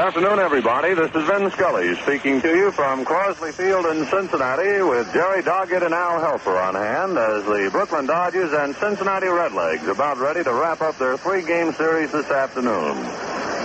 afternoon, 0.00 0.38
everybody. 0.38 0.94
This 0.94 1.14
is 1.14 1.28
Vin 1.28 1.50
Scully 1.50 1.94
speaking 1.96 2.40
to 2.40 2.48
you 2.48 2.70
from 2.70 3.04
Crosley 3.04 3.52
Field 3.52 3.84
in 3.84 4.06
Cincinnati 4.06 4.80
with 4.80 5.12
Jerry 5.12 5.42
Doggett 5.42 5.84
and 5.84 5.92
Al 5.92 6.18
Helfer 6.18 6.56
on 6.56 6.74
hand 6.74 7.18
as 7.18 7.44
the 7.44 7.68
Brooklyn 7.70 8.06
Dodgers 8.06 8.50
and 8.50 8.74
Cincinnati 8.76 9.26
Redlegs 9.26 9.86
are 9.86 9.90
about 9.90 10.16
ready 10.16 10.42
to 10.42 10.54
wrap 10.54 10.80
up 10.80 10.96
their 10.96 11.18
three-game 11.18 11.74
series 11.74 12.12
this 12.12 12.30
afternoon. 12.30 12.96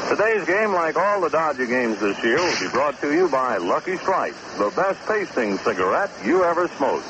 Today's 0.10 0.46
game, 0.46 0.74
like 0.74 0.98
all 0.98 1.22
the 1.22 1.30
Dodger 1.30 1.68
games 1.68 2.02
this 2.02 2.22
year, 2.22 2.36
will 2.36 2.60
be 2.60 2.70
brought 2.70 3.00
to 3.00 3.14
you 3.14 3.30
by 3.30 3.56
Lucky 3.56 3.96
Strike, 3.96 4.36
the 4.58 4.74
best 4.76 5.00
tasting 5.08 5.58
cigarette 5.60 6.12
you 6.26 6.44
ever 6.44 6.68
smoked. 6.76 7.08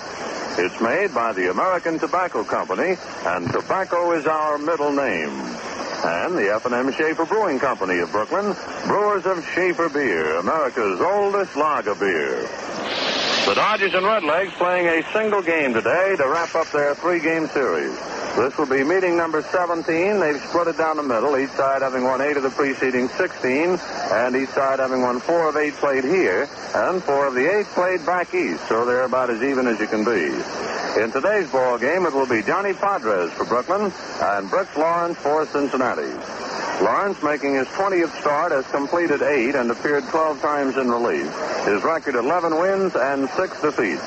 It's 0.60 0.80
made 0.80 1.16
by 1.16 1.34
the 1.34 1.50
American 1.50 1.98
Tobacco 1.98 2.44
Company, 2.44 2.96
and 3.26 3.52
tobacco 3.52 4.12
is 4.12 4.28
our 4.28 4.60
middle 4.60 4.92
name. 4.92 5.75
And 6.06 6.38
the 6.38 6.54
F&M 6.54 6.92
Schaefer 6.92 7.26
Brewing 7.26 7.58
Company 7.58 7.98
of 7.98 8.12
Brooklyn, 8.12 8.56
brewers 8.86 9.26
of 9.26 9.44
Schaefer 9.56 9.90
Beer, 9.90 10.38
America's 10.38 11.02
oldest 11.02 11.56
lager 11.56 11.96
beer. 11.96 12.42
The 13.46 13.56
Dodgers 13.56 13.94
and 13.96 14.06
Redlegs 14.06 14.52
playing 14.52 14.86
a 14.86 15.14
single 15.14 15.42
game 15.42 15.74
today 15.74 16.16
to 16.16 16.28
wrap 16.28 16.54
up 16.54 16.70
their 16.70 16.94
three-game 16.94 17.48
series. 17.48 17.98
This 18.36 18.58
will 18.58 18.66
be 18.66 18.84
meeting 18.84 19.16
number 19.16 19.42
17. 19.42 20.20
They've 20.20 20.42
split 20.42 20.68
it 20.68 20.78
down 20.78 20.98
the 20.98 21.04
middle, 21.04 21.38
each 21.38 21.52
side 21.52 21.82
having 21.82 22.04
won 22.04 22.20
eight 22.20 22.36
of 22.36 22.44
the 22.44 22.50
preceding 22.50 23.08
16, 23.08 23.80
and 24.12 24.36
each 24.36 24.50
side 24.50 24.80
having 24.80 25.02
won 25.02 25.22
four 25.22 25.48
of 25.48 25.56
eight 25.56 25.74
played 25.76 26.04
here, 26.04 26.50
and 26.76 27.02
four 27.02 27.28
of 27.28 27.34
the 27.34 27.48
eight 27.48 27.66
played 27.68 28.06
back 28.06 28.34
east, 28.34 28.68
so 28.68 28.86
they're 28.86 29.04
about 29.04 29.30
as 29.30 29.42
even 29.42 29.68
as 29.68 29.80
you 29.80 29.88
can 29.88 30.04
be. 30.04 30.36
In 31.02 31.12
today's 31.14 31.50
ball 31.50 31.78
game, 31.78 32.06
it 32.06 32.14
will 32.14 32.28
be 32.28 32.42
Johnny 32.44 32.74
Podres 32.74 33.30
for 33.30 33.46
Brooklyn 33.46 33.92
and 34.22 34.50
Brooks 34.50 34.76
Lawrence 34.76 35.18
for 35.18 35.46
Cincinnati. 35.46 36.45
Lawrence, 36.82 37.22
making 37.24 37.56
his 37.56 37.68
20th 37.68 38.20
start, 38.20 38.52
has 38.52 38.66
completed 38.68 39.22
eight 39.22 39.56
and 39.56 39.72
appeared 39.72 40.04
12 40.10 40.42
times 40.42 40.78
in 40.78 40.90
relief. 40.90 41.26
His 41.66 41.84
record 41.84 42.16
11 42.16 42.58
wins 42.60 42.96
and 42.96 43.30
six 43.30 43.62
defeats. 43.62 44.04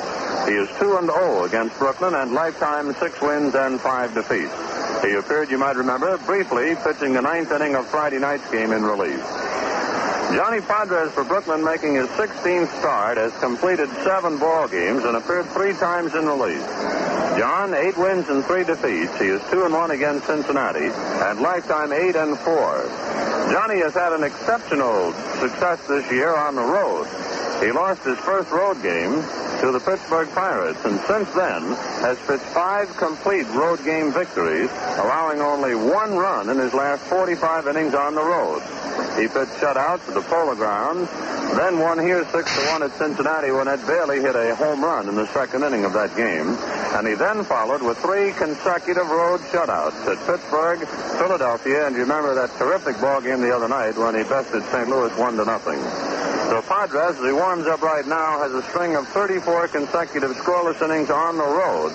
He 0.47 0.55
is 0.55 0.69
2 0.79 0.97
and 0.97 1.09
0 1.09 1.45
against 1.45 1.79
Brooklyn 1.79 2.15
and 2.15 2.33
lifetime 2.33 2.95
six 2.95 3.20
wins 3.20 3.55
and 3.55 3.81
five 3.81 4.15
defeats. 4.15 4.53
He 5.05 5.12
appeared, 5.12 5.51
you 5.51 5.59
might 5.59 5.77
remember, 5.77 6.19
briefly 6.19 6.75
pitching 6.83 7.15
the 7.15 7.23
ninth 7.23 7.53
inning 7.53 7.75
of 7.75 7.87
Friday 7.87 8.19
night's 8.19 8.48
game 8.51 8.73
in 8.73 8.83
relief. 8.83 9.23
Johnny 10.34 10.61
Podres 10.61 11.11
for 11.12 11.25
Brooklyn, 11.25 11.65
making 11.65 11.95
his 11.95 12.07
16th 12.09 12.69
start, 12.79 13.17
has 13.17 13.33
completed 13.39 13.89
seven 14.05 14.39
ball 14.39 14.69
games 14.69 15.05
and 15.05 15.17
appeared 15.17 15.47
three 15.47 15.73
times 15.73 16.15
in 16.15 16.27
the 16.27 16.33
relief. 16.33 16.61
John, 17.39 17.73
eight 17.73 17.97
wins 17.97 18.29
and 18.29 18.45
three 18.45 18.62
defeats. 18.62 19.19
He 19.19 19.29
is 19.29 19.41
two 19.51 19.65
and 19.65 19.73
one 19.73 19.91
against 19.91 20.27
Cincinnati, 20.27 20.93
and 20.93 21.41
lifetime 21.41 21.93
eight 21.93 22.15
and 22.15 22.37
four. 22.39 22.85
Johnny 23.51 23.81
has 23.81 23.95
had 23.95 24.12
an 24.12 24.23
exceptional 24.23 25.12
success 25.41 25.81
this 25.89 26.11
year 26.12 26.37
on 26.37 26.57
the 26.57 26.63
road. 26.63 27.07
He 27.65 27.73
lost 27.73 28.05
his 28.05 28.19
first 28.19 28.51
road 28.51 28.83
game 28.83 29.23
to 29.61 29.73
the 29.73 29.81
Pittsburgh 29.81 30.29
Pirates, 30.31 30.85
and 30.85 31.01
since 31.01 31.29
then 31.33 31.63
has 32.05 32.19
pitched 32.27 32.45
five 32.55 32.95
complete 32.97 33.47
road 33.48 33.83
game 33.85 34.13
victories, 34.13 34.70
allowing 34.98 35.41
only 35.41 35.75
one 35.75 36.17
run 36.17 36.51
in 36.51 36.59
his 36.59 36.75
last 36.75 37.03
45 37.05 37.67
innings 37.67 37.95
on 37.95 38.15
the 38.15 38.23
road. 38.23 38.63
He 39.19 39.27
pitched 39.27 39.59
shutouts 39.59 40.07
the 40.19 40.28
Polo 40.28 40.55
Grounds, 40.56 41.08
then 41.55 41.78
won 41.78 41.98
here 41.98 42.27
6 42.27 42.34
to 42.34 42.61
1 42.72 42.83
at 42.83 42.92
Cincinnati 42.98 43.52
when 43.52 43.69
Ed 43.69 43.86
Bailey 43.86 44.19
hit 44.20 44.34
a 44.34 44.55
home 44.56 44.83
run 44.83 45.08
in 45.08 45.14
the 45.14 45.28
second 45.28 45.62
inning 45.62 45.84
of 45.84 45.92
that 45.92 46.16
game. 46.16 46.58
And 46.98 47.06
he 47.06 47.14
then 47.14 47.44
followed 47.44 47.83
with 47.83 47.98
three 47.98 48.33
consecutive 48.33 49.08
road 49.08 49.39
shutouts 49.55 49.94
at 50.11 50.19
Pittsburgh, 50.27 50.83
Philadelphia, 51.22 51.86
and 51.86 51.94
you 51.94 52.02
remember 52.02 52.34
that 52.34 52.50
terrific 52.58 53.00
ball 53.00 53.20
game 53.20 53.41
the 53.41 53.55
other 53.55 53.69
night 53.69 53.96
when 53.96 54.16
he 54.16 54.24
bested 54.24 54.64
St. 54.74 54.89
Louis 54.89 55.14
1 55.16 55.36
to 55.36 55.44
nothing. 55.44 55.78
So 56.50 56.62
Podres, 56.66 57.14
as 57.14 57.24
he 57.24 57.33
warms 57.33 57.66
up 57.66 57.83
right 57.83 58.06
now, 58.06 58.41
has 58.41 58.52
a 58.52 58.62
string 58.70 58.96
of 58.96 59.06
34 59.08 59.68
consecutive 59.68 60.33
scoreless 60.33 60.83
innings 60.83 61.11
on 61.11 61.36
the 61.36 61.46
road 61.46 61.92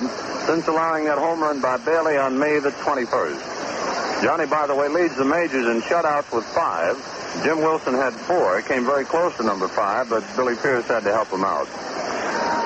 since 0.47 0.65
allowing 0.67 1.05
that 1.05 1.17
home 1.17 1.41
run 1.41 1.59
by 1.59 1.75
Bailey 1.75 2.15
on 2.15 2.39
May 2.39 2.59
the 2.59 2.71
21st. 2.71 4.23
Johnny, 4.23 4.45
by 4.45 4.67
the 4.67 4.75
way, 4.75 4.87
leads 4.87 5.17
the 5.17 5.25
majors 5.25 5.67
in 5.67 5.81
shutouts 5.81 6.31
with 6.33 6.45
five. 6.45 6.95
Jim 7.41 7.57
Wilson 7.59 7.95
had 7.95 8.13
four. 8.13 8.61
Came 8.61 8.85
very 8.85 9.05
close 9.05 9.35
to 9.37 9.43
number 9.43 9.67
five, 9.67 10.09
but 10.09 10.23
Billy 10.35 10.55
Pierce 10.55 10.85
had 10.85 11.03
to 11.03 11.11
help 11.11 11.29
him 11.29 11.43
out. 11.43 11.65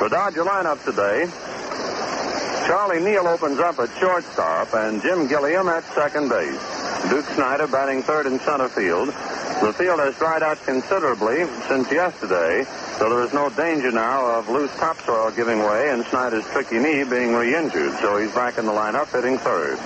The 0.01 0.09
Dodger 0.09 0.43
lineup 0.43 0.83
today. 0.83 1.25
Charlie 2.67 2.99
Neal 2.99 3.27
opens 3.27 3.59
up 3.59 3.79
at 3.79 3.89
shortstop, 3.97 4.73
and 4.73 5.01
Jim 5.01 5.27
Gilliam 5.27 5.69
at 5.69 5.85
second 5.95 6.27
base. 6.27 6.59
Duke 7.09 7.25
Snider 7.35 7.67
batting 7.67 8.03
third 8.03 8.25
in 8.25 8.39
center 8.39 8.67
field. 8.67 9.07
The 9.07 9.73
field 9.73 9.99
has 9.99 10.15
dried 10.17 10.43
out 10.43 10.61
considerably 10.65 11.45
since 11.67 11.89
yesterday, 11.89 12.65
so 12.99 13.09
there 13.09 13.23
is 13.23 13.33
no 13.33 13.49
danger 13.49 13.91
now 13.91 14.37
of 14.37 14.49
loose 14.49 14.71
topsoil 14.75 15.31
giving 15.31 15.59
way 15.59 15.89
and 15.89 16.05
Snider's 16.05 16.45
tricky 16.51 16.77
knee 16.77 17.03
being 17.03 17.33
re-injured. 17.33 17.93
So 17.99 18.17
he's 18.17 18.31
back 18.33 18.57
in 18.57 18.65
the 18.65 18.71
lineup 18.71 19.11
hitting 19.11 19.37
third. 19.39 19.79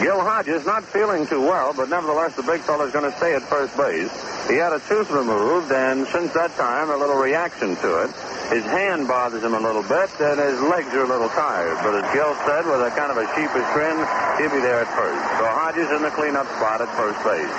Gil 0.00 0.20
Hodges 0.20 0.66
not 0.66 0.84
feeling 0.84 1.26
too 1.26 1.40
well, 1.40 1.72
but 1.72 1.88
nevertheless 1.88 2.36
the 2.36 2.42
big 2.42 2.60
fella's 2.60 2.92
going 2.92 3.10
to 3.10 3.16
stay 3.16 3.34
at 3.34 3.42
first 3.42 3.76
base. 3.76 4.12
He 4.46 4.56
had 4.56 4.72
a 4.72 4.80
tooth 4.80 5.10
removed, 5.10 5.72
and 5.72 6.06
since 6.08 6.32
that 6.34 6.54
time, 6.56 6.90
a 6.90 6.96
little 6.96 7.16
reaction 7.16 7.76
to 7.76 8.04
it. 8.04 8.10
His 8.52 8.62
hand 8.62 9.08
bothers 9.08 9.42
him 9.42 9.54
a 9.54 9.60
little 9.60 9.82
bit, 9.82 10.12
and 10.20 10.38
his 10.38 10.60
legs 10.60 10.92
are 10.92 11.02
a 11.02 11.08
little 11.08 11.32
tired. 11.32 11.80
But 11.82 12.04
as 12.04 12.06
Gil 12.12 12.36
said, 12.44 12.68
with 12.68 12.84
a 12.84 12.92
kind 12.92 13.10
of 13.10 13.16
a 13.16 13.26
sheepish 13.34 13.68
grin, 13.72 13.96
he'll 14.36 14.52
be 14.52 14.60
there 14.60 14.84
at 14.84 14.90
first. 14.92 15.22
So 15.40 15.44
Hodges 15.48 15.90
in 15.90 16.02
the 16.02 16.12
cleanup 16.12 16.46
spot 16.60 16.84
at 16.84 16.92
first 16.94 17.18
base. 17.24 17.56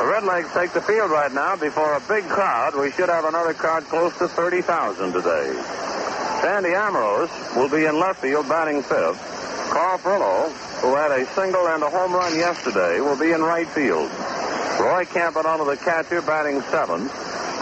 The 0.00 0.08
Redlegs 0.08 0.52
take 0.54 0.72
the 0.72 0.82
field 0.82 1.12
right 1.12 1.32
now 1.32 1.54
before 1.56 1.94
a 1.94 2.00
big 2.08 2.24
crowd. 2.24 2.74
We 2.74 2.90
should 2.90 3.08
have 3.08 3.24
another 3.24 3.54
crowd 3.54 3.84
close 3.84 4.16
to 4.18 4.26
30,000 4.26 5.12
today. 5.12 5.52
Sandy 6.40 6.70
Amoros 6.70 7.30
will 7.54 7.68
be 7.68 7.84
in 7.84 8.00
left 8.00 8.20
field 8.20 8.48
batting 8.48 8.82
fifth. 8.82 9.20
Carl 9.70 9.98
Furillo, 9.98 10.71
who 10.82 10.94
had 10.94 11.12
a 11.12 11.24
single 11.34 11.66
and 11.68 11.82
a 11.82 11.88
home 11.88 12.12
run 12.12 12.34
yesterday, 12.34 13.00
will 13.00 13.16
be 13.16 13.30
in 13.30 13.40
right 13.40 13.68
field. 13.68 14.10
Roy 14.80 15.04
Campanella, 15.06 15.64
the 15.64 15.76
catcher, 15.76 16.20
batting 16.20 16.60
seventh. 16.62 17.10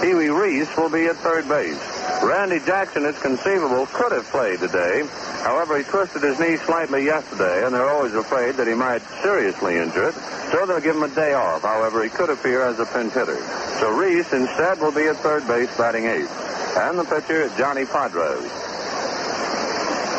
Pee 0.01 0.15
Wee 0.15 0.31
Reese 0.31 0.75
will 0.79 0.89
be 0.89 1.05
at 1.05 1.17
third 1.19 1.47
base. 1.47 1.79
Randy 2.23 2.59
Jackson, 2.65 3.05
it's 3.05 3.21
conceivable, 3.21 3.85
could 3.93 4.13
have 4.13 4.25
played 4.31 4.59
today. 4.61 5.07
However, 5.45 5.77
he 5.77 5.85
twisted 5.85 6.23
his 6.23 6.41
knee 6.41 6.57
slightly 6.65 7.05
yesterday, 7.05 7.67
and 7.67 7.75
they're 7.75 7.91
always 7.91 8.15
afraid 8.15 8.57
that 8.57 8.67
he 8.67 8.73
might 8.73 9.03
seriously 9.23 9.77
injure 9.77 10.09
it, 10.09 10.15
so 10.51 10.65
they'll 10.65 10.81
give 10.81 10.97
him 10.97 11.03
a 11.03 11.15
day 11.15 11.35
off. 11.35 11.61
However, 11.61 12.03
he 12.03 12.09
could 12.09 12.31
appear 12.31 12.63
as 12.63 12.79
a 12.79 12.87
pinch 12.87 13.13
hitter. 13.13 13.37
So 13.81 13.91
Reese 13.91 14.33
instead 14.33 14.81
will 14.81 14.93
be 14.93 15.05
at 15.05 15.17
third 15.19 15.47
base 15.47 15.69
batting 15.77 16.07
eighth. 16.07 16.33
And 16.77 16.99
the 16.99 17.05
pitcher, 17.05 17.43
is 17.43 17.53
Johnny 17.59 17.85
Podres. 17.85 18.70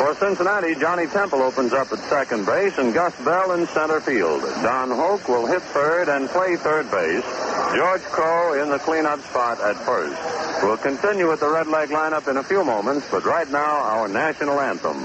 For 0.02 0.16
Cincinnati, 0.16 0.74
Johnny 0.74 1.06
Temple 1.06 1.42
opens 1.42 1.72
up 1.72 1.92
at 1.92 2.00
second 2.10 2.44
base 2.44 2.76
and 2.76 2.92
Gus 2.92 3.14
Bell 3.24 3.52
in 3.52 3.68
center 3.68 4.00
field. 4.00 4.42
Don 4.60 4.90
Hoak 4.90 5.28
will 5.28 5.46
hit 5.46 5.62
third 5.62 6.08
and 6.08 6.28
play 6.28 6.56
third 6.56 6.90
base. 6.90 7.22
George 7.72 8.02
Crowe 8.02 8.60
in 8.60 8.68
the 8.68 8.80
cleanup 8.80 9.20
spot 9.20 9.60
at 9.60 9.76
first. 9.76 10.20
We'll 10.64 10.76
continue 10.76 11.28
with 11.28 11.38
the 11.38 11.46
Redleg 11.46 11.90
lineup 11.90 12.26
in 12.26 12.36
a 12.36 12.42
few 12.42 12.64
moments, 12.64 13.06
but 13.12 13.24
right 13.24 13.48
now, 13.48 13.60
our 13.62 14.08
national 14.08 14.58
anthem. 14.58 14.98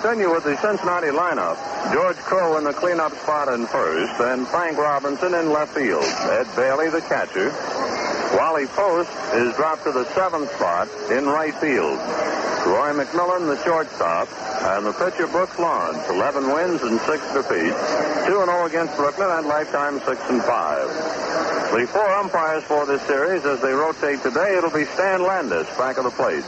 Continue 0.00 0.30
with 0.30 0.44
the 0.44 0.56
Cincinnati 0.58 1.08
lineup. 1.08 1.58
George 1.92 2.16
Crowe 2.18 2.56
in 2.56 2.62
the 2.62 2.72
cleanup 2.72 3.10
spot 3.18 3.52
in 3.52 3.66
first, 3.66 4.14
and 4.20 4.46
Frank 4.46 4.78
Robinson 4.78 5.34
in 5.34 5.50
left 5.50 5.74
field. 5.74 6.04
Ed 6.04 6.46
Bailey, 6.54 6.88
the 6.88 7.00
catcher. 7.00 7.50
Wally 8.38 8.66
Post 8.66 9.10
is 9.34 9.52
dropped 9.56 9.82
to 9.84 9.90
the 9.90 10.04
seventh 10.14 10.54
spot 10.54 10.86
in 11.10 11.26
right 11.26 11.52
field. 11.56 11.98
Roy 12.62 12.94
McMillan, 12.94 13.50
the 13.50 13.58
shortstop, 13.64 14.28
and 14.70 14.86
the 14.86 14.92
pitcher 14.92 15.26
Brooks 15.26 15.58
Lawrence, 15.58 16.08
11 16.08 16.46
wins 16.46 16.82
and 16.82 17.00
6 17.00 17.34
defeats, 17.34 17.82
2 18.30 18.38
0 18.38 18.66
against 18.66 18.94
Brooklyn, 18.94 19.30
and 19.30 19.48
lifetime 19.48 19.98
6 19.98 20.20
and 20.30 20.42
5. 20.44 21.74
The 21.74 21.86
four 21.90 22.08
umpires 22.14 22.62
for 22.62 22.86
this 22.86 23.02
series, 23.02 23.44
as 23.44 23.60
they 23.60 23.72
rotate 23.72 24.22
today, 24.22 24.56
it'll 24.56 24.70
be 24.70 24.84
Stan 24.84 25.22
Landes 25.22 25.66
back 25.76 25.98
of 25.98 26.04
the 26.04 26.10
plate. 26.10 26.44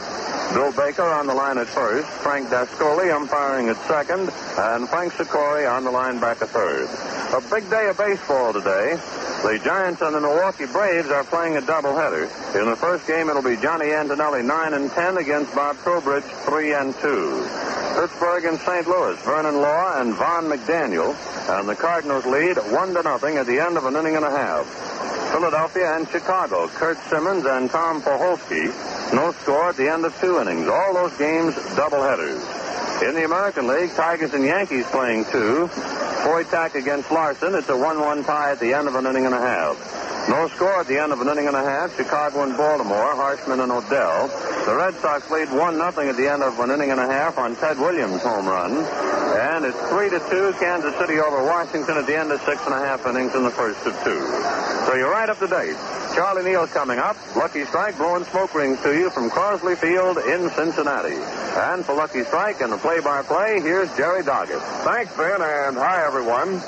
Bill 0.53 0.71
Baker 0.73 1.03
on 1.03 1.27
the 1.27 1.33
line 1.33 1.57
at 1.57 1.67
first, 1.67 2.07
Frank 2.07 2.49
Dascoli 2.49 3.15
umpiring 3.15 3.69
at 3.69 3.77
second, 3.87 4.29
and 4.57 4.89
Frank 4.89 5.13
Secory 5.13 5.65
on 5.65 5.85
the 5.85 5.91
line 5.91 6.19
back 6.19 6.41
at 6.41 6.49
third. 6.49 6.89
A 7.31 7.41
big 7.49 7.69
day 7.69 7.87
of 7.87 7.97
baseball 7.97 8.51
today. 8.51 8.99
The 9.43 9.61
Giants 9.63 10.01
and 10.01 10.13
the 10.13 10.19
Milwaukee 10.19 10.65
Braves 10.65 11.09
are 11.09 11.23
playing 11.23 11.55
a 11.55 11.61
doubleheader. 11.61 12.27
In 12.59 12.69
the 12.69 12.75
first 12.75 13.07
game, 13.07 13.29
it'll 13.29 13.41
be 13.41 13.55
Johnny 13.55 13.91
Antonelli 13.91 14.43
9 14.43 14.73
and 14.73 14.91
10 14.91 15.17
against 15.17 15.55
Bob 15.55 15.77
Trowbridge 15.77 16.23
3 16.23 16.73
and 16.73 16.95
2. 16.95 17.47
Pittsburgh 17.95 18.45
and 18.45 18.59
St. 18.59 18.87
Louis, 18.87 19.17
Vernon 19.23 19.61
Law 19.61 20.01
and 20.01 20.13
Von 20.15 20.45
McDaniel, 20.45 21.15
and 21.57 21.69
the 21.69 21.75
Cardinals 21.75 22.25
lead 22.25 22.57
1 22.57 22.93
to 22.93 23.03
nothing 23.03 23.37
at 23.37 23.47
the 23.47 23.59
end 23.59 23.77
of 23.77 23.85
an 23.85 23.95
inning 23.95 24.17
and 24.17 24.25
a 24.25 24.31
half. 24.31 24.67
Philadelphia 25.31 25.95
and 25.95 26.09
Chicago, 26.09 26.67
Curt 26.67 26.97
Simmons 27.09 27.45
and 27.45 27.69
Tom 27.71 28.01
Poholsky, 28.01 28.67
no 29.13 29.31
score 29.33 29.69
at 29.69 29.77
the 29.77 29.89
end 29.91 30.05
of 30.05 30.19
two 30.19 30.39
innings. 30.39 30.67
All 30.67 30.93
those 30.93 31.15
games 31.17 31.55
doubleheaders. 31.75 33.07
In 33.07 33.15
the 33.15 33.25
American 33.25 33.67
League, 33.67 33.93
Tigers 33.95 34.33
and 34.33 34.43
Yankees 34.43 34.85
playing 34.87 35.25
two. 35.25 35.67
Foytack 36.23 36.75
against 36.75 37.11
Larsen. 37.11 37.55
It's 37.55 37.67
a 37.69 37.73
1-1 37.73 38.25
tie 38.25 38.51
at 38.51 38.59
the 38.59 38.73
end 38.73 38.87
of 38.87 38.95
an 38.95 39.07
inning 39.07 39.25
and 39.25 39.33
a 39.33 39.39
half. 39.39 40.10
No 40.29 40.47
score 40.49 40.79
at 40.79 40.87
the 40.87 41.01
end 41.01 41.11
of 41.11 41.21
an 41.21 41.27
inning 41.27 41.47
and 41.47 41.55
a 41.55 41.63
half. 41.63 41.95
Chicago 41.97 42.43
and 42.43 42.55
Baltimore, 42.55 43.15
Harshman 43.15 43.59
and 43.59 43.71
O'Dell. 43.71 44.27
The 44.65 44.75
Red 44.75 44.93
Sox 45.01 45.29
lead 45.31 45.51
1 45.51 45.77
nothing 45.77 46.09
at 46.09 46.15
the 46.15 46.29
end 46.29 46.43
of 46.43 46.59
an 46.59 46.69
inning 46.69 46.91
and 46.91 46.99
a 46.99 47.07
half 47.07 47.37
on 47.37 47.55
Ted 47.55 47.79
Williams' 47.79 48.21
home 48.21 48.45
run. 48.45 48.77
And 48.77 49.65
it's 49.65 49.77
3 49.89 50.09
to 50.09 50.19
2, 50.29 50.53
Kansas 50.59 50.95
City 50.99 51.19
over 51.19 51.43
Washington 51.43 51.97
at 51.97 52.05
the 52.05 52.17
end 52.17 52.31
of 52.31 52.39
six 52.41 52.61
and 52.65 52.73
a 52.73 52.79
half 52.79 53.05
innings 53.07 53.33
in 53.33 53.43
the 53.43 53.49
first 53.49 53.85
of 53.87 53.93
two. 54.03 54.21
So 54.85 54.95
you're 54.95 55.11
right 55.11 55.29
up 55.29 55.39
to 55.39 55.47
date. 55.47 55.75
Charlie 56.13 56.43
Neal's 56.43 56.71
coming 56.71 56.99
up. 56.99 57.15
Lucky 57.35 57.65
Strike 57.65 57.97
blowing 57.97 58.25
smoke 58.25 58.53
rings 58.53 58.79
to 58.81 58.93
you 58.93 59.09
from 59.09 59.29
Crosley 59.29 59.77
Field 59.77 60.17
in 60.17 60.49
Cincinnati. 60.51 61.15
And 61.15 61.85
for 61.85 61.95
Lucky 61.95 62.23
Strike 62.25 62.61
and 62.61 62.71
the 62.71 62.77
play-by-play, 62.77 63.61
here's 63.61 63.89
Jerry 63.95 64.21
Doggett. 64.21 64.61
Thanks, 64.83 65.15
Vin, 65.15 65.41
and 65.41 65.77
hi, 65.77 66.05
everyone. 66.05 66.61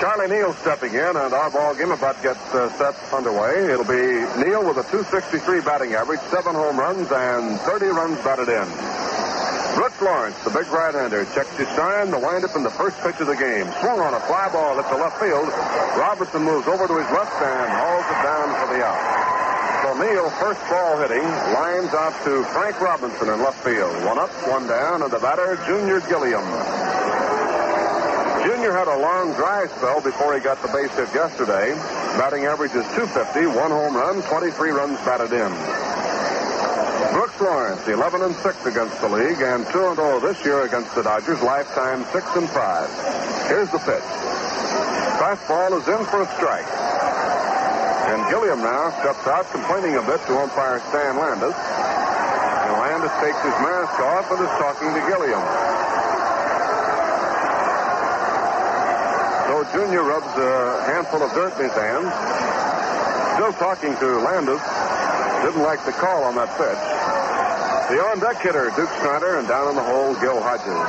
Charlie 0.00 0.28
Neal 0.28 0.54
stepping 0.54 0.94
in, 0.94 1.16
and 1.16 1.34
our 1.34 1.50
ball 1.50 1.74
game 1.74 1.90
about 1.92 2.20
to 2.22 2.30
uh, 2.30 2.68
set 2.94 3.14
underway. 3.14 3.72
It'll 3.72 3.84
be 3.84 4.26
Neal 4.42 4.66
with 4.66 4.78
a 4.78 4.86
263 4.90 5.60
batting 5.62 5.94
average, 5.94 6.20
seven 6.30 6.54
home 6.54 6.78
runs, 6.78 7.10
and 7.10 7.60
30 7.60 7.86
runs 7.86 8.18
batted 8.22 8.48
in. 8.48 8.66
Brooks 9.78 10.02
Lawrence, 10.02 10.36
the 10.42 10.50
big 10.50 10.66
right-hander, 10.68 11.24
checks 11.30 11.54
his 11.56 11.68
sign, 11.78 12.10
the 12.10 12.18
windup 12.18 12.56
in 12.56 12.62
the 12.64 12.74
first 12.74 12.98
pitch 13.00 13.20
of 13.20 13.28
the 13.28 13.36
game. 13.36 13.66
Swung 13.80 14.00
on 14.00 14.14
a 14.14 14.20
fly 14.26 14.50
ball 14.50 14.74
the 14.74 14.82
left 14.98 15.20
field. 15.22 15.46
Robinson 15.96 16.42
moves 16.42 16.66
over 16.66 16.86
to 16.88 16.96
his 16.98 17.10
left 17.14 17.34
and 17.38 17.70
hauls 17.70 18.06
it 18.10 18.20
down 18.26 18.48
for 18.58 18.66
the 18.74 18.82
out. 18.82 19.02
So 19.86 19.88
Neal, 19.96 20.28
first 20.42 20.60
ball 20.68 20.98
hitting, 20.98 21.24
lines 21.54 21.94
out 21.94 22.12
to 22.24 22.42
Frank 22.50 22.80
Robinson 22.80 23.28
in 23.28 23.38
left 23.38 23.62
field. 23.62 23.94
One 24.04 24.18
up, 24.18 24.30
one 24.50 24.66
down, 24.66 25.02
and 25.02 25.12
the 25.12 25.18
batter, 25.18 25.56
Junior 25.66 26.00
Gilliam. 26.10 26.44
Junior 28.44 28.72
had 28.72 28.88
a 28.88 28.98
long 28.98 29.36
dry 29.36 29.66
spell 29.76 30.00
before 30.00 30.32
he 30.32 30.40
got 30.40 30.60
the 30.62 30.68
base 30.72 30.88
hit 30.96 31.12
yesterday. 31.12 31.76
Batting 32.16 32.48
average 32.48 32.72
is 32.72 32.88
250, 32.96 33.52
one 33.52 33.70
home 33.70 33.92
run, 33.92 34.22
23 34.22 34.70
runs 34.70 34.96
batted 35.04 35.32
in. 35.32 35.52
Brooks 37.12 37.36
Lawrence, 37.40 37.84
11 37.84 38.22
and 38.22 38.34
6 38.34 38.66
against 38.66 38.96
the 39.00 39.08
league, 39.08 39.44
and 39.44 39.68
2 39.68 39.92
and 39.92 39.96
0 39.96 40.20
this 40.20 40.40
year 40.44 40.64
against 40.64 40.94
the 40.94 41.02
Dodgers, 41.02 41.42
lifetime 41.42 42.04
6 42.12 42.24
and 42.36 42.48
5. 42.48 43.50
Here's 43.52 43.70
the 43.76 43.82
pitch. 43.84 44.08
Fastball 45.20 45.76
is 45.76 45.84
in 45.84 46.00
for 46.08 46.24
a 46.24 46.28
strike. 46.40 46.70
And 48.08 48.24
Gilliam 48.32 48.64
now 48.64 48.88
steps 49.04 49.26
out, 49.28 49.50
complaining 49.52 50.00
a 50.00 50.02
bit 50.02 50.20
to 50.26 50.32
umpire 50.40 50.80
Stan 50.88 51.20
Landes. 51.20 51.52
And 51.52 52.72
Landes 52.72 53.12
takes 53.20 53.40
his 53.44 53.56
mask 53.60 54.00
off 54.00 54.32
and 54.32 54.40
is 54.40 54.54
talking 54.56 54.88
to 54.96 55.02
Gilliam. 55.12 55.44
Junior 59.68 60.02
rubs 60.02 60.32
a 60.40 60.84
handful 60.88 61.22
of 61.22 61.32
dirt 61.36 61.52
in 61.60 61.68
his 61.68 61.76
hands. 61.76 62.08
Still 63.36 63.52
talking 63.60 63.92
to 64.00 64.08
Landes. 64.24 64.60
Didn't 65.44 65.62
like 65.62 65.84
the 65.84 65.92
call 65.92 66.24
on 66.24 66.34
that 66.36 66.48
pitch. 66.56 66.82
The 67.92 68.00
on-deck 68.00 68.40
hitter, 68.40 68.72
Duke 68.76 68.88
Snider, 69.00 69.38
and 69.38 69.48
down 69.48 69.68
in 69.68 69.76
the 69.76 69.82
hole, 69.82 70.14
Gil 70.20 70.40
Hodges. 70.40 70.80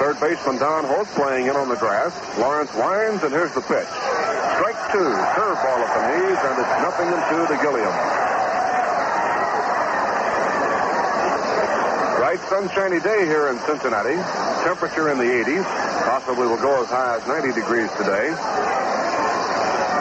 Third 0.00 0.20
baseman 0.20 0.58
Don 0.58 0.84
Hoak 0.84 1.08
playing 1.12 1.46
in 1.46 1.56
on 1.56 1.68
the 1.68 1.76
grass. 1.76 2.12
Lawrence 2.38 2.72
winds, 2.74 3.22
and 3.22 3.32
here's 3.32 3.52
the 3.52 3.62
pitch. 3.62 3.88
Strike 4.56 4.80
two, 4.92 5.12
curveball 5.36 5.80
at 5.84 5.92
the 5.92 6.02
knees, 6.08 6.38
and 6.40 6.54
it's 6.56 6.76
nothing 6.80 7.08
and 7.12 7.22
two 7.28 7.44
to 7.52 7.56
Gilliam. 7.62 8.25
Bright 12.26 12.42
sunshiny 12.50 12.98
day 13.06 13.22
here 13.22 13.54
in 13.54 13.58
Cincinnati. 13.70 14.18
Temperature 14.66 15.14
in 15.14 15.18
the 15.22 15.30
80s. 15.46 15.62
Possibly 16.10 16.42
will 16.50 16.58
go 16.58 16.82
as 16.82 16.90
high 16.90 17.22
as 17.22 17.22
90 17.22 17.54
degrees 17.54 17.86
today. 17.94 18.34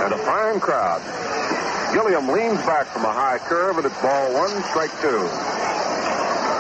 And 0.02 0.10
a 0.10 0.18
fine 0.26 0.58
crowd. 0.58 1.06
Gilliam 1.94 2.26
leans 2.26 2.58
back 2.66 2.90
from 2.90 3.06
a 3.06 3.14
high 3.14 3.38
curve, 3.38 3.78
and 3.78 3.86
it's 3.86 4.02
ball 4.02 4.34
one, 4.34 4.50
strike 4.74 4.90
two. 5.06 5.22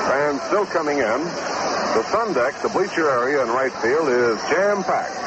Fans 0.06 0.38
still 0.54 0.70
coming 0.70 1.02
in. 1.02 1.20
The 1.98 2.06
sun 2.14 2.38
deck, 2.38 2.62
the 2.62 2.70
bleacher 2.70 3.10
area 3.10 3.42
in 3.42 3.50
right 3.50 3.74
field, 3.82 4.06
is 4.14 4.38
jam-packed. 4.54 5.18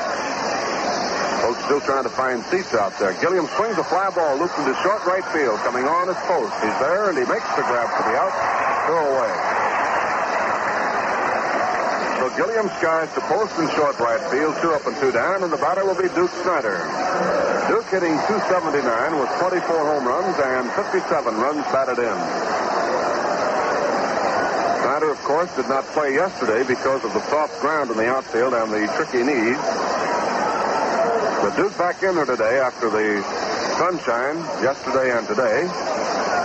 Folks 1.42 1.66
still 1.66 1.82
trying 1.82 2.06
to 2.06 2.14
find 2.14 2.46
seats 2.46 2.78
out 2.78 2.94
there. 3.02 3.10
Gilliam 3.18 3.50
swings 3.58 3.74
a 3.74 3.82
fly 3.82 4.06
ball 4.14 4.38
looped 4.38 4.54
into 4.54 4.70
short 4.86 5.02
right 5.02 5.26
field, 5.34 5.58
coming 5.66 5.90
on 5.90 6.06
his 6.06 6.20
post. 6.30 6.54
He's 6.62 6.78
there, 6.78 7.10
and 7.10 7.18
he 7.18 7.26
makes 7.26 7.50
the 7.58 7.66
grab 7.66 7.90
for 7.90 8.06
the 8.06 8.14
out. 8.14 8.30
Throw 8.86 9.02
away. 9.18 9.67
Gilliam 12.38 12.70
skies 12.78 13.10
to 13.18 13.20
post 13.26 13.50
and 13.58 13.68
short 13.74 13.98
right 13.98 14.22
field, 14.30 14.54
two 14.62 14.70
up 14.70 14.86
and 14.86 14.94
two 15.02 15.10
down, 15.10 15.42
and 15.42 15.52
the 15.52 15.56
batter 15.58 15.82
will 15.84 15.98
be 15.98 16.06
Duke 16.14 16.30
Snider. 16.46 16.78
Duke 17.66 17.90
hitting 17.90 18.14
279 18.30 18.78
with 19.18 19.26
24 19.42 19.58
home 19.66 20.06
runs 20.06 20.38
and 20.38 20.70
57 20.70 21.02
runs 21.34 21.66
batted 21.74 21.98
in. 21.98 22.18
Snider, 24.86 25.10
of 25.10 25.18
course, 25.26 25.50
did 25.58 25.66
not 25.66 25.82
play 25.90 26.14
yesterday 26.14 26.62
because 26.62 27.02
of 27.02 27.10
the 27.10 27.26
soft 27.26 27.58
ground 27.58 27.90
in 27.90 27.96
the 27.96 28.06
outfield 28.06 28.54
and 28.54 28.70
the 28.70 28.86
tricky 28.94 29.26
knees. 29.26 29.58
But 31.42 31.58
Duke 31.58 31.74
back 31.74 32.06
in 32.06 32.14
there 32.14 32.24
today 32.24 32.62
after 32.62 32.86
the 32.86 33.18
sunshine 33.82 34.38
yesterday 34.62 35.10
and 35.10 35.26
today. 35.26 35.66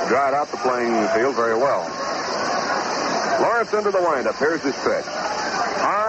Dried 0.10 0.34
out 0.34 0.50
the 0.50 0.58
playing 0.58 1.06
field 1.14 1.36
very 1.36 1.54
well. 1.54 1.86
Lawrence 3.46 3.72
into 3.74 3.92
the 3.92 4.02
windup. 4.02 4.38
Here's 4.42 4.64
his 4.64 4.74
pitch. 4.82 5.23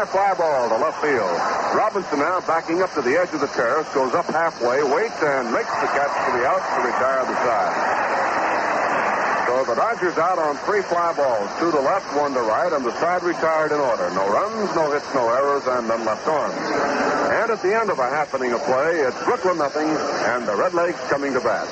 High 0.04 0.12
fly 0.12 0.36
ball 0.36 0.68
to 0.68 0.76
left 0.76 1.00
field. 1.00 1.32
Robinson 1.72 2.18
now 2.20 2.36
backing 2.44 2.82
up 2.84 2.92
to 2.92 3.00
the 3.00 3.16
edge 3.16 3.32
of 3.32 3.40
the 3.40 3.48
terrace, 3.56 3.88
goes 3.96 4.12
up 4.12 4.28
halfway, 4.28 4.84
waits, 4.84 5.16
and 5.24 5.48
makes 5.48 5.72
the 5.80 5.88
catch 5.96 6.12
for 6.28 6.36
the 6.36 6.44
out 6.44 6.60
to 6.60 6.80
retire 6.84 7.24
the 7.24 7.32
side. 7.40 7.72
So 9.48 9.64
the 9.64 9.80
Dodgers 9.80 10.18
out 10.20 10.36
on 10.36 10.60
three 10.68 10.82
fly 10.82 11.16
balls, 11.16 11.48
two 11.56 11.72
to 11.72 11.80
left, 11.80 12.04
one 12.20 12.34
to 12.34 12.44
right, 12.44 12.70
and 12.70 12.84
the 12.84 12.92
side 13.00 13.22
retired 13.22 13.72
in 13.72 13.80
order. 13.80 14.12
No 14.12 14.28
runs, 14.28 14.68
no 14.76 14.92
hits, 14.92 15.08
no 15.14 15.24
errors, 15.24 15.64
and 15.72 15.88
none 15.88 16.04
left 16.04 16.28
on. 16.28 16.52
And 16.52 17.50
at 17.50 17.62
the 17.62 17.72
end 17.72 17.88
of 17.88 17.98
a 17.98 18.04
half 18.04 18.34
inning 18.34 18.52
of 18.52 18.60
play, 18.68 19.00
it's 19.08 19.16
Brooklyn 19.24 19.56
nothing, 19.56 19.88
and 19.88 20.44
the 20.44 20.54
Red 20.54 20.72
Redlegs 20.72 21.00
coming 21.08 21.32
to 21.32 21.40
bat. 21.40 21.64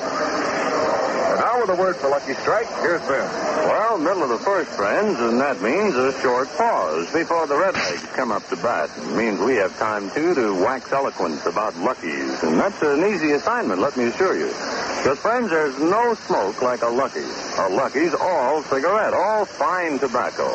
With 1.63 1.79
a 1.79 1.81
word 1.81 1.95
for 1.95 2.09
Lucky 2.09 2.33
Strike, 2.33 2.67
here's 2.81 2.99
Vin. 3.03 3.23
Well, 3.71 3.97
middle 3.97 4.23
of 4.23 4.27
the 4.27 4.37
first, 4.37 4.69
friends, 4.71 5.17
and 5.21 5.39
that 5.39 5.61
means 5.61 5.95
a 5.95 6.11
short 6.19 6.49
pause 6.57 7.09
before 7.13 7.47
the 7.47 7.53
Redlegs 7.53 8.03
come 8.15 8.33
up 8.33 8.45
to 8.49 8.57
bat. 8.57 8.89
It 8.97 9.15
means 9.15 9.39
we 9.39 9.55
have 9.55 9.71
time, 9.79 10.11
too, 10.11 10.35
to 10.35 10.61
wax 10.61 10.91
eloquent 10.91 11.45
about 11.45 11.73
Luckies, 11.77 12.43
And 12.43 12.59
that's 12.59 12.81
an 12.81 13.05
easy 13.05 13.31
assignment, 13.31 13.79
let 13.79 13.95
me 13.95 14.07
assure 14.07 14.35
you. 14.35 14.47
Because, 14.47 15.19
friends, 15.19 15.51
there's 15.51 15.79
no 15.79 16.15
smoke 16.27 16.61
like 16.61 16.81
a 16.81 16.89
Lucky's. 16.89 17.55
A 17.57 17.69
Lucky's 17.69 18.13
all 18.13 18.61
cigarette, 18.63 19.13
all 19.13 19.45
fine 19.45 19.99
tobacco. 19.99 20.51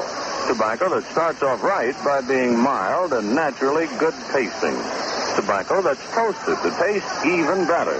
Tobacco 0.46 0.90
that 0.90 1.10
starts 1.10 1.42
off 1.42 1.62
right 1.62 1.96
by 2.04 2.20
being 2.20 2.58
mild 2.58 3.14
and 3.14 3.34
naturally 3.34 3.86
good 3.98 4.14
tasting. 4.30 4.76
Tobacco 5.36 5.80
that's 5.80 6.04
toasted 6.12 6.58
to 6.60 6.70
taste 6.76 7.24
even 7.24 7.66
better. 7.66 7.98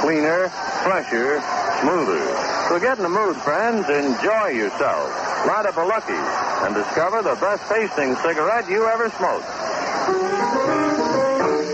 Cleaner, 0.00 0.50
fresher, 0.84 1.40
smoother. 1.80 2.49
So 2.70 2.78
get 2.78 2.98
in 2.98 3.02
the 3.02 3.08
mood, 3.08 3.34
friends. 3.38 3.88
Enjoy 3.88 4.46
yourself. 4.50 5.10
Light 5.44 5.66
up 5.66 5.76
a 5.76 5.80
Lucky 5.80 6.12
and 6.14 6.72
discover 6.72 7.20
the 7.20 7.34
best 7.34 7.68
tasting 7.68 8.14
cigarette 8.22 8.70
you 8.70 8.86
ever 8.86 9.10
smoked. 9.10 9.44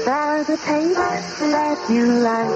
For 0.09 0.45
the 0.49 0.57
taste 0.57 1.41
that 1.53 1.91
you 1.91 2.07
like, 2.25 2.49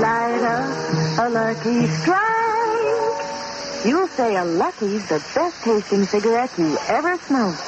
light 0.00 0.40
up 0.40 0.72
a 1.18 1.28
Lucky 1.28 1.86
Strike. 2.00 3.84
You'll 3.84 4.08
say 4.08 4.36
a 4.36 4.44
Lucky's 4.46 5.06
the 5.10 5.22
best 5.34 5.62
tasting 5.64 6.04
cigarette 6.04 6.56
you 6.56 6.78
ever 6.88 7.18
smoked. 7.18 7.67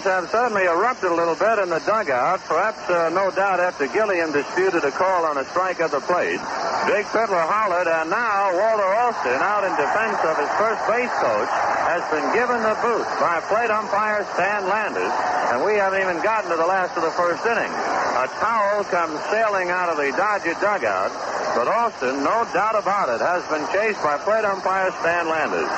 Have 0.00 0.32
suddenly 0.32 0.64
erupted 0.64 1.12
a 1.12 1.14
little 1.14 1.36
bit 1.36 1.60
in 1.60 1.68
the 1.68 1.78
dugout, 1.84 2.40
perhaps 2.48 2.80
uh, 2.88 3.12
no 3.12 3.28
doubt 3.36 3.60
after 3.60 3.84
Gilliam 3.84 4.32
disputed 4.32 4.80
a 4.80 4.90
call 4.90 5.28
on 5.28 5.36
a 5.36 5.44
strike 5.52 5.76
at 5.76 5.92
the 5.92 6.00
plate. 6.00 6.40
Jake 6.88 7.04
Pitler 7.12 7.44
hollered, 7.44 7.84
and 7.84 8.08
now 8.08 8.48
Walter 8.56 8.88
Alston, 8.96 9.36
out 9.44 9.60
in 9.60 9.76
defense 9.76 10.16
of 10.24 10.40
his 10.40 10.48
first 10.56 10.80
base 10.88 11.12
coach, 11.20 11.52
has 11.84 12.00
been 12.08 12.24
given 12.32 12.64
the 12.64 12.72
boot 12.80 13.04
by 13.20 13.44
plate 13.52 13.68
umpire 13.68 14.24
Stan 14.32 14.64
Landes, 14.72 15.12
and 15.52 15.60
we 15.68 15.76
haven't 15.76 16.00
even 16.00 16.16
gotten 16.24 16.48
to 16.48 16.56
the 16.56 16.64
last 16.64 16.96
of 16.96 17.04
the 17.04 17.12
first 17.12 17.44
inning. 17.44 17.68
A 17.68 18.24
towel 18.40 18.88
comes 18.88 19.20
sailing 19.28 19.68
out 19.68 19.92
of 19.92 20.00
the 20.00 20.16
Dodger 20.16 20.56
dugout, 20.64 21.12
but 21.52 21.68
Alston, 21.68 22.24
no 22.24 22.48
doubt 22.56 22.72
about 22.72 23.12
it, 23.12 23.20
has 23.20 23.44
been 23.52 23.68
chased 23.68 24.00
by 24.00 24.16
plate 24.16 24.48
umpire 24.48 24.88
Stan 25.04 25.28
Landes 25.28 25.68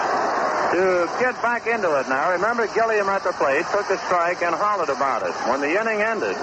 to 0.72 1.04
get 1.20 1.36
back 1.44 1.66
into 1.66 2.00
it 2.00 2.08
now. 2.08 2.32
Remember, 2.32 2.66
Gilliam 2.72 3.08
at 3.08 3.22
the 3.22 3.32
plate 3.36 3.64
took 3.70 3.88
a 3.92 3.98
strike 4.08 4.40
and 4.40 4.54
hollered 4.54 4.88
about 4.88 5.22
it. 5.22 5.36
When 5.44 5.60
the 5.60 5.68
inning 5.68 6.00
ended, 6.00 6.36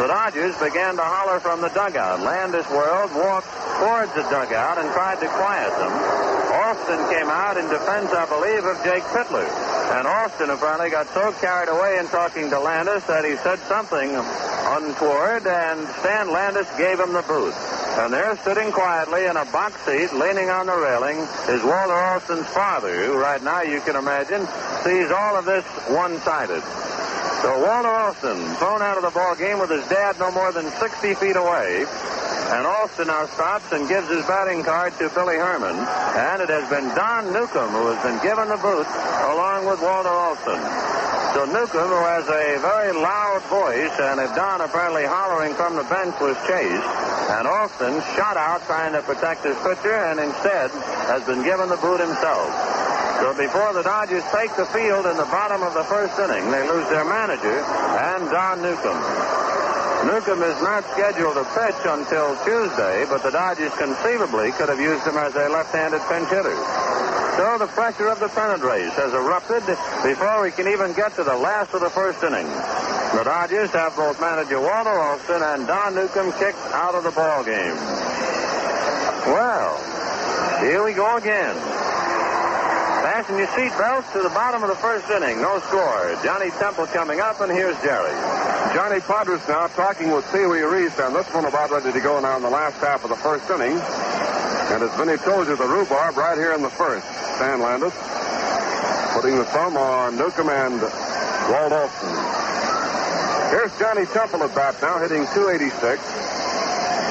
the 0.00 0.08
Dodgers 0.08 0.56
began 0.56 0.96
to 0.96 1.04
holler 1.04 1.38
from 1.38 1.60
the 1.60 1.68
dugout. 1.68 2.20
Landes 2.20 2.64
whirled, 2.72 3.12
walked 3.12 3.52
towards 3.78 4.12
the 4.16 4.24
dugout, 4.32 4.80
and 4.80 4.88
tried 4.96 5.20
to 5.20 5.28
quiet 5.28 5.72
them. 5.76 5.92
Alston 6.64 7.02
came 7.12 7.28
out 7.28 7.60
in 7.60 7.68
defense, 7.68 8.08
I 8.08 8.24
believe, 8.24 8.64
of 8.64 8.80
Jake 8.84 9.04
Pitler. 9.12 9.44
And 9.94 10.08
Alston 10.08 10.48
apparently 10.48 10.88
got 10.88 11.06
so 11.12 11.32
carried 11.44 11.68
away 11.68 11.98
in 11.98 12.08
talking 12.08 12.48
to 12.50 12.58
Landes 12.58 13.04
that 13.04 13.24
he 13.24 13.36
said 13.36 13.58
something 13.68 14.16
untoward, 14.16 15.46
and 15.46 15.86
Stan 16.00 16.32
Landes 16.32 16.66
gave 16.78 16.98
him 16.98 17.12
the 17.12 17.22
boot. 17.28 17.52
And 17.94 18.12
there, 18.12 18.36
sitting 18.42 18.72
quietly 18.72 19.26
in 19.26 19.36
a 19.36 19.44
box 19.46 19.80
seat, 19.86 20.12
leaning 20.12 20.50
on 20.50 20.66
the 20.66 20.76
railing, 20.76 21.18
is 21.46 21.62
Walter 21.62 21.94
Alston's 21.94 22.48
father, 22.48 22.90
who 23.06 23.16
right 23.16 23.42
now, 23.42 23.62
you 23.62 23.80
can 23.80 23.94
imagine, 23.94 24.42
sees 24.82 25.10
all 25.14 25.38
of 25.38 25.44
this 25.44 25.64
one-sided. 25.86 26.62
So 27.44 27.60
Walter 27.62 27.94
Alston, 27.94 28.40
thrown 28.56 28.82
out 28.82 28.96
of 28.96 29.04
the 29.04 29.10
ball 29.10 29.36
game 29.36 29.60
with 29.60 29.70
his 29.70 29.86
dad 29.88 30.18
no 30.18 30.32
more 30.32 30.50
than 30.50 30.70
60 30.70 31.14
feet 31.14 31.36
away. 31.36 31.86
And 32.50 32.66
Alston 32.66 33.06
now 33.06 33.26
stops 33.26 33.70
and 33.70 33.88
gives 33.88 34.08
his 34.08 34.26
batting 34.26 34.64
card 34.64 34.92
to 34.98 35.08
Billy 35.10 35.36
Herman. 35.36 35.76
And 35.78 36.42
it 36.42 36.48
has 36.48 36.68
been 36.68 36.88
Don 36.96 37.32
Newcombe 37.32 37.70
who 37.70 37.94
has 37.94 38.02
been 38.02 38.20
given 38.22 38.48
the 38.48 38.56
boot 38.58 38.86
along 39.30 39.66
with 39.66 39.80
Walter 39.80 40.08
Alston. 40.08 41.23
So 41.34 41.44
Newcombe, 41.46 41.90
who 41.90 42.04
has 42.06 42.22
a 42.30 42.62
very 42.62 42.94
loud 42.94 43.42
voice, 43.50 43.90
and 43.98 44.22
if 44.22 44.30
Don 44.38 44.60
apparently 44.62 45.02
hollering 45.02 45.52
from 45.58 45.74
the 45.74 45.82
bench 45.90 46.14
was 46.22 46.38
chased, 46.46 46.86
and 47.34 47.42
Alston 47.50 47.98
shot 48.14 48.38
out 48.38 48.62
trying 48.70 48.94
to 48.94 49.02
protect 49.02 49.42
his 49.42 49.58
pitcher, 49.66 49.98
and 49.98 50.20
instead 50.22 50.70
has 51.10 51.26
been 51.26 51.42
given 51.42 51.68
the 51.68 51.76
boot 51.82 51.98
himself. 51.98 52.46
So 53.18 53.34
before 53.34 53.74
the 53.74 53.82
Dodgers 53.82 54.22
take 54.30 54.54
the 54.54 54.66
field 54.70 55.06
in 55.10 55.16
the 55.18 55.26
bottom 55.26 55.66
of 55.66 55.74
the 55.74 55.82
first 55.90 56.14
inning, 56.22 56.50
they 56.54 56.62
lose 56.70 56.86
their 56.88 57.04
manager 57.04 57.58
and 57.66 58.30
Don 58.30 58.62
Newcombe. 58.62 59.53
Newcombe 60.04 60.42
is 60.44 60.60
not 60.60 60.84
scheduled 60.92 61.34
to 61.34 61.44
pitch 61.56 61.80
until 61.88 62.36
Tuesday, 62.44 63.06
but 63.08 63.22
the 63.22 63.30
Dodgers 63.30 63.72
conceivably 63.80 64.52
could 64.52 64.68
have 64.68 64.80
used 64.80 65.06
him 65.06 65.16
as 65.16 65.34
a 65.34 65.48
left-handed 65.48 66.00
pinch 66.12 66.28
hitter. 66.28 66.54
So 67.40 67.58
the 67.58 67.66
pressure 67.72 68.08
of 68.08 68.20
the 68.20 68.28
pennant 68.28 68.62
race 68.62 68.92
has 68.94 69.12
erupted 69.12 69.64
before 70.04 70.42
we 70.42 70.52
can 70.52 70.68
even 70.68 70.92
get 70.92 71.16
to 71.16 71.24
the 71.24 71.34
last 71.34 71.74
of 71.74 71.80
the 71.80 71.90
first 71.90 72.22
inning. 72.22 72.46
The 73.16 73.24
Dodgers 73.24 73.70
have 73.70 73.96
both 73.96 74.20
manager 74.20 74.60
Walter 74.60 74.92
Alston 74.92 75.42
and 75.42 75.66
Don 75.66 75.94
Newcombe 75.94 76.32
kicked 76.38 76.62
out 76.70 76.94
of 76.94 77.02
the 77.02 77.10
ball 77.10 77.42
game. 77.42 77.74
Well, 79.32 79.72
here 80.60 80.84
we 80.84 80.92
go 80.92 81.16
again. 81.16 81.56
Fasten 83.02 83.38
your 83.38 83.48
seatbelts 83.48 84.12
to 84.12 84.22
the 84.22 84.34
bottom 84.36 84.62
of 84.62 84.68
the 84.68 84.76
first 84.76 85.08
inning. 85.10 85.40
No 85.40 85.60
score. 85.68 86.16
Johnny 86.22 86.50
Temple 86.60 86.86
coming 86.86 87.20
up, 87.20 87.40
and 87.40 87.50
here's 87.50 87.76
Jerry. 87.82 88.53
Johnny 88.74 88.98
Podres 88.98 89.46
now 89.46 89.68
talking 89.68 90.10
with 90.10 90.26
Pee 90.32 90.46
Wee 90.46 90.60
Reese, 90.66 90.98
and 90.98 91.14
this 91.14 91.32
one 91.32 91.44
about 91.44 91.70
ready 91.70 91.92
to 91.92 92.00
go 92.00 92.18
now 92.18 92.36
in 92.36 92.42
the 92.42 92.50
last 92.50 92.74
half 92.82 93.04
of 93.04 93.10
the 93.10 93.16
first 93.16 93.48
inning. 93.48 93.78
And 93.78 94.82
as 94.82 94.90
Vinny 94.98 95.16
told 95.16 95.46
you, 95.46 95.54
the 95.54 95.64
rhubarb 95.64 96.16
right 96.16 96.36
here 96.36 96.52
in 96.54 96.62
the 96.62 96.74
first. 96.74 97.06
Stan 97.38 97.60
Landes 97.60 97.94
putting 99.14 99.38
the 99.38 99.44
thumb 99.54 99.76
on 99.76 100.18
Newcombe 100.18 100.50
and 100.50 100.82
Walt 100.82 101.70
Alston. 101.70 102.10
Here's 103.54 103.70
Johnny 103.78 104.06
Temple 104.10 104.42
at 104.42 104.52
bat 104.56 104.74
now, 104.82 104.98
hitting 104.98 105.22
286. 105.38 106.02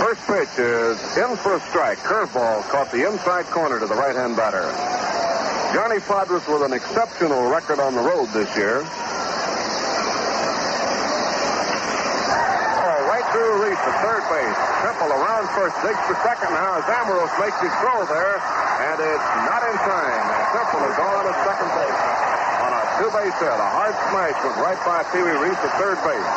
First 0.03 0.19
pitch 0.27 0.59
is 0.59 0.99
in 1.15 1.37
for 1.37 1.55
a 1.55 1.61
strike. 1.71 1.99
Curveball 1.99 2.67
caught 2.67 2.91
the 2.91 3.07
inside 3.07 3.45
corner 3.45 3.79
to 3.79 3.87
the 3.87 3.95
right-hand 3.95 4.35
batter. 4.35 4.67
Johnny 5.73 6.03
Podres 6.03 6.43
with 6.51 6.61
an 6.61 6.73
exceptional 6.73 7.47
record 7.49 7.79
on 7.79 7.95
the 7.95 8.01
road 8.01 8.27
this 8.35 8.53
year. 8.57 8.83
Oh, 12.85 13.07
Reese 13.73 13.89
at 13.89 14.05
third 14.05 14.21
base. 14.29 14.59
Temple 14.85 15.09
around 15.17 15.49
first, 15.57 15.73
digs 15.81 15.97
for 16.05 16.13
second 16.21 16.53
now 16.53 16.77
as 16.77 16.85
Amoros 16.93 17.33
makes 17.41 17.57
his 17.57 17.73
throw 17.81 18.05
there, 18.05 18.37
and 18.37 19.01
it's 19.01 19.29
not 19.49 19.65
in 19.65 19.73
time. 19.81 20.25
Temple 20.53 20.85
is 20.93 20.97
on 21.01 21.25
at 21.25 21.37
second 21.41 21.69
base 21.73 22.01
on 22.61 22.69
a 22.69 22.81
two-base 23.01 23.33
hit. 23.41 23.49
A 23.49 23.69
hard 23.73 23.97
smash 24.13 24.37
went 24.45 24.57
right 24.61 24.77
by 24.85 25.01
Pee 25.09 25.25
Wee 25.25 25.41
Reese 25.41 25.57
at 25.57 25.73
third 25.81 25.97
base. 26.05 26.29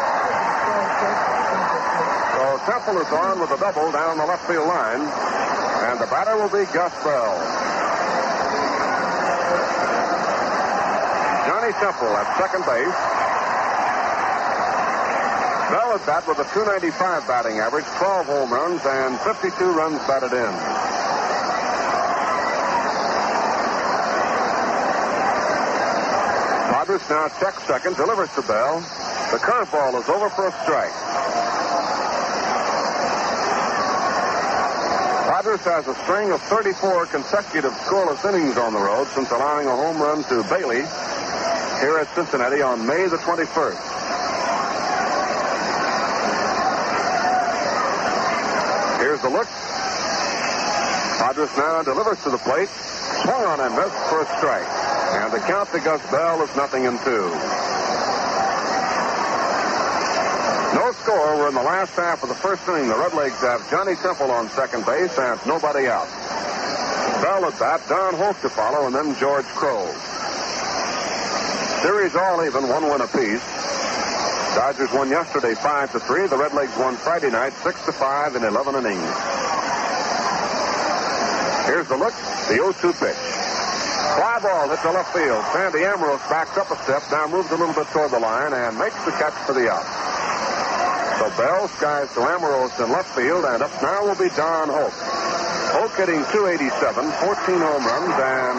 So 2.41 2.57
Temple 2.73 3.05
is 3.05 3.11
on 3.13 3.37
with 3.37 3.53
a 3.53 3.61
double 3.61 3.93
down 3.93 4.17
the 4.17 4.25
left 4.25 4.49
field 4.49 4.65
line, 4.73 5.05
and 5.93 6.01
the 6.01 6.09
batter 6.09 6.41
will 6.41 6.49
be 6.49 6.65
Gus 6.73 6.97
Bell. 7.05 7.37
Johnny 11.45 11.73
Temple 11.85 12.17
at 12.17 12.33
second 12.41 12.65
base. 12.65 12.97
Bell 15.71 15.99
at 15.99 16.07
bat 16.07 16.23
with 16.29 16.39
a 16.39 16.47
295 16.55 17.27
batting 17.27 17.59
average, 17.59 17.85
12 17.99 18.27
home 18.27 18.53
runs, 18.53 18.81
and 18.87 19.19
52 19.27 19.51
runs 19.75 19.99
batted 20.07 20.31
in. 20.31 20.53
Podres 26.71 27.03
now 27.11 27.27
checks 27.41 27.67
second, 27.67 27.97
delivers 27.97 28.31
to 28.35 28.43
Bell. 28.43 28.79
The 29.33 29.43
curveball 29.43 29.99
is 30.01 30.09
over 30.09 30.31
for 30.31 30.47
a 30.47 30.53
strike. 30.63 30.95
Podres 35.27 35.65
has 35.67 35.89
a 35.89 35.95
string 36.05 36.31
of 36.31 36.41
34 36.43 37.07
consecutive 37.07 37.73
scoreless 37.91 38.25
innings 38.25 38.57
on 38.57 38.73
the 38.73 38.79
road 38.79 39.09
since 39.15 39.31
allowing 39.33 39.67
a 39.67 39.75
home 39.75 40.01
run 40.01 40.23
to 40.31 40.45
Bailey 40.49 40.87
here 41.83 41.99
at 41.99 42.07
Cincinnati 42.15 42.63
on 42.63 42.87
May 42.87 43.09
the 43.09 43.19
21st. 43.19 43.86
Look. 49.37 49.49
Podres 51.21 51.53
now 51.59 51.83
delivers 51.83 52.23
to 52.25 52.31
the 52.31 52.39
plate. 52.39 52.71
Swung 53.21 53.45
on 53.45 53.61
and 53.61 53.77
missed 53.77 54.01
for 54.09 54.23
a 54.23 54.27
strike. 54.41 54.65
And 54.65 55.31
the 55.31 55.41
count 55.45 55.71
to 55.73 55.81
Gus 55.81 56.01
Bell 56.11 56.41
is 56.41 56.57
nothing 56.57 56.85
in 56.85 56.97
two. 57.05 57.29
No 60.73 60.91
score. 61.05 61.37
We're 61.37 61.49
in 61.49 61.55
the 61.55 61.69
last 61.69 61.93
half 61.97 62.23
of 62.23 62.31
the 62.31 62.35
first 62.35 62.67
inning. 62.67 62.89
The 62.89 62.95
Redlegs 62.95 63.37
have 63.45 63.71
Johnny 63.71 63.95
Temple 63.97 64.31
on 64.31 64.49
second 64.57 64.87
base 64.87 65.19
and 65.19 65.39
nobody 65.47 65.87
out. 65.87 66.09
Bell 67.21 67.45
at 67.45 67.59
bat, 67.59 67.83
Don 67.91 68.15
Hoak 68.15 68.41
to 68.41 68.49
follow, 68.49 68.87
and 68.87 68.95
then 68.95 69.15
George 69.21 69.45
Crowe. 69.53 69.93
Series 71.83 72.17
all 72.17 72.43
even, 72.43 72.69
one 72.69 72.85
win 72.85 73.03
apiece. 73.03 73.56
Dodgers 74.57 74.89
won 74.91 75.13
yesterday 75.13 75.53
five 75.53 75.93
to 75.93 76.01
three. 76.01 76.25
The 76.33 76.41
Redlegs 76.41 76.73
won 76.81 76.97
Friday 76.97 77.29
night 77.29 77.53
six 77.61 77.77
to 77.85 77.93
five 77.93 78.33
in 78.37 78.43
11 78.43 78.73
innings. 78.73 79.13
Here's 81.69 81.85
the 81.93 82.01
look. 82.01 82.17
The 82.49 82.57
0-2 82.65 82.97
pitch. 82.97 83.21
Fly 84.17 84.41
ball 84.41 84.73
hits 84.73 84.81
the 84.81 84.97
left 84.97 85.13
field. 85.13 85.45
Sandy 85.53 85.85
Amoros 85.85 86.25
backs 86.33 86.57
up 86.57 86.73
a 86.73 86.77
step, 86.89 87.05
now 87.13 87.29
moves 87.29 87.53
a 87.53 87.57
little 87.61 87.77
bit 87.77 87.85
toward 87.93 88.09
the 88.13 88.19
line 88.19 88.57
and 88.57 88.79
makes 88.81 88.97
the 89.05 89.13
catch 89.21 89.37
for 89.45 89.53
the 89.53 89.69
out. 89.69 89.85
So 91.21 91.29
Bell 91.37 91.69
skies 91.77 92.09
to 92.17 92.25
Amoros 92.25 92.73
in 92.81 92.89
left 92.89 93.13
field, 93.13 93.45
and 93.45 93.61
up 93.61 93.77
now 93.85 94.09
will 94.09 94.17
be 94.17 94.33
Don 94.41 94.73
Hoak. 94.73 94.97
Hoak 95.77 95.93
hitting 96.01 96.25
287, 96.33 96.73
14 96.73 97.61
home 97.61 97.85
runs, 97.85 98.17
and 98.25 98.59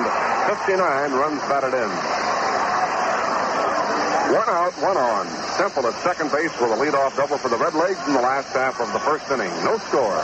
59 0.62 0.78
runs 1.18 1.42
batted 1.50 1.74
in. 1.74 1.90
One 4.38 4.46
out, 4.46 4.78
one 4.78 4.98
on. 4.98 5.47
Temple 5.58 5.88
at 5.88 6.04
second 6.04 6.30
base 6.32 6.54
with 6.62 6.70
a 6.70 6.78
leadoff 6.78 7.18
double 7.18 7.40
for 7.40 7.50
the 7.50 7.58
Red 7.58 7.74
Legs 7.74 7.98
in 8.06 8.14
the 8.14 8.22
last 8.22 8.54
half 8.54 8.80
of 8.80 8.94
the 8.94 9.00
first 9.00 9.26
inning. 9.32 9.50
No 9.66 9.80
score. 9.90 10.22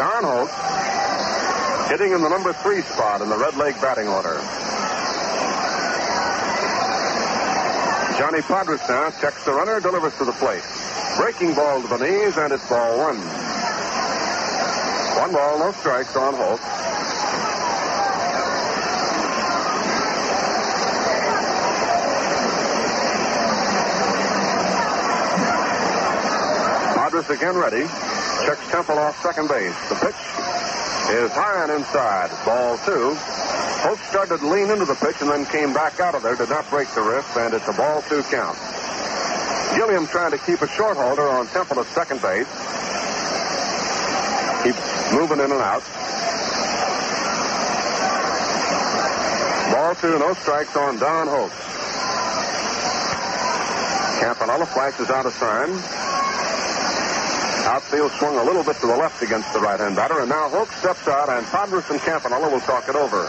Don 0.00 0.24
Hoak 0.24 0.48
hitting 1.90 2.12
in 2.12 2.22
the 2.22 2.28
number 2.30 2.54
three 2.64 2.80
spot 2.80 3.20
in 3.20 3.28
the 3.28 3.36
Red 3.36 3.56
Leg 3.56 3.78
batting 3.82 4.08
order. 4.08 4.40
Johnny 8.16 8.40
Podres 8.40 8.80
now 8.88 9.10
checks 9.20 9.44
the 9.44 9.52
runner, 9.52 9.78
delivers 9.78 10.16
to 10.16 10.24
the 10.24 10.32
plate. 10.32 10.64
Breaking 11.18 11.54
ball 11.54 11.82
to 11.82 11.88
the 11.88 11.98
knees, 11.98 12.34
and 12.38 12.54
it's 12.54 12.66
ball 12.66 12.96
one. 12.96 13.20
One 15.20 15.32
ball, 15.32 15.58
no 15.58 15.72
strikes 15.72 16.16
on 16.16 16.32
Hoak. 16.32 16.77
Again 27.28 27.56
ready. 27.58 27.84
Checks 28.48 28.70
Temple 28.72 28.96
off 28.96 29.20
second 29.20 29.48
base. 29.48 29.76
The 29.92 30.00
pitch 30.00 30.16
is 31.12 31.28
high 31.36 31.60
and 31.68 31.72
inside. 31.76 32.32
Ball 32.48 32.80
two. 32.88 33.12
Hoak 33.84 34.00
started 34.08 34.40
to 34.40 34.48
lean 34.48 34.70
into 34.70 34.86
the 34.86 34.96
pitch 34.96 35.20
and 35.20 35.28
then 35.28 35.44
came 35.44 35.74
back 35.74 36.00
out 36.00 36.14
of 36.14 36.22
there. 36.22 36.36
Did 36.36 36.48
not 36.48 36.64
break 36.70 36.88
the 36.96 37.02
wrist, 37.02 37.28
and 37.36 37.52
it's 37.52 37.68
a 37.68 37.76
ball 37.76 38.00
two 38.08 38.24
count. 38.32 38.56
Gilliam 39.76 40.08
trying 40.08 40.32
to 40.32 40.38
keep 40.38 40.62
a 40.64 40.68
short 40.72 40.96
holder 40.96 41.28
on 41.28 41.46
Temple 41.52 41.78
at 41.80 41.86
second 41.92 42.24
base. 42.24 42.48
Keeps 44.64 44.80
moving 45.12 45.44
in 45.44 45.52
and 45.52 45.60
out. 45.60 45.84
Ball 49.68 49.92
two, 50.00 50.16
no 50.16 50.32
strikes 50.32 50.74
on 50.80 50.96
Don 50.96 51.28
Hoak. 51.28 51.52
Campanella 54.24 54.64
flashes 54.64 55.10
out 55.10 55.26
a 55.26 55.30
sign. 55.36 55.97
Outfield 57.68 58.10
swung 58.12 58.38
a 58.38 58.44
little 58.44 58.64
bit 58.64 58.80
to 58.80 58.86
the 58.86 58.96
left 58.96 59.22
against 59.22 59.52
the 59.52 59.60
right-hand 59.60 59.94
batter, 59.94 60.20
and 60.20 60.28
now 60.30 60.48
Hoak 60.48 60.72
steps 60.72 61.06
out, 61.06 61.28
and 61.28 61.44
Podres 61.52 61.84
and 61.90 62.00
Campanella 62.00 62.48
will 62.48 62.64
talk 62.64 62.88
it 62.88 62.96
over. 62.96 63.28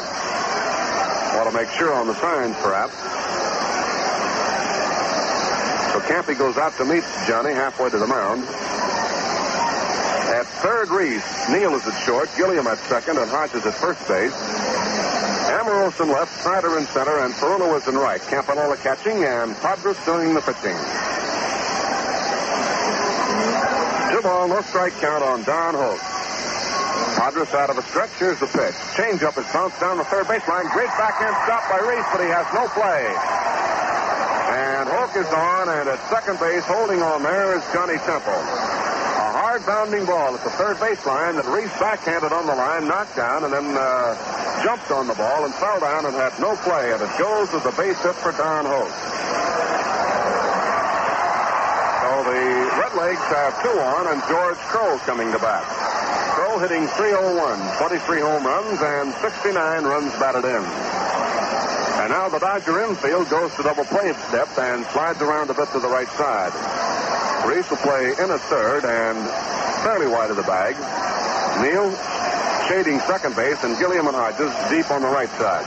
Want 1.36 1.52
to 1.52 1.56
make 1.56 1.68
sure 1.76 1.94
on 1.94 2.08
the 2.08 2.16
signs, 2.16 2.56
perhaps. 2.64 2.96
So 5.92 6.00
Campy 6.08 6.40
goes 6.40 6.56
out 6.56 6.72
to 6.78 6.86
meet 6.86 7.04
Johnny 7.28 7.52
halfway 7.52 7.90
to 7.90 7.98
the 8.00 8.08
mound. 8.08 8.44
At 10.32 10.48
third, 10.64 10.88
Reese. 10.88 11.50
Neal 11.50 11.76
is 11.76 11.86
at 11.86 12.00
short, 12.06 12.30
Gilliam 12.38 12.66
at 12.68 12.78
second, 12.88 13.18
and 13.18 13.30
Hodges 13.30 13.66
at 13.66 13.74
first 13.74 14.08
base. 14.08 14.32
Amoroso 15.52 16.04
in 16.04 16.12
left, 16.12 16.32
Snider 16.44 16.78
in 16.80 16.86
center, 16.88 17.20
and 17.20 17.34
Perona 17.34 17.68
was 17.68 17.86
in 17.90 17.96
right. 17.96 18.22
Campanella 18.22 18.78
catching, 18.78 19.22
and 19.26 19.54
Podres 19.58 20.00
doing 20.06 20.34
the 20.34 20.40
pitching. 20.40 20.78
Two 24.20 24.28
ball, 24.28 24.50
no 24.50 24.60
strike 24.68 24.92
count 25.00 25.24
on 25.24 25.44
Don 25.48 25.80
Hoak. 25.80 25.96
Podres 27.16 27.56
out 27.56 27.72
of 27.72 27.78
a 27.80 27.84
stretch. 27.88 28.12
Here's 28.20 28.36
the 28.44 28.52
pitch. 28.52 28.76
Change 29.00 29.24
up 29.24 29.40
is 29.40 29.48
bounced 29.56 29.80
down 29.80 29.96
the 29.96 30.04
third 30.12 30.28
baseline. 30.28 30.68
Great 30.76 30.92
backhand 31.00 31.32
stop 31.48 31.64
by 31.72 31.80
Reese, 31.88 32.04
but 32.12 32.20
he 32.20 32.28
has 32.28 32.44
no 32.52 32.68
play. 32.76 33.08
And 34.52 34.92
Hoak 34.92 35.16
is 35.16 35.32
on, 35.32 35.72
and 35.72 35.88
at 35.88 36.04
second 36.12 36.36
base, 36.36 36.68
holding 36.68 37.00
on 37.00 37.24
there 37.24 37.56
is 37.56 37.64
Johnny 37.72 37.96
Temple. 38.04 38.36
A 38.36 39.40
hard 39.40 39.64
bounding 39.66 40.04
ball 40.04 40.36
at 40.36 40.44
the 40.44 40.52
third 40.52 40.76
baseline 40.84 41.40
that 41.40 41.48
Reese 41.48 41.72
backhanded 41.80 42.36
on 42.36 42.44
the 42.44 42.56
line, 42.60 42.92
knocked 42.92 43.16
down, 43.16 43.48
and 43.48 43.54
then 43.56 43.72
uh, 43.72 44.20
jumped 44.68 44.92
on 44.92 45.08
the 45.08 45.16
ball 45.16 45.46
and 45.48 45.56
fell 45.56 45.80
down 45.80 46.04
and 46.04 46.12
had 46.20 46.36
no 46.44 46.60
play. 46.68 46.92
And 46.92 47.00
it 47.00 47.14
goes 47.16 47.48
as 47.56 47.64
a 47.64 47.72
base 47.72 47.96
hit 48.04 48.20
for 48.20 48.36
Don 48.36 48.68
Hoak. 48.68 48.92
So 52.04 52.09
the 52.24 52.42
Red 52.80 52.94
Legs 52.96 53.22
have 53.32 53.62
two 53.62 53.78
on, 53.80 54.08
and 54.08 54.22
George 54.28 54.58
Crowe 54.72 54.98
coming 55.06 55.32
to 55.32 55.40
bat. 55.40 55.64
Crowe 56.34 56.60
hitting 56.60 56.88
301, 56.88 57.38
23 57.78 58.20
home 58.20 58.44
runs, 58.46 58.80
and 58.82 59.14
69 59.22 59.84
runs 59.84 60.12
batted 60.18 60.44
in. 60.44 60.64
And 62.02 62.10
now 62.10 62.30
the 62.30 62.40
Dodger 62.40 62.82
infield 62.82 63.30
goes 63.30 63.54
to 63.56 63.64
double 63.64 63.86
play 63.86 64.12
step 64.28 64.48
and 64.58 64.86
slides 64.96 65.22
around 65.22 65.50
a 65.50 65.54
bit 65.54 65.70
to 65.72 65.80
the 65.80 65.88
right 65.88 66.08
side. 66.16 66.56
Reese 67.46 67.70
will 67.70 67.78
play 67.84 68.12
in 68.18 68.32
a 68.32 68.40
third 68.50 68.86
and 68.86 69.18
fairly 69.84 70.08
wide 70.08 70.32
of 70.32 70.38
the 70.38 70.48
bag. 70.48 70.76
Neal 71.62 71.92
shading 72.68 73.00
second 73.02 73.36
base, 73.36 73.64
and 73.64 73.78
Gilliam 73.78 74.08
and 74.08 74.16
Hodges 74.16 74.54
deep 74.70 74.90
on 74.92 75.02
the 75.02 75.10
right 75.10 75.30
side. 75.38 75.66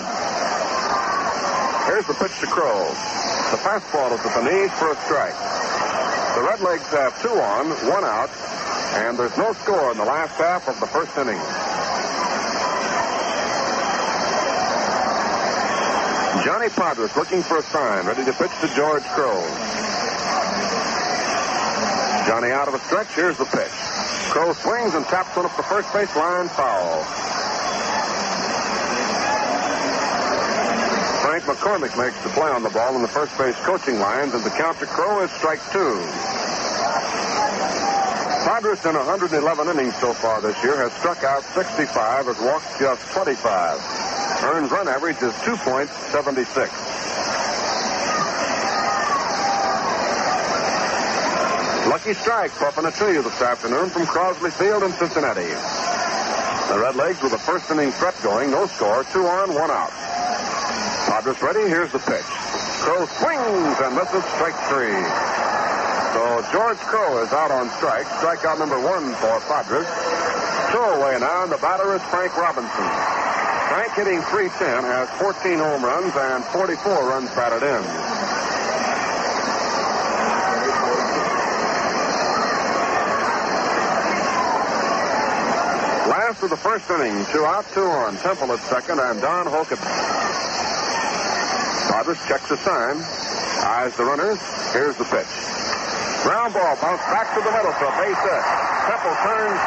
Here's 1.86 2.06
the 2.06 2.14
pitch 2.14 2.38
to 2.40 2.46
Crowe. 2.46 2.88
The 3.50 3.58
fastball 3.58 4.12
is 4.14 4.20
at 4.24 4.32
the 4.32 4.44
knees 4.48 4.72
for 4.78 4.92
a 4.92 4.96
strike. 5.04 5.61
The 6.34 6.42
Red 6.42 6.60
Legs 6.60 6.86
have 6.88 7.20
two 7.20 7.28
on, 7.28 7.68
one 7.92 8.04
out, 8.04 8.30
and 9.04 9.18
there's 9.18 9.36
no 9.36 9.52
score 9.52 9.92
in 9.92 9.98
the 9.98 10.04
last 10.04 10.32
half 10.32 10.66
of 10.66 10.80
the 10.80 10.86
first 10.86 11.16
inning. 11.18 11.38
Johnny 16.42 16.68
Podres 16.68 17.14
looking 17.16 17.42
for 17.42 17.58
a 17.58 17.62
sign, 17.62 18.06
ready 18.06 18.24
to 18.24 18.32
pitch 18.32 18.50
to 18.62 18.68
George 18.74 19.04
Crowe. 19.14 19.44
Johnny 22.26 22.50
out 22.50 22.68
of 22.68 22.74
a 22.74 22.80
stretch. 22.80 23.08
Here's 23.14 23.36
the 23.36 23.44
pitch. 23.44 23.70
Crowe 24.30 24.54
swings 24.54 24.94
and 24.94 25.04
taps 25.06 25.36
one 25.36 25.44
up 25.44 25.56
the 25.56 25.62
first 25.62 25.92
base 25.92 26.16
line, 26.16 26.48
foul. 26.48 27.31
Frank 31.32 31.56
McCormick 31.56 31.96
makes 31.96 32.20
the 32.24 32.28
play 32.36 32.50
on 32.50 32.62
the 32.62 32.68
ball 32.68 32.94
in 32.94 33.00
the 33.00 33.08
first 33.08 33.32
base 33.38 33.56
coaching 33.64 33.98
lines, 33.98 34.34
and 34.34 34.44
the 34.44 34.50
count 34.50 34.78
to 34.80 34.84
Crowe 34.84 35.24
is 35.24 35.30
strike 35.30 35.64
two. 35.72 35.96
Podres 38.44 38.84
in 38.84 38.92
111 38.94 39.40
innings 39.68 39.96
so 39.96 40.12
far 40.12 40.42
this 40.42 40.62
year 40.62 40.76
has 40.76 40.92
struck 41.00 41.24
out 41.24 41.42
65, 41.56 42.26
has 42.26 42.38
walked 42.38 42.78
just 42.78 43.00
25. 43.16 43.80
Earned 44.44 44.70
run 44.70 44.86
average 44.88 45.16
is 45.24 45.32
2.76. 45.48 46.68
Lucky 51.88 52.12
strike 52.12 52.52
puffing 52.60 52.84
a 52.84 52.90
tree 52.92 53.16
this 53.16 53.40
afternoon 53.40 53.88
from 53.88 54.02
Crosley 54.02 54.52
Field 54.52 54.82
in 54.82 54.92
Cincinnati. 55.00 55.48
The 56.68 56.78
Red 56.78 56.96
Legs 56.96 57.22
with 57.22 57.32
a 57.32 57.38
first 57.38 57.70
inning 57.70 57.90
threat 57.92 58.20
going, 58.22 58.50
no 58.50 58.66
score, 58.66 59.04
two 59.04 59.24
on, 59.26 59.54
one 59.54 59.70
out. 59.70 60.11
Podres 61.12 61.42
ready, 61.42 61.68
here's 61.68 61.92
the 61.92 61.98
pitch. 61.98 62.24
Crowe 62.80 63.04
swings 63.04 63.76
and 63.84 63.92
misses 63.94 64.24
strike 64.32 64.56
three. 64.72 64.96
So 66.16 66.40
George 66.56 66.80
Crowe 66.88 67.22
is 67.22 67.30
out 67.36 67.50
on 67.50 67.68
strike. 67.76 68.06
Strikeout 68.16 68.58
number 68.58 68.80
one 68.80 69.12
for 69.20 69.36
Podres. 69.44 69.84
Two 70.72 70.80
away 70.80 71.20
now, 71.20 71.42
and 71.42 71.52
the 71.52 71.58
batter 71.58 71.94
is 71.94 72.00
Frank 72.08 72.34
Robinson. 72.34 72.88
Frank 73.68 73.92
hitting 73.92 74.22
310, 74.32 74.84
has 74.88 75.10
14 75.20 75.58
home 75.58 75.84
runs 75.84 76.16
and 76.16 76.44
44 76.46 76.80
runs 77.06 77.28
batted 77.36 77.60
in. 77.60 77.82
Last 86.08 86.42
of 86.42 86.48
the 86.48 86.56
first 86.56 86.88
inning, 86.88 87.26
two 87.32 87.44
out, 87.44 87.66
two 87.74 87.84
on. 87.84 88.16
Temple 88.16 88.52
at 88.52 88.60
second, 88.60 88.98
and 88.98 89.20
Don 89.20 89.44
Hoak 89.44 89.72
Podres 91.92 92.16
checks 92.24 92.48
the 92.48 92.56
sign, 92.64 93.04
eyes 93.68 93.92
the 94.00 94.04
runners. 94.08 94.40
Here's 94.72 94.96
the 94.96 95.04
pitch. 95.12 95.28
Ground 96.24 96.56
ball 96.56 96.72
bounced 96.80 97.04
back 97.12 97.28
to 97.36 97.44
the 97.44 97.52
middle 97.52 97.68
for 97.76 97.84
a 97.84 97.94
base 98.00 98.16
hit. 98.16 98.44
Temple 98.88 99.12
turns 99.20 99.60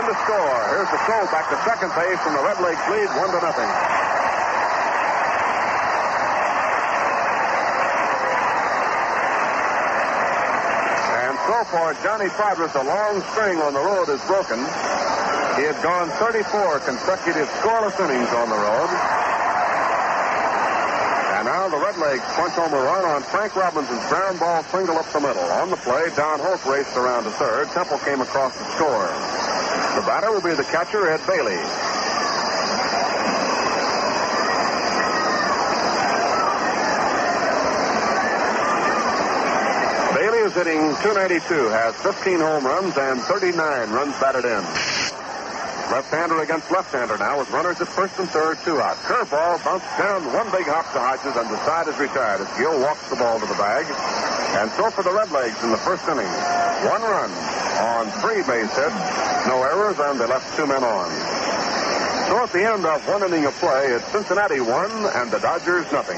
in 0.00 0.04
to 0.08 0.16
score. 0.24 0.60
Here's 0.72 0.88
the 0.88 0.96
throw 1.04 1.28
back 1.28 1.52
to 1.52 1.56
second 1.68 1.92
base, 1.92 2.16
and 2.24 2.32
the 2.32 2.40
Red 2.40 2.56
Legs 2.64 2.80
lead 2.88 3.04
one 3.20 3.36
to 3.36 3.40
nothing. 3.44 3.68
And 11.20 11.36
so 11.36 11.58
far, 11.68 11.92
Johnny 12.00 12.32
Podres, 12.32 12.72
a 12.80 12.84
long 12.88 13.20
string 13.36 13.60
on 13.60 13.76
the 13.76 13.84
road 13.84 14.08
is 14.08 14.24
broken. 14.24 14.56
He 15.60 15.68
had 15.68 15.76
gone 15.84 16.08
34 16.16 16.80
consecutive 16.88 17.44
scoreless 17.60 17.92
innings 18.00 18.32
on 18.40 18.48
the 18.48 18.56
road. 18.56 19.21
The 21.72 21.78
Red 21.78 21.96
Legs 21.96 22.22
punch 22.36 22.52
home 22.52 22.74
a 22.74 22.76
run 22.76 23.02
on 23.02 23.22
Frank 23.22 23.56
Robinson's 23.56 24.06
ground 24.10 24.38
ball 24.38 24.62
single 24.64 24.98
up 24.98 25.10
the 25.10 25.20
middle. 25.20 25.42
On 25.56 25.70
the 25.70 25.76
play, 25.78 26.10
Don 26.14 26.38
Hoak 26.38 26.66
raced 26.66 26.94
around 26.98 27.24
to 27.24 27.30
third. 27.30 27.66
Temple 27.70 27.96
came 28.04 28.20
across 28.20 28.52
to 28.58 28.64
score. 28.76 29.08
The 29.96 30.04
batter 30.04 30.30
will 30.30 30.42
be 30.42 30.52
the 30.52 30.64
catcher, 30.64 31.08
Ed 31.08 31.26
Bailey. 31.26 31.56
Bailey 40.12 40.44
is 40.44 40.52
hitting 40.52 40.92
292, 41.00 41.68
has 41.72 41.94
15 42.02 42.38
home 42.38 42.66
runs 42.66 42.98
and 42.98 43.18
39 43.22 43.90
runs 43.92 44.12
batted 44.20 44.44
in. 44.44 44.91
Left-hander 45.92 46.40
against 46.40 46.72
left-hander 46.72 47.18
now 47.20 47.36
with 47.36 47.52
runners 47.52 47.76
at 47.84 47.86
first 47.86 48.16
and 48.16 48.24
third, 48.32 48.56
two 48.64 48.80
out. 48.80 48.96
Curveball 49.04 49.60
bounced 49.60 49.84
down 50.00 50.24
one 50.32 50.48
big 50.48 50.64
hop 50.64 50.88
to 50.96 50.98
Hodges 50.98 51.36
and 51.36 51.44
the 51.52 51.60
side 51.68 51.84
is 51.84 52.00
retired 52.00 52.40
as 52.40 52.48
Gil 52.56 52.80
walks 52.80 53.04
the 53.12 53.16
ball 53.20 53.36
to 53.36 53.44
the 53.44 53.60
bag. 53.60 53.84
And 54.56 54.72
so 54.72 54.88
for 54.88 55.04
the 55.04 55.12
Redlegs 55.12 55.60
in 55.60 55.68
the 55.68 55.76
first 55.84 56.08
inning. 56.08 56.32
One 56.88 57.04
run 57.04 57.28
on 57.28 58.08
three 58.24 58.40
base 58.40 58.72
hits, 58.72 59.00
no 59.44 59.60
errors, 59.60 60.00
and 60.00 60.16
they 60.16 60.24
left 60.24 60.48
two 60.56 60.64
men 60.64 60.80
on. 60.80 61.12
So 62.32 62.40
at 62.40 62.48
the 62.56 62.64
end 62.64 62.88
of 62.88 62.96
one 63.04 63.28
inning 63.28 63.44
of 63.44 63.52
play, 63.60 63.92
it's 63.92 64.08
Cincinnati 64.16 64.64
one 64.64 64.88
and 65.12 65.28
the 65.28 65.44
Dodgers 65.44 65.84
nothing. 65.92 66.16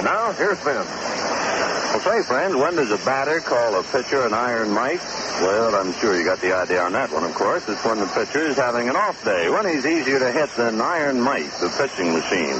And 0.00 0.08
now 0.08 0.32
here's 0.32 0.56
Vin. 0.64 0.80
Well, 0.80 2.00
say, 2.00 2.24
friends, 2.24 2.56
when 2.56 2.80
does 2.80 2.88
a 2.88 3.04
batter 3.04 3.44
call 3.44 3.76
a 3.76 3.84
pitcher 3.84 4.24
an 4.24 4.32
iron 4.32 4.72
mite? 4.72 5.04
Well, 5.40 5.74
I'm 5.74 5.92
sure 5.94 6.16
you 6.16 6.24
got 6.24 6.40
the 6.40 6.54
idea 6.54 6.80
on 6.82 6.92
that 6.92 7.10
one, 7.10 7.24
of 7.24 7.34
course. 7.34 7.68
It's 7.68 7.84
when 7.84 7.98
the 7.98 8.06
pitcher 8.06 8.46
is 8.46 8.56
having 8.56 8.88
an 8.88 8.96
off 8.96 9.22
day, 9.24 9.50
when 9.50 9.66
he's 9.66 9.84
easier 9.84 10.18
to 10.18 10.30
hit 10.30 10.50
than 10.56 10.80
Iron 10.80 11.20
Mike, 11.20 11.50
the 11.58 11.68
pitching 11.76 12.12
machine. 12.12 12.56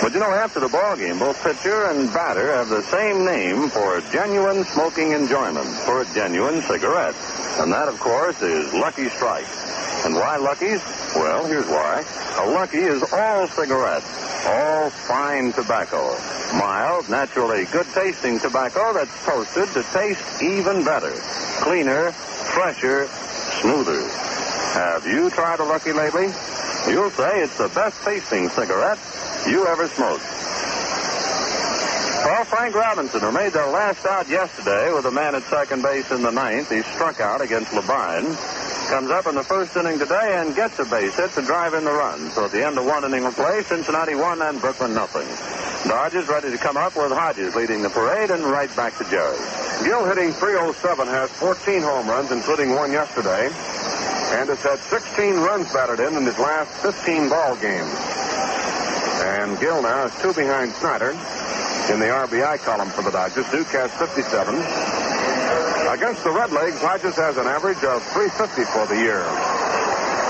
But 0.00 0.14
you 0.14 0.20
know, 0.20 0.32
after 0.32 0.60
the 0.60 0.68
ball 0.68 0.96
game, 0.96 1.18
both 1.18 1.42
pitcher 1.42 1.86
and 1.86 2.10
batter 2.12 2.52
have 2.54 2.70
the 2.70 2.82
same 2.84 3.24
name 3.24 3.68
for 3.68 4.00
genuine 4.12 4.64
smoking 4.64 5.12
enjoyment, 5.12 5.68
for 5.84 6.00
a 6.00 6.06
genuine 6.14 6.62
cigarette. 6.62 7.14
And 7.58 7.70
that, 7.72 7.88
of 7.88 8.00
course, 8.00 8.40
is 8.40 8.72
Lucky 8.72 9.08
Strike. 9.10 9.48
And 10.04 10.14
why 10.14 10.36
Lucky's? 10.38 10.80
Well, 11.14 11.44
here's 11.46 11.66
why. 11.66 12.04
A 12.38 12.46
Lucky 12.50 12.78
is 12.78 13.02
all 13.12 13.46
cigarettes 13.48 14.30
all 14.46 14.90
fine 14.90 15.52
tobacco. 15.52 16.16
Mild, 16.54 17.08
naturally 17.08 17.64
good 17.66 17.86
tasting 17.94 18.38
tobacco 18.40 18.92
that's 18.92 19.24
toasted 19.24 19.68
to 19.68 19.82
taste 19.92 20.42
even 20.42 20.84
better. 20.84 21.12
Cleaner, 21.62 22.12
fresher, 22.12 23.06
smoother. 23.60 24.02
Have 24.74 25.06
you 25.06 25.30
tried 25.30 25.60
a 25.60 25.64
Lucky 25.64 25.92
lately? 25.92 26.28
You'll 26.88 27.10
say 27.10 27.42
it's 27.42 27.56
the 27.58 27.70
best 27.74 28.02
tasting 28.04 28.48
cigarette 28.50 28.98
you 29.46 29.66
ever 29.66 29.86
smoked. 29.88 30.24
Well, 32.24 32.44
Frank 32.44 32.74
Robinson, 32.74 33.20
who 33.20 33.32
made 33.32 33.52
the 33.52 33.66
last 33.66 34.04
out 34.06 34.28
yesterday 34.28 34.92
with 34.92 35.06
a 35.06 35.10
man 35.10 35.34
at 35.34 35.42
second 35.44 35.82
base 35.82 36.10
in 36.10 36.22
the 36.22 36.30
ninth, 36.30 36.70
he 36.70 36.82
struck 36.82 37.20
out 37.20 37.40
against 37.40 37.70
Labine 37.72 38.36
comes 38.90 39.10
up 39.12 39.28
in 39.28 39.36
the 39.36 39.44
first 39.44 39.76
inning 39.76 40.00
today 40.00 40.34
and 40.40 40.52
gets 40.56 40.76
a 40.80 40.84
base 40.84 41.14
hit 41.14 41.30
to 41.30 41.42
drive 41.42 41.74
in 41.74 41.84
the 41.84 41.92
run. 41.92 42.28
So 42.30 42.46
at 42.46 42.50
the 42.50 42.66
end 42.66 42.76
of 42.76 42.84
one 42.84 43.04
inning 43.04 43.24
of 43.24 43.36
play, 43.36 43.62
Cincinnati 43.62 44.16
won 44.16 44.42
and 44.42 44.60
Brooklyn 44.60 44.94
nothing. 44.94 45.69
Dodgers 45.88 46.28
ready 46.28 46.50
to 46.50 46.58
come 46.58 46.76
up 46.76 46.94
with 46.94 47.10
Hodges 47.10 47.54
leading 47.56 47.80
the 47.80 47.88
parade 47.88 48.30
and 48.30 48.44
right 48.44 48.74
back 48.76 48.96
to 48.98 49.04
Jerry. 49.08 49.38
Gil 49.82 50.04
hitting 50.04 50.32
307 50.32 51.08
has 51.08 51.30
14 51.30 51.80
home 51.80 52.06
runs, 52.06 52.30
including 52.30 52.74
one 52.74 52.92
yesterday, 52.92 53.46
and 54.36 54.48
has 54.48 54.60
had 54.60 54.78
16 54.78 55.36
runs 55.40 55.72
batted 55.72 56.00
in 56.00 56.16
in 56.16 56.24
his 56.24 56.38
last 56.38 56.70
15 56.84 57.30
ball 57.30 57.56
games. 57.56 57.96
And 59.24 59.58
Gil 59.58 59.80
now 59.80 60.04
is 60.04 60.12
two 60.20 60.34
behind 60.34 60.72
Snider 60.72 61.12
in 61.88 61.98
the 61.98 62.12
RBI 62.12 62.58
column 62.60 62.90
for 62.90 63.02
the 63.02 63.10
Dodgers. 63.10 63.48
Duke 63.50 63.68
has 63.68 63.90
57. 63.96 64.54
Against 64.54 66.22
the 66.22 66.30
Redlegs, 66.30 66.78
Hodges 66.78 67.16
has 67.16 67.38
an 67.38 67.46
average 67.46 67.82
of 67.82 68.04
350 68.12 68.64
for 68.68 68.86
the 68.86 69.00
year. 69.00 69.24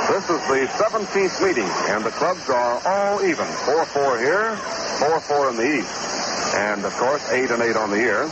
This 0.09 0.25
is 0.25 0.41
the 0.49 0.67
17th 0.81 1.43
meeting, 1.47 1.69
and 1.91 2.05
the 2.05 2.11
clubs 2.11 2.49
are 2.49 2.81
all 2.85 3.23
even. 3.23 3.47
4-4 3.47 4.19
here, 4.19 4.57
4-4 4.99 5.51
in 5.51 5.57
the 5.57 5.79
East. 5.79 6.55
And, 6.55 6.85
of 6.85 6.93
course, 6.97 7.23
8 7.31 7.51
and 7.51 7.63
8 7.63 7.77
on 7.77 7.91
the 7.91 7.99
year. 7.99 8.27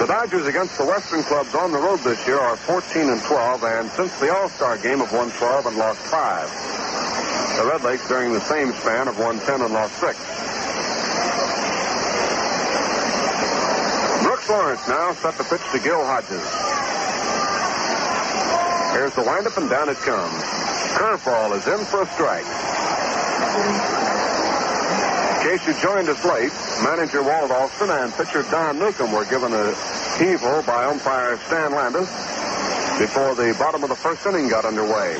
The 0.00 0.06
Dodgers 0.06 0.46
against 0.46 0.78
the 0.78 0.86
Western 0.86 1.22
clubs 1.24 1.54
on 1.54 1.72
the 1.72 1.78
road 1.78 1.98
this 2.00 2.24
year 2.26 2.38
are 2.38 2.56
14 2.56 3.10
and 3.10 3.20
12, 3.22 3.64
and 3.64 3.90
since 3.92 4.14
the 4.20 4.34
All-Star 4.34 4.78
game 4.78 4.98
have 4.98 5.12
won 5.12 5.30
12 5.30 5.66
and 5.66 5.76
lost 5.76 5.98
5. 6.00 6.50
The 7.58 7.64
Redlegs 7.64 8.06
during 8.06 8.32
the 8.32 8.40
same 8.40 8.72
span 8.72 9.06
have 9.06 9.18
won 9.18 9.40
10 9.40 9.60
and 9.62 9.74
lost 9.74 9.94
6. 9.98 10.18
Brooks 14.22 14.48
Lawrence 14.48 14.86
now 14.86 15.12
set 15.14 15.36
the 15.36 15.44
pitch 15.44 15.62
to 15.72 15.78
Gil 15.80 16.04
Hodges. 16.04 16.77
Here's 18.98 19.14
the 19.14 19.22
windup, 19.22 19.56
and 19.56 19.70
down 19.70 19.88
it 19.88 19.96
comes. 19.98 20.42
Curveball 20.98 21.54
is 21.54 21.62
in 21.70 21.86
for 21.86 22.02
a 22.02 22.06
strike. 22.18 22.42
In 25.38 25.46
case 25.46 25.62
you 25.68 25.74
joined 25.78 26.08
us 26.08 26.18
late, 26.26 26.50
manager 26.82 27.22
Walt 27.22 27.52
Alston 27.52 27.90
and 27.90 28.12
pitcher 28.14 28.42
Don 28.50 28.76
Newcombe 28.80 29.12
were 29.12 29.24
given 29.26 29.52
a 29.52 29.70
heave-ho 30.18 30.64
by 30.66 30.86
umpire 30.86 31.38
Stan 31.46 31.70
Landes 31.70 32.10
before 32.98 33.38
the 33.38 33.54
bottom 33.56 33.84
of 33.84 33.88
the 33.88 33.94
first 33.94 34.26
inning 34.26 34.48
got 34.48 34.64
underway. 34.64 35.14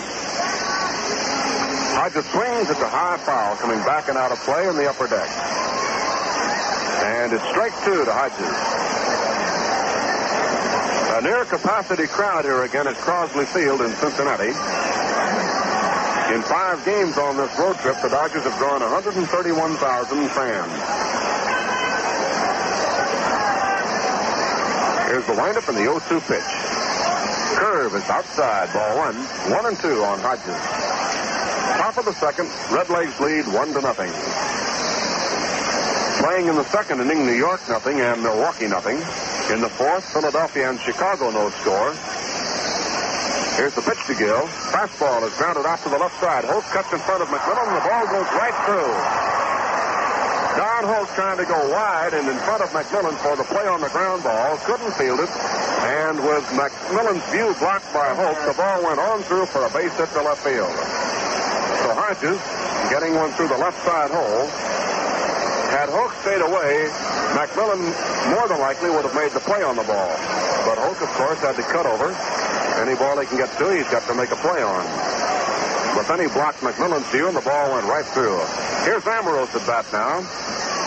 Hodges 1.95 2.27
swings 2.35 2.69
at 2.71 2.79
the 2.83 2.88
high 2.88 3.19
foul 3.19 3.55
coming 3.62 3.79
back 3.87 4.09
and 4.09 4.19
out 4.19 4.33
of 4.33 4.41
play 4.41 4.67
in 4.67 4.75
the 4.75 4.91
upper 4.91 5.07
deck. 5.07 5.31
And 7.07 7.33
it's 7.33 7.47
strike 7.47 7.79
two 7.85 8.05
to 8.05 8.11
Hodges. 8.11 8.97
A 11.18 11.20
near 11.20 11.44
capacity 11.46 12.07
crowd 12.07 12.44
here 12.44 12.62
again 12.62 12.87
at 12.87 12.94
Crosley 12.94 13.44
Field 13.44 13.81
in 13.81 13.90
Cincinnati. 13.98 14.54
In 16.31 16.42
five 16.46 16.78
games 16.85 17.18
on 17.18 17.37
this 17.37 17.50
road 17.59 17.74
trip, 17.78 17.96
the 18.00 18.09
Dodgers 18.09 18.44
have 18.44 18.57
drawn 18.57 18.81
131,000 18.81 19.26
fans. 20.31 20.70
Here's 25.11 25.26
the 25.26 25.35
windup 25.35 25.66
and 25.66 25.76
the 25.76 25.90
0-2 25.90 26.22
pitch. 26.31 26.50
Curve 27.59 27.96
is 27.96 28.09
outside, 28.09 28.72
ball 28.72 28.98
one. 28.98 29.16
One 29.50 29.66
and 29.66 29.76
two 29.81 30.04
on 30.04 30.20
Hodges. 30.20 30.54
Top 31.83 31.98
of 31.98 32.04
the 32.04 32.14
second, 32.14 32.46
Redlegs 32.70 33.18
lead 33.18 33.52
one 33.52 33.74
to 33.74 33.81
nothing. 33.81 34.12
Playing 36.22 36.46
in 36.46 36.54
the 36.54 36.64
second 36.70 37.00
inning, 37.00 37.26
New 37.26 37.35
York 37.35 37.61
nothing 37.68 38.00
and 38.00 38.22
Milwaukee 38.22 38.68
nothing. 38.68 39.02
In 39.48 39.62
the 39.64 39.72
fourth, 39.80 40.04
Philadelphia 40.12 40.68
and 40.68 40.78
Chicago 40.80 41.30
no 41.32 41.48
score. 41.64 41.96
Here's 43.56 43.72
the 43.72 43.80
pitch 43.80 43.96
to 44.06 44.14
Gil. 44.14 44.44
Fastball 44.68 45.24
is 45.24 45.32
grounded 45.40 45.64
out 45.64 45.80
to 45.82 45.88
the 45.88 45.96
left 45.96 46.20
side. 46.20 46.44
Hoak 46.44 46.68
cuts 46.68 46.92
in 46.92 47.00
front 47.00 47.24
of 47.24 47.32
McMillan. 47.32 47.64
The 47.72 47.80
ball 47.80 48.04
goes 48.12 48.28
right 48.37 48.52
through. 48.68 48.92
Don 50.61 50.84
Hoak 50.84 51.08
trying 51.16 51.40
to 51.40 51.48
go 51.48 51.56
wide 51.72 52.12
and 52.12 52.28
in 52.28 52.37
front 52.44 52.61
of 52.61 52.68
McMillan 52.76 53.16
for 53.24 53.40
the 53.40 53.44
play 53.48 53.64
on 53.64 53.80
the 53.80 53.88
ground 53.88 54.22
ball. 54.22 54.58
Couldn't 54.68 54.92
field 55.00 55.20
it. 55.24 55.32
And 55.32 56.20
with 56.20 56.44
McMillan's 56.52 57.24
view 57.32 57.56
blocked 57.56 57.88
by 57.96 58.12
Hoak, 58.12 58.37
the 58.44 58.52
ball 58.52 58.84
went 58.84 59.00
on 59.00 59.24
through 59.24 59.46
for 59.48 59.64
a 59.64 59.70
base 59.72 59.96
hit 59.96 60.12
to 60.12 60.20
left 60.28 60.44
field. 60.44 60.68
So 60.68 61.96
Hodges 61.96 62.37
getting 62.92 63.16
one 63.16 63.32
through 63.32 63.48
the 63.48 63.56
left 63.56 63.80
side 63.80 64.12
hole. 64.12 64.78
Had 65.68 65.92
Hoak 65.92 66.16
stayed 66.24 66.40
away, 66.40 66.88
McMillan 67.37 67.92
more 68.33 68.48
than 68.48 68.59
likely 68.59 68.88
would 68.88 69.04
have 69.04 69.14
made 69.14 69.33
the 69.33 69.44
play 69.44 69.62
on 69.62 69.76
the 69.76 69.85
ball. 69.85 70.09
But 70.64 70.81
Hoak, 70.81 70.96
of 71.04 71.12
course, 71.12 71.38
had 71.44 71.57
to 71.57 71.62
cut 71.62 71.85
over. 71.85 72.09
Any 72.81 72.96
ball 72.96 73.20
he 73.20 73.26
can 73.26 73.37
get 73.37 73.52
to, 73.59 73.76
he's 73.76 73.88
got 73.92 74.07
to 74.09 74.14
make 74.14 74.33
a 74.33 74.40
play 74.40 74.64
on. 74.64 74.85
But 75.92 76.09
then 76.09 76.24
he 76.24 76.28
blocked 76.33 76.64
McMillan's 76.64 77.04
view, 77.12 77.28
and 77.28 77.37
the 77.37 77.44
ball 77.44 77.72
went 77.72 77.85
right 77.85 78.07
through. 78.16 78.40
Here's 78.88 79.04
Amoros 79.04 79.52
at 79.52 79.66
bat 79.68 79.85
now, 79.92 80.24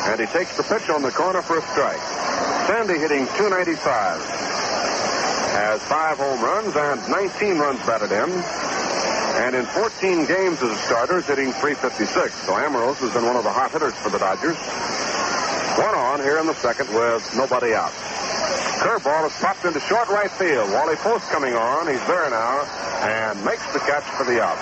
and 0.10 0.20
he 0.20 0.26
takes 0.34 0.58
the 0.58 0.64
pitch 0.64 0.90
on 0.90 1.04
the 1.04 1.12
corner 1.12 1.42
for 1.42 1.60
a 1.60 1.64
strike. 1.74 2.02
Sandy 2.66 2.98
hitting 2.98 3.30
295. 3.38 3.86
Has 5.52 5.82
five 5.84 6.18
home 6.18 6.42
runs 6.42 6.74
and 6.76 6.98
19 7.12 7.60
runs 7.60 7.80
batted 7.86 8.12
in. 8.12 8.30
And 9.42 9.56
in 9.56 9.66
14 9.66 10.30
games 10.30 10.62
as 10.62 10.70
a 10.70 10.78
starter, 10.86 11.18
is 11.18 11.26
hitting 11.26 11.50
356. 11.50 12.14
So 12.46 12.54
Amoros 12.54 13.02
has 13.02 13.10
been 13.10 13.26
one 13.26 13.36
of 13.36 13.44
the 13.44 13.50
hot 13.50 13.72
hitters 13.74 13.98
for 13.98 14.14
the 14.14 14.22
Dodgers. 14.22 14.54
One 15.82 15.98
on 15.98 16.22
here 16.22 16.38
in 16.38 16.46
the 16.46 16.54
second 16.54 16.94
with 16.94 17.26
nobody 17.34 17.74
out. 17.74 17.90
Curveball 18.86 19.26
is 19.26 19.34
popped 19.42 19.66
into 19.66 19.82
short 19.90 20.10
right 20.10 20.30
field. 20.30 20.70
Wally 20.70 20.94
Post 21.02 21.26
coming 21.34 21.58
on. 21.58 21.90
He's 21.90 22.06
there 22.06 22.30
now 22.30 22.62
and 23.02 23.44
makes 23.44 23.66
the 23.74 23.82
catch 23.82 24.06
for 24.14 24.30
the 24.30 24.38
out. 24.38 24.62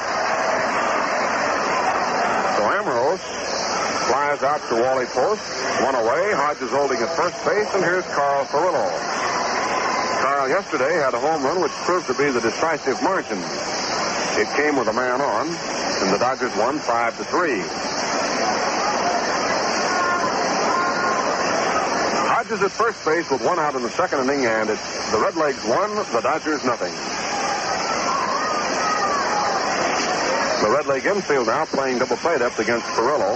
So 2.55 2.63
Amoros 2.63 3.19
flies 4.07 4.39
out 4.47 4.63
to 4.71 4.75
Wally 4.79 5.11
Post. 5.11 5.43
One 5.83 5.95
away. 5.95 6.31
Hodges 6.39 6.71
holding 6.71 7.03
at 7.03 7.11
first 7.19 7.35
base, 7.43 7.67
and 7.75 7.83
here's 7.83 8.07
Carl 8.15 8.47
Furillo. 8.47 8.87
Carl 10.23 10.47
yesterday 10.47 10.95
had 11.03 11.13
a 11.13 11.19
home 11.19 11.43
run 11.43 11.59
which 11.59 11.75
proved 11.83 12.07
to 12.07 12.15
be 12.15 12.31
the 12.31 12.39
decisive 12.39 12.95
margin. 13.03 13.39
It 14.39 14.47
came 14.55 14.77
with 14.77 14.87
a 14.87 14.93
man 14.93 15.19
on, 15.19 15.47
and 15.49 16.13
the 16.13 16.17
Dodgers 16.17 16.55
won 16.55 16.79
five 16.79 17.17
to 17.17 17.25
three. 17.25 17.59
Hodges 22.23 22.61
at 22.61 22.71
first 22.71 23.03
base 23.03 23.29
with 23.29 23.43
one 23.43 23.59
out 23.59 23.75
in 23.75 23.83
the 23.83 23.89
second 23.89 24.21
inning, 24.21 24.45
and 24.45 24.69
it's 24.69 25.11
the 25.11 25.17
Redlegs 25.17 25.67
one, 25.67 25.93
the 26.15 26.21
Dodgers 26.21 26.63
nothing. 26.63 26.93
The 30.63 30.71
Redleg 30.71 31.05
infield 31.05 31.47
now 31.47 31.65
playing 31.65 31.99
double 31.99 32.15
play 32.15 32.37
depth 32.37 32.59
against 32.59 32.85
Furillo. 32.95 33.35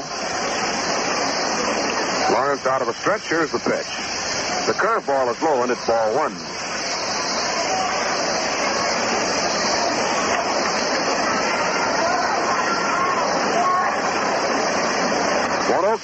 Lawrence 2.32 2.66
out 2.66 2.82
of 2.82 2.88
a 2.88 2.94
stretch. 2.94 3.28
Here's 3.28 3.52
the 3.52 3.60
pitch. 3.60 3.92
The 4.68 4.74
curveball 4.80 5.36
is 5.36 5.42
low, 5.42 5.64
and 5.64 5.72
it's 5.74 5.86
ball 5.86 6.16
one. 6.16 6.53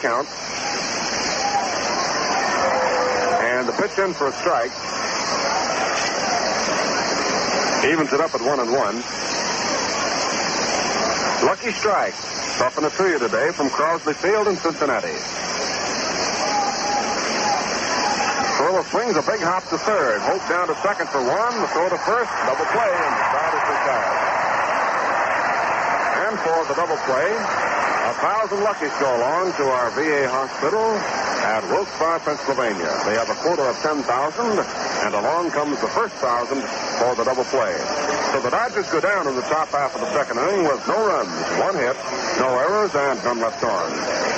Count. 0.01 0.27
And 3.43 3.67
the 3.67 3.73
pitch 3.73 3.99
in 3.99 4.13
for 4.13 4.27
a 4.27 4.33
strike. 4.39 4.71
Evens 7.83 8.13
it 8.13 8.21
up 8.21 8.33
at 8.33 8.39
one 8.39 8.59
and 8.59 8.71
one. 8.71 8.95
Lucky 11.43 11.71
strike. 11.71 12.15
Toughen 12.57 12.89
to 12.89 13.09
you 13.09 13.19
today 13.19 13.51
from 13.51 13.69
Crosley 13.69 14.15
Field 14.15 14.47
in 14.47 14.55
Cincinnati. 14.57 15.15
Throw 18.57 18.83
swings 18.83 19.15
a 19.15 19.21
big 19.21 19.41
hop 19.41 19.63
to 19.69 19.77
third. 19.77 20.21
Hoak 20.21 20.43
down 20.47 20.67
to 20.67 20.75
second 20.79 21.07
for 21.09 21.19
one. 21.19 21.61
The 21.61 21.67
throw 21.67 21.89
to 21.89 21.97
first. 21.99 22.31
Double 22.47 22.65
play 22.71 22.91
and 22.91 23.13
the 23.15 23.25
side 23.35 23.53
is 23.55 23.63
retired. 23.67 24.38
For 26.29 26.63
the 26.69 26.75
double 26.77 26.97
play, 27.09 27.33
a 27.33 28.13
thousand 28.21 28.61
luckies 28.61 28.93
go 29.01 29.17
along 29.17 29.49
to 29.57 29.65
our 29.65 29.89
VA 29.97 30.29
hospital 30.29 30.93
at 31.41 31.65
Wilkes-Barre, 31.65 32.19
Pennsylvania. 32.21 33.01
They 33.09 33.17
have 33.17 33.33
a 33.33 33.35
quota 33.41 33.63
of 33.65 33.75
10,000, 33.81 34.05
and 34.05 35.15
along 35.15 35.49
comes 35.49 35.81
the 35.81 35.89
first 35.89 36.13
thousand 36.21 36.61
for 37.01 37.17
the 37.17 37.25
double 37.25 37.45
play. 37.49 37.73
So 38.29 38.45
the 38.45 38.51
Dodgers 38.53 38.85
go 38.93 39.01
down 39.01 39.25
in 39.25 39.35
the 39.41 39.47
top 39.49 39.69
half 39.69 39.95
of 39.95 40.01
the 40.01 40.13
second 40.13 40.37
inning 40.37 40.69
with 40.69 40.85
no 40.85 41.01
runs, 41.01 41.33
one 41.57 41.73
hit, 41.73 41.97
no 42.37 42.53
errors, 42.61 42.93
and 42.93 43.17
none 43.25 43.39
left 43.41 43.63
on. 43.63 43.89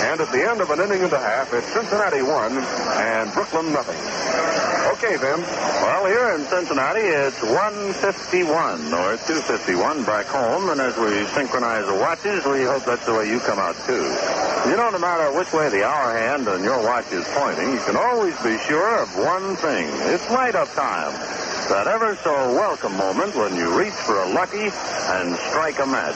And 0.08 0.22
at 0.22 0.32
the 0.32 0.48
end 0.48 0.62
of 0.62 0.72
an 0.72 0.80
inning 0.80 1.04
and 1.04 1.12
a 1.12 1.20
half, 1.20 1.52
it's 1.52 1.68
Cincinnati 1.76 2.22
one 2.22 2.56
and 2.56 3.34
Brooklyn 3.34 3.74
nothing. 3.74 4.71
Okay, 5.04 5.18
then. 5.18 5.42
Well, 5.42 6.06
here 6.06 6.30
in 6.38 6.46
Cincinnati, 6.46 7.02
it's 7.02 7.42
151 7.42 8.94
or 8.94 9.18
251 9.18 10.06
back 10.06 10.28
home, 10.28 10.70
and 10.70 10.80
as 10.80 10.96
we 10.96 11.26
synchronize 11.34 11.88
the 11.88 11.96
watches, 11.96 12.46
we 12.46 12.62
hope 12.62 12.86
that's 12.86 13.04
the 13.08 13.14
way 13.16 13.28
you 13.28 13.40
come 13.40 13.58
out, 13.58 13.74
too. 13.88 14.06
You 14.70 14.78
know, 14.78 14.92
no 14.94 15.00
matter 15.00 15.34
which 15.34 15.52
way 15.54 15.70
the 15.70 15.84
hour 15.84 16.14
hand 16.14 16.48
on 16.48 16.64
your 16.64 16.78
watch 16.84 17.12
is 17.12 17.26
pointing, 17.34 17.74
you 17.74 17.80
can 17.80 17.98
always 17.98 18.38
be 18.46 18.60
sure 18.70 19.02
of 19.02 19.10
one 19.18 19.56
thing. 19.56 19.90
It's 20.14 20.30
light 20.30 20.54
up 20.54 20.70
time. 20.76 21.14
That 21.74 21.88
ever 21.88 22.16
so 22.18 22.54
welcome 22.54 22.96
moment 22.96 23.34
when 23.34 23.56
you 23.56 23.74
reach 23.74 23.98
for 24.06 24.22
a 24.22 24.30
lucky 24.30 24.70
and 24.70 25.36
strike 25.50 25.80
a 25.80 25.88
match. 25.88 26.14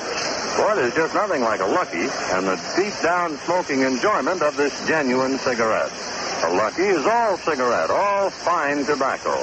Boy, 0.62 0.76
there's 0.76 0.94
just 0.94 1.16
nothing 1.16 1.42
like 1.42 1.62
a 1.62 1.66
lucky 1.66 2.06
and 2.06 2.46
the 2.46 2.62
deep 2.78 2.94
down 3.02 3.36
smoking 3.50 3.82
enjoyment 3.82 4.44
of 4.44 4.56
this 4.58 4.78
genuine 4.86 5.40
cigarette. 5.40 5.92
A 6.46 6.54
lucky 6.54 6.84
is 6.84 7.04
all 7.08 7.38
cigarette, 7.38 7.90
all 7.90 8.30
fine 8.30 8.86
tobacco. 8.86 9.34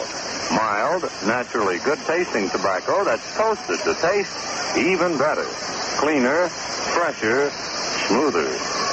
Mild, 0.55 1.03
naturally 1.27 1.79
good 1.79 1.99
tasting 2.07 2.49
tobacco 2.49 3.03
that's 3.03 3.27
toasted 3.37 3.81
to 3.81 3.95
taste 4.01 4.31
even 4.79 5.19
better. 5.19 5.45
Cleaner, 5.99 6.47
fresher, 6.95 7.51
smoother. 8.07 8.47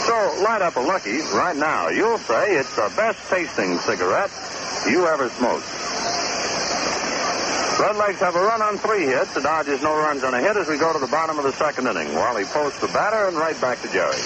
So 0.07 0.41
light 0.41 0.63
up 0.63 0.75
a 0.77 0.79
lucky 0.79 1.19
right 1.37 1.55
now. 1.55 1.89
You'll 1.89 2.17
say 2.17 2.57
it's 2.57 2.75
the 2.75 2.91
best 2.95 3.19
tasting 3.29 3.77
cigarette 3.77 4.31
you 4.89 5.05
ever 5.05 5.29
smoked. 5.29 5.67
Redlegs 7.77 8.19
have 8.19 8.35
a 8.35 8.41
run 8.41 8.63
on 8.63 8.79
three 8.79 9.05
hits. 9.05 9.35
The 9.35 9.41
Dodgers 9.41 9.83
no 9.83 9.95
runs 9.95 10.23
on 10.23 10.33
a 10.33 10.41
hit 10.41 10.57
as 10.57 10.67
we 10.67 10.79
go 10.79 10.91
to 10.91 10.99
the 10.99 11.07
bottom 11.07 11.37
of 11.37 11.43
the 11.43 11.53
second 11.53 11.85
inning. 11.85 12.15
Wally 12.15 12.45
posts 12.45 12.79
the 12.81 12.87
batter 12.87 13.27
and 13.27 13.37
right 13.37 13.59
back 13.61 13.79
to 13.83 13.87
Jerry. 13.89 14.17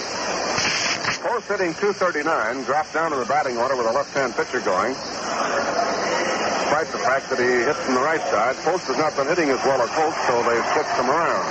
Post 1.23 1.47
hitting 1.47 1.71
239, 1.79 2.67
dropped 2.67 2.91
down 2.91 3.11
to 3.11 3.15
the 3.15 3.23
batting 3.23 3.55
order 3.55 3.79
with 3.79 3.87
a 3.87 3.95
left-hand 3.95 4.35
pitcher 4.35 4.59
going. 4.59 4.91
Despite 4.91 6.91
the 6.91 6.99
fact 6.99 7.31
that 7.31 7.39
he 7.39 7.63
hits 7.63 7.79
from 7.79 7.95
the 7.95 8.03
right 8.03 8.19
side, 8.27 8.59
Post 8.67 8.91
has 8.91 8.99
not 8.99 9.15
been 9.15 9.31
hitting 9.31 9.47
as 9.47 9.63
well 9.63 9.79
as 9.79 9.87
Hoak, 9.95 10.11
so 10.27 10.43
they've 10.43 10.67
switched 10.75 10.99
him 10.99 11.07
around. 11.07 11.47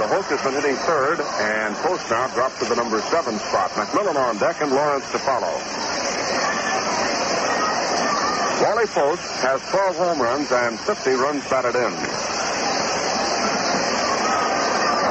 So 0.00 0.08
Hoak 0.08 0.24
has 0.32 0.40
been 0.40 0.56
hitting 0.56 0.72
third, 0.88 1.20
and 1.20 1.76
Post 1.84 2.08
now 2.08 2.24
dropped 2.32 2.56
to 2.60 2.64
the 2.64 2.80
number 2.80 3.04
seven 3.12 3.36
spot. 3.36 3.68
McMillan 3.76 4.16
on 4.16 4.40
deck 4.40 4.56
and 4.64 4.72
Lawrence 4.72 5.04
to 5.12 5.20
follow. 5.20 5.52
Wally 8.64 8.88
Post 8.88 9.28
has 9.44 9.60
12 9.68 10.00
home 10.00 10.24
runs 10.24 10.48
and 10.48 10.80
50 10.80 11.12
runs 11.20 11.44
batted 11.52 11.76
in. 11.76 11.92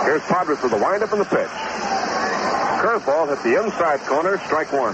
Here's 0.01 0.25
Podres 0.25 0.65
with 0.65 0.73
the 0.73 0.81
windup 0.81 1.13
and 1.13 1.21
the 1.21 1.29
pitch. 1.29 1.72
Curveball 2.83 3.29
hit 3.29 3.41
the 3.43 3.63
inside 3.63 4.01
corner, 4.01 4.37
strike 4.39 4.73
one. 4.73 4.93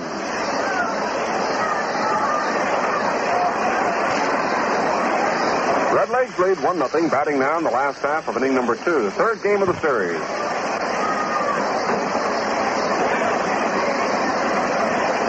Redlegs 5.98 6.38
lead 6.38 6.64
1 6.64 6.78
0, 6.88 7.10
batting 7.10 7.40
now 7.40 7.58
in 7.58 7.64
the 7.64 7.72
last 7.72 7.98
half 8.02 8.28
of 8.28 8.38
inning 8.38 8.54
number 8.54 8.76
two, 8.76 9.10
third 9.18 9.42
game 9.42 9.64
of 9.64 9.70
the 9.70 9.82
series. 9.82 10.22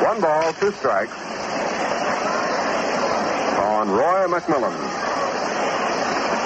One 0.04 0.20
ball, 0.20 0.52
two 0.60 0.72
strikes 0.72 1.16
on 3.64 3.88
Roy 3.88 4.28
McMillan. 4.28 4.76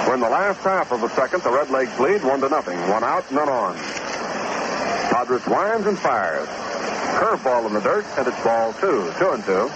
We're 0.06 0.14
in 0.14 0.20
the 0.20 0.30
last 0.30 0.60
half 0.60 0.92
of 0.92 1.00
the 1.00 1.08
second. 1.16 1.42
The 1.42 1.50
Red 1.50 1.66
Redlegs 1.66 1.98
lead 1.98 2.22
one 2.22 2.40
to 2.42 2.48
nothing. 2.48 2.78
One 2.88 3.02
out, 3.02 3.28
none 3.32 3.48
on. 3.48 3.76
Podres 5.10 5.44
winds 5.48 5.88
and 5.88 5.98
fires. 5.98 6.48
Curveball 7.18 7.66
in 7.66 7.74
the 7.74 7.80
dirt, 7.80 8.06
and 8.16 8.28
it's 8.28 8.40
ball 8.44 8.72
two. 8.74 9.12
Two 9.18 9.30
and 9.30 9.44
two. 9.44 9.68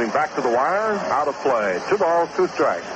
Coming 0.00 0.14
back 0.14 0.34
to 0.34 0.40
the 0.40 0.48
wire, 0.48 0.92
out 1.12 1.28
of 1.28 1.34
play. 1.42 1.78
Two 1.90 1.98
balls, 1.98 2.30
two 2.34 2.48
strikes. 2.48 2.86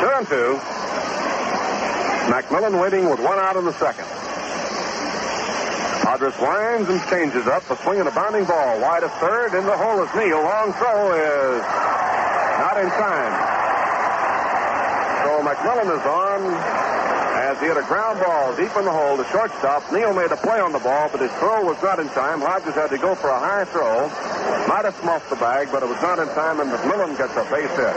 Two 0.00 0.10
and 0.10 0.26
two. 0.26 0.58
McMillan 2.26 2.82
waiting 2.82 3.08
with 3.08 3.20
one 3.20 3.38
out 3.38 3.54
in 3.54 3.64
the 3.64 3.72
second. 3.74 4.06
Podres 6.02 6.36
winds 6.42 6.90
and 6.90 7.00
changes 7.08 7.46
up. 7.46 7.62
A 7.70 7.76
swing 7.84 8.00
and 8.00 8.08
a 8.08 8.12
bounding 8.12 8.44
ball 8.44 8.80
wide 8.80 9.04
of 9.04 9.12
third. 9.20 9.54
In 9.54 9.64
the 9.64 9.76
hole 9.76 10.02
is 10.02 10.12
Neal. 10.16 10.42
Long 10.42 10.72
throw 10.72 11.12
is 11.12 11.85
not 12.76 12.84
in 12.84 12.90
time. 12.92 13.32
So 15.24 15.30
McMillan 15.40 15.88
is 15.96 16.04
on 16.04 16.40
as 17.36 17.56
he 17.60 17.66
hit 17.66 17.76
a 17.76 17.86
ground 17.88 18.20
ball 18.20 18.52
deep 18.56 18.74
in 18.76 18.84
the 18.84 18.92
hole 18.92 19.16
to 19.16 19.24
shortstop. 19.32 19.90
Neal 19.92 20.12
made 20.12 20.30
a 20.30 20.36
play 20.36 20.60
on 20.60 20.72
the 20.72 20.80
ball, 20.80 21.08
but 21.08 21.20
his 21.20 21.32
throw 21.40 21.64
was 21.64 21.80
not 21.82 22.00
in 22.00 22.08
time. 22.10 22.40
Hodges 22.40 22.74
had 22.74 22.88
to 22.90 22.98
go 22.98 23.14
for 23.14 23.30
a 23.30 23.40
high 23.40 23.64
throw. 23.72 24.08
Might 24.68 24.84
have 24.84 24.96
smuffed 25.00 25.30
the 25.30 25.36
bag, 25.36 25.68
but 25.72 25.82
it 25.82 25.88
was 25.88 26.00
not 26.02 26.18
in 26.18 26.28
time, 26.36 26.60
and 26.60 26.68
McMillan 26.68 27.16
gets 27.16 27.32
a 27.32 27.44
base 27.48 27.72
hit. 27.80 27.96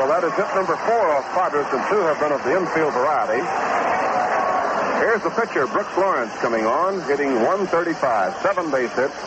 So 0.00 0.08
that 0.08 0.24
is 0.24 0.32
hit 0.32 0.48
number 0.56 0.76
four 0.88 1.04
off 1.12 1.28
Podres, 1.36 1.68
and 1.76 1.82
two 1.92 2.00
have 2.08 2.18
been 2.20 2.32
of 2.32 2.40
the 2.44 2.56
infield 2.56 2.92
variety. 2.96 3.44
Here's 5.04 5.22
the 5.22 5.34
pitcher, 5.36 5.66
Brooks 5.66 5.92
Lawrence, 5.98 6.32
coming 6.40 6.64
on, 6.64 7.02
hitting 7.04 7.34
135, 7.34 8.40
seven 8.40 8.70
base 8.70 8.92
hits 8.96 9.18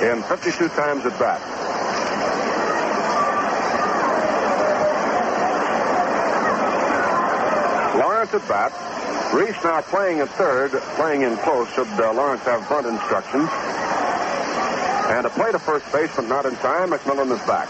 in 0.00 0.22
52 0.24 0.68
times 0.72 1.04
at 1.04 1.18
bat. 1.18 1.55
Lawrence 8.26 8.42
at 8.42 8.48
bat. 8.48 9.34
Reese 9.34 9.62
now 9.62 9.80
playing 9.82 10.20
at 10.20 10.28
third, 10.30 10.72
playing 10.96 11.22
in 11.22 11.36
close. 11.38 11.68
Should 11.74 11.86
uh, 11.88 12.12
Lawrence 12.12 12.42
have 12.42 12.68
bunt 12.68 12.86
instructions. 12.86 13.48
And 15.14 15.26
a 15.26 15.30
play 15.30 15.52
to 15.52 15.58
first 15.58 15.90
base, 15.92 16.10
but 16.16 16.26
not 16.26 16.46
in 16.46 16.56
time. 16.56 16.90
McMillan 16.90 17.30
is 17.30 17.46
back. 17.46 17.68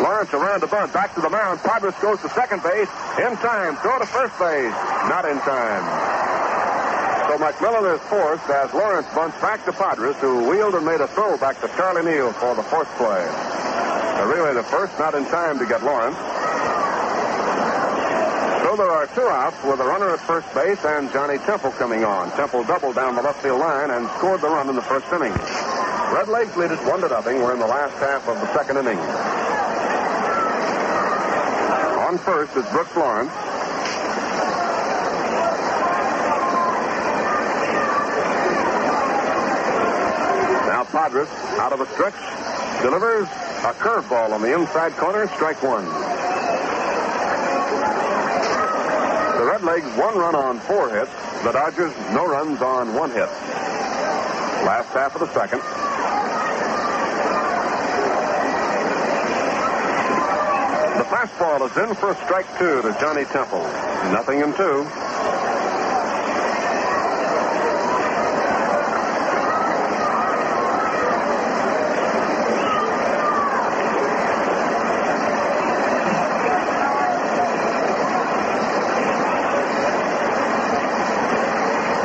Lawrence 0.00 0.32
around 0.32 0.60
the 0.60 0.66
bunt, 0.66 0.92
back 0.92 1.14
to 1.14 1.20
the 1.20 1.30
mound. 1.30 1.60
Podres 1.60 2.00
goes 2.00 2.20
to 2.22 2.28
second 2.30 2.62
base. 2.62 2.88
In 3.18 3.36
time. 3.38 3.76
Throw 3.76 3.98
to 3.98 4.06
first 4.06 4.38
base. 4.38 4.72
Not 5.08 5.26
in 5.26 5.38
time. 5.40 6.09
So 7.30 7.38
McMillan 7.38 7.94
is 7.94 8.00
forced 8.10 8.50
as 8.50 8.74
Lawrence 8.74 9.06
bunts 9.14 9.38
back 9.38 9.64
to 9.64 9.70
Podres, 9.70 10.16
who 10.16 10.50
wheeled 10.50 10.74
and 10.74 10.84
made 10.84 11.00
a 11.00 11.06
throw 11.06 11.38
back 11.38 11.60
to 11.60 11.68
Charlie 11.78 12.02
Neal 12.02 12.32
for 12.32 12.56
the 12.56 12.62
fourth 12.64 12.90
play. 12.98 13.22
Uh, 13.22 14.26
really, 14.26 14.52
the 14.52 14.64
first 14.64 14.98
not 14.98 15.14
in 15.14 15.24
time 15.26 15.56
to 15.60 15.64
get 15.64 15.80
Lawrence. 15.84 16.16
So 18.66 18.74
there 18.74 18.90
are 18.90 19.06
two 19.14 19.22
outs 19.30 19.62
with 19.62 19.78
a 19.78 19.86
runner 19.86 20.10
at 20.10 20.18
first 20.18 20.52
base 20.54 20.84
and 20.84 21.06
Johnny 21.12 21.38
Temple 21.46 21.70
coming 21.78 22.02
on. 22.02 22.32
Temple 22.32 22.64
doubled 22.64 22.96
down 22.96 23.14
the 23.14 23.22
left 23.22 23.40
field 23.44 23.60
line 23.60 23.92
and 23.92 24.10
scored 24.18 24.40
the 24.40 24.48
run 24.48 24.68
in 24.68 24.74
the 24.74 24.82
first 24.82 25.06
inning. 25.12 25.30
Red 26.10 26.26
Legs 26.26 26.56
lead 26.56 26.72
it 26.72 26.82
one 26.82 27.00
to 27.02 27.08
nothing. 27.08 27.38
We're 27.38 27.54
in 27.54 27.60
the 27.60 27.70
last 27.70 27.94
half 28.02 28.26
of 28.26 28.40
the 28.40 28.52
second 28.58 28.76
inning. 28.78 28.98
On 32.02 32.18
first 32.18 32.56
is 32.56 32.66
Brooks 32.74 32.96
Lawrence. 32.96 33.49
Out 41.10 41.72
of 41.72 41.80
a 41.80 41.86
stretch 41.86 42.14
delivers 42.82 43.26
a 43.26 43.74
curveball 43.82 44.30
on 44.30 44.42
the 44.42 44.54
inside 44.54 44.92
corner, 44.92 45.26
strike 45.34 45.60
one. 45.60 45.84
The 49.36 49.44
Red 49.44 49.64
Legs 49.64 49.86
one 49.98 50.16
run 50.16 50.36
on 50.36 50.60
four 50.60 50.88
hits. 50.88 51.10
The 51.42 51.50
Dodgers 51.50 51.92
no 52.14 52.28
runs 52.28 52.62
on 52.62 52.94
one 52.94 53.10
hit. 53.10 53.28
Last 54.62 54.90
half 54.90 55.16
of 55.16 55.20
the 55.22 55.34
second. 55.34 55.58
The 60.96 61.06
fastball 61.10 61.68
is 61.68 61.76
in 61.88 61.96
for 61.96 62.12
a 62.12 62.14
strike 62.24 62.46
two 62.56 62.82
to 62.82 62.96
Johnny 63.00 63.24
Temple. 63.24 63.62
Nothing 64.12 64.42
in 64.42 64.54
two. 64.54 64.86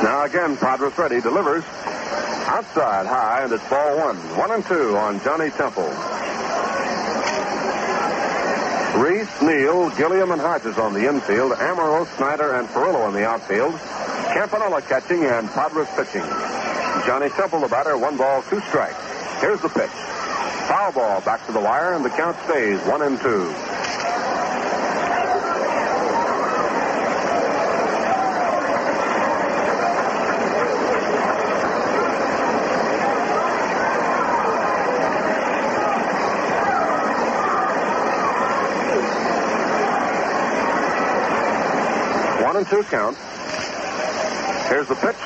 Now 0.05 0.27
Podres 0.91 1.21
delivers. 1.21 1.63
Outside 2.45 3.05
high, 3.05 3.43
and 3.43 3.53
it's 3.53 3.67
ball 3.69 3.97
one. 3.97 4.17
One 4.37 4.51
and 4.51 4.65
two 4.65 4.95
on 4.95 5.19
Johnny 5.21 5.49
Temple. 5.49 5.89
Reese, 9.01 9.41
Neal, 9.41 9.89
Gilliam, 9.97 10.31
and 10.31 10.39
Hodges 10.39 10.77
on 10.77 10.93
the 10.93 11.07
infield. 11.09 11.51
Amoros, 11.53 12.07
Snider, 12.17 12.55
and 12.55 12.67
Furillo 12.69 13.07
in 13.09 13.13
the 13.13 13.25
outfield. 13.27 13.73
Campanella 14.33 14.81
catching 14.81 15.23
and 15.25 15.49
Podres 15.49 15.89
pitching. 15.97 16.23
Johnny 17.05 17.29
Temple, 17.29 17.59
the 17.61 17.67
batter, 17.67 17.97
one 17.97 18.15
ball, 18.15 18.41
two 18.43 18.61
strikes. 18.61 18.95
Here's 19.41 19.61
the 19.61 19.69
pitch. 19.69 19.91
Foul 20.69 20.91
ball 20.93 21.21
back 21.21 21.45
to 21.45 21.51
the 21.51 21.59
wire, 21.59 21.93
and 21.93 22.05
the 22.05 22.09
count 22.09 22.37
stays 22.45 22.79
one 22.87 23.01
and 23.01 23.19
two. 23.19 23.53
One 42.55 42.63
and 42.63 42.71
two 42.71 42.83
count. 42.83 43.17
Here's 44.71 44.87
the 44.87 44.95
pitch. 44.95 45.19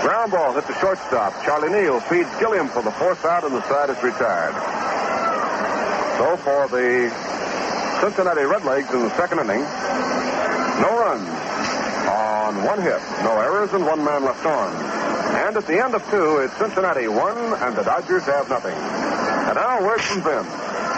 Ground 0.00 0.30
ball 0.30 0.54
hit 0.54 0.64
the 0.68 0.78
shortstop. 0.78 1.34
Charlie 1.42 1.70
Neal 1.70 1.98
feeds 2.02 2.30
Gilliam 2.38 2.68
for 2.68 2.82
the 2.82 2.92
fourth 2.92 3.24
out, 3.24 3.42
and 3.42 3.52
the 3.52 3.66
side 3.66 3.90
is 3.90 4.00
retired. 4.00 4.54
So 6.22 6.36
for 6.36 6.68
the 6.70 7.10
Cincinnati 7.98 8.42
Redlegs 8.42 8.94
in 8.94 9.00
the 9.00 9.16
second 9.16 9.40
inning, 9.40 9.66
no 10.78 10.94
runs 11.02 11.28
on 12.06 12.62
one 12.62 12.80
hit, 12.80 13.02
no 13.26 13.34
errors, 13.40 13.72
and 13.72 13.84
one 13.84 14.04
man 14.04 14.22
left 14.24 14.46
on. 14.46 14.72
And 15.34 15.56
at 15.56 15.66
the 15.66 15.82
end 15.82 15.96
of 15.96 16.08
two, 16.10 16.38
it's 16.46 16.56
Cincinnati 16.58 17.08
one, 17.08 17.54
and 17.54 17.74
the 17.74 17.82
Dodgers 17.82 18.22
have 18.22 18.48
nothing. 18.48 18.76
And 18.76 19.56
now 19.56 19.82
word 19.82 20.00
from 20.00 20.22
Vin. 20.22 20.46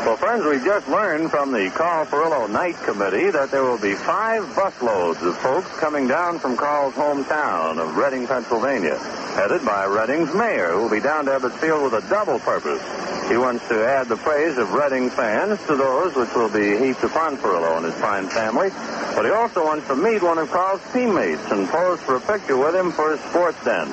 Well, 0.00 0.16
friends, 0.16 0.44
we 0.46 0.56
just 0.64 0.88
learned 0.88 1.30
from 1.30 1.52
the 1.52 1.70
Carl 1.70 2.06
Furillo 2.06 2.50
Night 2.50 2.74
Committee 2.84 3.30
that 3.30 3.50
there 3.50 3.62
will 3.62 3.78
be 3.78 3.94
five 3.94 4.42
busloads 4.56 5.20
of 5.20 5.36
folks 5.38 5.68
coming 5.78 6.08
down 6.08 6.38
from 6.38 6.56
Carl's 6.56 6.94
hometown 6.94 7.78
of 7.78 7.96
Reading, 7.98 8.26
Pennsylvania, 8.26 8.96
headed 9.36 9.62
by 9.62 9.84
Reading's 9.84 10.32
mayor, 10.34 10.72
who 10.72 10.82
will 10.82 10.90
be 10.90 11.00
down 11.00 11.26
to 11.26 11.32
Ebbets 11.32 11.58
Field 11.58 11.82
with 11.82 12.02
a 12.02 12.08
double 12.08 12.38
purpose. 12.38 12.80
He 13.28 13.36
wants 13.36 13.68
to 13.68 13.86
add 13.86 14.08
the 14.08 14.16
praise 14.16 14.56
of 14.56 14.72
Reading 14.72 15.10
fans 15.10 15.60
to 15.66 15.76
those 15.76 16.16
which 16.16 16.34
will 16.34 16.48
be 16.48 16.78
heaped 16.78 17.04
upon 17.04 17.36
Furillo 17.36 17.76
and 17.76 17.84
his 17.84 17.94
fine 17.96 18.26
family, 18.28 18.70
but 19.14 19.26
he 19.26 19.30
also 19.30 19.64
wants 19.64 19.86
to 19.88 19.94
meet 19.94 20.22
one 20.22 20.38
of 20.38 20.50
Carl's 20.50 20.80
teammates 20.94 21.44
and 21.50 21.68
pose 21.68 22.00
for 22.00 22.16
a 22.16 22.20
picture 22.20 22.56
with 22.56 22.74
him 22.74 22.90
for 22.90 23.12
his 23.12 23.20
sports 23.28 23.62
den. 23.64 23.86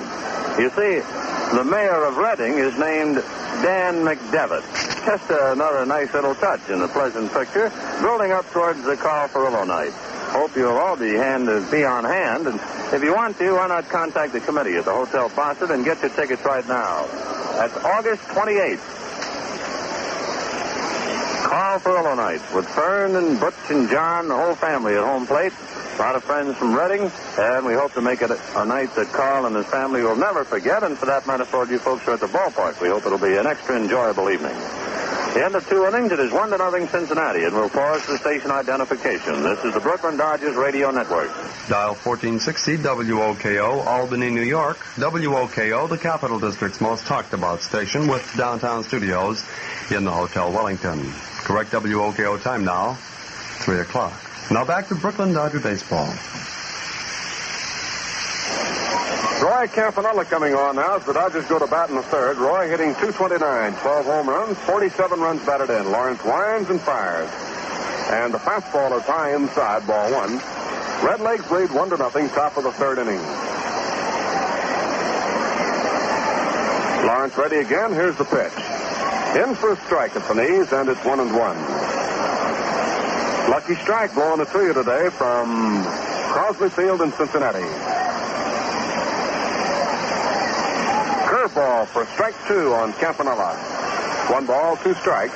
You 0.58 0.70
see, 0.72 1.04
the 1.54 1.68
mayor 1.70 2.06
of 2.06 2.16
Reading 2.16 2.58
is 2.60 2.80
named 2.80 3.22
Dan 3.62 4.04
McDevitt. 4.06 4.64
Just 5.06 5.30
another 5.30 5.86
nice 5.86 6.14
little 6.14 6.36
touch 6.36 6.70
in 6.70 6.80
the 6.80 6.88
pleasant 6.88 7.32
picture, 7.32 7.72
building 8.02 8.32
up 8.32 8.50
towards 8.52 8.84
the 8.84 8.96
Carl 8.98 9.28
Furillo 9.30 9.66
night. 9.66 9.94
Hope 10.32 10.56
you'll 10.56 10.78
all 10.78 10.98
be 10.98 11.14
hand 11.14 11.48
be 11.72 11.86
on 11.86 12.04
hand, 12.04 12.48
and 12.48 12.60
if 12.94 13.02
you 13.02 13.16
want 13.16 13.38
to, 13.38 13.54
why 13.54 13.68
not 13.68 13.88
contact 13.90 14.34
the 14.34 14.42
committee 14.42 14.76
at 14.76 14.86
the 14.86 14.94
Hotel 14.94 15.30
Fawcett 15.30 15.72
and 15.72 15.86
get 15.86 16.02
your 16.02 16.10
tickets 16.10 16.44
right 16.44 16.68
now. 16.68 17.06
That's 17.54 17.78
August 17.78 18.24
28th. 18.24 18.98
Carl 21.48 21.80
Furillo 21.80 22.16
night 22.18 22.42
with 22.54 22.68
Fern 22.68 23.16
and 23.16 23.40
Butch 23.40 23.56
and 23.70 23.90
John, 23.90 24.28
the 24.28 24.36
whole 24.36 24.56
family 24.56 24.96
at 24.96 25.04
home 25.04 25.26
plate. 25.26 25.54
A 25.98 26.02
lot 26.02 26.16
of 26.16 26.24
friends 26.24 26.56
from 26.58 26.76
Reading, 26.76 27.10
and 27.40 27.66
we 27.66 27.74
hope 27.74 27.94
to 27.94 28.02
make 28.02 28.22
it 28.22 28.30
a, 28.30 28.66
night 28.66 28.94
that 28.94 29.08
Carl 29.08 29.48
and 29.48 29.56
his 29.56 29.66
family 29.66 30.04
will 30.04 30.16
never 30.16 30.44
forget. 30.44 30.84
And 30.84 30.96
for 30.96 31.08
that 31.08 31.26
matter, 31.26 31.44
for 31.44 31.66
you 31.66 31.80
folks 31.80 32.04
who 32.04 32.12
are 32.12 32.14
at 32.14 32.20
the 32.20 32.28
ballpark, 32.28 32.80
we 32.80 32.88
hope 32.88 33.08
it'll 33.08 33.18
be 33.18 33.36
an 33.36 33.48
extra 33.48 33.82
enjoyable 33.82 34.30
evening. 34.30 34.54
The 35.34 35.44
end 35.44 35.56
of 35.56 35.68
two 35.68 35.88
innings, 35.88 36.12
it 36.12 36.20
is 36.20 36.32
one 36.32 36.52
to 36.52 36.58
nothing 36.60 36.88
Cincinnati, 36.88 37.46
and 37.46 37.54
we'll 37.56 37.70
pause 37.70 38.02
for 38.02 38.16
station 38.18 38.52
identification. 38.52 39.42
This 39.42 39.64
is 39.64 39.74
the 39.74 39.80
Brooklyn 39.80 40.18
Dodgers 40.18 40.56
Radio 40.56 40.92
Network. 40.92 41.30
Dial 41.68 41.96
1460 41.96 42.78
WOKO, 42.78 43.84
Albany, 43.88 44.30
New 44.30 44.42
York. 44.42 44.78
WOKO, 44.98 45.90
the 45.90 45.98
Capital 45.98 46.40
District's 46.40 46.80
most 46.80 47.08
talked 47.08 47.34
about 47.34 47.62
station 47.62 48.08
with 48.08 48.38
downtown 48.38 48.84
studios 48.84 49.44
in 49.90 50.04
the 50.04 50.12
Hotel 50.12 50.52
Wellington. 50.52 51.12
Correct 51.42 51.72
WOKO 51.72 52.40
time 52.44 52.66
now, 52.66 52.94
3 52.94 53.80
o'clock. 53.80 54.27
Now 54.50 54.64
back 54.64 54.88
to 54.88 54.96
Brooklyn 54.96 55.34
Dodger 55.34 55.60
baseball. 55.60 56.08
Roy 59.44 59.68
Campanella 59.68 60.24
coming 60.24 60.54
on 60.56 60.78
now 60.78 60.96
as 60.96 61.04
the 61.06 61.14
Dodgers 61.14 61.46
go 61.46 61.60
to 61.60 61.68
bat 61.68 61.90
in 61.90 61.96
the 61.96 62.04
third. 62.04 62.38
Roy 62.38 62.70
hitting 62.70 62.94
229, 62.96 63.74
12 63.74 64.06
home 64.06 64.30
runs, 64.30 64.58
47 64.60 65.20
runs 65.20 65.46
batted 65.46 65.70
in. 65.70 65.92
Lawrence 65.92 66.24
winds 66.24 66.70
and 66.70 66.80
fires. 66.80 67.30
And 68.10 68.34
the 68.34 68.38
fastball 68.38 68.98
is 68.98 69.04
high 69.04 69.36
inside, 69.36 69.86
ball 69.86 70.14
one. 70.14 70.38
Red 71.06 71.20
Legs 71.20 71.52
lead 71.52 71.72
one 71.72 71.90
to 71.90 71.98
nothing, 71.98 72.30
top 72.30 72.56
of 72.56 72.64
the 72.64 72.72
third 72.72 73.00
inning. 73.00 73.20
Lawrence 77.06 77.38
ready 77.38 77.58
again. 77.58 77.92
Here's 77.92 78.16
the 78.16 78.26
pitch. 78.26 78.54
In 79.36 79.56
for 79.56 79.74
a 79.74 79.76
strike 79.86 80.16
at 80.16 80.26
the 80.28 80.36
knees, 80.36 80.72
and 80.72 80.88
it's 80.88 81.04
one 81.04 81.20
and 81.20 81.36
one. 81.36 81.97
Lucky 83.48 83.76
strike 83.76 84.14
blowing 84.14 84.46
to 84.46 84.60
you 84.60 84.74
today 84.74 85.10
from 85.10 85.82
Crosley 86.32 86.70
Field 86.70 87.02
in 87.02 87.14
Cincinnati. 87.14 87.64
Curveball 91.28 91.88
for 91.88 92.06
strike 92.08 92.36
two 92.48 92.74
on 92.74 92.92
Campanella. 92.94 93.56
One 94.30 94.46
ball, 94.46 94.76
two 94.78 94.94
strikes. 94.96 95.34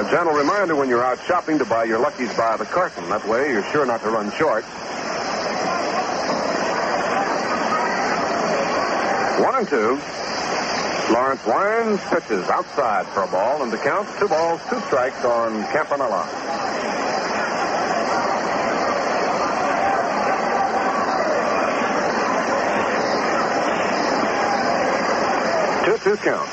A 0.00 0.10
gentle 0.10 0.32
reminder 0.32 0.76
when 0.76 0.88
you're 0.88 1.04
out 1.04 1.18
shopping 1.26 1.58
to 1.58 1.66
buy 1.66 1.84
your 1.84 1.98
Luckies 1.98 2.34
by 2.34 2.56
the 2.56 2.64
carton. 2.64 3.06
That 3.10 3.28
way 3.28 3.50
you're 3.50 3.70
sure 3.70 3.84
not 3.84 4.00
to 4.02 4.08
run 4.08 4.32
short. 4.32 4.64
One 9.44 9.56
and 9.56 9.68
two. 9.68 10.21
Lawrence 11.12 11.44
winds, 11.44 12.00
pitches 12.08 12.48
outside 12.48 13.06
for 13.08 13.24
a 13.24 13.26
ball, 13.28 13.62
and 13.62 13.70
the 13.70 13.76
count 13.76 14.08
two 14.18 14.28
balls, 14.28 14.62
two 14.70 14.80
strikes 14.86 15.22
on 15.26 15.62
Campanella. 15.64 16.24
Two-two 25.84 26.16
count. 26.16 26.48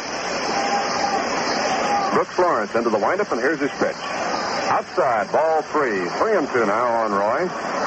Brooks 2.14 2.38
Lawrence 2.38 2.76
into 2.76 2.90
the 2.90 3.00
windup, 3.00 3.32
and 3.32 3.40
here's 3.40 3.62
his 3.62 3.72
pitch. 3.80 3.96
Outside, 3.96 5.32
ball 5.32 5.62
three. 5.72 6.10
Three 6.20 6.36
and 6.36 6.50
two 6.50 6.66
now 6.66 7.06
on 7.06 7.12
Roy. 7.14 7.79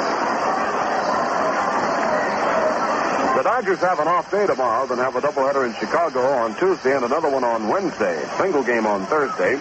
Dodgers 3.52 3.80
have 3.80 4.00
an 4.00 4.08
off 4.08 4.30
day 4.30 4.46
tomorrow, 4.46 4.86
then 4.86 4.96
have 4.96 5.14
a 5.14 5.20
doubleheader 5.20 5.66
in 5.66 5.74
Chicago 5.74 6.20
on 6.20 6.56
Tuesday 6.56 6.96
and 6.96 7.04
another 7.04 7.28
one 7.28 7.44
on 7.44 7.68
Wednesday. 7.68 8.26
Single 8.38 8.64
game 8.64 8.86
on 8.86 9.04
Thursday. 9.04 9.58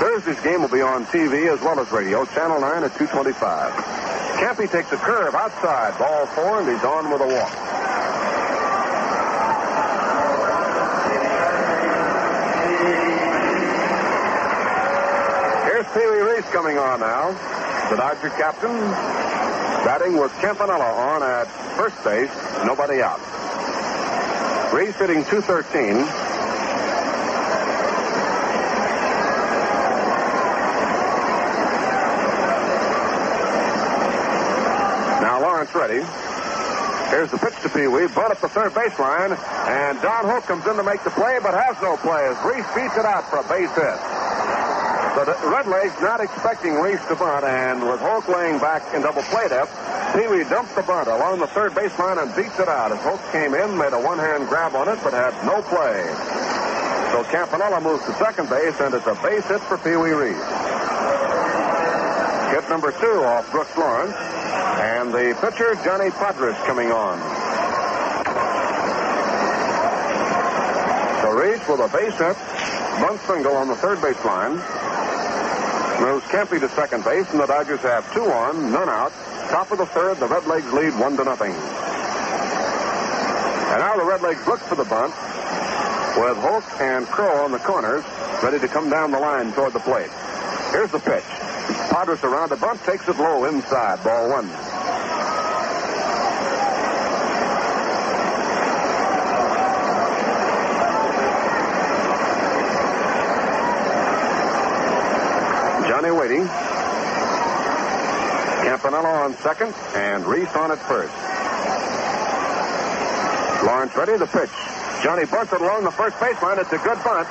Thursday's 0.00 0.40
game 0.40 0.62
will 0.62 0.70
be 0.70 0.80
on 0.80 1.04
TV 1.04 1.52
as 1.52 1.60
well 1.60 1.78
as 1.78 1.92
radio, 1.92 2.24
Channel 2.24 2.62
9 2.62 2.84
at 2.84 2.96
225. 2.96 3.74
Campy 4.40 4.72
takes 4.72 4.90
a 4.90 4.96
curve 4.96 5.34
outside, 5.34 5.98
ball 5.98 6.24
four, 6.28 6.60
and 6.60 6.68
he's 6.70 6.82
on 6.82 7.10
with 7.12 7.20
a 7.20 7.28
walk. 7.28 7.52
Here's 15.68 15.86
Pee 15.92 16.08
Wee 16.08 16.24
Reese 16.24 16.48
coming 16.56 16.78
on 16.78 17.00
now. 17.00 17.32
The 17.90 17.96
Dodger 17.96 18.30
captain 18.30 19.25
batting 19.86 20.18
with 20.18 20.32
Campanella 20.40 20.82
on 20.82 21.22
at 21.22 21.44
first 21.78 21.94
base, 22.02 22.28
nobody 22.66 23.00
out. 23.00 23.22
Reese 24.74 24.96
hitting 24.96 25.22
213. 25.30 25.94
Now 35.22 35.40
Lawrence 35.40 35.72
ready. 35.72 36.02
Here's 37.10 37.30
the 37.30 37.38
pitch 37.38 37.54
to 37.62 37.68
Pee 37.68 37.86
Wee. 37.86 38.08
Bunt 38.08 38.32
up 38.32 38.40
the 38.40 38.48
third 38.48 38.72
baseline. 38.72 39.38
And 39.68 40.02
Don 40.02 40.24
Hoak 40.24 40.42
comes 40.46 40.66
in 40.66 40.74
to 40.74 40.82
make 40.82 41.04
the 41.04 41.10
play, 41.10 41.38
but 41.40 41.54
has 41.54 41.80
no 41.80 41.96
play 41.98 42.26
as 42.26 42.36
Reese 42.44 42.66
beats 42.74 42.96
it 42.96 43.04
out 43.04 43.30
for 43.30 43.36
a 43.36 43.44
base 43.44 43.72
hit. 43.76 44.15
The 45.16 45.24
Red 45.48 45.66
Legs 45.66 45.96
not 46.02 46.20
expecting 46.20 46.74
Reese 46.74 47.00
to 47.08 47.16
bunt, 47.16 47.42
and 47.42 47.80
with 47.88 48.00
Hoak 48.00 48.28
laying 48.28 48.58
back 48.60 48.84
in 48.92 49.00
double 49.00 49.22
play 49.32 49.48
depth, 49.48 49.72
Pee 50.12 50.28
Wee 50.28 50.44
dumps 50.44 50.74
the 50.74 50.82
bunt 50.82 51.08
along 51.08 51.40
the 51.40 51.46
third 51.46 51.72
baseline 51.72 52.20
and 52.20 52.28
beats 52.36 52.60
it 52.60 52.68
out 52.68 52.92
as 52.92 53.00
Hoak 53.00 53.18
came 53.32 53.54
in, 53.54 53.78
made 53.78 53.94
a 53.96 53.98
one-hand 53.98 54.46
grab 54.46 54.76
on 54.76 54.92
it, 54.92 55.00
but 55.02 55.14
had 55.14 55.32
no 55.48 55.62
play. 55.72 56.04
So 57.16 57.24
Campanella 57.32 57.80
moves 57.80 58.04
to 58.04 58.12
second 58.20 58.50
base, 58.50 58.76
and 58.78 58.92
it's 58.92 59.06
a 59.06 59.16
base 59.24 59.48
hit 59.48 59.64
for 59.64 59.78
Pee 59.80 59.96
Wee 59.96 60.12
Reese. 60.12 60.36
Hit 62.52 62.68
number 62.68 62.92
two 63.00 63.24
off 63.24 63.50
Brooks 63.50 63.72
Lawrence. 63.72 64.12
And 64.12 65.14
the 65.16 65.32
pitcher, 65.40 65.80
Johnny 65.80 66.10
Podres, 66.12 66.60
coming 66.68 66.92
on. 66.92 67.16
So 71.24 71.32
Reese 71.32 71.64
with 71.64 71.80
a 71.80 71.88
base 71.88 72.12
hit, 72.20 72.36
bunt 73.00 73.18
single 73.24 73.56
on 73.56 73.68
the 73.68 73.76
third 73.76 73.96
baseline. 74.04 74.60
Moves 76.00 76.24
Campy 76.26 76.60
to 76.60 76.68
second 76.70 77.04
base, 77.04 77.30
and 77.30 77.40
the 77.40 77.46
Dodgers 77.46 77.80
have 77.80 78.12
two 78.12 78.24
on, 78.24 78.70
none 78.72 78.88
out. 78.88 79.12
Top 79.48 79.70
of 79.70 79.78
the 79.78 79.86
third, 79.86 80.18
the 80.18 80.26
Redlegs 80.26 80.72
lead 80.72 80.98
one 80.98 81.16
to 81.16 81.24
nothing. 81.24 81.52
And 83.72 83.80
now 83.80 83.96
the 83.96 84.02
Redlegs 84.02 84.46
look 84.46 84.60
for 84.60 84.74
the 84.74 84.84
bunt 84.84 85.12
with 86.16 86.36
Hoak 86.38 86.64
and 86.80 87.06
Crowe 87.06 87.44
on 87.44 87.52
the 87.52 87.58
corners, 87.58 88.04
ready 88.42 88.58
to 88.58 88.68
come 88.68 88.88
down 88.90 89.10
the 89.10 89.18
line 89.18 89.52
toward 89.52 89.72
the 89.72 89.80
plate. 89.80 90.10
Here's 90.72 90.90
the 90.90 90.98
pitch. 90.98 91.24
Podres 91.90 92.22
around 92.22 92.50
the 92.50 92.56
bunt, 92.56 92.82
takes 92.84 93.08
it 93.08 93.16
low 93.16 93.44
inside, 93.46 94.02
ball 94.04 94.30
one. 94.30 94.48
Johnny 105.88 106.10
waiting. 106.10 106.48
Campanella 108.96 109.28
on 109.28 109.36
second, 109.44 109.74
and 109.94 110.24
Reese 110.24 110.48
on 110.56 110.72
at 110.72 110.80
first. 110.88 111.12
Lawrence 113.60 113.94
ready, 113.94 114.16
the 114.16 114.24
pitch. 114.24 114.48
Johnny 115.04 115.26
bunts 115.28 115.52
it 115.52 115.60
along 115.60 115.84
the 115.84 115.90
first 115.92 116.16
baseline. 116.16 116.56
It's 116.56 116.72
a 116.72 116.80
good 116.80 116.96
bunt. 117.04 117.28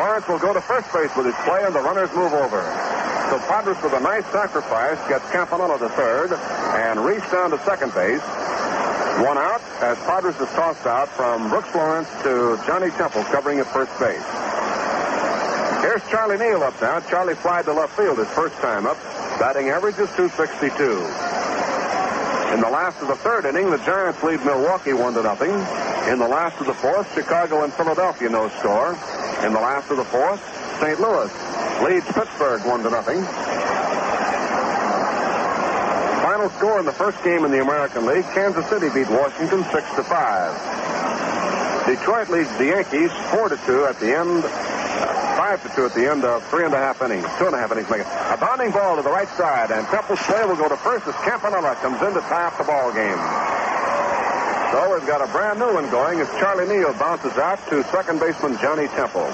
Lawrence 0.00 0.26
will 0.26 0.38
go 0.38 0.54
to 0.54 0.60
first 0.62 0.88
base 0.88 1.12
with 1.14 1.26
his 1.26 1.34
play, 1.44 1.60
and 1.68 1.74
the 1.74 1.84
runners 1.84 2.08
move 2.16 2.32
over. 2.32 2.64
So 3.28 3.36
Podres 3.44 3.76
with 3.84 3.92
a 3.92 4.00
nice 4.00 4.24
sacrifice 4.32 4.96
gets 5.06 5.28
Campanella 5.30 5.78
to 5.80 5.90
third, 5.90 6.32
and 6.32 7.04
Reese 7.04 7.28
down 7.30 7.50
to 7.50 7.60
second 7.60 7.92
base. 7.92 8.24
One 9.20 9.36
out 9.36 9.60
as 9.84 9.98
Podres 10.08 10.40
is 10.40 10.48
tossed 10.56 10.86
out 10.86 11.10
from 11.10 11.50
Brooks 11.50 11.74
Lawrence 11.74 12.08
to 12.24 12.56
Johnny 12.64 12.88
Temple 12.96 13.22
covering 13.24 13.60
at 13.60 13.66
first 13.66 13.92
base. 14.00 14.24
Here's 15.84 16.00
Charlie 16.08 16.38
Neal 16.38 16.62
up 16.62 16.80
now. 16.80 17.00
Charlie 17.00 17.34
flied 17.34 17.66
to 17.66 17.74
left 17.74 17.98
field 17.98 18.16
his 18.16 18.28
first 18.28 18.56
time 18.64 18.86
up. 18.86 18.96
Batting 19.42 19.70
average 19.70 19.98
is 19.98 20.06
262. 20.14 20.70
In 22.54 22.60
the 22.62 22.70
last 22.70 23.02
of 23.02 23.08
the 23.08 23.16
third 23.16 23.44
inning, 23.44 23.70
the 23.70 23.78
Giants 23.78 24.22
lead 24.22 24.38
Milwaukee 24.46 24.92
one 24.92 25.14
to 25.14 25.22
nothing. 25.24 25.50
In 26.06 26.20
the 26.22 26.28
last 26.30 26.60
of 26.60 26.68
the 26.68 26.74
fourth, 26.74 27.12
Chicago 27.12 27.64
and 27.64 27.74
Philadelphia 27.74 28.28
no 28.30 28.48
score. 28.62 28.94
In 29.42 29.52
the 29.52 29.58
last 29.58 29.90
of 29.90 29.96
the 29.96 30.04
fourth, 30.04 30.38
St. 30.78 30.94
Louis 31.00 31.26
leads 31.82 32.06
Pittsburgh 32.14 32.62
one 32.62 32.84
to 32.84 32.90
nothing. 32.90 33.18
Final 36.22 36.48
score 36.50 36.78
in 36.78 36.86
the 36.86 36.94
first 36.94 37.18
game 37.24 37.44
in 37.44 37.50
the 37.50 37.60
American 37.60 38.06
League: 38.06 38.24
Kansas 38.38 38.64
City 38.70 38.90
beat 38.94 39.10
Washington 39.10 39.64
six 39.74 39.82
to 39.98 40.04
five. 40.06 40.54
Detroit 41.90 42.30
leads 42.30 42.56
the 42.58 42.66
Yankees 42.78 43.10
four 43.34 43.48
to 43.48 43.58
two 43.66 43.86
at 43.86 43.98
the 43.98 44.16
end 44.16 44.44
five 45.42 45.58
to 45.58 45.68
two 45.74 45.84
at 45.84 45.94
the 45.98 46.06
end 46.06 46.22
of 46.22 46.38
three 46.54 46.64
and 46.64 46.72
a 46.72 46.78
half 46.78 47.02
innings. 47.02 47.26
Two 47.34 47.50
and 47.50 47.54
a 47.54 47.58
half 47.58 47.72
innings 47.74 47.90
make 47.90 47.98
it. 47.98 48.06
A 48.30 48.38
bounding 48.38 48.70
ball 48.70 48.94
to 48.94 49.02
the 49.02 49.10
right 49.10 49.26
side, 49.34 49.74
and 49.74 49.82
Temple 49.90 50.14
play 50.14 50.46
will 50.46 50.54
go 50.54 50.68
to 50.68 50.76
first 50.76 51.02
as 51.10 51.18
Campanella 51.26 51.74
comes 51.82 51.98
in 51.98 52.14
to 52.14 52.22
tie 52.30 52.46
up 52.46 52.54
the 52.58 52.62
ball 52.62 52.94
game. 52.94 53.18
So 54.70 54.78
we've 54.94 55.02
got 55.10 55.18
a 55.18 55.26
brand 55.34 55.58
new 55.58 55.74
one 55.74 55.90
going 55.90 56.22
as 56.22 56.30
Charlie 56.38 56.70
Neal 56.70 56.94
bounces 56.94 57.34
out 57.42 57.58
to 57.74 57.82
second 57.90 58.20
baseman 58.20 58.54
Johnny 58.62 58.86
Temple. 58.94 59.26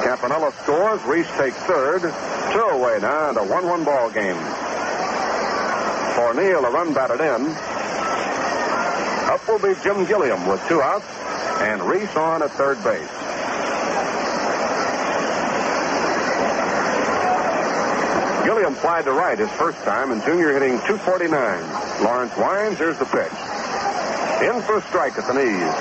Campanella 0.00 0.56
scores. 0.64 1.04
Reese 1.04 1.28
takes 1.36 1.60
third. 1.68 2.00
Two 2.56 2.66
away 2.72 2.96
now 3.04 3.28
and 3.28 3.36
a 3.36 3.44
1-1 3.44 3.84
ball 3.84 4.08
game. 4.08 4.40
For 6.16 6.32
Neal, 6.32 6.64
a 6.64 6.70
run 6.72 6.96
batted 6.96 7.20
in. 7.20 7.44
Up 9.28 9.44
will 9.44 9.60
be 9.60 9.76
Jim 9.84 10.08
Gilliam 10.08 10.48
with 10.48 10.64
two 10.66 10.80
outs 10.80 11.04
and 11.60 11.82
Reese 11.84 12.16
on 12.16 12.42
at 12.42 12.52
third 12.52 12.82
base. 12.82 13.19
Williams 18.60 18.76
applied 18.76 19.06
to 19.06 19.12
right 19.12 19.38
his 19.38 19.50
first 19.52 19.78
time, 19.84 20.12
and 20.12 20.22
Junior 20.22 20.52
hitting 20.52 20.76
249. 20.80 21.32
Lawrence 22.04 22.36
Wines, 22.36 22.76
here's 22.76 22.98
the 22.98 23.06
pitch. 23.06 23.32
In 24.44 24.60
for 24.60 24.76
a 24.76 24.82
strike 24.82 25.16
at 25.16 25.26
the 25.26 25.32
knees. 25.32 25.72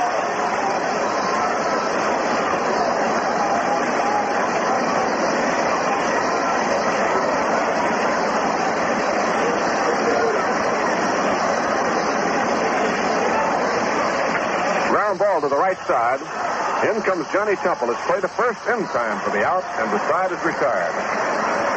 Ground 14.90 15.20
ball 15.20 15.42
to 15.42 15.50
the 15.50 15.58
right 15.58 15.78
side. 15.86 16.22
In 16.88 17.02
comes 17.02 17.28
Johnny 17.34 17.58
Temple. 17.58 17.92
It's 17.92 18.00
played 18.06 18.24
the 18.24 18.30
first 18.30 18.62
in 18.68 18.88
time 18.88 19.20
for 19.20 19.32
the 19.32 19.44
out, 19.46 19.66
and 19.66 19.92
the 19.92 20.00
side 20.08 20.32
is 20.32 20.42
retired. 20.46 21.69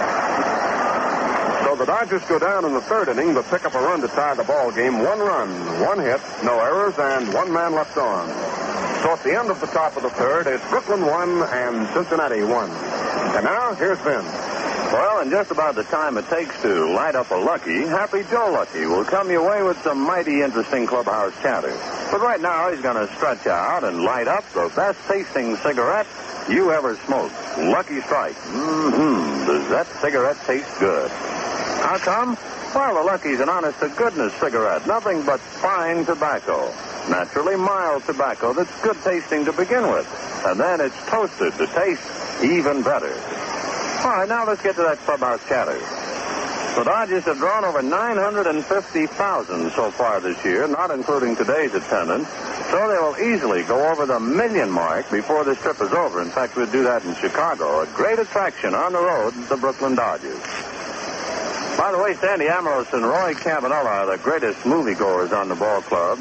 The 1.76 1.86
Dodgers 1.86 2.22
go 2.28 2.38
down 2.38 2.64
in 2.64 2.74
the 2.74 2.80
third 2.82 3.08
inning, 3.08 3.34
but 3.34 3.46
pick 3.46 3.64
up 3.64 3.74
a 3.74 3.78
run 3.78 4.00
to 4.02 4.08
tie 4.08 4.34
the 4.34 4.44
ball 4.44 4.70
game. 4.70 4.98
One 4.98 5.18
run, 5.18 5.48
one 5.80 5.98
hit, 5.98 6.20
no 6.44 6.60
errors, 6.60 6.94
and 6.98 7.32
one 7.32 7.52
man 7.52 7.74
left 7.74 7.96
on. 7.96 8.28
So 9.02 9.12
at 9.12 9.22
the 9.24 9.36
end 9.36 9.50
of 9.50 9.60
the 9.60 9.66
top 9.66 9.96
of 9.96 10.02
the 10.02 10.10
third, 10.10 10.46
it's 10.46 10.62
Brooklyn 10.68 11.04
one 11.04 11.42
and 11.42 11.88
Cincinnati 11.94 12.42
one. 12.42 12.70
And 12.70 13.44
now 13.44 13.74
here's 13.74 13.98
Vin. 14.00 14.24
Well, 14.92 15.20
in 15.22 15.30
just 15.30 15.50
about 15.50 15.74
the 15.74 15.84
time 15.84 16.18
it 16.18 16.28
takes 16.28 16.60
to 16.62 16.92
light 16.92 17.14
up 17.14 17.30
a 17.30 17.34
Lucky, 17.34 17.80
Happy 17.86 18.22
Joe 18.30 18.52
Lucky 18.52 18.86
will 18.86 19.04
come 19.04 19.30
your 19.30 19.48
way 19.48 19.62
with 19.62 19.80
some 19.82 20.00
mighty 20.00 20.42
interesting 20.42 20.86
clubhouse 20.86 21.32
chatter. 21.42 21.72
But 22.12 22.20
right 22.20 22.40
now, 22.40 22.70
he's 22.70 22.82
going 22.82 23.04
to 23.04 23.12
stretch 23.14 23.46
out 23.46 23.84
and 23.84 24.02
light 24.02 24.28
up 24.28 24.44
the 24.52 24.70
best 24.76 24.98
tasting 25.08 25.56
cigarette 25.56 26.06
you 26.50 26.70
ever 26.70 26.96
smoked. 27.06 27.34
Lucky 27.56 28.02
Strike. 28.02 28.36
Mm-hmm. 28.36 29.46
Does 29.46 29.68
that 29.70 29.86
cigarette 30.00 30.36
taste 30.44 30.78
good? 30.78 31.10
How 31.82 31.98
come? 31.98 32.38
Well, 32.74 32.94
the 32.94 33.02
Lucky's 33.02 33.40
an 33.40 33.48
honest 33.48 33.80
to 33.80 33.88
goodness 33.88 34.32
cigarette. 34.34 34.86
Nothing 34.86 35.26
but 35.26 35.40
fine 35.40 36.04
tobacco. 36.06 36.72
Naturally 37.10 37.56
mild 37.56 38.04
tobacco 38.04 38.52
that's 38.52 38.70
good 38.82 38.96
tasting 39.02 39.44
to 39.44 39.52
begin 39.52 39.90
with. 39.90 40.06
And 40.46 40.60
then 40.60 40.80
it's 40.80 40.96
toasted 41.06 41.52
to 41.54 41.66
taste 41.66 42.02
even 42.42 42.82
better. 42.82 43.12
All 44.02 44.10
right, 44.10 44.28
now 44.28 44.46
let's 44.46 44.62
get 44.62 44.76
to 44.76 44.82
that 44.82 44.98
clubhouse 44.98 45.46
chatter. 45.48 45.78
The 46.78 46.84
Dodgers 46.84 47.24
have 47.24 47.36
drawn 47.36 47.64
over 47.64 47.82
950,000 47.82 49.70
so 49.72 49.90
far 49.90 50.20
this 50.20 50.42
year, 50.44 50.66
not 50.68 50.90
including 50.90 51.36
today's 51.36 51.74
attendance. 51.74 52.28
So 52.70 52.88
they 52.88 52.98
will 52.98 53.18
easily 53.18 53.64
go 53.64 53.90
over 53.90 54.06
the 54.06 54.18
million 54.18 54.70
mark 54.70 55.10
before 55.10 55.44
this 55.44 55.58
trip 55.58 55.82
is 55.82 55.92
over. 55.92 56.22
In 56.22 56.30
fact, 56.30 56.56
we'll 56.56 56.70
do 56.70 56.84
that 56.84 57.04
in 57.04 57.14
Chicago. 57.16 57.82
A 57.82 57.86
great 57.88 58.18
attraction 58.18 58.74
on 58.74 58.92
the 58.92 59.00
road, 59.00 59.34
the 59.50 59.56
Brooklyn 59.56 59.96
Dodgers. 59.96 60.40
By 61.82 61.90
the 61.90 61.98
way, 61.98 62.14
Sandy 62.14 62.44
Amoros 62.44 62.92
and 62.92 63.02
Roy 63.02 63.34
Campanella 63.34 64.06
are 64.06 64.16
the 64.16 64.22
greatest 64.22 64.60
moviegoers 64.60 65.32
on 65.32 65.48
the 65.48 65.56
ball 65.56 65.82
club. 65.82 66.16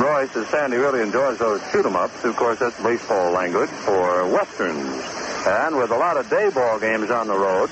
Roy 0.00 0.26
says 0.28 0.48
Sandy 0.48 0.78
really 0.78 1.02
enjoys 1.02 1.36
those 1.36 1.60
shoot 1.70 1.84
'em 1.84 1.96
ups. 1.96 2.24
Of 2.24 2.34
course, 2.36 2.58
that's 2.60 2.80
baseball 2.80 3.30
language 3.30 3.68
for 3.84 4.24
westerns. 4.24 5.04
And 5.44 5.76
with 5.76 5.90
a 5.90 5.98
lot 5.98 6.16
of 6.16 6.30
day 6.30 6.48
ball 6.48 6.78
games 6.78 7.10
on 7.10 7.26
the 7.26 7.36
road, 7.36 7.68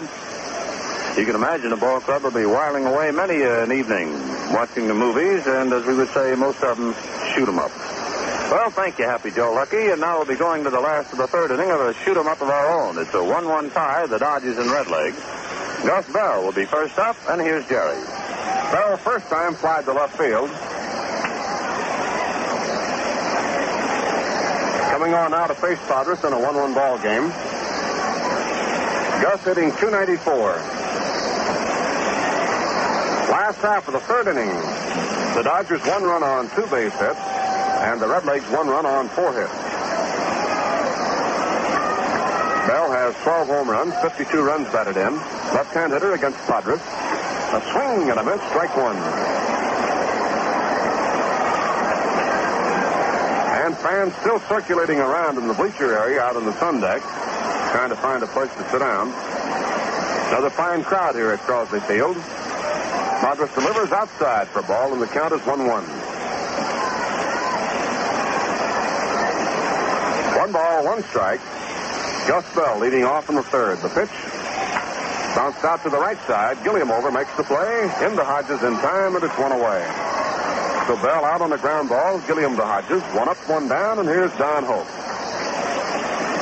you 1.17 1.25
can 1.25 1.35
imagine 1.35 1.71
the 1.71 1.79
ball 1.79 2.01
club 2.01 2.25
will 2.25 2.31
be 2.31 2.45
whiling 2.45 2.85
away 2.85 3.11
many 3.11 3.41
an 3.41 3.73
evening 3.73 4.13
watching 4.53 4.87
the 4.87 4.93
movies, 4.93 5.47
and 5.47 5.73
as 5.73 5.87
we 5.87 5.95
would 5.95 6.13
say, 6.13 6.35
most 6.35 6.63
of 6.63 6.77
them 6.77 6.95
shoot 7.33 7.49
'em 7.49 7.59
up. 7.59 7.71
Well, 8.51 8.69
thank 8.69 8.99
you, 8.99 9.07
Happy 9.07 9.31
Joe 9.31 9.55
Lucky, 9.55 9.89
and 9.89 9.99
now 10.03 10.19
we'll 10.19 10.27
be 10.27 10.37
going 10.37 10.65
to 10.65 10.71
the 10.71 10.79
last 10.79 11.11
of 11.13 11.17
the 11.17 11.27
third 11.27 11.51
inning 11.53 11.71
of 11.71 11.81
a 11.81 11.95
shoot 11.95 12.19
'em 12.19 12.29
up 12.29 12.43
of 12.43 12.51
our 12.51 12.69
own. 12.69 12.99
It's 12.99 13.15
a 13.15 13.25
1-1 13.25 13.71
tie, 13.71 14.05
the 14.05 14.19
Dodgers 14.19 14.59
and 14.59 14.69
Redlegs. 14.71 15.17
Gus 15.85 16.11
Bell 16.11 16.43
will 16.43 16.53
be 16.53 16.65
first 16.65 16.99
up, 16.99 17.15
and 17.29 17.43
here's 17.43 17.67
Jerry. 17.69 18.03
Bell, 18.73 18.97
first 18.97 19.27
time, 19.29 19.55
flied 19.55 19.85
to 19.85 19.93
left 19.93 20.17
field. 20.17 20.49
Coming 24.91 25.13
on 25.13 25.33
now 25.33 25.47
to 25.47 25.55
face 25.55 25.79
Podres 25.81 26.27
in 26.27 26.33
a 26.33 26.37
1-1 26.37 26.75
ball 26.75 26.97
game. 27.03 27.29
Gus 29.21 29.45
hitting 29.45 29.73
294. 29.77 30.55
Last 33.31 33.59
half 33.59 33.87
of 33.87 33.93
the 33.93 34.01
third 34.01 34.29
inning, 34.29 34.49
the 35.35 35.43
Dodgers 35.43 35.83
one 35.83 36.03
run 36.05 36.23
on 36.23 36.49
two 36.57 36.67
base 36.69 36.95
hits, 36.95 37.21
and 37.85 38.01
the 38.01 38.07
Redlegs 38.07 38.51
one 38.51 38.69
run 38.69 38.87
on 38.87 39.11
four 39.11 39.35
hits. 39.35 39.64
Has 43.05 43.15
12 43.23 43.49
home 43.49 43.69
runs, 43.69 43.93
52 44.01 44.41
runs 44.41 44.67
batted 44.73 44.97
in. 44.97 45.13
Left-hand 45.53 45.93
hitter 45.93 46.15
against 46.15 46.39
Podres. 46.49 46.81
A 46.81 47.61
swing 47.69 48.09
and 48.09 48.19
a 48.19 48.25
miss, 48.25 48.41
strike 48.49 48.75
one. 48.75 48.97
And 53.61 53.77
fans 53.77 54.15
still 54.25 54.41
circulating 54.49 55.01
around 55.01 55.37
in 55.37 55.47
the 55.49 55.53
bleacher 55.53 55.93
area 55.93 56.23
out 56.23 56.37
on 56.37 56.47
the 56.47 56.59
sun 56.59 56.81
deck, 56.81 57.03
trying 57.77 57.91
to 57.91 57.97
find 57.97 58.23
a 58.23 58.27
place 58.27 58.49
to 58.57 58.71
sit 58.71 58.79
down. 58.79 59.13
Another 60.33 60.49
fine 60.49 60.83
crowd 60.83 61.15
here 61.15 61.31
at 61.33 61.41
Crosley 61.41 61.87
Field. 61.87 62.17
Podres 62.17 63.55
delivers 63.55 63.93
outside 63.93 64.49
for 64.49 64.63
ball, 64.63 64.95
and 64.95 65.03
the 65.03 65.09
count 65.09 65.35
is 65.35 65.45
1 65.45 65.67
1. 65.67 65.85
One 70.41 70.53
ball, 70.53 70.85
one 70.87 71.03
strike. 71.03 71.43
Gus 72.27 72.55
Bell 72.55 72.79
leading 72.79 73.05
off 73.05 73.29
in 73.29 73.37
the 73.37 73.43
third. 73.43 73.79
The 73.79 73.89
pitch 73.89 74.11
bounced 75.37 75.65
out 75.65 75.83
to 75.83 75.91
the 75.91 75.99
right 75.99 76.19
side. 76.27 76.63
Gilliam 76.65 76.91
over 76.91 77.11
makes 77.11 77.35
the 77.37 77.45
play. 77.45 77.83
Into 78.01 78.25
Hodges 78.25 78.63
in 78.63 78.73
time, 78.81 79.15
and 79.15 79.25
it's 79.25 79.37
one 79.37 79.53
away. 79.53 79.85
So 80.87 80.97
Bell 81.03 81.25
out 81.25 81.43
on 81.43 81.51
the 81.51 81.59
ground 81.59 81.89
ball. 81.89 82.21
Gilliam 82.27 82.57
to 82.57 82.65
Hodges. 82.65 83.03
One 83.15 83.29
up, 83.29 83.37
one 83.49 83.69
down, 83.69 83.99
and 83.99 84.09
here's 84.09 84.33
Don 84.39 84.65
Hoak. 84.65 84.87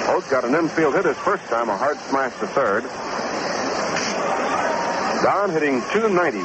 Hoak 0.06 0.28
got 0.30 0.44
an 0.44 0.54
infield 0.54 0.94
hit 0.94 1.04
his 1.04 1.16
first 1.18 1.44
time, 1.46 1.68
a 1.68 1.76
hard 1.76 1.98
smash 2.10 2.38
to 2.40 2.46
third. 2.48 2.84
Don 5.22 5.50
hitting 5.50 5.80
290, 5.92 6.40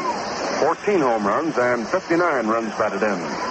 14 0.62 1.00
home 1.00 1.26
runs, 1.26 1.58
and 1.58 1.88
59 1.88 2.48
runs 2.48 2.70
batted 2.76 3.04
in. 3.04 3.47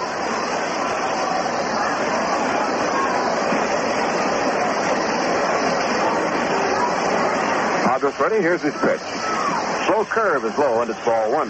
Podres 7.97 8.19
ready. 8.19 8.37
Here's 8.43 8.61
his 8.61 8.77
pitch. 8.77 9.01
Slow 9.89 10.05
curve 10.05 10.45
is 10.45 10.55
low, 10.55 10.81
and 10.81 10.89
it's 10.91 11.03
ball 11.03 11.33
one. 11.33 11.49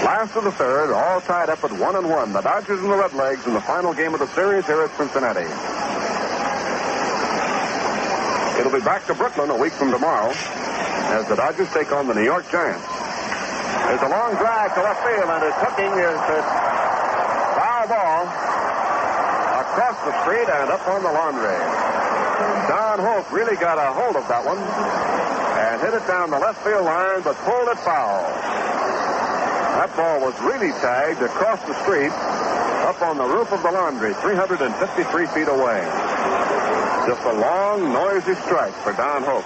Last 0.00 0.34
of 0.34 0.44
the 0.44 0.52
third, 0.52 0.94
all 0.94 1.20
tied 1.20 1.50
up 1.50 1.62
at 1.62 1.72
one 1.72 1.94
and 1.94 2.08
one. 2.08 2.32
The 2.32 2.40
Dodgers 2.40 2.80
and 2.80 2.88
the 2.88 2.96
Redlegs 2.96 3.46
in 3.46 3.52
the 3.52 3.60
final 3.60 3.92
game 3.92 4.14
of 4.14 4.20
the 4.20 4.28
series 4.28 4.64
here 4.64 4.80
at 4.80 4.88
Cincinnati. 4.96 5.44
It'll 8.58 8.72
be 8.72 8.80
back 8.80 9.04
to 9.08 9.14
Brooklyn 9.14 9.50
a 9.50 9.58
week 9.60 9.74
from 9.74 9.90
tomorrow 9.90 10.32
as 10.32 11.28
the 11.28 11.36
Dodgers 11.36 11.68
take 11.74 11.92
on 11.92 12.08
the 12.08 12.14
New 12.14 12.24
York 12.24 12.50
Giants. 12.50 12.88
There's 12.88 14.00
a 14.00 14.08
long 14.08 14.32
drive 14.40 14.72
to 14.72 14.80
left 14.80 15.04
field, 15.04 15.28
and 15.28 15.44
it's 15.44 15.60
hooking 15.60 15.92
is 16.00 16.16
a 16.32 16.40
foul 17.60 17.88
ball 17.92 18.24
across 19.68 20.00
the 20.00 20.16
street 20.24 20.48
and 20.48 20.70
up 20.70 20.88
on 20.88 21.02
the 21.02 21.12
laundry. 21.12 21.89
Don 22.68 22.98
Hoak 22.98 23.30
really 23.32 23.56
got 23.56 23.78
a 23.78 23.92
hold 23.92 24.16
of 24.16 24.26
that 24.28 24.44
one 24.44 24.58
and 24.58 25.80
hit 25.80 25.94
it 25.94 26.06
down 26.06 26.30
the 26.30 26.38
left 26.38 26.64
field 26.64 26.84
line, 26.84 27.22
but 27.22 27.36
pulled 27.44 27.68
it 27.68 27.78
foul. 27.84 28.22
That 29.80 29.94
ball 29.96 30.20
was 30.20 30.34
really 30.40 30.72
tagged 30.80 31.22
across 31.22 31.60
the 31.64 31.74
street 31.82 32.12
up 32.84 33.00
on 33.02 33.18
the 33.18 33.24
roof 33.24 33.52
of 33.52 33.62
the 33.62 33.70
laundry, 33.70 34.14
353 34.14 35.26
feet 35.32 35.48
away. 35.48 35.80
Just 37.06 37.22
a 37.24 37.32
long, 37.32 37.92
noisy 37.92 38.34
strike 38.44 38.74
for 38.84 38.92
Don 38.92 39.22
Hoak. 39.22 39.44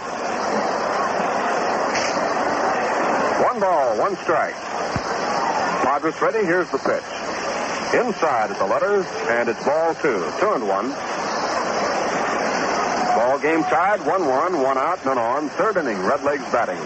One 3.47 3.61
ball, 3.61 3.99
one 3.99 4.17
strike. 4.17 4.55
Podres 5.85 6.21
ready. 6.21 6.45
Here's 6.45 6.69
the 6.71 6.79
pitch. 6.79 7.07
Inside 7.95 8.51
at 8.51 8.59
the 8.59 8.67
letters, 8.67 9.07
and 9.31 9.49
it's 9.49 9.63
ball 9.65 9.95
two. 9.95 10.27
Two 10.41 10.53
and 10.55 10.67
one. 10.67 10.91
Game 13.45 13.63
tied. 13.65 14.01
One 14.07 14.25
one, 14.25 14.63
one 14.63 14.79
out, 14.79 15.05
none 15.05 15.19
on. 15.19 15.51
Third 15.51 15.77
inning. 15.77 15.99
Redlegs 15.99 16.51
batting. 16.51 16.81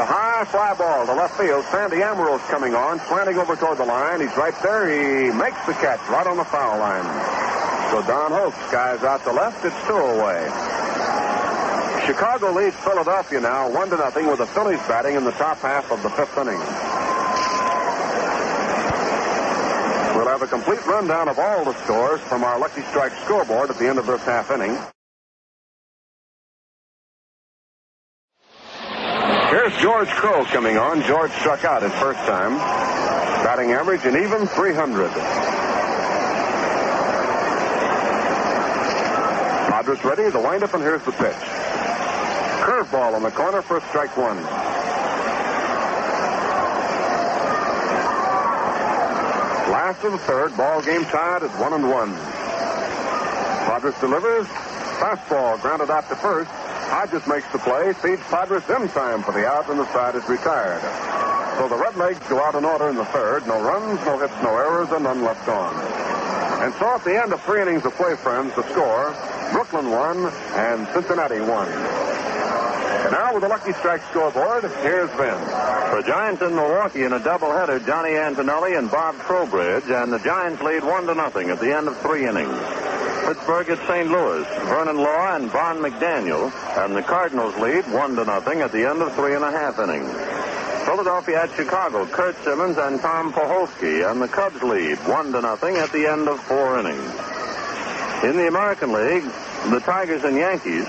A 0.00 0.04
high 0.08 0.46
fly 0.48 0.72
ball 0.72 1.04
to 1.04 1.12
left 1.12 1.36
field. 1.36 1.66
Sandy 1.66 1.98
Amoros 1.98 2.40
coming 2.48 2.74
on, 2.74 2.98
slanting 3.00 3.36
over 3.36 3.56
toward 3.56 3.76
the 3.76 3.84
line. 3.84 4.22
He's 4.22 4.34
right 4.38 4.54
there. 4.62 4.88
He 4.88 5.36
makes 5.36 5.60
the 5.66 5.74
catch 5.74 6.00
right 6.08 6.26
on 6.26 6.38
the 6.38 6.44
foul 6.44 6.78
line. 6.78 7.04
So 7.92 8.00
Don 8.08 8.32
Hoak 8.32 8.54
skies 8.68 9.04
out 9.04 9.22
to 9.24 9.32
left. 9.32 9.62
It's 9.62 9.76
two 9.86 9.92
away. 9.92 10.48
Chicago 12.06 12.52
leads 12.52 12.74
Philadelphia 12.76 13.38
now, 13.38 13.68
one 13.70 13.90
to 13.90 13.98
nothing, 13.98 14.28
with 14.28 14.38
the 14.38 14.46
Phillies 14.46 14.80
batting 14.88 15.14
in 15.14 15.24
the 15.24 15.32
top 15.32 15.58
half 15.58 15.92
of 15.92 16.02
the 16.02 16.08
fifth 16.08 16.38
inning. 16.38 16.58
We'll 20.16 20.21
have 20.32 20.40
a 20.40 20.46
complete 20.46 20.84
rundown 20.86 21.28
of 21.28 21.38
all 21.38 21.62
the 21.62 21.74
scores 21.84 22.18
from 22.22 22.42
our 22.42 22.58
Lucky 22.58 22.80
Strike 22.84 23.12
scoreboard 23.24 23.68
at 23.68 23.76
the 23.76 23.86
end 23.86 23.98
of 23.98 24.06
this 24.06 24.22
half 24.22 24.50
inning. 24.50 24.78
Here's 29.50 29.76
George 29.76 30.08
Crowe 30.08 30.46
coming 30.46 30.78
on. 30.78 31.02
George 31.02 31.30
struck 31.32 31.66
out 31.66 31.82
his 31.82 31.92
first 32.00 32.18
time. 32.20 32.56
Batting 33.44 33.72
average 33.72 34.06
an 34.06 34.16
even 34.16 34.46
300. 34.46 35.10
Podres 39.68 40.02
ready. 40.02 40.30
The 40.30 40.40
windup, 40.40 40.72
and 40.72 40.82
here's 40.82 41.04
the 41.04 41.12
pitch. 41.12 41.42
Curveball 42.64 43.16
on 43.16 43.22
the 43.22 43.32
corner 43.32 43.60
for 43.60 43.80
strike 43.82 44.16
one. 44.16 44.71
Last 49.82 50.04
of 50.04 50.12
the 50.12 50.18
third, 50.18 50.56
ball 50.56 50.80
game 50.80 51.02
tied 51.06 51.42
at 51.42 51.50
one 51.58 51.72
and 51.72 51.90
one. 51.90 52.14
Podres 53.66 53.98
delivers. 54.00 54.46
Fastball 55.02 55.60
grounded 55.60 55.90
out 55.90 56.08
to 56.08 56.14
first. 56.14 56.48
Hodges 56.48 57.26
makes 57.26 57.50
the 57.50 57.58
play, 57.58 57.92
feeds 57.94 58.22
Podres 58.30 58.62
in 58.70 58.88
time 58.90 59.24
for 59.24 59.32
the 59.32 59.44
out, 59.44 59.68
and 59.68 59.80
the 59.80 59.92
side 59.92 60.14
is 60.14 60.22
retired. 60.28 60.80
So 61.58 61.66
the 61.66 61.74
Redlegs 61.74 62.22
go 62.30 62.40
out 62.40 62.54
in 62.54 62.64
order 62.64 62.90
in 62.90 62.94
the 62.94 63.06
third. 63.06 63.44
No 63.48 63.60
runs, 63.60 63.98
no 64.06 64.20
hits, 64.20 64.40
no 64.40 64.54
errors, 64.54 64.88
and 64.92 65.02
none 65.02 65.24
left 65.24 65.48
on. 65.48 65.74
And 66.62 66.72
so 66.74 66.94
at 66.94 67.02
the 67.02 67.20
end 67.20 67.32
of 67.32 67.42
three 67.42 67.60
innings 67.60 67.84
of 67.84 67.92
play, 67.96 68.14
friends, 68.14 68.54
the 68.54 68.62
score, 68.70 69.10
Brooklyn 69.50 69.90
won 69.90 70.32
and 70.54 70.86
Cincinnati 70.94 71.40
won. 71.40 71.66
Now 73.10 73.32
with 73.32 73.42
the 73.42 73.48
Lucky 73.48 73.72
Strike 73.72 74.02
scoreboard, 74.10 74.64
here's 74.82 75.10
Vin. 75.10 75.38
For 75.90 76.02
Giants 76.02 76.42
in 76.42 76.54
Milwaukee 76.54 77.04
in 77.04 77.12
a 77.12 77.20
doubleheader, 77.20 77.84
Johnny 77.86 78.16
Antonelli 78.16 78.74
and 78.74 78.90
Bob 78.90 79.18
Trowbridge, 79.20 79.90
and 79.90 80.12
the 80.12 80.18
Giants 80.18 80.62
lead 80.62 80.84
one 80.84 81.06
to 81.06 81.14
nothing 81.14 81.50
at 81.50 81.60
the 81.60 81.76
end 81.76 81.88
of 81.88 81.96
three 81.98 82.26
innings. 82.26 82.58
Pittsburgh 83.24 83.70
at 83.70 83.78
St. 83.86 84.10
Louis, 84.10 84.46
Vernon 84.66 84.98
Law 84.98 85.36
and 85.36 85.50
Von 85.50 85.78
McDaniel, 85.78 86.52
and 86.84 86.96
the 86.96 87.02
Cardinals 87.02 87.56
lead 87.56 87.84
one 87.92 88.16
to 88.16 88.24
nothing 88.24 88.60
at 88.60 88.72
the 88.72 88.88
end 88.88 89.00
of 89.00 89.14
three 89.14 89.34
and 89.34 89.44
a 89.44 89.50
half 89.50 89.78
innings. 89.78 90.10
Philadelphia 90.84 91.44
at 91.44 91.50
Chicago, 91.54 92.04
Curt 92.06 92.36
Simmons 92.44 92.76
and 92.76 93.00
Tom 93.00 93.32
Poholsky, 93.32 94.10
and 94.10 94.20
the 94.20 94.28
Cubs 94.28 94.62
lead 94.62 94.98
one 95.06 95.32
to 95.32 95.40
nothing 95.40 95.76
at 95.76 95.92
the 95.92 96.06
end 96.06 96.28
of 96.28 96.40
four 96.40 96.78
innings. 96.78 97.12
In 98.24 98.36
the 98.36 98.48
American 98.48 98.92
League, 98.92 99.24
the 99.70 99.80
Tigers 99.80 100.24
and 100.24 100.36
Yankees. 100.36 100.86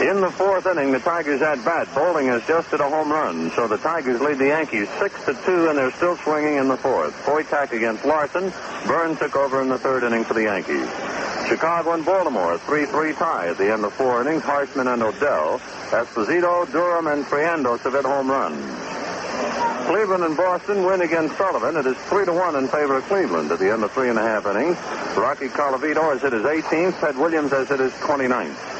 In 0.00 0.22
the 0.22 0.30
fourth 0.30 0.66
inning, 0.66 0.92
the 0.92 0.98
Tigers 0.98 1.42
at 1.42 1.62
bat. 1.62 1.86
Bolling 1.94 2.28
has 2.28 2.46
just 2.46 2.70
hit 2.70 2.80
a 2.80 2.88
home 2.88 3.12
run, 3.12 3.50
so 3.50 3.68
the 3.68 3.76
Tigers 3.76 4.18
lead 4.22 4.38
the 4.38 4.46
Yankees 4.46 4.88
six 4.98 5.14
to 5.26 5.34
two, 5.44 5.68
and 5.68 5.76
they're 5.76 5.90
still 5.92 6.16
swinging 6.16 6.56
in 6.56 6.68
the 6.68 6.76
fourth. 6.78 7.12
Foytack 7.26 7.72
against 7.72 8.06
Larsen. 8.06 8.50
Burns 8.86 9.18
took 9.18 9.36
over 9.36 9.60
in 9.60 9.68
the 9.68 9.76
third 9.76 10.02
inning 10.02 10.24
for 10.24 10.32
the 10.32 10.44
Yankees. 10.44 10.88
Chicago 11.48 11.92
and 11.92 12.02
Baltimore, 12.02 12.56
3-3 12.56 13.14
tie 13.18 13.48
at 13.48 13.58
the 13.58 13.70
end 13.70 13.84
of 13.84 13.92
four 13.92 14.22
innings. 14.22 14.42
Harshman 14.42 14.90
and 14.90 15.02
O'Dell. 15.02 15.58
Esposito, 15.90 16.64
Durham, 16.72 17.06
and 17.06 17.26
Triandos 17.26 17.80
have 17.80 17.92
hit 17.92 18.06
home 18.06 18.30
runs. 18.30 18.56
Cleveland 19.86 20.24
and 20.24 20.36
Boston 20.36 20.82
Wynn 20.86 21.02
against 21.02 21.36
Sullivan. 21.36 21.76
It 21.76 21.84
is 21.84 21.96
3 22.08 22.24
to 22.24 22.32
1 22.32 22.56
in 22.56 22.68
favor 22.68 22.96
of 22.96 23.04
Cleveland 23.04 23.52
at 23.52 23.58
the 23.58 23.70
end 23.70 23.84
of 23.84 23.92
three 23.92 24.08
and 24.08 24.18
a 24.18 24.22
half 24.22 24.46
innings. 24.46 24.78
Rocky 25.14 25.48
Colavito 25.48 26.10
has 26.10 26.22
hit 26.22 26.32
his 26.32 26.44
18th. 26.44 26.98
Ted 27.00 27.18
Williams 27.18 27.50
has 27.50 27.68
hit 27.68 27.80
his 27.80 27.92
29th. 27.92 28.79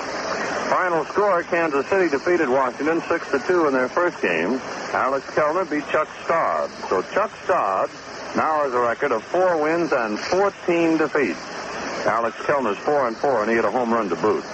Final 0.70 1.04
score, 1.06 1.42
Kansas 1.42 1.84
City 1.88 2.08
defeated 2.08 2.48
Washington 2.48 3.02
6 3.02 3.30
to 3.32 3.40
2 3.40 3.66
in 3.66 3.72
their 3.72 3.88
first 3.88 4.22
game. 4.22 4.60
Alex 4.94 5.28
Kellner 5.34 5.64
beat 5.64 5.84
Chuck 5.88 6.08
Stobbs. 6.22 6.72
So 6.88 7.02
Chuck 7.12 7.32
Stobbs 7.42 7.92
now 8.36 8.62
has 8.62 8.72
a 8.72 8.78
record 8.78 9.10
of 9.10 9.24
four 9.24 9.60
wins 9.60 9.90
and 9.90 10.16
14 10.16 10.96
defeats. 10.96 11.40
Alex 12.06 12.36
Kellner's 12.46 12.78
4 12.78 13.08
and 13.08 13.16
4, 13.16 13.40
and 13.42 13.50
he 13.50 13.56
hit 13.56 13.64
a 13.64 13.70
home 13.72 13.92
run 13.92 14.08
to 14.10 14.14
boot. 14.14 14.44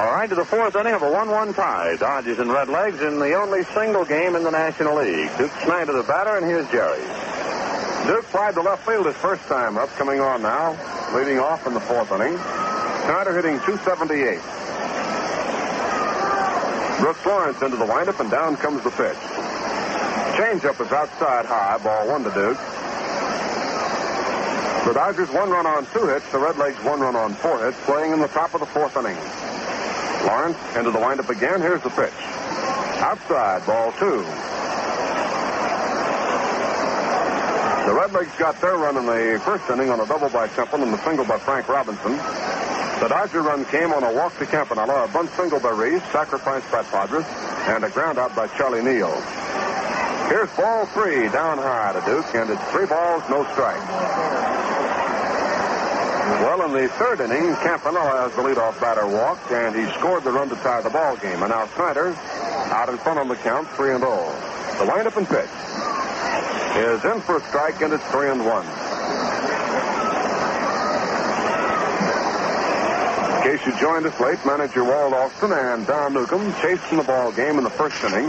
All 0.00 0.12
right, 0.16 0.26
to 0.30 0.34
the 0.34 0.46
fourth 0.46 0.74
inning 0.74 0.94
of 0.94 1.02
a 1.02 1.10
1-1 1.10 1.54
tie. 1.54 1.96
Dodgers 1.96 2.38
and 2.38 2.48
Redlegs 2.48 3.06
in 3.06 3.18
the 3.18 3.34
only 3.34 3.62
single 3.64 4.06
game 4.06 4.36
in 4.36 4.42
the 4.42 4.50
National 4.50 4.96
League. 4.96 5.30
Duke 5.36 5.52
Snider 5.64 5.92
the 5.92 6.02
batter, 6.02 6.38
and 6.38 6.46
here's 6.46 6.66
Jerry. 6.70 7.02
Duke 8.06 8.26
tried 8.30 8.54
the 8.54 8.62
left 8.62 8.86
field 8.86 9.04
his 9.04 9.16
first 9.16 9.42
time 9.48 9.76
up, 9.76 9.90
coming 9.96 10.20
on 10.20 10.40
now, 10.40 10.72
leading 11.14 11.38
off 11.38 11.66
in 11.66 11.74
the 11.74 11.80
fourth 11.80 12.10
inning. 12.12 12.38
Snider 13.04 13.34
hitting 13.34 13.58
278. 13.60 14.40
Brooks 17.00 17.24
Lawrence 17.24 17.62
into 17.62 17.76
the 17.76 17.86
windup, 17.86 18.20
and 18.20 18.30
down 18.30 18.56
comes 18.56 18.82
the 18.84 18.90
pitch. 18.90 19.16
Changeup 20.36 20.80
is 20.84 20.92
outside 20.92 21.46
high, 21.46 21.78
ball 21.78 22.08
one 22.08 22.24
to 22.24 22.30
Duke. 22.30 22.58
The 24.86 24.94
Dodgers 24.94 25.30
one 25.30 25.50
run 25.50 25.66
on 25.66 25.86
two 25.92 26.06
hits, 26.06 26.24
the 26.32 26.38
Redlegs 26.38 26.82
one 26.84 27.00
run 27.00 27.16
on 27.16 27.34
four 27.34 27.64
hits, 27.64 27.78
playing 27.84 28.12
in 28.12 28.20
the 28.20 28.28
top 28.28 28.54
of 28.54 28.60
the 28.60 28.66
fourth 28.66 28.96
inning. 28.96 29.16
Lawrence 30.26 30.58
into 30.76 30.90
the 30.90 30.98
windup 30.98 31.30
again. 31.30 31.60
Here's 31.60 31.82
the 31.82 31.90
pitch. 31.90 32.12
Outside, 33.00 33.64
ball 33.66 33.92
two. 33.92 34.24
The 37.86 37.96
Redlegs 37.96 38.38
got 38.38 38.60
their 38.60 38.76
run 38.76 38.96
in 38.96 39.06
the 39.06 39.40
first 39.44 39.68
inning 39.70 39.90
on 39.90 40.00
a 40.00 40.06
double 40.06 40.28
by 40.28 40.48
Temple 40.48 40.82
and 40.82 40.94
a 40.94 40.98
single 40.98 41.24
by 41.24 41.38
Frank 41.38 41.68
Robinson. 41.68 42.12
The 43.00 43.08
Dodger 43.08 43.40
run 43.40 43.64
came 43.64 43.94
on 43.94 44.04
a 44.04 44.12
walk 44.12 44.36
to 44.36 44.44
Campanella, 44.44 45.04
a 45.04 45.08
bunt 45.08 45.30
single 45.30 45.58
by 45.58 45.70
Reese, 45.70 46.02
sacrificed 46.12 46.70
by 46.70 46.82
Podres, 46.82 47.24
and 47.66 47.82
a 47.82 47.88
ground 47.88 48.18
out 48.18 48.36
by 48.36 48.46
Charlie 48.58 48.82
Neal. 48.82 49.10
Here's 50.28 50.50
ball 50.50 50.84
three 50.92 51.26
down 51.30 51.56
high 51.56 51.94
to 51.94 52.04
Duke, 52.04 52.34
and 52.34 52.50
it's 52.50 52.62
three 52.70 52.84
balls, 52.84 53.22
no 53.30 53.42
strikes. 53.52 53.80
Well, 56.44 56.66
in 56.66 56.72
the 56.74 56.88
third 56.90 57.20
inning, 57.20 57.56
Campanella 57.56 58.28
has 58.28 58.36
the 58.36 58.42
leadoff 58.42 58.78
batter 58.82 59.06
walked, 59.06 59.50
and 59.50 59.74
he 59.74 59.90
scored 59.98 60.22
the 60.22 60.30
run 60.30 60.50
to 60.50 60.56
tie 60.56 60.82
the 60.82 60.90
ball 60.90 61.16
game. 61.16 61.42
And 61.42 61.48
now 61.48 61.66
Snider 61.76 62.08
out 62.68 62.90
in 62.90 62.98
front 62.98 63.18
on 63.18 63.28
the 63.28 63.36
count, 63.36 63.66
three 63.70 63.94
and 63.94 64.04
all. 64.04 64.30
The 64.78 64.84
windup 64.84 65.16
and 65.16 65.26
pitch 65.26 65.48
is 66.76 67.04
in 67.04 67.20
for 67.22 67.38
a 67.38 67.42
strike, 67.48 67.80
and 67.80 67.94
it's 67.94 68.04
three 68.12 68.28
and 68.28 68.44
one. 68.44 68.89
In 73.40 73.56
case 73.56 73.66
you 73.66 73.74
joined 73.80 74.04
us 74.04 74.20
late, 74.20 74.38
manager 74.44 74.84
Walt 74.84 75.14
Alston 75.14 75.52
and 75.52 75.86
Don 75.86 76.12
Newcombe 76.12 76.52
chasing 76.60 76.98
the 76.98 77.04
ball 77.04 77.32
game 77.32 77.56
in 77.56 77.64
the 77.64 77.70
first 77.70 77.96
inning. 78.04 78.28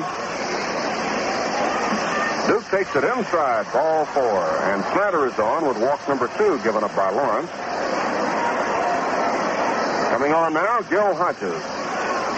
Duke 2.48 2.64
takes 2.72 2.96
it 2.96 3.04
inside, 3.04 3.68
ball 3.74 4.06
four, 4.06 4.40
and 4.72 4.82
Snider 4.94 5.28
is 5.28 5.38
on 5.38 5.68
with 5.68 5.78
walk 5.80 6.08
number 6.08 6.30
two 6.38 6.58
given 6.64 6.86
up 6.86 6.96
by 6.96 7.10
Lawrence. 7.10 7.52
Coming 10.12 10.32
on 10.32 10.54
now, 10.54 10.80
Gil 10.90 11.14
Hodges. 11.14 11.62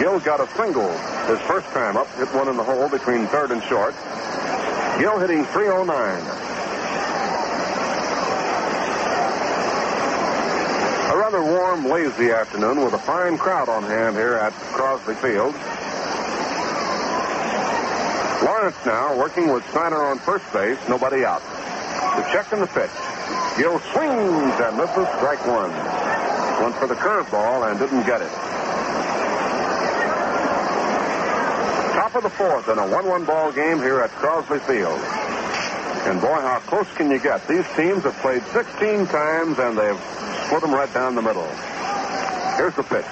Gil 0.00 0.18
got 0.18 0.40
a 0.40 0.48
single 0.56 0.90
his 1.28 1.38
first 1.46 1.68
time 1.68 1.96
up, 1.96 2.10
hit 2.16 2.26
one 2.34 2.48
in 2.48 2.56
the 2.56 2.64
hole 2.64 2.88
between 2.88 3.28
third 3.28 3.52
and 3.52 3.62
short. 3.62 3.94
Gil 4.98 5.20
hitting 5.20 5.44
309. 5.44 6.53
A 11.14 11.16
rather 11.16 11.44
warm, 11.44 11.86
lazy 11.86 12.32
afternoon 12.32 12.84
with 12.84 12.92
a 12.92 12.98
fine 12.98 13.38
crowd 13.38 13.68
on 13.68 13.84
hand 13.84 14.16
here 14.16 14.34
at 14.34 14.52
Crosley 14.74 15.14
Field. 15.14 15.54
Lawrence 18.42 18.74
now 18.84 19.16
working 19.16 19.52
with 19.52 19.62
Snider 19.70 20.02
on 20.06 20.18
first 20.18 20.52
base, 20.52 20.76
nobody 20.88 21.24
out. 21.24 21.40
The 22.18 22.26
check 22.32 22.50
and 22.50 22.62
the 22.62 22.66
pitch. 22.66 22.90
Gil 23.56 23.78
swings 23.94 24.58
and 24.58 24.76
misses 24.76 25.06
strike 25.14 25.46
one. 25.46 25.70
Went 26.60 26.74
for 26.82 26.88
the 26.88 26.96
curveball 26.96 27.70
and 27.70 27.78
didn't 27.78 28.06
get 28.06 28.20
it. 28.20 28.32
Top 31.94 32.16
of 32.16 32.24
the 32.24 32.30
fourth 32.30 32.68
in 32.68 32.76
a 32.76 32.82
1-1 32.82 33.24
ball 33.24 33.52
game 33.52 33.78
here 33.78 34.00
at 34.00 34.10
Crosley 34.18 34.60
Field. 34.62 34.98
And 36.10 36.20
boy, 36.20 36.40
how 36.40 36.58
close 36.66 36.92
can 36.96 37.08
you 37.08 37.20
get? 37.20 37.46
These 37.46 37.66
teams 37.76 38.02
have 38.02 38.16
played 38.16 38.42
16 38.46 39.06
times 39.06 39.60
and 39.60 39.78
they've 39.78 40.23
split 40.54 40.70
them 40.70 40.78
right 40.78 40.94
down 40.94 41.16
the 41.16 41.22
middle. 41.22 41.48
Here's 42.54 42.76
the 42.76 42.84
pitch. 42.84 43.04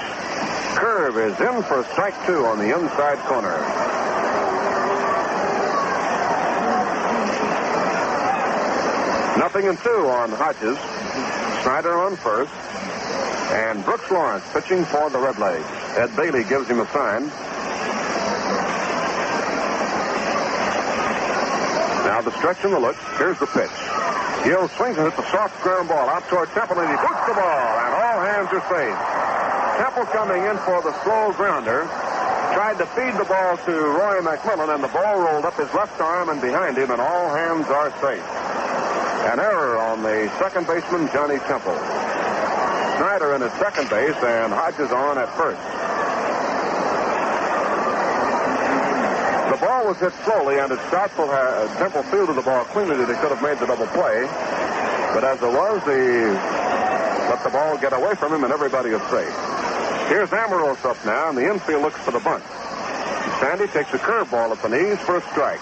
Curve 0.78 1.16
is 1.18 1.40
in 1.40 1.62
for 1.64 1.82
strike 1.90 2.14
two 2.24 2.46
on 2.46 2.58
the 2.58 2.72
inside 2.72 3.18
corner. 3.26 3.58
Nothing 9.38 9.66
and 9.66 9.78
two 9.80 10.06
on 10.08 10.30
Hodges. 10.30 10.78
Snider 11.64 11.98
on 11.98 12.14
first. 12.14 12.52
And 13.50 13.84
Brooks 13.84 14.08
Lawrence 14.08 14.44
pitching 14.52 14.84
for 14.84 15.10
the 15.10 15.18
Redlegs. 15.18 15.98
Ed 15.98 16.14
Bailey 16.14 16.44
gives 16.44 16.68
him 16.68 16.78
a 16.78 16.86
sign. 16.92 17.26
Now 22.06 22.22
the 22.22 22.30
stretch 22.38 22.62
and 22.62 22.72
the 22.72 22.78
look. 22.78 22.96
Here's 23.18 23.38
the 23.40 23.46
pitch. 23.46 24.21
Gil 24.44 24.66
swings 24.74 24.98
and 24.98 25.06
hits 25.06 25.18
a 25.22 25.30
soft 25.30 25.54
ground 25.62 25.88
ball 25.88 26.08
out 26.10 26.26
toward 26.28 26.50
Temple, 26.50 26.78
and 26.80 26.90
he 26.90 26.96
boots 26.98 27.24
the 27.30 27.34
ball, 27.34 27.66
and 27.78 27.92
all 27.94 28.18
hands 28.26 28.50
are 28.50 28.64
safe. 28.66 28.98
Temple 29.78 30.06
coming 30.10 30.42
in 30.42 30.56
for 30.66 30.82
the 30.82 30.92
slow 31.04 31.32
grounder. 31.32 31.86
Tried 32.52 32.76
to 32.78 32.86
feed 32.92 33.14
the 33.16 33.24
ball 33.24 33.56
to 33.56 33.72
Roy 33.72 34.20
McMillan, 34.20 34.74
and 34.74 34.84
the 34.84 34.88
ball 34.88 35.18
rolled 35.20 35.46
up 35.46 35.56
his 35.56 35.72
left 35.72 35.98
arm 36.00 36.28
and 36.28 36.40
behind 36.40 36.76
him, 36.76 36.90
and 36.90 37.00
all 37.00 37.34
hands 37.34 37.66
are 37.68 37.90
safe. 38.02 38.26
An 39.32 39.38
error 39.38 39.78
on 39.78 40.02
the 40.02 40.28
second 40.38 40.66
baseman, 40.66 41.08
Johnny 41.12 41.38
Temple. 41.46 41.78
Snider 42.98 43.34
in 43.34 43.42
at 43.42 43.56
second 43.58 43.88
base, 43.88 44.16
and 44.20 44.52
Hodges 44.52 44.90
on 44.90 45.18
at 45.18 45.30
first. 45.38 45.62
The 49.50 49.58
ball 49.58 49.86
was 49.86 49.98
hit 49.98 50.12
slowly, 50.24 50.58
and 50.58 50.70
it's 50.72 50.90
doubtful 50.90 51.30
uh, 51.30 51.66
Temple 51.78 52.02
fielded 52.04 52.36
the 52.36 52.42
ball 52.42 52.64
cleanly 52.66 52.96
that 52.96 53.08
he 53.08 53.14
could 53.20 53.32
have 53.32 53.42
made 53.42 53.58
the 53.58 53.66
double 53.66 53.86
play. 53.88 54.22
But 55.14 55.24
as 55.24 55.42
it 55.42 55.52
was, 55.52 55.82
he 55.84 56.30
let 57.28 57.42
the 57.44 57.50
ball 57.50 57.78
get 57.78 57.92
away 57.92 58.14
from 58.14 58.32
him, 58.32 58.44
and 58.44 58.52
everybody 58.52 58.90
is 58.90 59.02
safe. 59.10 59.34
Here's 60.08 60.30
Amoros 60.30 60.84
up 60.84 61.02
now, 61.04 61.28
and 61.30 61.38
the 61.38 61.50
infield 61.50 61.82
looks 61.82 62.00
for 62.00 62.10
the 62.10 62.20
bunt. 62.20 62.44
Sandy 63.40 63.66
takes 63.68 63.92
a 63.94 63.98
curveball 63.98 64.52
at 64.52 64.62
the 64.62 64.68
knees 64.68 64.98
for 65.00 65.16
a 65.16 65.22
strike. 65.32 65.60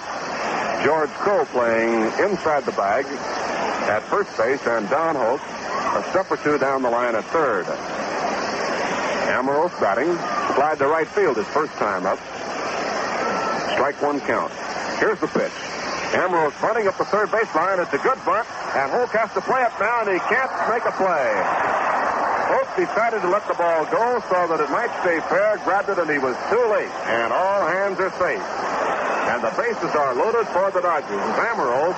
George 0.85 1.11
Crowe 1.11 1.45
playing 1.47 2.03
inside 2.25 2.65
the 2.65 2.73
bag 2.73 3.07
at 3.89 4.03
first 4.05 4.37
base, 4.37 4.61
and 4.67 4.89
Don 4.89 5.17
Hoak 5.17 5.41
a 5.97 6.03
step 6.11 6.31
or 6.31 6.37
two 6.37 6.57
down 6.59 6.83
the 6.83 6.91
line 6.91 7.15
at 7.17 7.25
third. 7.27 7.67
Amoros 9.35 9.73
batting. 9.81 10.15
Slide 10.55 10.79
to 10.79 10.87
right 10.87 11.09
field 11.09 11.37
his 11.37 11.47
first 11.49 11.73
time 11.75 12.07
up. 12.07 12.19
Strike 13.75 14.01
one 14.03 14.21
count. 14.21 14.53
Here's 14.99 15.21
the 15.21 15.29
pitch. 15.29 15.53
Amoros 16.13 16.55
bunting 16.61 16.89
up 16.89 16.99
the 16.99 17.05
third 17.05 17.29
baseline. 17.31 17.79
It's 17.79 17.95
a 17.95 18.03
good 18.03 18.19
bunt, 18.27 18.47
and 18.75 18.91
Hoak 18.91 19.11
has 19.15 19.33
to 19.35 19.41
play 19.41 19.63
it 19.63 19.73
now, 19.79 20.03
and 20.03 20.11
he 20.11 20.19
can't 20.27 20.51
make 20.67 20.85
a 20.85 20.93
play. 20.99 21.31
Hoak 22.51 22.67
decided 22.75 23.23
to 23.23 23.31
let 23.31 23.47
the 23.47 23.55
ball 23.55 23.87
go 23.87 24.19
so 24.27 24.51
that 24.51 24.59
it 24.59 24.71
might 24.71 24.91
stay 25.07 25.23
fair, 25.31 25.57
grabbed 25.63 25.89
it, 25.89 25.99
and 25.99 26.11
he 26.11 26.19
was 26.19 26.35
too 26.51 26.65
late. 26.67 26.91
And 27.07 27.33
all 27.33 27.63
hands 27.67 28.01
are 28.01 28.11
safe. 28.19 28.43
And 29.31 29.39
the 29.47 29.55
bases 29.55 29.95
are 29.95 30.11
loaded 30.19 30.43
for 30.51 30.75
the 30.75 30.83
Dodgers. 30.83 31.23
Amoros 31.39 31.95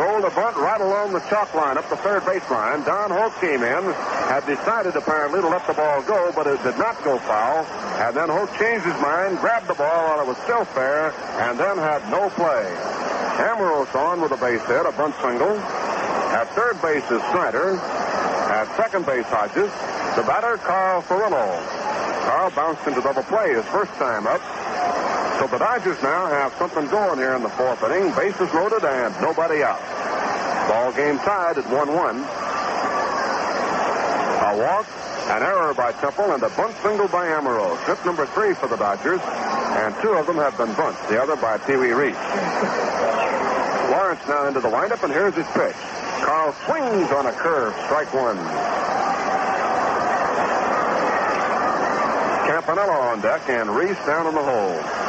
rolled 0.00 0.24
a 0.24 0.32
bunt 0.32 0.56
right 0.56 0.80
along 0.80 1.12
the 1.12 1.20
chalk 1.28 1.52
line 1.52 1.76
up 1.76 1.84
the 1.90 2.00
third 2.00 2.22
baseline. 2.22 2.80
Don 2.86 3.10
Hoak 3.10 3.36
came 3.44 3.60
in, 3.60 3.92
had 4.32 4.40
decided 4.48 4.96
apparently 4.96 5.42
to 5.42 5.48
let 5.48 5.66
the 5.66 5.74
ball 5.74 6.00
go, 6.08 6.32
but 6.34 6.46
it 6.46 6.56
did 6.64 6.78
not 6.78 6.96
go 7.04 7.18
foul. 7.28 7.68
And 8.00 8.16
then 8.16 8.30
Hoak 8.30 8.48
changed 8.56 8.86
his 8.88 8.96
mind, 9.04 9.36
grabbed 9.44 9.68
the 9.68 9.76
ball 9.76 10.16
while 10.16 10.20
it 10.24 10.26
was 10.26 10.38
still 10.48 10.64
fair, 10.72 11.12
and 11.44 11.60
then 11.60 11.76
had 11.76 12.08
no 12.08 12.30
play. 12.40 12.64
Amoros 13.36 13.92
on 13.94 14.22
with 14.22 14.32
a 14.32 14.40
base 14.40 14.64
hit, 14.64 14.86
a 14.88 14.92
bunt 14.96 15.14
single. 15.20 15.52
At 16.32 16.48
third 16.56 16.80
base 16.80 17.04
is 17.12 17.20
Snider. 17.36 17.76
At 17.76 18.64
second 18.80 19.04
base, 19.04 19.28
Hodges. 19.28 19.68
The 20.16 20.24
batter, 20.24 20.56
Carl 20.56 21.02
Furillo. 21.02 21.44
Carl 22.24 22.50
bounced 22.56 22.86
into 22.88 23.02
double 23.02 23.24
play 23.24 23.52
his 23.52 23.64
first 23.66 23.92
time 24.00 24.26
up. 24.26 24.40
So 25.42 25.48
the 25.48 25.58
Dodgers 25.58 26.00
now 26.04 26.28
have 26.28 26.54
something 26.54 26.86
going 26.86 27.18
here 27.18 27.34
in 27.34 27.42
the 27.42 27.48
fourth 27.48 27.82
inning. 27.82 28.14
Bases 28.14 28.54
loaded 28.54 28.84
and 28.84 29.12
nobody 29.20 29.64
out. 29.64 29.82
Ball 30.70 30.92
game 30.92 31.18
tied 31.18 31.58
at 31.58 31.66
1 31.66 31.92
1. 31.92 32.16
A 34.38 34.54
walk, 34.62 34.86
an 35.34 35.42
error 35.42 35.74
by 35.74 35.90
Temple, 35.98 36.30
and 36.30 36.40
a 36.44 36.48
bunt 36.50 36.76
single 36.80 37.08
by 37.08 37.26
Amoros. 37.26 37.76
Trip 37.82 37.98
number 38.06 38.24
three 38.26 38.54
for 38.54 38.68
the 38.68 38.76
Dodgers, 38.76 39.18
and 39.18 39.92
two 40.00 40.12
of 40.12 40.28
them 40.28 40.36
have 40.36 40.56
been 40.56 40.72
bunts, 40.74 41.00
the 41.10 41.20
other 41.20 41.34
by 41.34 41.58
Pee 41.58 41.74
Wee 41.74 41.90
Reese. 41.90 42.14
Lawrence 43.90 44.22
now 44.28 44.46
into 44.46 44.60
the 44.60 44.70
windup, 44.70 45.02
and 45.02 45.12
here's 45.12 45.34
his 45.34 45.48
pitch. 45.58 45.74
Carl 46.22 46.54
swings 46.66 47.10
on 47.10 47.26
a 47.26 47.32
curve, 47.32 47.74
strike 47.86 48.14
one. 48.14 48.38
Campanella 52.46 53.10
on 53.10 53.20
deck, 53.20 53.42
and 53.48 53.74
Reese 53.74 53.98
down 54.06 54.28
in 54.28 54.36
the 54.36 54.42
hole. 54.44 55.01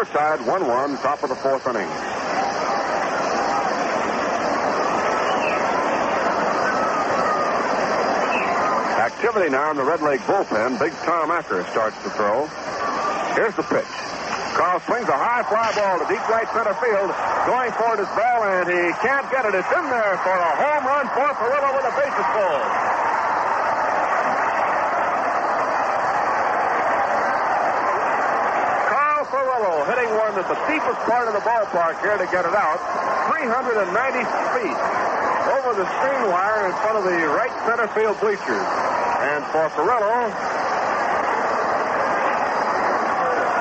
Score 0.00 0.14
side 0.14 0.40
1 0.46 0.66
1, 0.66 0.96
top 0.98 1.22
of 1.22 1.28
the 1.28 1.36
fourth 1.36 1.66
inning. 1.66 1.84
Activity 8.96 9.50
now 9.50 9.70
in 9.72 9.76
the 9.76 9.84
Red 9.84 10.00
Lake 10.00 10.20
bullpen. 10.20 10.78
Big 10.78 10.92
Tom 11.04 11.30
Acker 11.30 11.66
starts 11.72 12.00
to 12.04 12.08
throw. 12.16 12.46
Here's 13.36 13.54
the 13.56 13.62
pitch. 13.68 13.92
Carl 14.56 14.80
swings 14.88 15.08
a 15.08 15.12
high 15.12 15.44
fly 15.44 15.68
ball 15.76 16.00
to 16.00 16.08
deep 16.08 16.24
right 16.32 16.48
center 16.48 16.72
field. 16.80 17.12
Going 17.44 17.72
for 17.76 17.92
it 17.92 18.00
is 18.00 18.08
Bell, 18.16 18.40
and 18.56 18.72
he 18.72 18.96
can't 19.04 19.28
get 19.28 19.44
it. 19.44 19.52
It's 19.52 19.68
in 19.68 19.84
there 19.84 20.16
for 20.24 20.32
a 20.32 20.52
home 20.64 20.84
run 20.88 21.12
for 21.12 21.28
Furillo 21.36 21.76
with 21.76 21.84
a 21.84 21.92
bases 21.92 22.28
full. 22.32 22.60
Carl 29.20 29.24
Furillo 29.28 29.84
hitting 29.86 30.10
one 30.16 30.32
at 30.34 30.39
the 30.50 30.58
deepest 30.66 30.98
part 31.06 31.30
of 31.30 31.34
the 31.34 31.44
ballpark 31.46 32.02
here 32.02 32.18
to 32.18 32.26
get 32.34 32.42
it 32.42 32.54
out. 32.58 32.82
390 33.30 33.86
feet 34.58 34.78
over 35.54 35.78
the 35.78 35.86
screen 35.94 36.26
wire 36.26 36.66
in 36.66 36.74
front 36.82 36.98
of 36.98 37.04
the 37.06 37.14
right 37.38 37.54
center 37.62 37.86
field 37.94 38.18
bleachers. 38.18 38.66
And 39.30 39.46
for 39.54 39.70
Furillo, 39.78 40.10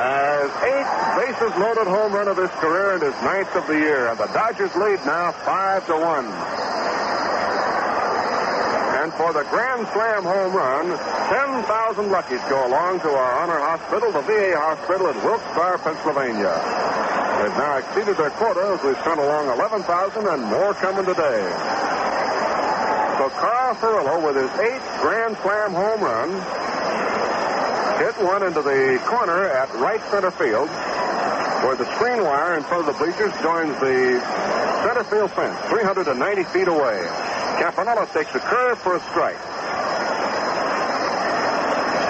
has 0.01 0.49
eight 0.65 0.89
bases 1.13 1.53
loaded 1.61 1.85
home 1.85 2.13
run 2.13 2.27
of 2.27 2.37
his 2.37 2.49
career 2.57 2.97
and 2.97 3.03
his 3.03 3.13
ninth 3.21 3.53
of 3.55 3.67
the 3.67 3.77
year. 3.77 4.07
And 4.09 4.17
the 4.17 4.25
Dodgers 4.33 4.73
lead 4.75 4.97
now 5.05 5.31
five 5.45 5.85
to 5.85 5.93
one. 5.93 6.25
And 8.99 9.13
for 9.13 9.31
the 9.31 9.43
Grand 9.49 9.87
Slam 9.93 10.23
home 10.23 10.53
run, 10.53 10.97
10,000 11.29 12.11
luckies 12.11 12.41
go 12.49 12.67
along 12.67 12.99
to 13.01 13.09
our 13.09 13.39
honor 13.41 13.59
hospital, 13.59 14.11
the 14.11 14.21
VA 14.21 14.57
hospital 14.57 15.07
in 15.07 15.15
Wilkes-Barre, 15.23 15.77
Pennsylvania. 15.77 16.78
They've 17.39 17.55
now 17.55 17.77
exceeded 17.77 18.17
their 18.17 18.31
quota 18.31 18.75
as 18.75 18.83
we've 18.83 18.99
sent 18.99 19.17
along 19.17 19.47
11,000 19.47 20.27
and 20.27 20.43
more 20.43 20.73
coming 20.73 21.05
today. 21.05 21.39
So 23.15 23.31
Carl 23.31 23.75
Furillo 23.79 24.27
with 24.27 24.35
his 24.35 24.51
eighth 24.59 24.83
Grand 24.99 25.37
Slam 25.39 25.71
home 25.71 26.03
run 26.03 26.29
hit 27.95 28.11
one 28.27 28.43
into 28.43 28.61
the 28.61 28.99
corner 29.07 29.47
at 29.47 29.73
right 29.75 30.03
center 30.11 30.31
field 30.31 30.67
where 31.63 31.77
the 31.79 31.87
screen 31.95 32.23
wire 32.27 32.57
in 32.57 32.63
front 32.63 32.83
of 32.83 32.91
the 32.91 32.99
bleachers 32.99 33.31
joins 33.39 33.71
the 33.79 34.19
center 34.83 35.05
field 35.07 35.31
fence 35.31 35.55
390 35.71 36.43
feet 36.51 36.67
away. 36.67 36.99
Campanella 37.55 38.03
takes 38.11 38.35
a 38.35 38.39
curve 38.39 38.77
for 38.79 38.97
a 38.97 39.01
strike. 39.15 39.39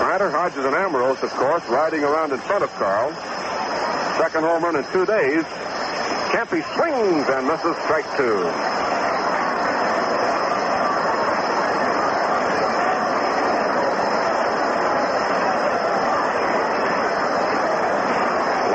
Snider, 0.01 0.31
Hodges, 0.33 0.65
and 0.65 0.73
Amoros, 0.73 1.21
of 1.21 1.29
course, 1.37 1.61
riding 1.69 2.03
around 2.03 2.31
in 2.31 2.39
front 2.39 2.63
of 2.63 2.71
Carl. 2.81 3.13
Second 4.19 4.43
home 4.43 4.61
run 4.61 4.75
in 4.75 4.83
two 4.91 5.05
days. 5.05 5.45
Campy 6.35 6.59
swings 6.75 7.25
and 7.31 7.47
misses 7.47 7.75
strike 7.87 8.03
two. 8.17 8.43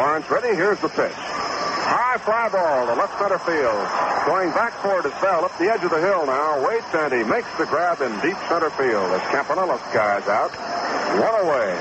Lawrence 0.00 0.30
ready. 0.30 0.56
Here's 0.56 0.80
the 0.80 0.88
pitch. 0.88 1.12
High 1.12 2.16
fly 2.24 2.48
ball 2.48 2.86
to 2.86 2.94
left 2.94 3.18
center 3.18 3.38
field. 3.40 3.84
Going 4.24 4.48
back 4.56 4.72
for 4.80 5.00
it 5.00 5.04
is 5.04 5.12
Bell 5.20 5.44
up 5.44 5.58
the 5.58 5.70
edge 5.70 5.84
of 5.84 5.90
the 5.90 6.00
hill 6.00 6.24
now. 6.24 6.66
Waits 6.66 6.86
and 6.94 7.12
he 7.12 7.22
makes 7.22 7.54
the 7.58 7.66
grab 7.66 8.00
in 8.00 8.10
deep 8.20 8.38
center 8.48 8.70
field 8.70 9.12
as 9.12 9.20
Campanella 9.28 9.78
skies 9.90 10.26
out. 10.26 10.52
One 11.20 11.36
away. 11.44 11.76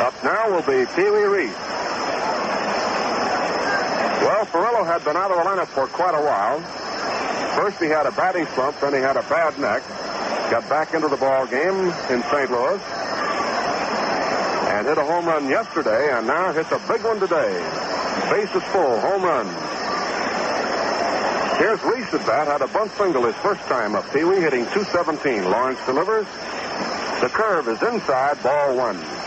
Up 0.00 0.24
now 0.24 0.48
will 0.48 0.62
be 0.62 0.90
Pee 0.96 1.10
Wee 1.10 1.24
Reese. 1.24 1.69
Well, 4.52 4.84
had 4.84 5.04
been 5.04 5.16
out 5.16 5.30
of 5.30 5.38
the 5.38 5.44
lineup 5.44 5.68
for 5.68 5.86
quite 5.86 6.14
a 6.14 6.22
while. 6.22 6.58
First 7.54 7.78
he 7.78 7.86
had 7.86 8.06
a 8.06 8.10
batting 8.10 8.46
slump, 8.54 8.80
then 8.80 8.94
he 8.94 8.98
had 8.98 9.16
a 9.16 9.22
bad 9.22 9.58
neck. 9.60 9.82
Got 10.50 10.68
back 10.68 10.92
into 10.94 11.06
the 11.06 11.16
ball 11.16 11.46
game 11.46 11.86
in 12.10 12.22
St. 12.26 12.50
Louis. 12.50 12.82
And 14.74 14.86
hit 14.88 14.98
a 14.98 15.04
home 15.04 15.26
run 15.26 15.48
yesterday, 15.48 16.10
and 16.16 16.26
now 16.26 16.52
hits 16.52 16.72
a 16.72 16.80
big 16.88 17.04
one 17.04 17.20
today. 17.20 17.52
Base 18.30 18.50
is 18.50 18.62
full, 18.74 18.98
home 18.98 19.22
run. 19.22 19.46
Here's 21.58 21.82
Reese 21.84 22.12
at 22.14 22.26
bat, 22.26 22.48
had 22.48 22.62
a 22.62 22.68
bunt 22.72 22.90
single 22.92 23.24
his 23.26 23.36
first 23.36 23.60
time 23.62 23.94
up. 23.94 24.10
Pee 24.12 24.24
Wee 24.24 24.40
hitting 24.40 24.64
217. 24.74 25.44
Lawrence 25.44 25.78
delivers. 25.86 26.26
The 27.20 27.28
curve 27.28 27.68
is 27.68 27.80
inside, 27.82 28.42
ball 28.42 28.76
one. 28.76 29.19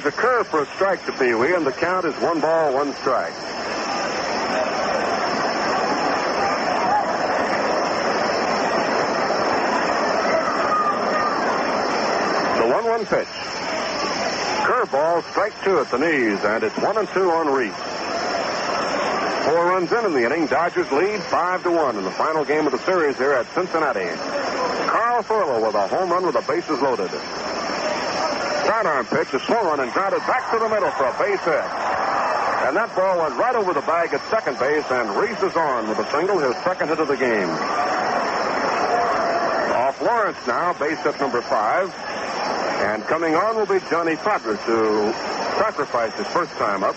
Here's 0.00 0.14
a 0.14 0.16
curve 0.16 0.46
for 0.46 0.62
a 0.62 0.66
strike 0.76 1.04
to 1.06 1.12
Pee 1.12 1.34
Wee, 1.34 1.56
and 1.56 1.66
the 1.66 1.72
count 1.72 2.06
is 2.06 2.14
one 2.22 2.38
ball, 2.38 2.72
one 2.72 2.94
strike. 2.94 3.34
The 12.54 12.68
1 12.70 12.84
1 12.84 13.06
pitch. 13.06 13.26
Curveball, 14.68 15.28
strike 15.32 15.64
two 15.64 15.80
at 15.80 15.90
the 15.90 15.98
knees, 15.98 16.38
and 16.44 16.62
it's 16.62 16.78
one 16.78 16.96
and 16.96 17.08
two 17.08 17.32
on 17.32 17.48
Reese. 17.48 17.74
Four 19.46 19.66
runs 19.66 19.90
in 19.90 20.06
in 20.06 20.12
the 20.12 20.24
inning. 20.24 20.46
Dodgers 20.46 20.92
lead 20.92 21.20
five 21.22 21.64
to 21.64 21.72
one 21.72 21.96
in 21.96 22.04
the 22.04 22.12
final 22.12 22.44
game 22.44 22.66
of 22.66 22.70
the 22.70 22.78
series 22.86 23.16
here 23.16 23.32
at 23.32 23.52
Cincinnati. 23.52 24.06
Carl 24.86 25.24
Furillo 25.24 25.66
with 25.66 25.74
a 25.74 25.88
home 25.88 26.10
run 26.10 26.24
with 26.24 26.36
the 26.36 26.42
bases 26.42 26.80
loaded. 26.80 27.10
Sidearm 28.68 29.06
pitch, 29.06 29.32
a 29.32 29.40
swung 29.46 29.64
on 29.64 29.80
and 29.80 29.90
grounded 29.92 30.20
back 30.28 30.52
to 30.52 30.58
the 30.58 30.68
middle 30.68 30.90
for 30.90 31.08
a 31.08 31.12
base 31.16 31.40
hit. 31.40 31.64
And 32.68 32.76
that 32.76 32.92
ball 32.94 33.16
went 33.16 33.34
right 33.40 33.56
over 33.56 33.72
the 33.72 33.80
bag 33.80 34.12
at 34.12 34.20
second 34.28 34.58
base, 34.58 34.84
and 34.90 35.08
Reese 35.16 35.40
is 35.40 35.56
on 35.56 35.88
with 35.88 35.98
a 35.98 36.04
single, 36.12 36.38
his 36.38 36.54
second 36.64 36.88
hit 36.88 37.00
of 37.00 37.08
the 37.08 37.16
game. 37.16 37.48
Off 39.72 39.96
Lawrence 40.02 40.36
now, 40.46 40.74
base 40.74 41.00
hit 41.00 41.18
number 41.18 41.40
five. 41.40 41.88
And 42.84 43.02
coming 43.04 43.34
on 43.34 43.56
will 43.56 43.64
be 43.64 43.80
Johnny 43.88 44.16
Podres, 44.16 44.60
who 44.68 45.12
sacrificed 45.56 46.18
his 46.18 46.26
first 46.26 46.52
time 46.60 46.84
up. 46.84 46.94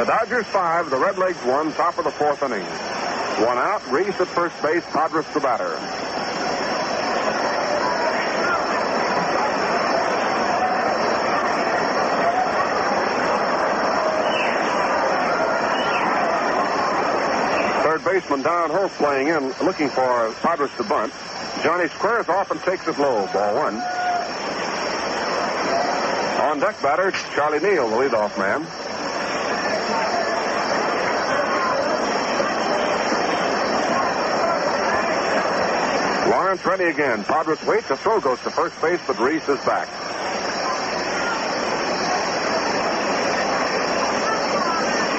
The 0.00 0.06
Dodgers 0.06 0.46
five, 0.46 0.88
the 0.88 0.96
Red 0.96 1.18
Legs 1.18 1.44
one, 1.44 1.70
top 1.74 1.98
of 1.98 2.04
the 2.04 2.10
fourth 2.10 2.42
inning. 2.42 2.64
One 3.44 3.58
out, 3.58 3.86
Reese 3.90 4.18
at 4.20 4.28
first 4.28 4.56
base, 4.62 4.84
Podres 4.84 5.30
the 5.34 5.40
batter. 5.40 5.76
Third 17.84 18.03
baseman 18.14 18.42
Don 18.42 18.70
Hoak 18.70 18.92
playing 18.92 19.26
in, 19.26 19.48
looking 19.66 19.88
for 19.88 20.30
Podres 20.38 20.76
to 20.76 20.84
bunt. 20.84 21.12
Johnny 21.64 21.88
squares 21.88 22.28
off 22.28 22.48
and 22.52 22.60
takes 22.60 22.86
it 22.86 22.96
low. 22.96 23.26
Ball 23.32 23.54
one. 23.56 23.74
On 26.48 26.60
deck 26.60 26.80
batter, 26.80 27.10
Charlie 27.34 27.58
Neal, 27.58 27.88
the 27.88 27.96
leadoff 27.96 28.38
man. 28.38 28.60
Lawrence 36.30 36.64
ready 36.64 36.84
again. 36.84 37.24
Podres 37.24 37.66
waits. 37.66 37.88
The 37.88 37.96
throw 37.96 38.20
goes 38.20 38.40
to 38.42 38.50
first 38.50 38.80
base, 38.80 39.00
but 39.08 39.18
Reese 39.18 39.48
is 39.48 39.58
back. 39.64 39.88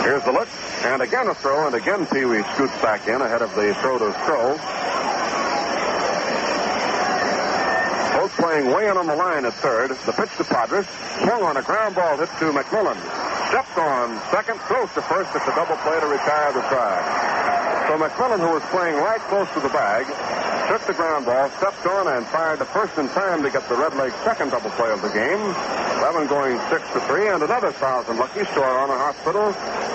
Here's 0.05 0.23
the 0.23 0.31
look. 0.31 0.47
And 0.85 1.01
again 1.01 1.27
a 1.27 1.33
throw, 1.33 1.65
and 1.65 1.75
again 1.75 2.05
Pee 2.05 2.25
Wee 2.25 2.43
scoots 2.53 2.77
back 2.79 3.07
in 3.07 3.19
ahead 3.19 3.41
of 3.41 3.49
the 3.55 3.73
throw 3.81 3.97
to 3.97 4.13
Stroh. 4.21 4.53
Both 8.13 8.31
playing 8.37 8.69
way 8.69 8.87
in 8.87 8.95
on 8.95 9.07
the 9.07 9.15
line 9.15 9.45
at 9.45 9.53
third. 9.55 9.89
The 10.05 10.13
pitch 10.13 10.29
to 10.37 10.45
Podres. 10.45 10.85
Swung 11.25 11.41
on 11.41 11.57
a 11.57 11.63
ground 11.63 11.95
ball 11.95 12.17
hit 12.17 12.29
to 12.37 12.53
McMillan. 12.53 12.95
Stepped 13.49 13.77
on 13.77 14.21
second, 14.29 14.61
throws 14.69 14.93
to 14.93 15.01
first. 15.01 15.35
It's 15.35 15.47
a 15.49 15.55
double 15.57 15.75
play 15.81 15.99
to 15.99 16.07
retire 16.07 16.53
the 16.53 16.61
try. 16.69 17.01
So 17.89 17.97
McMillan, 17.97 18.39
who 18.39 18.53
was 18.53 18.63
playing 18.69 18.95
right 18.95 19.21
close 19.27 19.49
to 19.53 19.59
the 19.59 19.69
bag, 19.69 20.05
took 20.69 20.85
the 20.85 20.93
ground 20.93 21.25
ball, 21.25 21.49
stepped 21.57 21.85
on, 21.85 22.07
and 22.07 22.25
fired 22.27 22.59
the 22.59 22.65
first 22.65 22.97
in 22.97 23.09
time 23.09 23.41
to 23.41 23.49
get 23.49 23.67
the 23.69 23.75
Red 23.75 23.95
Leg 23.97 24.13
second 24.23 24.51
double 24.51 24.69
play 24.71 24.91
of 24.91 25.01
the 25.01 25.09
game. 25.09 25.41
11 26.05 26.27
going 26.27 26.59
6 26.69 26.93
to 26.93 26.99
3, 27.01 27.29
and 27.29 27.41
another 27.41 27.71
thousand 27.71 28.17
lucky 28.17 28.45
to 28.45 28.61
on 28.61 28.77
honor 28.77 28.97
hospital, 29.09 29.47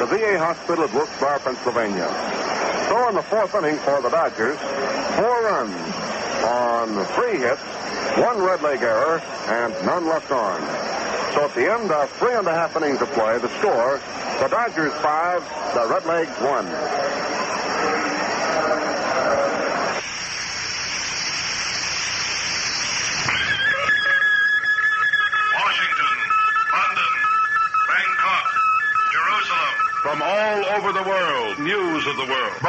the 0.02 0.06
VA 0.10 0.36
hospital 0.40 0.82
at 0.82 0.92
Wilkes-Barre, 0.92 1.38
Pennsylvania. 1.38 2.10
So 2.88 3.08
in 3.10 3.14
the 3.14 3.22
fourth 3.22 3.54
inning 3.54 3.78
for 3.78 4.02
the 4.02 4.10
Dodgers, 4.10 4.58
four 5.14 5.38
runs 5.46 5.70
on 6.42 7.06
three 7.14 7.38
hits, 7.38 7.62
one 8.18 8.42
red 8.42 8.60
leg 8.60 8.82
error, 8.82 9.22
and 9.54 9.70
none 9.86 10.08
left 10.08 10.32
on. 10.32 10.58
So 11.34 11.44
at 11.46 11.54
the 11.54 11.70
end 11.70 11.92
of 11.92 12.10
three 12.18 12.34
and 12.34 12.48
a 12.48 12.54
half 12.54 12.74
innings 12.74 13.00
of 13.00 13.08
play, 13.12 13.38
the 13.38 13.48
score, 13.60 14.00
the 14.42 14.48
Dodgers 14.48 14.92
five, 14.94 15.46
the 15.74 15.86
Red 15.86 16.06
Legs 16.06 16.34
one. 16.40 16.66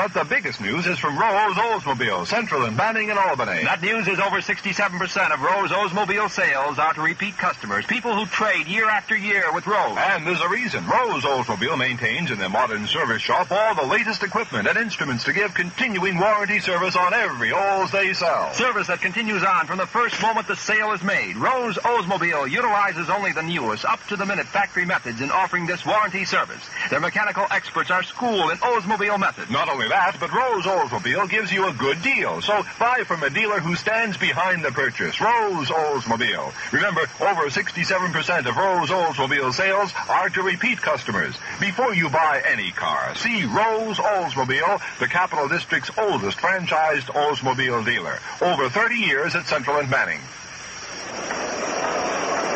But 0.01 0.15
the 0.15 0.23
biggest 0.23 0.59
news 0.59 0.87
is 0.87 0.97
from 0.97 1.15
Rose 1.15 1.53
Oldsmobile, 1.53 2.25
Central 2.25 2.65
and 2.65 2.75
Manning 2.75 3.09
in 3.09 3.19
Albany. 3.19 3.63
That 3.65 3.83
news 3.83 4.07
is 4.07 4.17
over 4.17 4.37
67% 4.41 5.31
of 5.31 5.41
Rose 5.43 5.69
Oldsmobile 5.69 6.31
sales 6.31 6.79
are 6.79 6.93
to 6.95 7.01
repeat 7.01 7.37
customers, 7.37 7.85
people 7.85 8.15
who 8.15 8.25
trade 8.25 8.65
year 8.65 8.89
after 8.89 9.15
year 9.15 9.43
with 9.53 9.67
Rose. 9.67 9.95
And 9.95 10.25
there's 10.25 10.41
a 10.41 10.49
reason. 10.49 10.87
Rose 10.87 11.21
Oldsmobile 11.21 11.77
maintains 11.77 12.31
in 12.31 12.39
their 12.39 12.49
modern 12.49 12.87
service 12.87 13.21
shop 13.21 13.51
all 13.51 13.75
the 13.75 13.85
latest 13.85 14.23
equipment 14.23 14.67
and 14.67 14.75
instruments 14.75 15.25
to 15.25 15.33
give 15.33 15.53
continuing 15.53 16.17
warranty 16.17 16.59
service 16.59 16.95
on 16.95 17.13
every 17.13 17.51
Olds 17.51 17.91
they 17.91 18.11
sell. 18.13 18.51
Service 18.53 18.87
that 18.87 19.01
continues 19.01 19.43
on 19.43 19.67
from 19.67 19.77
the 19.77 19.85
first 19.85 20.19
moment 20.19 20.47
the 20.47 20.55
sale 20.55 20.93
is 20.93 21.03
made. 21.03 21.37
Rose 21.37 21.77
Oldsmobile 21.77 22.49
utilizes 22.49 23.07
only 23.11 23.33
the 23.33 23.43
newest, 23.43 23.85
up-to-the-minute 23.85 24.47
factory 24.47 24.85
methods 24.85 25.21
in 25.21 25.29
offering 25.29 25.67
this 25.67 25.85
warranty 25.85 26.25
service. 26.25 26.67
Their 26.89 27.01
mechanical 27.01 27.45
experts 27.51 27.91
are 27.91 28.01
schooled 28.01 28.49
in 28.49 28.57
Oldsmobile 28.57 29.19
methods. 29.19 29.51
Not 29.51 29.69
only 29.69 29.90
that, 29.91 30.15
but 30.21 30.31
Rose 30.31 30.63
Oldsmobile 30.63 31.29
gives 31.29 31.51
you 31.51 31.67
a 31.67 31.73
good 31.73 32.01
deal. 32.01 32.41
So 32.41 32.63
buy 32.79 33.03
from 33.05 33.23
a 33.23 33.29
dealer 33.29 33.59
who 33.59 33.75
stands 33.75 34.15
behind 34.15 34.63
the 34.63 34.71
purchase. 34.71 35.19
Rose 35.19 35.67
Oldsmobile. 35.67 36.53
Remember, 36.71 37.01
over 37.19 37.49
67% 37.49 38.45
of 38.47 38.55
Rose 38.55 38.89
Oldsmobile 38.89 39.53
sales 39.53 39.91
are 40.07 40.29
to 40.29 40.43
repeat 40.43 40.81
customers. 40.81 41.35
Before 41.59 41.93
you 41.93 42.09
buy 42.09 42.41
any 42.47 42.71
car, 42.71 43.15
see 43.15 43.43
Rose 43.43 43.97
Oldsmobile, 43.97 44.79
the 44.99 45.07
Capital 45.07 45.49
District's 45.49 45.91
oldest 45.97 46.37
franchised 46.37 47.11
Oldsmobile 47.11 47.85
dealer. 47.85 48.17
Over 48.41 48.69
30 48.69 48.95
years 48.95 49.35
at 49.35 49.45
Central 49.45 49.77
and 49.77 49.89
Manning. 49.89 50.21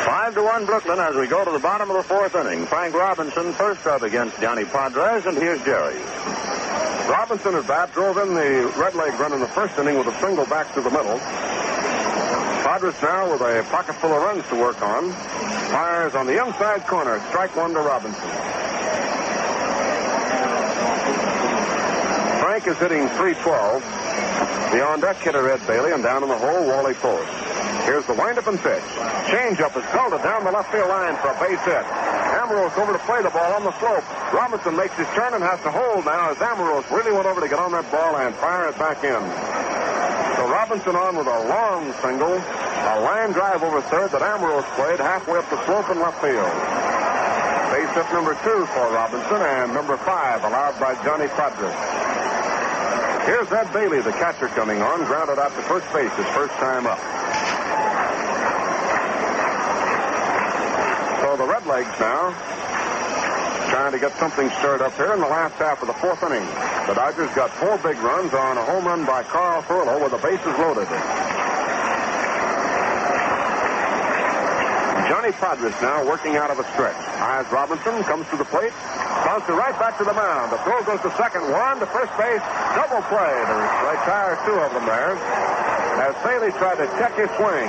Five 0.06 0.36
to 0.36 0.44
one 0.44 0.66
Brooklyn 0.66 1.00
as 1.00 1.16
we 1.16 1.28
go 1.28 1.44
to 1.44 1.52
the 1.52 1.60
bottom 1.60 1.90
of 1.90 1.98
the 1.98 2.04
fourth 2.04 2.34
inning. 2.36 2.66
Frank 2.66 2.96
Robinson 2.96 3.52
first 3.54 3.86
up 3.86 4.04
against 4.04 4.40
Johnny 4.40 4.64
Podres, 4.64 5.26
and 5.26 5.38
here's 5.38 5.62
Jerry. 5.66 6.00
Robinson 7.10 7.56
at 7.56 7.68
bat 7.68 7.94
drove 7.94 8.18
in 8.18 8.34
the 8.34 8.74
red 8.78 8.96
leg 8.96 9.20
run 9.20 9.34
in 9.34 9.40
the 9.40 9.48
first 9.48 9.78
inning 9.78 9.98
with 9.98 10.08
a 10.08 10.20
single 10.20 10.46
back 10.46 10.74
to 10.74 10.82
the 10.82 10.90
middle. 10.90 11.20
Podres 12.66 13.02
now 13.04 13.32
with 13.32 13.42
a 13.42 13.64
pocket 13.70 13.94
full 13.96 14.12
of 14.12 14.22
runs 14.24 14.48
to 14.50 14.56
work 14.56 14.82
on. 14.82 15.12
Fires 15.70 16.16
on 16.16 16.26
the 16.26 16.44
inside 16.44 16.88
corner. 16.88 17.20
Strike 17.30 17.56
one 17.56 17.74
to 17.74 17.80
Robinson. 17.80 18.30
Frank 22.42 22.68
is 22.68 22.78
hitting 22.78 23.08
312. 23.08 23.82
The 24.72 24.84
on 24.84 25.00
deck 25.00 25.18
hitter 25.18 25.50
Ed 25.50 25.66
Bailey, 25.68 25.92
and 25.92 26.02
down 26.02 26.24
in 26.24 26.30
the 26.30 26.38
hole, 26.38 26.66
Wally 26.68 26.96
Post. 26.96 27.45
Here's 27.86 28.06
the 28.10 28.18
windup 28.18 28.50
and 28.50 28.58
pitch. 28.58 28.82
Changeup 29.30 29.78
is 29.78 29.86
belted 29.94 30.26
down 30.26 30.44
the 30.44 30.50
left 30.50 30.74
field 30.74 30.90
line 30.90 31.14
for 31.22 31.30
a 31.30 31.38
base 31.38 31.62
hit. 31.70 31.86
Amoros 32.42 32.74
over 32.82 32.94
to 32.94 33.04
play 33.06 33.22
the 33.22 33.30
ball 33.30 33.54
on 33.54 33.64
the 33.64 33.74
slope. 33.78 34.02
Robinson 34.34 34.76
makes 34.76 34.98
his 34.98 35.06
turn 35.14 35.38
and 35.38 35.44
has 35.46 35.62
to 35.62 35.70
hold 35.70 36.04
now 36.04 36.34
as 36.34 36.38
Amoros 36.42 36.90
really 36.90 37.14
went 37.14 37.30
over 37.30 37.42
to 37.42 37.48
get 37.48 37.62
on 37.62 37.72
that 37.78 37.86
ball 37.94 38.18
and 38.18 38.34
fire 38.42 38.70
it 38.70 38.78
back 38.82 39.06
in. 39.06 39.22
So 40.34 40.50
Robinson 40.50 40.98
on 40.98 41.14
with 41.16 41.30
a 41.30 41.40
long 41.46 41.94
single, 42.02 42.34
a 42.34 42.96
line 43.06 43.32
drive 43.38 43.62
over 43.62 43.82
third 43.86 44.10
that 44.18 44.22
Amoros 44.26 44.66
played 44.74 44.98
halfway 44.98 45.38
up 45.38 45.50
the 45.54 45.62
slope 45.70 45.86
in 45.94 46.02
left 46.02 46.18
field. 46.26 46.54
Base 47.70 47.94
hit 47.94 48.10
number 48.18 48.34
two 48.42 48.66
for 48.74 48.86
Robinson 48.98 49.42
and 49.46 49.74
number 49.78 49.98
five 50.02 50.42
allowed 50.42 50.74
by 50.82 50.98
Johnny 51.06 51.30
Podres. 51.38 52.06
Here's 53.26 53.52
Ed 53.52 53.74
Bailey, 53.74 54.02
the 54.02 54.12
catcher, 54.12 54.50
coming 54.50 54.82
on, 54.82 55.06
grounded 55.06 55.40
out 55.40 55.50
to 55.56 55.62
first 55.64 55.92
base 55.94 56.14
his 56.14 56.28
first 56.28 56.54
time 56.62 56.86
up. 56.86 57.00
So 61.26 61.36
the 61.36 61.50
Red 61.50 61.65
Legs 61.76 62.00
now 62.00 62.32
trying 63.68 63.92
to 63.92 64.00
get 64.00 64.16
something 64.16 64.48
stirred 64.64 64.80
up 64.80 64.96
here 64.96 65.12
in 65.12 65.20
the 65.20 65.28
last 65.28 65.60
half 65.60 65.84
of 65.84 65.92
the 65.92 65.98
fourth 66.00 66.24
inning. 66.24 66.48
The 66.88 66.96
Dodgers 66.96 67.28
got 67.36 67.52
four 67.52 67.76
big 67.84 68.00
runs 68.00 68.32
on 68.32 68.56
a 68.56 68.64
home 68.64 68.88
run 68.88 69.04
by 69.04 69.28
Carl 69.28 69.60
Furillo 69.68 70.00
with 70.00 70.16
the 70.16 70.22
bases 70.24 70.56
loaded. 70.56 70.88
Johnny 75.12 75.36
Podres 75.36 75.76
now 75.84 76.08
working 76.08 76.40
out 76.40 76.48
of 76.48 76.64
a 76.64 76.66
stretch. 76.72 76.96
Eyes 77.20 77.44
Robinson 77.52 78.08
comes 78.08 78.24
to 78.32 78.40
the 78.40 78.48
plate. 78.48 78.72
Bouncer 79.28 79.60
right 79.60 79.76
back 79.76 80.00
to 80.00 80.08
the 80.08 80.16
mound. 80.16 80.56
The 80.56 80.64
throw 80.64 80.80
goes 80.88 81.04
to 81.04 81.12
second. 81.20 81.44
One 81.52 81.84
to 81.84 81.88
first 81.92 82.16
base. 82.16 82.40
Double 82.72 83.04
play 83.12 83.36
to 83.52 83.56
retire 83.92 84.40
two 84.48 84.56
of 84.64 84.72
them 84.72 84.88
there. 84.88 85.20
As 86.08 86.16
Bailey 86.24 86.56
tried 86.56 86.80
to 86.80 86.88
check 86.96 87.20
his 87.20 87.28
swing. 87.36 87.68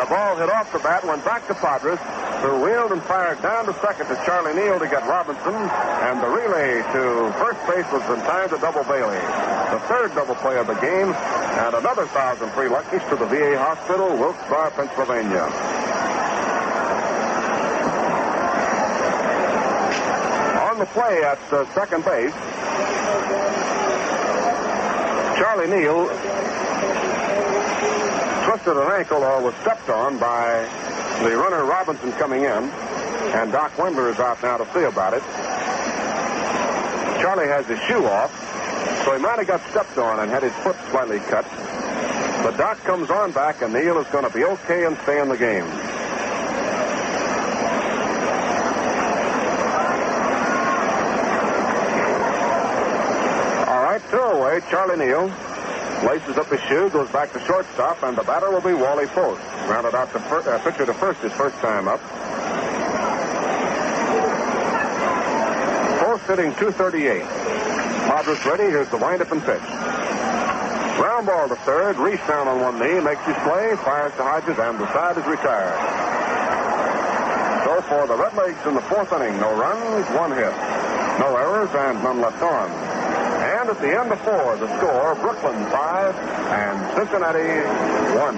The 0.00 0.08
ball 0.08 0.40
hit 0.40 0.48
off 0.48 0.72
the 0.72 0.80
bat, 0.80 1.04
went 1.04 1.22
back 1.22 1.46
to 1.48 1.54
Podres, 1.54 2.00
who 2.42 2.58
wheeled 2.58 2.90
and 2.90 3.02
fired 3.04 3.40
down 3.40 3.66
to 3.66 3.74
second 3.74 4.06
to 4.08 4.16
Charlie 4.26 4.52
Neal 4.54 4.78
to 4.80 4.88
get 4.88 5.06
Robinson. 5.06 5.54
And 5.54 6.20
the 6.20 6.26
relay 6.26 6.82
to 6.90 7.30
first 7.38 7.62
base 7.70 7.86
was 7.94 8.02
in 8.10 8.18
time 8.26 8.50
to 8.50 8.58
double 8.58 8.82
Bailey. 8.82 9.22
The 9.70 9.78
third 9.86 10.12
double 10.14 10.34
play 10.34 10.58
of 10.58 10.66
the 10.66 10.74
game. 10.82 11.14
And 11.14 11.74
another 11.76 12.06
thousand 12.06 12.50
free 12.50 12.68
luckies 12.68 13.02
to 13.10 13.16
the 13.16 13.26
VA 13.26 13.56
hospital, 13.56 14.16
Wilkes-Barre, 14.18 14.70
Pennsylvania. 14.72 15.46
On 20.66 20.78
the 20.78 20.86
play 20.86 21.22
at 21.22 21.38
uh, 21.52 21.64
second 21.74 22.04
base, 22.04 22.34
Charlie 25.38 25.70
Neal 25.70 26.10
twisted 28.50 28.76
an 28.76 28.90
ankle 28.90 29.22
or 29.22 29.42
was 29.42 29.54
stepped 29.62 29.88
on 29.88 30.18
by 30.18 30.66
the 31.22 31.36
runner 31.36 31.64
Robinson 31.64 32.10
coming 32.12 32.42
in, 32.42 32.48
and 32.48 33.52
Doc 33.52 33.72
Wendler 33.76 34.10
is 34.10 34.18
out 34.18 34.42
now 34.42 34.56
to 34.56 34.64
see 34.74 34.82
about 34.82 35.14
it. 35.14 35.22
Charlie 37.20 37.46
has 37.46 37.66
his 37.66 37.78
shoe 37.80 38.04
off, 38.04 38.32
so 39.04 39.14
he 39.14 39.22
might 39.22 39.38
have 39.38 39.46
got 39.46 39.60
stepped 39.70 39.96
on 39.98 40.18
and 40.20 40.30
had 40.30 40.42
his 40.42 40.52
foot 40.64 40.76
slightly 40.90 41.20
cut. 41.20 41.44
But 42.42 42.56
Doc 42.56 42.78
comes 42.78 43.08
on 43.10 43.30
back, 43.30 43.62
and 43.62 43.72
Neal 43.72 43.98
is 43.98 44.06
going 44.08 44.24
to 44.24 44.30
be 44.30 44.44
okay 44.44 44.84
and 44.84 44.98
stay 44.98 45.20
in 45.20 45.28
the 45.28 45.38
game. 45.38 45.64
All 53.68 53.82
right, 53.82 54.02
throw 54.10 54.40
away, 54.40 54.60
Charlie 54.68 55.04
Neal 55.04 55.32
laces 56.02 56.36
up 56.36 56.46
his 56.48 56.60
shoe, 56.62 56.90
goes 56.90 57.10
back 57.10 57.32
to 57.32 57.40
shortstop, 57.40 58.02
and 58.02 58.16
the 58.16 58.22
batter 58.22 58.50
will 58.50 58.60
be 58.60 58.74
Wally 58.74 59.06
Post. 59.06 59.40
Grounded 59.66 59.94
out 59.94 60.12
to 60.12 60.20
fir- 60.20 60.42
uh, 60.48 60.58
pitcher 60.64 60.86
to 60.86 60.94
first 60.94 61.20
his 61.20 61.32
first 61.32 61.56
time 61.58 61.88
up. 61.88 62.00
Post 66.00 66.24
hitting 66.26 66.54
238. 66.56 67.22
Podres 67.22 68.44
ready. 68.44 68.64
Here's 68.64 68.88
the 68.88 68.98
windup 68.98 69.30
and 69.32 69.42
pitch. 69.42 69.62
Ground 70.98 71.26
ball 71.26 71.48
to 71.48 71.56
third. 71.64 71.96
Reese 71.96 72.20
down 72.26 72.48
on 72.48 72.60
one 72.60 72.78
knee. 72.78 73.00
Makes 73.00 73.24
his 73.24 73.36
play. 73.46 73.74
Fires 73.84 74.12
to 74.16 74.22
Hodges, 74.22 74.58
and 74.58 74.78
the 74.78 74.92
side 74.92 75.16
is 75.16 75.24
retired. 75.24 75.78
So 77.64 77.80
for 77.82 78.06
the 78.06 78.14
Redlegs 78.14 78.66
in 78.68 78.74
the 78.74 78.82
fourth 78.82 79.12
inning, 79.12 79.38
no 79.40 79.54
runs, 79.56 80.06
one 80.18 80.32
hit. 80.32 80.52
No 81.20 81.36
errors, 81.36 81.70
and 81.72 82.02
none 82.02 82.20
left 82.20 82.42
on. 82.42 82.91
At 83.72 83.80
the 83.80 83.98
end 83.98 84.12
of 84.12 84.20
four, 84.20 84.56
the 84.58 84.68
score, 84.76 85.14
Brooklyn 85.14 85.64
five 85.70 86.14
and 86.14 86.94
Cincinnati 86.94 87.64
one. 88.20 88.36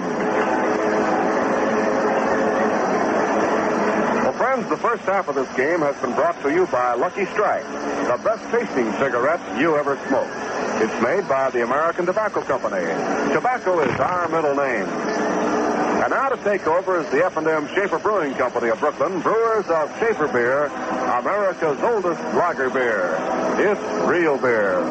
Well, 4.23 4.31
friends, 4.31 4.69
the 4.69 4.77
first 4.77 5.03
half 5.03 5.27
of 5.27 5.35
this 5.35 5.53
game 5.57 5.81
has 5.81 5.97
been 5.97 6.13
brought 6.13 6.41
to 6.43 6.53
you 6.53 6.65
by 6.67 6.93
Lucky 6.93 7.25
Strike, 7.25 7.65
the 7.65 8.17
best 8.23 8.49
tasting 8.49 8.89
cigarette 8.93 9.41
you 9.59 9.75
ever 9.75 9.99
smoked. 10.07 10.31
It's 10.81 11.03
made 11.03 11.27
by 11.27 11.49
the 11.49 11.63
American 11.63 12.05
Tobacco 12.05 12.39
Company. 12.41 12.85
Tobacco 13.33 13.81
is 13.81 13.99
our 13.99 14.29
middle 14.29 14.55
name. 14.55 14.87
And 16.05 16.13
now 16.13 16.29
to 16.29 16.37
take 16.43 16.67
over 16.67 17.01
is 17.01 17.09
the 17.09 17.25
F&M 17.25 17.67
Schaefer 17.69 17.97
Brewing 17.97 18.35
Company 18.35 18.69
of 18.69 18.79
Brooklyn, 18.79 19.21
brewers 19.21 19.65
of 19.65 19.89
Schaefer 19.97 20.27
Beer, 20.27 20.65
America's 21.17 21.81
oldest 21.81 22.21
lager 22.35 22.69
beer. 22.69 23.17
It's 23.57 23.81
real 24.05 24.37
beer. 24.37 24.81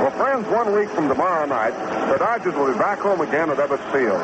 Well, 0.00 0.10
friends, 0.12 0.48
one 0.48 0.72
week 0.72 0.88
from 0.88 1.08
tomorrow 1.08 1.44
night, 1.44 1.74
the 2.10 2.16
Dodgers 2.16 2.54
will 2.54 2.72
be 2.72 2.78
back 2.78 3.00
home 3.00 3.20
again 3.20 3.50
at 3.50 3.58
Ebbets 3.58 3.84
Field. 3.92 4.18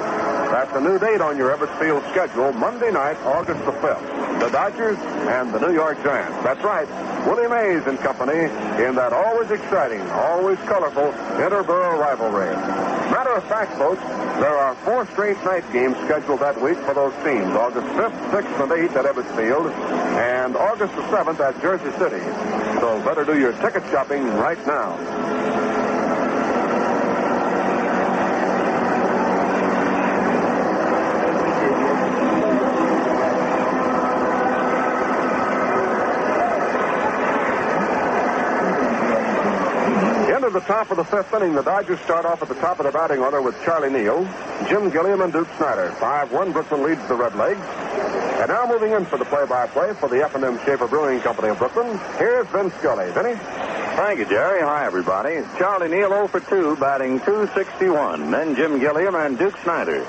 That's 0.49 0.75
a 0.75 0.81
new 0.81 0.99
date 0.99 1.21
on 1.21 1.37
your 1.37 1.55
Ebbets 1.55 1.79
Field 1.79 2.03
schedule, 2.13 2.55
Monday 2.55 2.91
night, 2.91 3.19
August 3.19 3.63
the 3.67 3.73
5th. 3.73 4.41
The 4.41 4.49
Dodgers 4.49 4.97
and 5.29 5.53
the 5.53 5.61
New 5.61 5.75
York 5.75 6.03
Giants. 6.03 6.43
That's 6.43 6.65
right, 6.65 6.89
Willie 7.27 7.47
Mays 7.47 7.87
and 7.87 7.99
company 7.99 8.45
in 8.83 8.95
that 8.95 9.13
always 9.13 9.51
exciting, 9.51 10.01
always 10.13 10.57
colorful 10.61 11.13
interborough 11.37 11.99
rivalry. 11.99 12.57
Matter 13.13 13.35
of 13.35 13.45
fact, 13.45 13.77
folks, 13.77 14.01
there 14.41 14.57
are 14.57 14.75
four 14.77 15.07
straight 15.09 15.37
night 15.45 15.71
games 15.71 15.97
scheduled 15.99 16.41
that 16.41 16.61
week 16.63 16.79
for 16.79 16.95
those 16.95 17.13
teams. 17.23 17.53
August 17.55 17.87
5th, 17.89 18.31
6th, 18.31 18.63
and 18.63 18.73
8th 18.73 18.97
at 18.97 19.05
Ebbets 19.05 19.37
Field, 19.37 19.67
and 19.67 20.57
August 20.57 20.97
the 20.97 21.03
7th 21.03 21.41
at 21.41 21.61
Jersey 21.61 21.91
City. 21.99 22.25
So 22.81 23.03
better 23.05 23.25
do 23.25 23.39
your 23.39 23.53
ticket 23.61 23.83
shopping 23.91 24.25
right 24.25 24.67
now. 24.67 25.50
Top 40.71 40.89
of 40.93 40.99
the 40.99 41.05
fifth 41.05 41.35
inning, 41.35 41.57
the 41.57 41.63
Dodgers 41.63 41.99
start 42.03 42.25
off 42.25 42.43
at 42.43 42.49
the 42.49 42.55
top 42.55 42.79
of 42.79 42.87
the 42.87 42.93
batting 42.93 43.19
order 43.19 43.43
with 43.43 43.61
Charlie 43.65 43.91
Neal, 43.91 44.23
Jim 44.69 44.89
Gilliam, 44.89 45.21
and 45.21 45.33
Duke 45.33 45.49
Snider. 45.57 45.91
5-1, 45.99 46.53
Brooklyn 46.53 46.85
leads 46.85 47.01
the 47.09 47.15
Redlegs. 47.15 47.59
And 48.39 48.49
now 48.49 48.69
moving 48.69 48.93
in 48.93 49.05
for 49.05 49.19
the 49.19 49.25
play-by-play 49.25 49.95
for 49.95 50.09
the 50.09 50.23
F&M 50.23 50.59
Schaefer 50.59 50.87
Brewing 50.87 51.19
Company 51.23 51.49
of 51.49 51.59
Brooklyn, 51.59 51.99
here's 52.19 52.47
Vince 52.51 52.73
Scully. 52.75 53.11
Vinny? 53.11 53.35
Thank 53.35 54.21
you, 54.21 54.27
Jerry. 54.27 54.61
Hi, 54.61 54.87
everybody. 54.87 55.43
Charlie 55.59 55.89
Neal 55.89 56.09
0 56.09 56.29
for 56.29 56.39
2, 56.39 56.77
batting 56.77 57.19
261. 57.19 58.31
Then 58.31 58.55
Jim 58.55 58.79
Gilliam 58.79 59.17
and 59.17 59.37
Duke 59.37 59.57
Snider. 59.65 60.07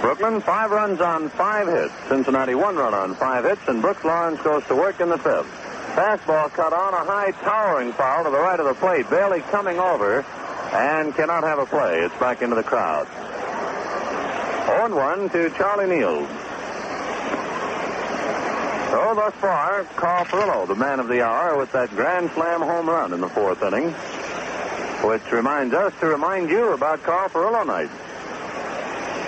Brooklyn, 0.00 0.40
five 0.40 0.72
runs 0.72 1.00
on 1.00 1.28
five 1.28 1.68
hits. 1.68 1.94
Cincinnati, 2.08 2.56
one 2.56 2.74
run 2.74 2.94
on 2.94 3.14
five 3.14 3.44
hits, 3.44 3.62
and 3.68 3.80
Brooks 3.80 4.02
Lawrence 4.02 4.42
goes 4.42 4.64
to 4.64 4.74
work 4.74 4.98
in 5.00 5.08
the 5.08 5.18
fifth. 5.18 5.59
Fastball 6.00 6.50
cut 6.54 6.72
on 6.72 6.94
a 6.94 7.04
high 7.04 7.30
towering 7.30 7.92
foul 7.92 8.24
to 8.24 8.30
the 8.30 8.38
right 8.38 8.58
of 8.58 8.64
the 8.64 8.72
plate. 8.72 9.10
Bailey 9.10 9.42
coming 9.50 9.78
over 9.78 10.24
and 10.72 11.14
cannot 11.14 11.42
have 11.42 11.58
a 11.58 11.66
play. 11.66 11.98
It's 12.00 12.16
back 12.16 12.40
into 12.40 12.56
the 12.56 12.62
crowd. 12.62 13.06
0 14.64 14.96
1 14.96 15.28
to 15.28 15.50
Charlie 15.58 15.94
Neal. 15.94 16.26
So 18.88 19.14
thus 19.14 19.34
far, 19.34 19.84
Carl 19.96 20.24
Furillo, 20.24 20.66
the 20.66 20.74
man 20.74 21.00
of 21.00 21.08
the 21.08 21.20
hour, 21.20 21.58
with 21.58 21.70
that 21.72 21.90
grand 21.90 22.30
slam 22.30 22.62
home 22.62 22.88
run 22.88 23.12
in 23.12 23.20
the 23.20 23.28
fourth 23.28 23.62
inning, 23.62 23.90
which 25.06 25.30
reminds 25.30 25.74
us 25.74 25.92
to 26.00 26.06
remind 26.06 26.48
you 26.48 26.72
about 26.72 27.02
Carl 27.02 27.28
Furillo 27.28 27.66
night, 27.66 27.90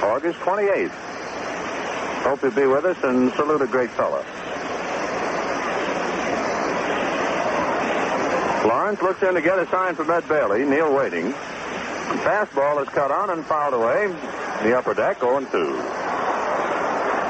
August 0.03 0.39
28th. 0.39 0.89
Hope 2.23 2.41
you'll 2.41 2.51
be 2.53 2.65
with 2.65 2.87
us 2.87 2.97
and 3.05 3.31
salute 3.35 3.61
a 3.61 3.67
great 3.67 3.91
fellow. 3.91 4.25
Lawrence 8.65 9.03
looks 9.03 9.23
in 9.23 9.35
to 9.35 9.43
get 9.43 9.59
a 9.59 9.67
sign 9.69 9.95
from 9.97 10.11
Ed 10.11 10.29
Bailey. 10.29 10.65
Neal 10.65 10.95
waiting. 10.95 11.33
Fastball 12.23 12.81
is 12.83 12.89
cut 12.91 13.11
on 13.11 13.31
and 13.31 13.45
fouled 13.45 13.75
away. 13.75 14.07
The 14.63 14.79
upper 14.79 14.95
deck 14.95 15.19
0 15.21 15.41
2. 15.41 15.47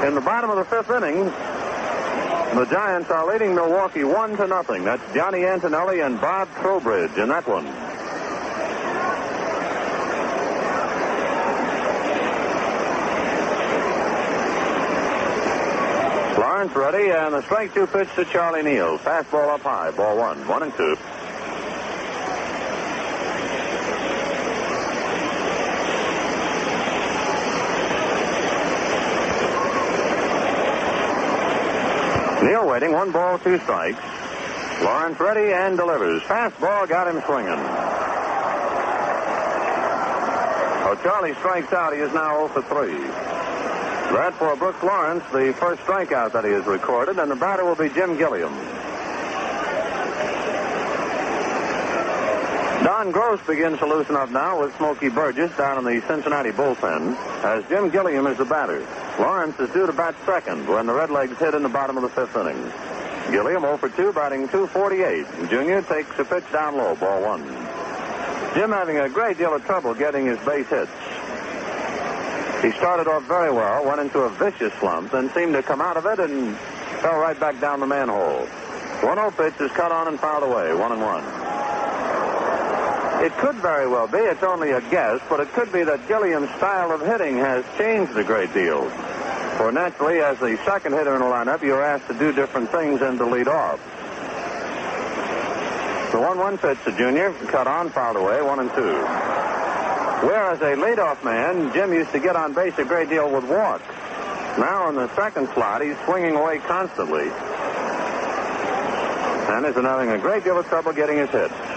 In 0.06 0.14
the 0.14 0.20
bottom 0.20 0.50
of 0.50 0.56
the 0.56 0.64
fifth 0.64 0.90
inning, 0.90 1.24
the 2.54 2.66
Giants 2.66 3.10
are 3.10 3.26
leading 3.26 3.54
Milwaukee 3.54 4.04
one 4.04 4.36
to 4.36 4.46
nothing. 4.46 4.84
That's 4.84 5.02
Johnny 5.14 5.46
Antonelli 5.46 6.00
and 6.00 6.20
Bob 6.20 6.48
Trowbridge 6.56 7.16
in 7.16 7.28
that 7.28 7.48
one. 7.48 7.64
Lawrence 16.38 16.76
ready, 16.76 17.10
and 17.10 17.32
the 17.32 17.42
strike 17.42 17.72
two 17.72 17.86
pitch 17.86 18.08
to 18.16 18.26
Charlie 18.26 18.62
Neal. 18.62 18.98
Fastball 18.98 19.48
up 19.54 19.62
high, 19.62 19.90
ball 19.92 20.18
one, 20.18 20.46
one 20.46 20.62
and 20.64 20.74
two. 20.74 20.96
Neal 32.42 32.61
waiting, 32.72 32.92
one 32.92 33.12
ball, 33.12 33.38
two 33.38 33.58
strikes. 33.58 34.00
Lawrence 34.80 35.20
ready 35.20 35.52
and 35.52 35.76
delivers. 35.76 36.22
Fastball 36.22 36.88
got 36.88 37.06
him 37.06 37.20
swinging. 37.26 37.52
Oh, 40.88 40.98
Charlie 41.02 41.34
strikes 41.34 41.70
out. 41.74 41.92
He 41.92 41.98
is 42.00 42.10
now 42.14 42.48
0 42.48 42.48
for 42.48 42.62
3. 42.62 42.96
That 44.16 44.34
for 44.38 44.56
Brooks 44.56 44.82
Lawrence, 44.82 45.22
the 45.32 45.52
first 45.60 45.82
strikeout 45.82 46.32
that 46.32 46.46
he 46.46 46.52
has 46.52 46.64
recorded, 46.64 47.18
and 47.18 47.30
the 47.30 47.36
batter 47.36 47.62
will 47.66 47.76
be 47.76 47.90
Jim 47.90 48.16
Gilliam. 48.16 48.54
Don 52.82 53.10
Gross 53.10 53.40
begins 53.46 53.80
to 53.80 53.86
loosen 53.86 54.16
up 54.16 54.30
now 54.30 54.62
with 54.62 54.74
Smokey 54.78 55.10
Burgess 55.10 55.54
down 55.58 55.76
in 55.76 55.84
the 55.84 56.00
Cincinnati 56.08 56.52
bullpen, 56.52 57.16
as 57.44 57.68
Jim 57.68 57.90
Gilliam 57.90 58.26
is 58.26 58.38
the 58.38 58.46
batter. 58.46 58.80
Lawrence 59.18 59.58
is 59.60 59.70
due 59.70 59.86
to 59.86 59.92
bat 59.92 60.14
second 60.24 60.66
when 60.68 60.86
the 60.86 60.92
Redlegs 60.92 61.36
hit 61.36 61.54
in 61.54 61.62
the 61.62 61.68
bottom 61.68 61.96
of 61.96 62.02
the 62.02 62.08
fifth 62.08 62.36
inning. 62.36 62.72
Gilliam 63.30 63.62
0 63.62 63.76
for 63.76 63.88
2, 63.88 64.12
batting 64.12 64.48
248. 64.48 65.50
Junior 65.50 65.82
takes 65.82 66.18
a 66.18 66.24
pitch 66.24 66.50
down 66.52 66.76
low, 66.76 66.94
ball 66.96 67.22
one. 67.22 67.42
Jim 68.54 68.70
having 68.70 68.98
a 68.98 69.08
great 69.08 69.38
deal 69.38 69.54
of 69.54 69.64
trouble 69.64 69.94
getting 69.94 70.26
his 70.26 70.38
base 70.40 70.68
hits. 70.68 70.90
He 72.62 72.70
started 72.72 73.08
off 73.08 73.24
very 73.24 73.52
well, 73.52 73.84
went 73.84 74.00
into 74.00 74.20
a 74.20 74.30
vicious 74.30 74.72
slump, 74.74 75.10
then 75.10 75.32
seemed 75.34 75.54
to 75.54 75.62
come 75.62 75.80
out 75.80 75.96
of 75.96 76.06
it 76.06 76.20
and 76.20 76.56
fell 77.00 77.18
right 77.18 77.38
back 77.38 77.60
down 77.60 77.80
the 77.80 77.86
manhole. 77.86 78.46
1-0 79.00 79.36
pitch 79.36 79.60
is 79.60 79.70
cut 79.72 79.90
on 79.90 80.08
and 80.08 80.20
fouled 80.20 80.44
away, 80.44 80.72
one 80.74 80.92
and 80.92 81.00
one. 81.00 81.24
It 83.22 83.32
could 83.38 83.54
very 83.54 83.86
well 83.86 84.08
be, 84.08 84.18
it's 84.18 84.42
only 84.42 84.72
a 84.72 84.80
guess, 84.90 85.20
but 85.28 85.38
it 85.38 85.52
could 85.52 85.72
be 85.72 85.84
that 85.84 86.08
Gilliam's 86.08 86.50
style 86.56 86.90
of 86.90 87.02
hitting 87.02 87.36
has 87.36 87.64
changed 87.78 88.16
a 88.16 88.24
great 88.24 88.52
deal. 88.52 88.90
For 89.56 89.70
naturally, 89.70 90.18
as 90.18 90.40
the 90.40 90.56
second 90.64 90.94
hitter 90.94 91.14
in 91.14 91.20
the 91.20 91.26
lineup, 91.26 91.62
you're 91.62 91.84
asked 91.84 92.08
to 92.08 92.14
do 92.14 92.32
different 92.32 92.70
things 92.70 92.98
than 92.98 93.18
to 93.18 93.24
lead 93.24 93.46
off. 93.46 93.78
The 96.10 96.18
1-1 96.18 96.60
pitch 96.60 96.78
to 96.84 96.90
Junior, 96.98 97.32
cut 97.46 97.68
on, 97.68 97.90
fouled 97.90 98.16
away, 98.16 98.42
one 98.42 98.58
and 98.58 98.70
two. 98.70 98.92
Whereas 100.26 100.60
a 100.60 100.74
leadoff 100.74 101.22
man, 101.22 101.72
Jim 101.72 101.92
used 101.92 102.10
to 102.10 102.18
get 102.18 102.34
on 102.34 102.54
base 102.54 102.76
a 102.78 102.84
great 102.84 103.08
deal 103.08 103.30
with 103.30 103.44
walks. 103.44 103.86
Now 104.58 104.88
in 104.88 104.96
the 104.96 105.14
second 105.14 105.48
slot, 105.54 105.80
he's 105.80 105.96
swinging 106.06 106.34
away 106.34 106.58
constantly. 106.58 107.30
And 109.46 109.64
is 109.64 109.76
having 109.76 110.10
a 110.10 110.18
great 110.18 110.42
deal 110.42 110.58
of 110.58 110.66
trouble 110.66 110.92
getting 110.92 111.18
his 111.18 111.30
hits. 111.30 111.71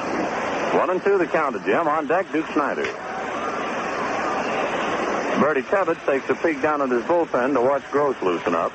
One 0.75 0.89
and 0.89 1.01
two 1.01 1.17
the 1.17 1.25
count 1.25 1.55
to 1.55 1.63
Jim. 1.63 1.87
On 1.87 2.05
deck, 2.05 2.31
Duke 2.33 2.47
Snider. 2.51 2.83
Birdie 5.39 5.63
Tebbetts 5.63 6.05
takes 6.05 6.29
a 6.29 6.35
peek 6.35 6.61
down 6.61 6.81
at 6.81 6.89
his 6.89 7.03
bullpen 7.03 7.53
to 7.53 7.61
watch 7.61 7.83
Gross 7.91 8.21
loosen 8.21 8.53
up. 8.53 8.73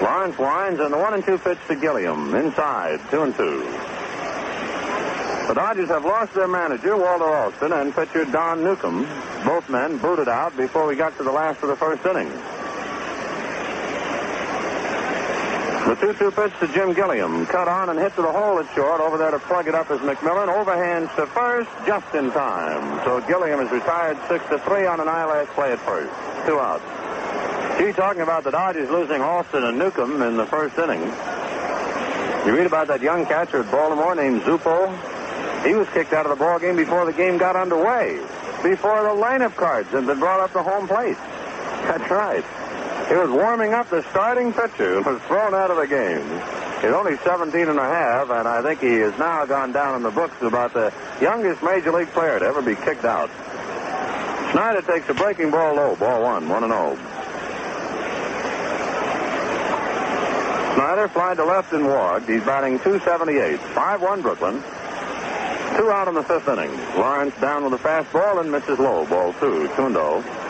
Lawrence 0.00 0.38
winds, 0.38 0.80
and 0.80 0.92
the 0.92 0.98
one 0.98 1.14
and 1.14 1.24
two 1.24 1.38
pitch 1.38 1.58
to 1.66 1.74
Gilliam. 1.74 2.34
Inside, 2.34 3.00
two 3.10 3.22
and 3.22 3.34
two. 3.34 3.62
The 5.48 5.54
Dodgers 5.54 5.88
have 5.88 6.04
lost 6.04 6.34
their 6.34 6.46
manager, 6.46 6.96
Walter 6.96 7.24
Alston, 7.24 7.72
and 7.72 7.94
pitcher 7.94 8.24
Don 8.24 8.62
Newcombe. 8.62 9.08
Both 9.44 9.68
men 9.68 9.98
booted 9.98 10.28
out 10.28 10.56
before 10.56 10.86
we 10.86 10.94
got 10.94 11.16
to 11.16 11.24
the 11.24 11.32
last 11.32 11.62
of 11.62 11.68
the 11.68 11.76
first 11.76 12.04
inning. 12.06 12.30
The 15.86 15.94
2-2 15.94 16.34
pitch 16.34 16.60
to 16.60 16.68
Jim 16.74 16.92
Gilliam. 16.92 17.46
Cut 17.46 17.68
on 17.68 17.88
and 17.88 17.98
hit 17.98 18.14
to 18.16 18.22
the 18.22 18.32
hole 18.32 18.58
at 18.58 18.74
short. 18.74 19.00
Over 19.00 19.16
there 19.16 19.30
to 19.30 19.38
plug 19.38 19.68
it 19.68 19.74
up 19.74 19.90
is 19.90 20.00
McMillan. 20.00 20.48
Overhands 20.48 21.14
to 21.16 21.26
first 21.26 21.70
just 21.86 22.14
in 22.14 22.30
time. 22.32 23.04
So 23.04 23.20
Gilliam 23.26 23.60
is 23.60 23.70
retired 23.70 24.18
6 24.28 24.44
to 24.50 24.58
3 24.58 24.86
on 24.86 25.00
an 25.00 25.08
eyelash 25.08 25.48
play 25.48 25.72
at 25.72 25.78
first. 25.78 26.12
Two 26.46 26.58
outs. 26.58 26.84
Gee, 27.78 27.92
talking 27.92 28.22
about 28.22 28.44
the 28.44 28.50
Dodgers 28.50 28.90
losing 28.90 29.22
Alston 29.22 29.64
and 29.64 29.78
Newcombe 29.78 30.20
in 30.20 30.36
the 30.36 30.46
first 30.46 30.76
inning. 30.78 31.00
You 31.00 32.56
read 32.56 32.66
about 32.66 32.88
that 32.88 33.00
young 33.00 33.24
catcher 33.24 33.62
at 33.62 33.70
Baltimore 33.70 34.14
named 34.14 34.42
Zupo. 34.42 34.90
He 35.64 35.74
was 35.74 35.88
kicked 35.90 36.12
out 36.12 36.26
of 36.26 36.30
the 36.30 36.36
ball 36.36 36.58
game 36.58 36.76
before 36.76 37.04
the 37.04 37.12
game 37.12 37.38
got 37.38 37.56
underway. 37.56 38.16
Before 38.62 39.02
the 39.02 39.14
lineup 39.14 39.54
cards 39.54 39.88
had 39.90 40.06
been 40.06 40.18
brought 40.18 40.40
up 40.40 40.52
to 40.52 40.62
home 40.62 40.88
plate. 40.88 41.16
That's 41.86 42.10
right. 42.10 42.44
He 43.08 43.14
was 43.14 43.30
warming 43.30 43.72
up 43.72 43.88
the 43.88 44.02
starting 44.10 44.52
pitcher 44.52 44.98
and 44.98 45.06
was 45.06 45.20
thrown 45.22 45.54
out 45.54 45.70
of 45.70 45.78
the 45.78 45.86
game. 45.86 46.22
He's 46.82 46.92
only 46.92 47.16
17 47.16 47.68
and 47.68 47.78
a 47.78 47.82
half, 47.82 48.28
and 48.30 48.46
I 48.46 48.60
think 48.60 48.80
he 48.80 48.96
has 49.00 49.18
now 49.18 49.46
gone 49.46 49.72
down 49.72 49.96
in 49.96 50.02
the 50.02 50.10
books 50.10 50.36
about 50.42 50.74
the 50.74 50.92
youngest 51.20 51.62
major 51.62 51.90
league 51.90 52.08
player 52.08 52.38
to 52.38 52.44
ever 52.44 52.60
be 52.60 52.74
kicked 52.74 53.06
out. 53.06 53.30
Snider 54.52 54.82
takes 54.82 55.08
a 55.08 55.14
breaking 55.14 55.50
ball 55.50 55.74
low, 55.74 55.96
ball 55.96 56.22
one, 56.22 56.48
one 56.50 56.64
and 56.64 56.72
oh. 56.72 56.96
Snider 60.74 61.08
flied 61.08 61.38
to 61.38 61.44
left 61.44 61.72
and 61.72 61.86
walked. 61.86 62.28
He's 62.28 62.44
batting 62.44 62.78
278. 62.78 63.58
5-1 63.58 64.22
Brooklyn. 64.22 64.62
Two 65.76 65.90
out 65.90 66.08
in 66.08 66.14
the 66.14 66.22
fifth 66.22 66.48
inning. 66.48 66.76
Lawrence 66.96 67.34
down 67.40 67.64
with 67.64 67.72
a 67.72 67.82
fastball 67.82 68.40
and 68.40 68.52
misses 68.52 68.78
low. 68.78 69.06
Ball 69.06 69.32
two. 69.34 69.68
Two 69.76 69.86
and 69.86 69.94
Tundo. 69.96 70.47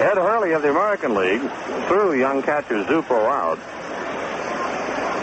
Ed 0.00 0.16
Hurley 0.16 0.52
of 0.52 0.62
the 0.62 0.70
American 0.70 1.14
League 1.14 1.42
threw 1.86 2.18
young 2.18 2.42
catcher 2.42 2.82
Zupo 2.84 3.28
out. 3.28 3.58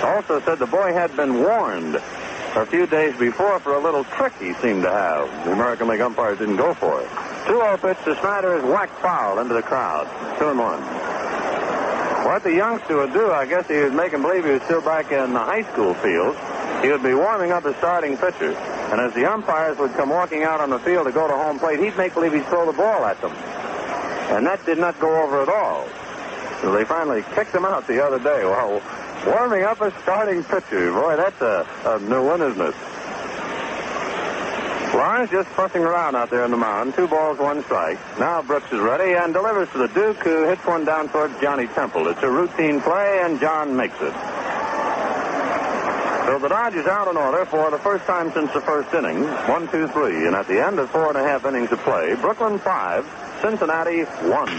Also 0.04 0.40
said 0.42 0.60
the 0.60 0.68
boy 0.68 0.94
had 0.94 1.16
been 1.16 1.42
warned 1.42 1.96
a 1.96 2.66
few 2.68 2.86
days 2.86 3.18
before 3.18 3.60
for 3.60 3.74
a 3.74 3.80
little 3.80 4.04
trick 4.04 4.34
he 4.40 4.54
seemed 4.54 4.84
to 4.84 4.92
have. 4.92 5.46
The 5.46 5.52
American 5.52 5.88
League 5.88 6.02
umpires 6.02 6.38
didn't 6.38 6.58
go 6.58 6.76
for 6.76 7.02
it. 7.02 7.08
2-0 7.48 7.82
pitch 7.82 7.98
to 8.06 8.20
Snider 8.20 8.56
is 8.56 8.64
whacked 8.66 9.00
foul 9.02 9.40
into 9.40 9.56
the 9.56 9.64
crowd. 9.64 10.06
Two 10.38 10.50
and 10.50 10.60
one. 10.60 10.82
What 12.26 12.44
the 12.44 12.54
youngster 12.54 12.98
would 12.98 13.14
do, 13.14 13.32
I 13.32 13.48
guess 13.48 13.68
he 13.68 13.78
would 13.80 13.96
make 13.96 14.12
him 14.12 14.22
believe 14.22 14.46
he 14.46 14.52
was 14.52 14.62
still 14.64 14.82
back 14.82 15.12
in 15.12 15.34
the 15.34 15.40
high 15.40 15.64
school 15.74 15.96
field. 15.96 16.38
He 16.84 16.90
would 16.92 17.02
be 17.02 17.16
warming 17.16 17.52
up 17.52 17.64
the 17.64 17.76
starting 17.80 18.16
pitcher. 18.16 18.54
And 18.54 19.02
as 19.02 19.14
the 19.14 19.26
umpires 19.26 19.80
would 19.80 19.94
come 19.94 20.10
walking 20.10 20.44
out 20.44 20.62
on 20.62 20.70
the 20.70 20.80
field 20.80 21.08
to 21.08 21.12
go 21.12 21.28
to 21.28 21.34
home 21.34 21.58
plate, 21.58 21.80
he'd 21.80 21.98
make 21.98 22.14
believe 22.14 22.34
he'd 22.34 22.46
throw 22.46 22.66
the 22.66 22.78
ball 22.78 23.06
at 23.06 23.20
them. 23.22 23.34
And 24.30 24.46
that 24.46 24.66
did 24.66 24.78
not 24.78 25.00
go 25.00 25.24
over 25.24 25.42
at 25.42 25.50
all. 25.50 25.88
So 26.62 26.72
they 26.72 26.84
finally 26.86 27.24
kicked 27.34 27.54
him 27.54 27.66
out 27.66 27.88
the 27.88 28.04
other 28.04 28.20
day. 28.20 28.44
Well, 28.44 28.82
warming 29.26 29.64
up 29.64 29.80
a 29.82 29.92
starting 30.02 30.44
pitcher. 30.44 30.92
Boy, 30.92 31.16
that's 31.16 31.42
a, 31.42 31.68
a 31.86 32.00
new 32.00 32.26
one, 32.26 32.42
isn't 32.42 32.62
it? 32.62 32.76
Lawrence 34.94 35.32
just 35.32 35.50
fussing 35.50 35.84
around 35.84 36.16
out 36.16 36.30
there 36.30 36.44
in 36.44 36.52
the 36.52 36.58
mound. 36.58 36.96
Two 36.96 37.08
balls, 37.08 37.38
one 37.38 37.64
strike. 37.64 38.00
Now 38.20 38.42
Brooks 38.42 38.72
is 38.72 38.80
ready 38.80 39.14
and 39.14 39.34
delivers 39.34 39.70
to 39.72 39.78
the 39.78 39.88
Duke, 39.90 40.18
who 40.18 40.46
hits 40.46 40.66
one 40.66 40.86
down 40.86 41.10
towards 41.10 41.40
Johnny 41.40 41.68
Temple. 41.68 42.08
It's 42.08 42.24
a 42.24 42.30
routine 42.30 42.82
play, 42.82 43.20
and 43.24 43.40
John 43.40 43.76
makes 43.76 43.96
it. 43.96 44.14
So 46.26 46.40
the 46.40 46.50
Dodgers 46.50 46.88
out 46.88 47.08
in 47.08 47.16
order 47.16 47.46
for 47.46 47.70
the 47.72 47.80
first 47.80 48.06
time 48.06 48.32
since 48.34 48.52
the 48.54 48.62
first 48.62 48.94
inning. 48.94 49.24
One, 49.48 49.68
two, 49.70 49.88
three. 49.90 50.26
And 50.28 50.36
at 50.36 50.48
the 50.48 50.66
end 50.66 50.80
of 50.80 50.90
four 50.90 51.10
and 51.10 51.18
a 51.18 51.24
half 51.24 51.46
innings 51.46 51.72
of 51.72 51.80
play, 51.80 52.16
Brooklyn 52.16 52.60
five, 52.60 53.06
Cincinnati 53.42 54.04
one. 54.28 54.50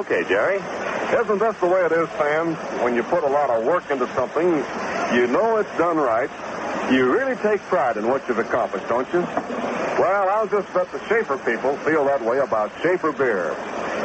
Okay, 0.00 0.24
Jerry. 0.28 0.56
Isn't 1.20 1.38
this 1.38 1.56
the 1.58 1.66
way 1.66 1.84
it 1.84 1.92
is, 1.92 2.08
fans? 2.10 2.56
When 2.82 2.94
you 2.94 3.02
put 3.02 3.22
a 3.22 3.28
lot 3.28 3.50
of 3.50 3.64
work 3.64 3.90
into 3.90 4.06
something, 4.14 4.48
you 5.14 5.26
know 5.26 5.58
it's 5.58 5.76
done 5.76 5.98
right. 5.98 6.30
You 6.90 7.12
really 7.12 7.36
take 7.36 7.60
pride 7.62 7.98
in 7.98 8.08
what 8.08 8.26
you've 8.26 8.38
accomplished, 8.38 8.88
don't 8.88 9.06
you? 9.12 9.20
Well, 9.20 10.28
I'll 10.30 10.48
just 10.48 10.72
bet 10.72 10.90
the 10.90 10.98
Schaefer 11.06 11.36
people 11.38 11.76
feel 11.78 12.06
that 12.06 12.24
way 12.24 12.38
about 12.38 12.72
Schaefer 12.82 13.12
beer. 13.12 13.54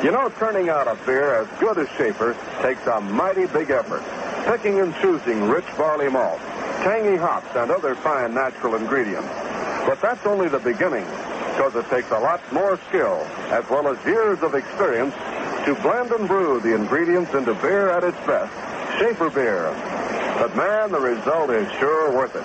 You 0.03 0.11
know, 0.11 0.29
turning 0.37 0.69
out 0.69 0.87
a 0.87 0.95
beer 1.05 1.41
as 1.41 1.47
good 1.59 1.77
as 1.77 1.87
Schaefer 1.97 2.35
takes 2.61 2.85
a 2.85 2.99
mighty 2.99 3.47
big 3.47 3.71
effort. 3.71 4.03
Picking 4.45 4.79
and 4.79 4.93
choosing 5.01 5.49
rich 5.49 5.65
barley 5.77 6.09
malt, 6.09 6.39
tangy 6.83 7.15
hops, 7.15 7.55
and 7.55 7.71
other 7.71 7.95
fine 7.95 8.33
natural 8.33 8.75
ingredients. 8.75 9.27
But 9.88 10.01
that's 10.01 10.25
only 10.25 10.49
the 10.49 10.59
beginning, 10.59 11.05
because 11.55 11.73
it 11.73 11.88
takes 11.89 12.11
a 12.11 12.19
lot 12.19 12.43
more 12.51 12.77
skill, 12.89 13.23
as 13.55 13.63
well 13.69 13.88
as 13.88 13.95
years 14.05 14.38
of 14.43 14.53
experience, 14.53 15.15
to 15.63 15.75
blend 15.81 16.11
and 16.11 16.27
brew 16.27 16.59
the 16.59 16.75
ingredients 16.75 17.33
into 17.33 17.53
beer 17.55 17.89
at 17.89 18.03
its 18.03 18.17
best. 18.27 18.51
Schaefer 18.99 19.29
beer. 19.29 19.71
But 20.39 20.55
man, 20.57 20.91
the 20.91 20.99
result 20.99 21.51
is 21.51 21.71
sure 21.79 22.11
worth 22.11 22.35
it. 22.35 22.43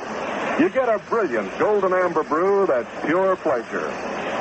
You 0.63 0.69
get 0.71 0.89
a 0.89 1.01
brilliant 1.11 1.59
golden 1.59 1.93
amber 1.93 2.23
brew 2.23 2.65
that's 2.67 2.89
pure 3.05 3.35
pleasure. 3.35 3.87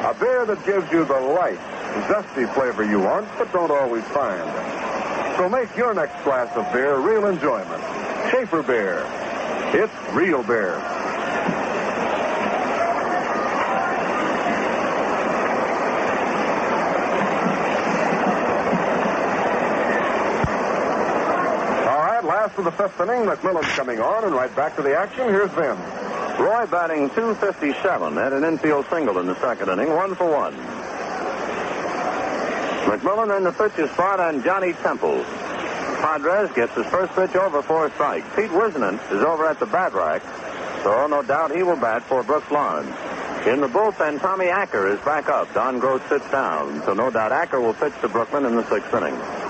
A 0.06 0.16
beer 0.20 0.46
that 0.46 0.64
gives 0.64 0.92
you 0.92 1.04
the 1.04 1.20
light, 1.20 1.60
zesty 2.06 2.54
flavor 2.54 2.86
you 2.86 3.00
want, 3.00 3.28
but 3.40 3.52
don't 3.52 3.72
always 3.72 4.04
find. 4.14 4.46
So 5.38 5.50
make 5.50 5.76
your 5.76 5.96
next 5.96 6.24
glass 6.24 6.56
of 6.56 6.72
beer 6.72 7.00
real 7.00 7.26
enjoyment. 7.26 7.82
Schaefer 8.30 8.62
beer. 8.62 9.04
It's 9.74 10.14
real 10.14 10.44
beer. 10.44 11.01
Of 22.58 22.66
the 22.66 22.72
fifth 22.72 23.00
inning. 23.00 23.24
McMillan's 23.26 23.72
coming 23.76 24.00
on, 24.00 24.26
and 24.26 24.36
right 24.36 24.54
back 24.56 24.76
to 24.76 24.82
the 24.82 24.96
action. 24.96 25.30
Here's 25.30 25.50
Vin. 25.52 25.78
Roy 26.38 26.66
batting 26.66 27.10
257, 27.12 28.14
had 28.16 28.34
an 28.34 28.44
infield 28.44 28.86
single 28.90 29.20
in 29.20 29.28
the 29.28 29.40
second 29.40 29.70
inning, 29.70 29.94
one 29.96 30.16
for 30.16 30.30
one. 30.30 30.54
McMillan 32.86 33.38
in 33.38 33.44
the 33.44 33.52
pitcher's 33.52 33.90
spot 33.92 34.20
on 34.20 34.44
Johnny 34.44 34.74
Temple. 34.74 35.24
Podres 36.02 36.54
gets 36.54 36.74
his 36.76 36.86
first 36.88 37.14
pitch 37.14 37.36
over 37.36 37.62
for 37.62 37.86
a 37.86 37.92
strike. 37.92 38.24
Pete 38.36 38.52
Whisenant 38.52 39.00
is 39.12 39.24
over 39.24 39.46
at 39.46 39.60
the 39.60 39.66
bat 39.68 39.94
rack, 39.94 40.22
so 40.84 41.08
no 41.08 41.22
doubt 41.22 41.56
he 41.56 41.64
will 41.64 41.78
bat 41.78 42.04
for 42.04 42.22
Brooks 42.22 42.52
Lawrence. 42.52 42.90
In 43.48 43.62
the 43.62 43.68
bullpen, 43.68 44.20
Tommy 44.20 44.48
Acker 44.48 44.88
is 44.88 45.00
back 45.02 45.30
up. 45.30 45.54
Don 45.54 45.80
Gross 45.80 46.02
sits 46.10 46.30
down, 46.32 46.84
so 46.84 46.94
no 46.94 47.10
doubt 47.10 47.32
Acker 47.32 47.62
will 47.62 47.74
pitch 47.74 47.94
to 48.02 48.10
Brooklyn 48.10 48.46
in 48.46 48.56
the 48.56 48.68
sixth 48.70 48.94
inning. 48.94 49.41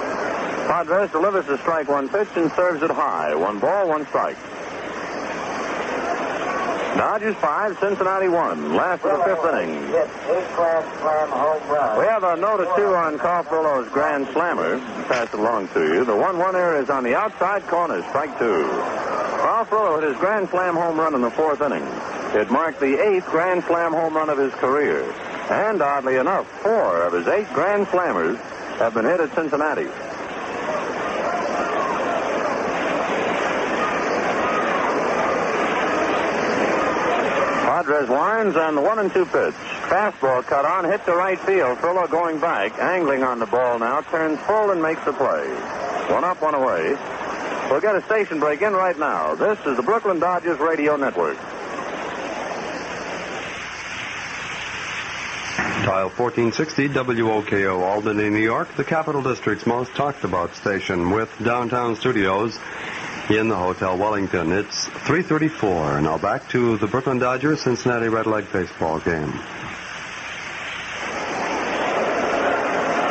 Podres 0.68 1.12
delivers 1.12 1.46
the 1.46 1.58
strike 1.60 1.88
one 1.88 2.10
pitch 2.10 2.30
and 2.36 2.52
serves 2.54 2.82
it 2.84 2.92
high. 2.92 3.36
One 3.36 3.60
ball, 3.60 3.88
one 3.88 4.06
strike. 4.08 4.38
Dodgers 6.98 7.36
five, 7.38 7.78
Cincinnati 7.80 8.28
one. 8.28 8.76
Last 8.76 9.04
of 9.06 9.18
the 9.18 9.24
fifth 9.24 9.46
inning. 9.54 9.82
We 11.98 12.06
have 12.06 12.24
a 12.24 12.36
note 12.36 12.60
or 12.60 12.76
two 12.76 12.94
on 12.94 13.18
Carl 13.18 13.44
Furillo's 13.44 13.90
grand 13.90 14.28
slammer. 14.28 14.78
Pass 15.08 15.34
it 15.34 15.40
along 15.40 15.70
to 15.70 15.82
you. 15.82 16.06
The 16.06 16.16
1 16.16 16.38
1 16.38 16.56
error 16.56 16.80
is 16.82 16.90
on 16.90 17.04
the 17.04 17.16
outside 17.16 17.66
corner, 17.68 18.02
strike 18.10 18.38
two. 18.38 18.68
Carl 19.42 19.66
Frillo 19.66 20.00
hit 20.00 20.10
his 20.10 20.18
grand 20.20 20.50
slam 20.50 20.76
home 20.76 21.00
run 21.00 21.16
in 21.16 21.22
the 21.22 21.32
fourth 21.32 21.62
inning. 21.62 21.84
It 22.40 22.52
marked 22.52 22.80
the 22.80 23.02
eighth 23.02 23.26
grand 23.26 23.64
slam 23.64 23.94
home 23.94 24.16
run 24.16 24.30
of 24.30 24.38
his 24.38 24.54
career. 24.54 25.04
And 25.50 25.82
oddly 25.82 26.18
enough, 26.18 26.48
four 26.62 27.02
of 27.04 27.14
his 27.14 27.28
eight 27.28 27.52
grand 27.54 27.88
slammers 27.88 28.38
have 28.78 28.94
been 28.94 29.06
hit 29.06 29.20
at 29.20 29.34
Cincinnati. 29.34 29.88
Podres 37.81 38.07
winds 38.10 38.56
on 38.56 38.76
the 38.76 38.81
one 38.81 38.99
and 38.99 39.11
two 39.11 39.26
pitch. 39.26 39.56
Fastball 39.89 40.43
cut 40.43 40.65
on, 40.65 40.85
hit 40.85 41.03
to 41.06 41.14
right 41.14 41.39
field. 41.39 41.77
Furillo 41.80 42.10
going 42.10 42.39
back, 42.39 42.77
angling 42.80 43.23
on 43.23 43.39
the 43.39 43.45
ball 43.48 43.80
now, 43.80 44.02
turns 44.02 44.39
full 44.41 44.72
and 44.72 44.81
makes 44.81 45.03
the 45.03 45.14
play. 45.14 45.48
One 46.14 46.23
up, 46.23 46.41
one 46.41 46.53
away. 46.53 46.95
We'll 47.69 47.81
get 47.81 47.95
a 47.95 48.03
station 48.03 48.39
break 48.39 48.61
in 48.61 48.73
right 48.73 48.98
now. 48.98 49.35
This 49.35 49.57
is 49.65 49.77
the 49.77 49.84
Brooklyn 49.84 50.19
Dodgers 50.19 50.60
Radio 50.60 50.95
Network. 50.95 51.38
Tile 55.86 56.10
1460 56.10 56.90
WOKO 56.90 57.82
Albany, 57.82 58.30
New 58.30 58.40
York, 58.40 58.76
the 58.76 58.84
Capital 58.84 59.22
District's 59.22 59.66
most 59.66 59.94
talked 59.96 60.24
about 60.24 60.56
station 60.56 61.12
with 61.12 61.30
downtown 61.44 61.96
studios 61.96 62.58
in 63.30 63.48
the 63.48 63.56
Hotel 63.56 63.98
Wellington. 63.98 64.52
It's 64.52 64.88
334. 64.88 66.02
Now 66.02 66.18
back 66.18 66.50
to 66.50 66.78
the 66.78 66.88
Brooklyn 66.88 67.20
Dodgers 67.20 67.62
Cincinnati 67.62 68.10
Red 68.10 68.28
Leg 68.28 68.52
baseball 68.52 69.00
game. 69.00 69.32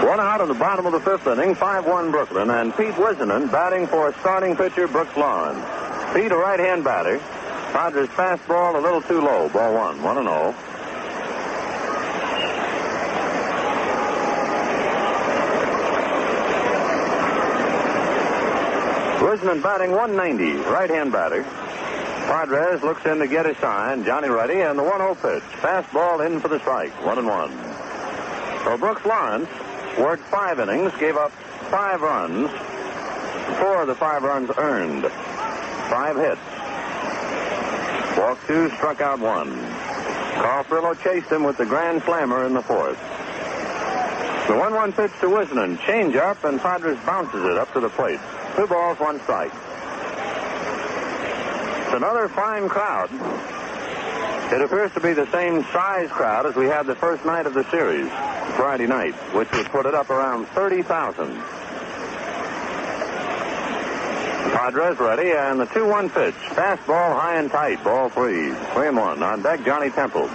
One 0.07 0.21
out 0.21 0.41
in 0.41 0.49
the 0.49 0.55
bottom 0.55 0.87
of 0.87 0.93
the 0.93 1.01
fifth 1.01 1.27
inning, 1.27 1.55
5-1 1.55 2.11
Brooklyn, 2.11 2.51
and 2.51 2.77
Pete 2.77 2.95
Whisenant 2.95 3.53
batting 3.53 3.87
for 3.87 4.13
starting 4.21 4.57
pitcher 4.57 4.89
Brooks 4.89 5.17
Lawn. 5.17 5.55
Pete, 6.15 6.33
a 6.33 6.37
right-hand 6.37 6.83
batter. 6.83 7.19
Podres 7.73 8.09
fastball 8.09 8.75
a 8.75 8.81
little 8.81 9.03
too 9.03 9.21
low, 9.21 9.49
ball 9.49 9.75
one, 9.75 9.99
1-0. 10.01 10.70
Whisenant 19.31 19.62
batting 19.62 19.93
190, 19.93 20.69
right 20.69 20.90
hand 20.90 21.12
batter. 21.12 21.44
Podres 21.44 22.82
looks 22.82 23.07
in 23.07 23.20
to 23.20 23.28
get 23.28 23.47
a 23.47 23.55
sign. 23.61 24.02
Johnny 24.02 24.28
Ruddy 24.28 24.61
and 24.61 24.77
the 24.77 24.82
1 24.82 24.98
0 24.98 25.15
pitch. 25.15 25.44
Fastball 25.62 26.27
in 26.27 26.40
for 26.40 26.48
the 26.48 26.59
strike. 26.59 26.90
1 27.07 27.16
and 27.16 27.28
1. 27.28 27.51
So 28.65 28.77
Brooks 28.77 29.07
Lawrence 29.07 29.48
worked 30.01 30.24
five 30.24 30.59
innings, 30.59 30.90
gave 30.98 31.16
up 31.16 31.31
five 31.70 32.01
runs, 32.01 32.51
four 33.61 33.82
of 33.82 33.86
the 33.86 33.94
five 33.94 34.24
runs 34.24 34.51
earned, 34.59 35.07
five 35.07 36.16
hits. 36.16 36.40
Walked 38.19 38.48
two, 38.48 38.69
struck 38.70 39.01
out 39.01 39.20
one. 39.20 39.52
Carl 40.43 40.65
Furillo 40.65 41.01
chased 41.05 41.31
him 41.31 41.44
with 41.44 41.57
the 41.57 41.66
grand 41.66 42.02
slammer 42.02 42.44
in 42.47 42.55
the 42.55 42.62
fourth. 42.62 42.98
The 44.48 44.57
1 44.59 44.74
1 44.74 44.93
pitch 44.94 45.12
to 45.20 45.28
Whisenant. 45.28 45.78
Change 45.82 46.16
up, 46.16 46.43
and 46.43 46.59
Podres 46.59 47.07
bounces 47.07 47.44
it 47.44 47.57
up 47.57 47.73
to 47.74 47.78
the 47.78 47.90
plate. 47.90 48.19
Two 48.57 48.67
balls, 48.67 48.99
one 48.99 49.21
strike. 49.21 49.53
It's 51.85 51.95
another 51.95 52.29
fine 52.29 52.69
crowd. 52.69 53.11
It 54.53 54.63
appears 54.63 54.93
to 54.95 55.01
be 55.01 55.13
the 55.13 55.31
same 55.31 55.63
size 55.73 56.11
crowd 56.11 56.47
as 56.47 56.57
we 56.57 56.67
had 56.67 56.87
the 56.87 56.97
first 56.97 57.25
night 57.25 57.47
of 57.47 57.55
the 57.55 57.63
series, 57.71 58.09
Friday 58.57 58.87
night, 58.87 59.15
which 59.35 59.51
was 59.53 59.67
put 59.69 59.87
it 59.87 59.95
up 59.95 60.11
around 60.11 60.47
30,000. 60.49 61.41
Podres 64.51 64.99
ready, 64.99 65.31
and 65.31 65.61
the 65.61 65.67
2-1 65.67 66.13
pitch. 66.13 66.35
Fastball 66.35 67.19
high 67.19 67.37
and 67.37 67.51
tight, 67.51 67.83
ball 67.85 68.09
three. 68.09 68.53
Three 68.75 68.89
and 68.89 68.97
one. 68.97 69.23
On 69.23 69.41
deck, 69.41 69.65
Johnny 69.65 69.91
Temple. 69.91 70.29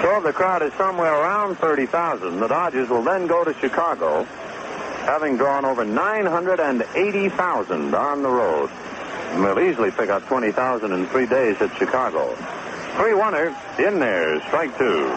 So 0.00 0.16
if 0.16 0.22
the 0.24 0.32
crowd 0.32 0.62
is 0.62 0.72
somewhere 0.74 1.12
around 1.12 1.56
30,000, 1.56 2.40
the 2.40 2.46
Dodgers 2.46 2.88
will 2.88 3.02
then 3.02 3.26
go 3.26 3.44
to 3.44 3.52
Chicago, 3.54 4.26
having 5.10 5.36
drawn 5.36 5.64
over 5.64 5.84
980,000 5.84 7.94
on 7.96 8.22
the 8.22 8.28
road. 8.28 8.70
And 9.32 9.44
they'll 9.44 9.58
easily 9.58 9.90
pick 9.90 10.08
up 10.08 10.24
20,000 10.26 10.92
in 10.92 11.08
three 11.08 11.26
days 11.26 11.60
at 11.60 11.76
Chicago. 11.76 12.32
Three-oneer 12.94 13.52
in 13.80 13.98
there, 13.98 14.40
strike 14.42 14.78
two. 14.78 15.08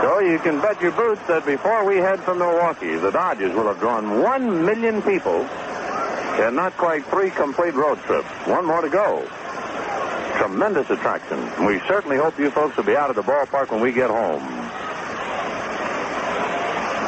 So 0.00 0.20
you 0.20 0.38
can 0.38 0.62
bet 0.62 0.80
your 0.80 0.92
boots 0.92 1.20
that 1.28 1.44
before 1.44 1.84
we 1.84 1.96
head 1.96 2.20
for 2.20 2.34
Milwaukee, 2.34 2.96
the 2.96 3.10
Dodgers 3.10 3.54
will 3.54 3.66
have 3.66 3.80
drawn 3.80 4.22
one 4.22 4.64
million 4.64 5.02
people 5.02 5.42
in 6.40 6.54
not 6.54 6.74
quite 6.78 7.04
three 7.06 7.28
complete 7.28 7.74
road 7.74 7.98
trips. 8.00 8.30
One 8.46 8.64
more 8.64 8.80
to 8.80 8.88
go. 8.88 9.28
Tremendous 10.38 10.88
attraction. 10.88 11.38
We 11.66 11.80
certainly 11.80 12.16
hope 12.16 12.38
you 12.38 12.50
folks 12.50 12.78
will 12.78 12.84
be 12.84 12.96
out 12.96 13.10
of 13.10 13.16
the 13.16 13.22
ballpark 13.22 13.70
when 13.70 13.82
we 13.82 13.92
get 13.92 14.08
home. 14.08 14.65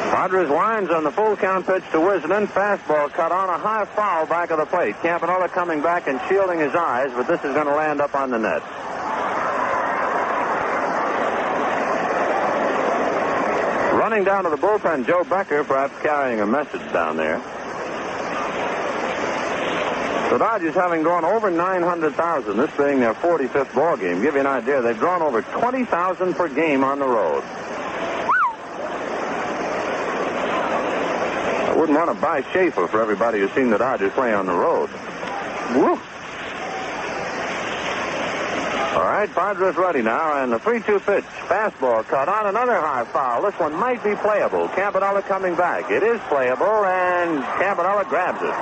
Podres 0.09 0.49
winds 0.49 0.89
on 0.89 1.03
the 1.03 1.11
full 1.11 1.37
count 1.37 1.67
pitch 1.67 1.83
to 1.91 1.97
Whisenant. 1.97 2.47
Fastball 2.47 3.11
cut 3.13 3.31
on 3.31 3.49
a 3.49 3.57
high 3.57 3.85
foul 3.85 4.25
back 4.25 4.49
of 4.49 4.57
the 4.57 4.65
plate. 4.65 4.95
Campanella 5.01 5.47
coming 5.49 5.81
back 5.81 6.07
and 6.07 6.19
shielding 6.27 6.59
his 6.59 6.73
eyes, 6.73 7.11
but 7.13 7.27
this 7.27 7.39
is 7.43 7.53
going 7.53 7.67
to 7.67 7.75
land 7.75 8.01
up 8.01 8.15
on 8.15 8.31
the 8.31 8.39
net. 8.39 8.63
Running 13.93 14.23
down 14.23 14.45
to 14.45 14.49
the 14.49 14.57
bullpen, 14.57 15.05
Joe 15.05 15.23
Becker, 15.23 15.63
perhaps 15.63 15.93
carrying 16.01 16.41
a 16.41 16.47
message 16.47 16.81
down 16.91 17.15
there. 17.15 17.37
The 20.31 20.37
Dodgers 20.37 20.73
having 20.73 21.03
drawn 21.03 21.23
over 21.23 21.51
900,000, 21.51 22.57
this 22.57 22.71
being 22.77 22.99
their 22.99 23.13
45th 23.13 23.75
ball 23.75 23.97
game. 23.97 24.21
Give 24.21 24.33
you 24.33 24.39
an 24.39 24.47
idea, 24.47 24.81
they've 24.81 24.97
drawn 24.97 25.21
over 25.21 25.41
20,000 25.41 26.33
per 26.33 26.47
game 26.47 26.83
on 26.83 26.99
the 26.99 27.07
road. 27.07 27.43
Wouldn't 31.79 31.97
want 31.97 32.13
to 32.13 32.21
buy 32.21 32.41
Schaefer 32.51 32.87
for 32.89 33.01
everybody 33.01 33.39
who's 33.39 33.51
seen 33.51 33.69
the 33.69 33.77
Dodgers 33.77 34.11
play 34.11 34.33
on 34.33 34.47
the 34.47 34.51
road. 34.51 34.89
Woo! 35.73 35.97
All 38.97 39.05
right, 39.05 39.29
Podres 39.29 39.77
ready 39.77 40.01
now, 40.01 40.43
and 40.43 40.51
the 40.51 40.57
3-2 40.57 40.99
pitch. 41.05 41.23
Fastball 41.47 42.05
cut 42.05 42.27
on 42.27 42.47
another 42.47 42.75
high 42.81 43.05
foul. 43.05 43.43
This 43.43 43.57
one 43.57 43.73
might 43.75 44.03
be 44.03 44.13
playable. 44.15 44.67
Campanella 44.67 45.21
coming 45.21 45.55
back. 45.55 45.89
It 45.89 46.03
is 46.03 46.19
playable, 46.27 46.83
and 46.83 47.41
Campanella 47.63 48.03
grabs 48.03 48.41
it. 48.41 48.55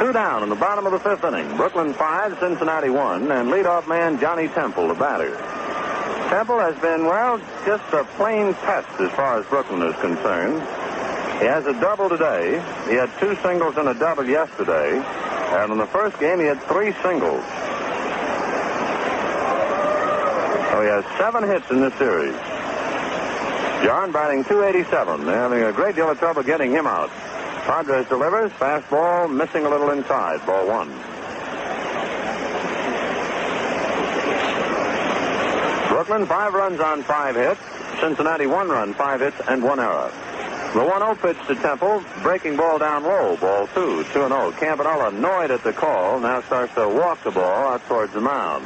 Two 0.00 0.12
down 0.12 0.42
in 0.42 0.48
the 0.48 0.56
bottom 0.56 0.84
of 0.84 0.90
the 0.90 0.98
fifth 0.98 1.22
inning. 1.22 1.56
Brooklyn 1.56 1.94
five, 1.94 2.36
Cincinnati 2.40 2.90
one, 2.90 3.30
and 3.30 3.50
leadoff 3.50 3.86
man 3.86 4.18
Johnny 4.18 4.48
Temple, 4.48 4.88
the 4.88 4.94
batter. 4.94 5.57
Temple 6.28 6.58
has 6.60 6.76
been, 6.82 7.06
well, 7.06 7.38
just 7.64 7.90
a 7.94 8.04
plain 8.16 8.52
pest 8.52 9.00
as 9.00 9.10
far 9.12 9.40
as 9.40 9.46
Brooklyn 9.46 9.80
is 9.80 9.96
concerned. 9.96 10.60
He 11.40 11.46
has 11.46 11.64
a 11.64 11.72
double 11.80 12.10
today. 12.10 12.60
He 12.86 12.96
had 12.96 13.10
two 13.18 13.34
singles 13.36 13.78
and 13.78 13.88
a 13.88 13.94
double 13.94 14.28
yesterday. 14.28 14.98
And 14.98 15.72
in 15.72 15.78
the 15.78 15.86
first 15.86 16.20
game, 16.20 16.38
he 16.38 16.44
had 16.44 16.60
three 16.64 16.92
singles. 17.00 17.42
So 20.68 20.82
he 20.82 20.88
has 20.92 21.04
seven 21.16 21.48
hits 21.48 21.70
in 21.70 21.80
this 21.80 21.94
series. 21.94 22.36
John 23.82 24.12
batting 24.12 24.44
287. 24.44 25.24
They're 25.24 25.34
having 25.34 25.62
a 25.62 25.72
great 25.72 25.96
deal 25.96 26.10
of 26.10 26.18
trouble 26.18 26.42
getting 26.42 26.72
him 26.72 26.86
out. 26.86 27.08
Podres 27.64 28.06
delivers. 28.10 28.52
Fastball 28.52 29.34
missing 29.34 29.64
a 29.64 29.70
little 29.70 29.90
inside. 29.92 30.44
Ball 30.44 30.68
one. 30.68 31.17
Brooklyn, 35.98 36.26
five 36.26 36.54
runs 36.54 36.78
on 36.78 37.02
five 37.02 37.34
hits. 37.34 37.60
Cincinnati, 38.00 38.46
one 38.46 38.68
run, 38.68 38.94
five 38.94 39.18
hits, 39.18 39.36
and 39.48 39.60
one 39.64 39.80
error. 39.80 40.12
The 40.72 40.78
1-0 40.78 41.20
pitch 41.20 41.36
to 41.48 41.56
Temple, 41.56 42.04
breaking 42.22 42.56
ball 42.56 42.78
down 42.78 43.02
low, 43.02 43.36
ball 43.38 43.66
two, 43.74 44.04
2-0. 44.04 44.56
Campanella 44.58 45.08
annoyed 45.08 45.50
at 45.50 45.64
the 45.64 45.72
call, 45.72 46.20
now 46.20 46.40
starts 46.42 46.72
to 46.76 46.88
walk 46.88 47.24
the 47.24 47.32
ball 47.32 47.72
out 47.72 47.84
towards 47.88 48.12
the 48.12 48.20
mound. 48.20 48.64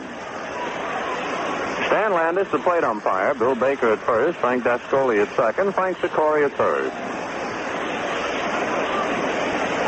Stan 1.86 2.12
Landes, 2.12 2.50
the 2.50 2.59
plate 2.59 2.84
umpire, 2.84 3.32
Bill 3.32 3.54
Baker 3.54 3.94
at 3.94 4.00
first, 4.00 4.36
Frank 4.36 4.64
Dascoli 4.64 5.26
at 5.26 5.34
second, 5.34 5.74
Frank 5.74 5.96
Secory 5.96 6.44
at 6.44 6.52
third. 6.52 6.92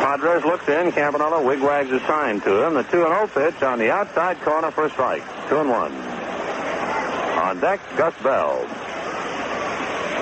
Podres 0.03 0.45
looks 0.47 0.67
in, 0.67 0.93
Campanella 0.93 1.45
wigwags 1.45 1.91
a 1.93 2.01
sign 2.07 2.41
to 2.41 2.67
him. 2.67 2.73
The 2.73 2.85
2-0 2.85 3.35
pitch 3.35 3.63
on 3.63 3.79
the 3.79 3.91
outside 3.91 4.41
corner 4.41 4.71
for 4.71 4.87
a 4.87 4.91
strike. 4.91 5.23
2 5.51 5.59
and 5.59 5.69
1. 5.69 6.24
On 7.35 7.61
deck, 7.61 7.81
Gus 7.97 8.15
Bell. 8.23 8.61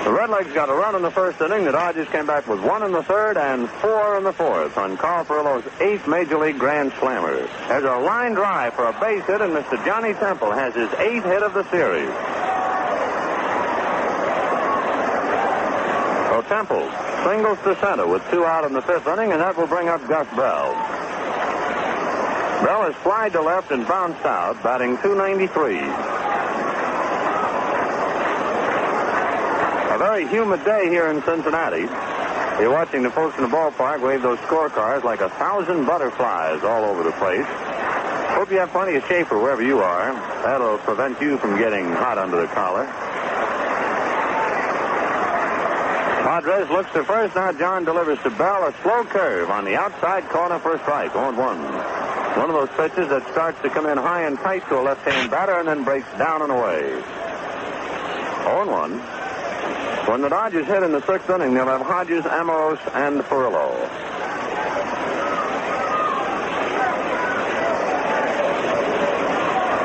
The 0.03 0.09
Redlegs 0.09 0.53
got 0.53 0.69
a 0.69 0.73
run 0.73 0.95
in 0.95 1.01
the 1.01 1.11
first 1.11 1.39
inning. 1.39 1.63
The 1.63 1.71
Dodgers 1.71 2.09
came 2.09 2.27
back 2.27 2.47
with 2.47 2.59
one 2.59 2.83
in 2.83 2.91
the 2.91 3.03
third 3.03 3.37
and 3.37 3.69
four 3.69 4.17
in 4.17 4.25
the 4.25 4.33
fourth 4.33 4.77
on 4.77 4.97
Carl 4.97 5.23
Furillo's 5.23 5.63
eighth 5.79 6.07
Major 6.07 6.37
League 6.37 6.59
Grand 6.59 6.91
Slammer. 6.99 7.47
There's 7.69 7.85
a 7.85 7.97
line 8.03 8.33
drive 8.33 8.73
for 8.73 8.85
a 8.85 8.99
base 8.99 9.23
hit, 9.25 9.39
and 9.39 9.53
Mr. 9.53 9.83
Johnny 9.85 10.13
Temple 10.13 10.51
has 10.51 10.75
his 10.75 10.91
eighth 10.95 11.23
hit 11.23 11.41
of 11.41 11.53
the 11.53 11.63
series. 11.71 12.09
So 16.29 16.41
Temple 16.49 16.89
singles 17.23 17.59
to 17.63 17.77
center 17.79 18.07
with 18.07 18.29
two 18.29 18.43
out 18.43 18.65
in 18.65 18.73
the 18.73 18.81
fifth 18.81 19.07
inning, 19.07 19.31
and 19.31 19.39
that 19.39 19.55
will 19.55 19.67
bring 19.67 19.87
up 19.87 20.05
Gus 20.09 20.27
Bell. 20.35 20.73
Bell 22.65 22.83
has 22.83 22.95
flied 23.03 23.31
to 23.33 23.41
left 23.41 23.71
and 23.71 23.87
bounced 23.87 24.25
out, 24.25 24.61
batting 24.63 24.97
293. 24.97 25.77
A 29.83 29.85
very 30.03 30.27
humid 30.27 30.61
day 30.65 30.89
here 30.89 31.07
in 31.07 31.23
Cincinnati. 31.23 31.87
You're 32.61 32.73
watching 32.73 33.03
the 33.03 33.09
folks 33.09 33.37
in 33.37 33.43
the 33.43 33.49
ballpark 33.49 34.01
wave 34.01 34.21
those 34.21 34.37
scorecards 34.39 35.05
like 35.05 35.21
a 35.21 35.29
thousand 35.29 35.85
butterflies 35.85 36.61
all 36.61 36.83
over 36.83 37.03
the 37.03 37.13
place. 37.13 37.45
Hope 38.35 38.51
you 38.51 38.59
have 38.59 38.69
plenty 38.71 38.97
of 38.97 39.05
Schaefer 39.07 39.39
wherever 39.39 39.63
you 39.63 39.79
are. 39.79 40.11
That'll 40.43 40.77
prevent 40.79 41.21
you 41.21 41.37
from 41.37 41.57
getting 41.57 41.85
hot 41.85 42.17
under 42.17 42.41
the 42.41 42.47
collar. 42.47 42.85
Podres 46.27 46.69
looks 46.69 46.91
to 46.91 47.05
first. 47.05 47.35
Now 47.35 47.53
John 47.53 47.85
delivers 47.85 48.19
to 48.23 48.29
Bell 48.29 48.67
a 48.67 48.75
slow 48.81 49.05
curve 49.05 49.49
on 49.49 49.63
the 49.63 49.77
outside 49.77 50.27
corner 50.27 50.59
for 50.59 50.75
a 50.75 50.79
strike. 50.79 51.15
On 51.15 51.37
1. 51.37 51.37
One 51.37 52.49
of 52.49 52.55
those 52.67 52.75
pitches 52.75 53.07
that 53.07 53.25
starts 53.31 53.61
to 53.61 53.69
come 53.69 53.85
in 53.85 53.97
high 53.97 54.23
and 54.23 54.37
tight 54.37 54.67
to 54.67 54.81
a 54.81 54.83
left-hand 54.83 55.31
batter 55.31 55.57
and 55.59 55.67
then 55.69 55.85
breaks 55.85 56.11
down 56.17 56.41
and 56.41 56.51
away. 56.51 56.91
On 58.51 58.69
1. 58.69 59.22
When 60.05 60.21
the 60.21 60.29
Dodgers 60.29 60.67
hit 60.67 60.83
in 60.83 60.91
the 60.91 61.01
sixth 61.05 61.29
inning, 61.29 61.53
they'll 61.53 61.65
have 61.65 61.81
Hodges, 61.81 62.23
Amoros, 62.25 62.79
and 62.93 63.21
Furillo. 63.21 63.71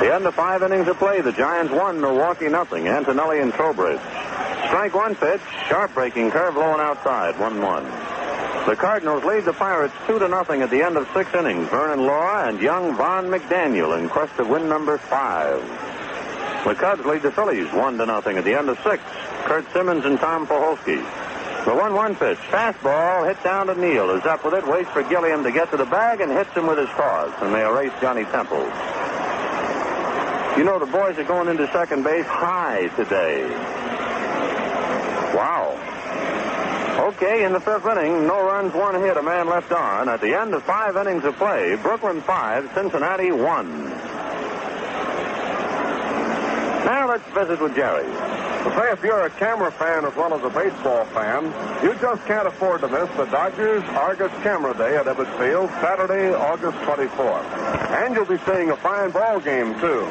The 0.00 0.14
end 0.14 0.26
of 0.26 0.34
five 0.34 0.62
innings 0.62 0.88
of 0.88 0.98
play. 0.98 1.20
The 1.20 1.32
Giants 1.32 1.72
won, 1.72 2.00
Milwaukee 2.00 2.48
nothing. 2.48 2.88
Antonelli 2.88 3.40
and 3.40 3.52
Trowbridge. 3.52 4.00
Strike 4.66 4.94
one 4.94 5.14
pitch, 5.14 5.40
sharp 5.68 5.94
breaking 5.94 6.30
curve, 6.30 6.56
low 6.56 6.72
and 6.72 6.80
outside, 6.80 7.38
1 7.38 7.62
1. 7.62 7.84
The 8.66 8.76
Cardinals 8.76 9.24
lead 9.24 9.44
the 9.44 9.52
Pirates 9.52 9.94
2 10.06 10.18
to 10.18 10.28
nothing 10.28 10.62
at 10.62 10.70
the 10.70 10.82
end 10.82 10.96
of 10.96 11.08
six 11.14 11.32
innings. 11.32 11.68
Vernon 11.68 12.06
Law 12.06 12.44
and 12.44 12.60
young 12.60 12.96
Von 12.96 13.28
McDaniel 13.28 13.98
in 13.98 14.08
quest 14.08 14.38
of 14.38 14.48
win 14.48 14.68
number 14.68 14.98
five. 14.98 15.62
The 16.64 16.74
Cubs 16.74 17.04
lead 17.04 17.22
the 17.22 17.30
Phillies 17.30 17.72
1 17.72 17.98
to 17.98 18.06
nothing 18.06 18.36
at 18.36 18.44
the 18.44 18.54
end 18.54 18.68
of 18.68 18.78
six. 18.82 19.02
Curt 19.44 19.64
Simmons 19.72 20.04
and 20.04 20.18
Tom 20.18 20.46
Poholsky. 20.46 20.98
The 21.64 21.74
1-1 21.74 22.18
pitch. 22.18 22.38
Fastball 22.50 23.26
hit 23.28 23.42
down 23.42 23.68
to 23.68 23.74
Neal. 23.74 24.10
Is 24.10 24.24
up 24.24 24.44
with 24.44 24.54
it. 24.54 24.66
Waits 24.66 24.90
for 24.90 25.02
Gilliam 25.02 25.44
to 25.44 25.52
get 25.52 25.70
to 25.70 25.76
the 25.76 25.86
bag 25.86 26.20
and 26.20 26.32
hits 26.32 26.50
him 26.50 26.66
with 26.66 26.78
his 26.78 26.88
paws. 26.90 27.32
And 27.40 27.54
they 27.54 27.62
erase 27.62 27.92
Johnny 28.00 28.24
Temple. 28.24 28.62
You 30.58 30.64
know, 30.64 30.78
the 30.78 30.90
boys 30.90 31.16
are 31.18 31.24
going 31.24 31.48
into 31.48 31.70
second 31.72 32.02
base 32.02 32.26
high 32.26 32.88
today. 32.96 33.44
Wow. 35.34 35.78
Okay, 37.10 37.44
in 37.44 37.52
the 37.52 37.60
fifth 37.60 37.86
inning, 37.86 38.26
no 38.26 38.42
runs, 38.44 38.74
one 38.74 38.94
hit, 38.96 39.16
a 39.16 39.22
man 39.22 39.46
left 39.48 39.70
on. 39.70 40.08
At 40.08 40.20
the 40.20 40.34
end 40.34 40.52
of 40.54 40.64
five 40.64 40.96
innings 40.96 41.24
of 41.24 41.36
play, 41.36 41.76
Brooklyn 41.76 42.20
5, 42.20 42.72
Cincinnati 42.74 43.30
1. 43.30 44.07
Now 46.84 47.08
let's 47.08 47.24
visit 47.34 47.60
with 47.60 47.74
Jerry. 47.74 48.04
To 48.04 48.74
say 48.76 48.92
if 48.92 49.02
you're 49.02 49.26
a 49.26 49.30
camera 49.30 49.70
fan 49.72 50.04
as 50.04 50.14
well 50.16 50.34
as 50.34 50.42
a 50.42 50.50
baseball 50.50 51.04
fan, 51.06 51.44
you 51.82 51.94
just 52.00 52.24
can't 52.26 52.46
afford 52.46 52.80
to 52.82 52.88
miss 52.88 53.08
the 53.16 53.24
Dodgers 53.26 53.82
Argus 53.90 54.32
Camera 54.42 54.76
Day 54.76 54.96
at 54.96 55.06
Ebbets 55.06 55.38
Field, 55.38 55.70
Saturday, 55.80 56.34
August 56.34 56.78
24th. 56.78 57.44
And 58.02 58.14
you'll 58.14 58.26
be 58.26 58.38
seeing 58.38 58.70
a 58.70 58.76
fine 58.76 59.10
ball 59.10 59.40
game, 59.40 59.78
too. 59.80 60.06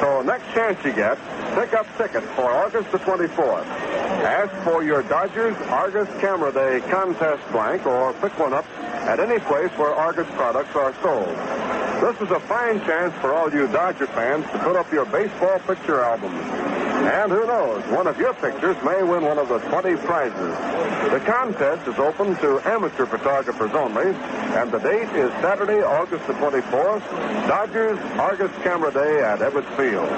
So 0.00 0.22
next 0.22 0.44
chance 0.54 0.82
you 0.84 0.92
get, 0.92 1.18
pick 1.54 1.74
up 1.74 1.86
tickets 1.96 2.26
for 2.36 2.50
August 2.50 2.90
the 2.92 2.98
24th. 2.98 3.66
Ask 3.66 4.52
for 4.64 4.82
your 4.82 5.02
Dodgers 5.02 5.56
Argus 5.68 6.08
Camera 6.20 6.52
Day 6.52 6.80
contest 6.88 7.42
blank 7.50 7.86
or 7.86 8.12
pick 8.14 8.38
one 8.38 8.52
up 8.52 8.66
at 8.78 9.20
any 9.20 9.38
place 9.40 9.70
where 9.78 9.94
Argus 9.94 10.28
products 10.36 10.74
are 10.76 10.94
sold. 11.02 11.77
This 12.00 12.14
is 12.20 12.30
a 12.30 12.38
fine 12.40 12.78
chance 12.86 13.12
for 13.20 13.34
all 13.34 13.52
you 13.52 13.66
Dodger 13.66 14.06
fans 14.06 14.44
to 14.52 14.58
put 14.60 14.76
up 14.76 14.90
your 14.92 15.04
baseball 15.04 15.58
picture 15.66 16.00
albums. 16.00 16.38
And 16.38 17.32
who 17.32 17.44
knows, 17.44 17.84
one 17.90 18.06
of 18.06 18.16
your 18.18 18.34
pictures 18.34 18.76
may 18.84 19.02
win 19.02 19.24
one 19.24 19.36
of 19.36 19.48
the 19.48 19.58
20 19.58 19.96
prizes. 20.06 20.54
The 21.10 21.20
contest 21.26 21.88
is 21.88 21.98
open 21.98 22.36
to 22.36 22.60
amateur 22.68 23.04
photographers 23.04 23.72
only, 23.74 24.14
and 24.14 24.70
the 24.70 24.78
date 24.78 25.10
is 25.16 25.32
Saturday, 25.42 25.82
August 25.82 26.24
the 26.28 26.34
24th, 26.34 27.02
Dodgers 27.48 27.98
Argus 28.18 28.52
Camera 28.62 28.92
Day 28.92 29.20
at 29.20 29.40
Ebbets 29.40 29.76
Field. 29.76 30.08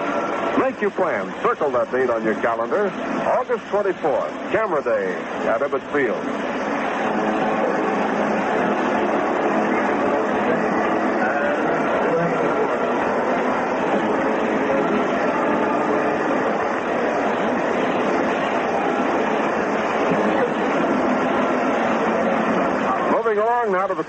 Make 0.60 0.82
your 0.82 0.90
plans. 0.90 1.32
Circle 1.42 1.70
that 1.70 1.90
date 1.90 2.10
on 2.10 2.24
your 2.24 2.34
calendar. 2.42 2.88
August 3.26 3.64
24th, 3.72 4.52
Camera 4.52 4.82
Day 4.84 5.14
at 5.48 5.62
Ebbets 5.62 5.92
Field. 5.94 7.49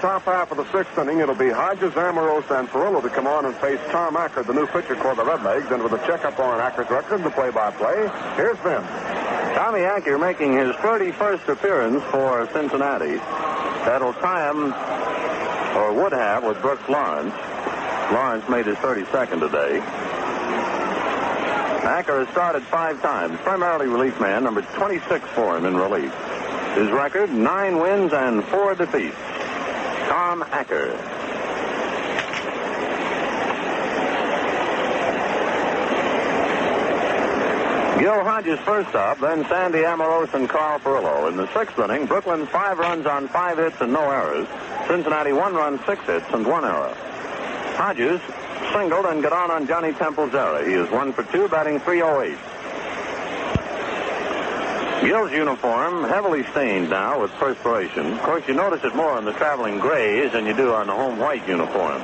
Top 0.02 0.24
half 0.24 0.50
of 0.50 0.58
the 0.58 0.66
sixth 0.72 0.98
inning, 0.98 1.20
it'll 1.20 1.36
be 1.36 1.52
Hodges, 1.52 1.94
Amoros, 1.94 2.50
and 2.50 2.68
Furillo 2.68 3.04
to 3.04 3.10
come 3.10 3.28
on 3.28 3.46
and 3.46 3.54
face 3.58 3.80
Tom 3.92 4.18
Acker, 4.18 4.42
the 4.42 4.52
new 4.52 4.66
pitcher 4.66 4.96
for 4.96 5.14
the 5.14 5.22
Redlegs. 5.22 5.72
And 5.72 5.84
with 5.84 5.94
a 5.94 6.00
checkup 6.08 6.40
on 6.40 6.60
Acker's 6.60 6.90
record, 6.90 7.24
the 7.24 7.30
play-by-play, 7.30 8.10
here's 8.36 8.58
Vince. 8.66 8.88
Tommy 9.54 9.82
Acker 9.82 10.18
making 10.18 10.54
his 10.54 10.76
31st 10.78 11.48
appearance 11.50 12.04
for 12.06 12.50
Cincinnati. 12.52 13.18
That'll 13.86 14.14
tie 14.14 14.50
him, 14.50 14.74
or 15.78 15.94
would 16.02 16.14
have, 16.14 16.46
with 16.46 16.60
Brooks 16.64 16.90
Lawrence. 16.90 17.36
Lawrence 18.12 18.50
made 18.50 18.66
his 18.66 18.78
32nd 18.78 19.40
today. 19.40 19.78
Acker 21.86 22.26
has 22.26 22.30
started 22.30 22.64
five 22.64 23.00
times, 23.04 23.38
primarily 23.42 23.86
relief 23.86 24.20
man, 24.20 24.46
number 24.46 24.64
26 24.64 25.30
for 25.30 25.58
him 25.58 25.66
in 25.68 25.78
relief. 25.78 26.12
His 26.74 26.90
record, 26.90 27.32
nine 27.32 27.78
wins 27.78 28.14
and 28.14 28.44
four 28.46 28.74
defeats. 28.74 29.16
Tom 30.12 30.44
Acker. 30.44 30.92
Gil 37.98 38.22
Hodges 38.26 38.60
first 38.60 38.94
up, 38.94 39.22
then 39.22 39.46
Sandy 39.46 39.78
Amoros 39.78 40.34
and 40.34 40.50
Carl 40.50 40.80
Furillo. 40.80 41.30
In 41.30 41.38
the 41.38 41.48
sixth 41.54 41.80
inning, 41.80 42.08
Brooklyn 42.08 42.46
five 42.46 42.78
runs 42.78 43.06
on 43.06 43.30
five 43.30 43.58
hits 43.58 43.80
and 43.80 43.94
no 43.94 44.02
errors. 44.02 44.50
Cincinnati 44.90 45.32
one 45.32 45.54
run, 45.54 45.80
six 45.86 46.06
hits 46.06 46.26
and 46.34 46.46
one 46.46 46.66
error. 46.66 46.94
Hodges 47.78 48.20
singled 48.74 49.06
and 49.06 49.24
got 49.24 49.32
on 49.32 49.50
on 49.50 49.66
Johnny 49.66 49.94
Temple's 49.94 50.34
error. 50.34 50.62
He 50.68 50.74
is 50.74 50.92
one 50.92 51.14
for 51.14 51.24
two, 51.24 51.48
batting 51.48 51.80
308. 51.80 52.38
Gil's 55.02 55.32
uniform 55.32 56.04
heavily 56.04 56.44
stained 56.52 56.90
now 56.92 57.20
with 57.22 57.32
perspiration. 57.32 58.14
Of 58.14 58.22
course, 58.22 58.48
you 58.48 58.54
notice 58.54 58.84
it 58.84 58.96
more 58.96 59.12
on 59.12 59.26
the 59.26 59.34
traveling 59.34 59.80
grays 59.80 60.32
than 60.32 60.46
you 60.46 60.56
do 60.56 60.74
on 60.74 60.88
the 60.88 60.94
home 60.94 61.18
white 61.18 61.48
uniform. 61.48 62.02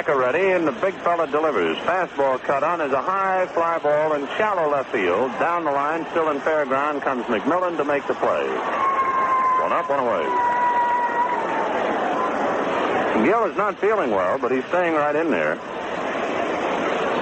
Acker 0.00 0.18
ready, 0.18 0.50
and 0.50 0.66
the 0.66 0.72
big 0.72 0.94
fella 1.02 1.28
delivers. 1.28 1.76
Fastball 1.78 2.40
cut 2.42 2.64
on 2.64 2.80
is 2.80 2.92
a 2.92 3.00
high 3.00 3.46
fly 3.54 3.78
ball 3.78 4.14
in 4.14 4.26
shallow 4.38 4.70
left 4.72 4.90
field. 4.90 5.30
Down 5.38 5.64
the 5.64 5.70
line, 5.70 6.04
still 6.10 6.30
in 6.30 6.40
fair 6.40 6.64
ground, 6.66 7.02
comes 7.02 7.24
McMillan 7.26 7.76
to 7.76 7.84
make 7.84 8.06
the 8.08 8.14
play. 8.14 8.48
One 8.48 9.72
up, 9.72 9.88
one 9.88 10.00
away. 10.00 10.24
Gil 13.24 13.44
is 13.44 13.56
not 13.56 13.78
feeling 13.78 14.10
well, 14.10 14.38
but 14.38 14.50
he's 14.50 14.64
staying 14.66 14.94
right 14.94 15.14
in 15.14 15.30
there. 15.30 15.54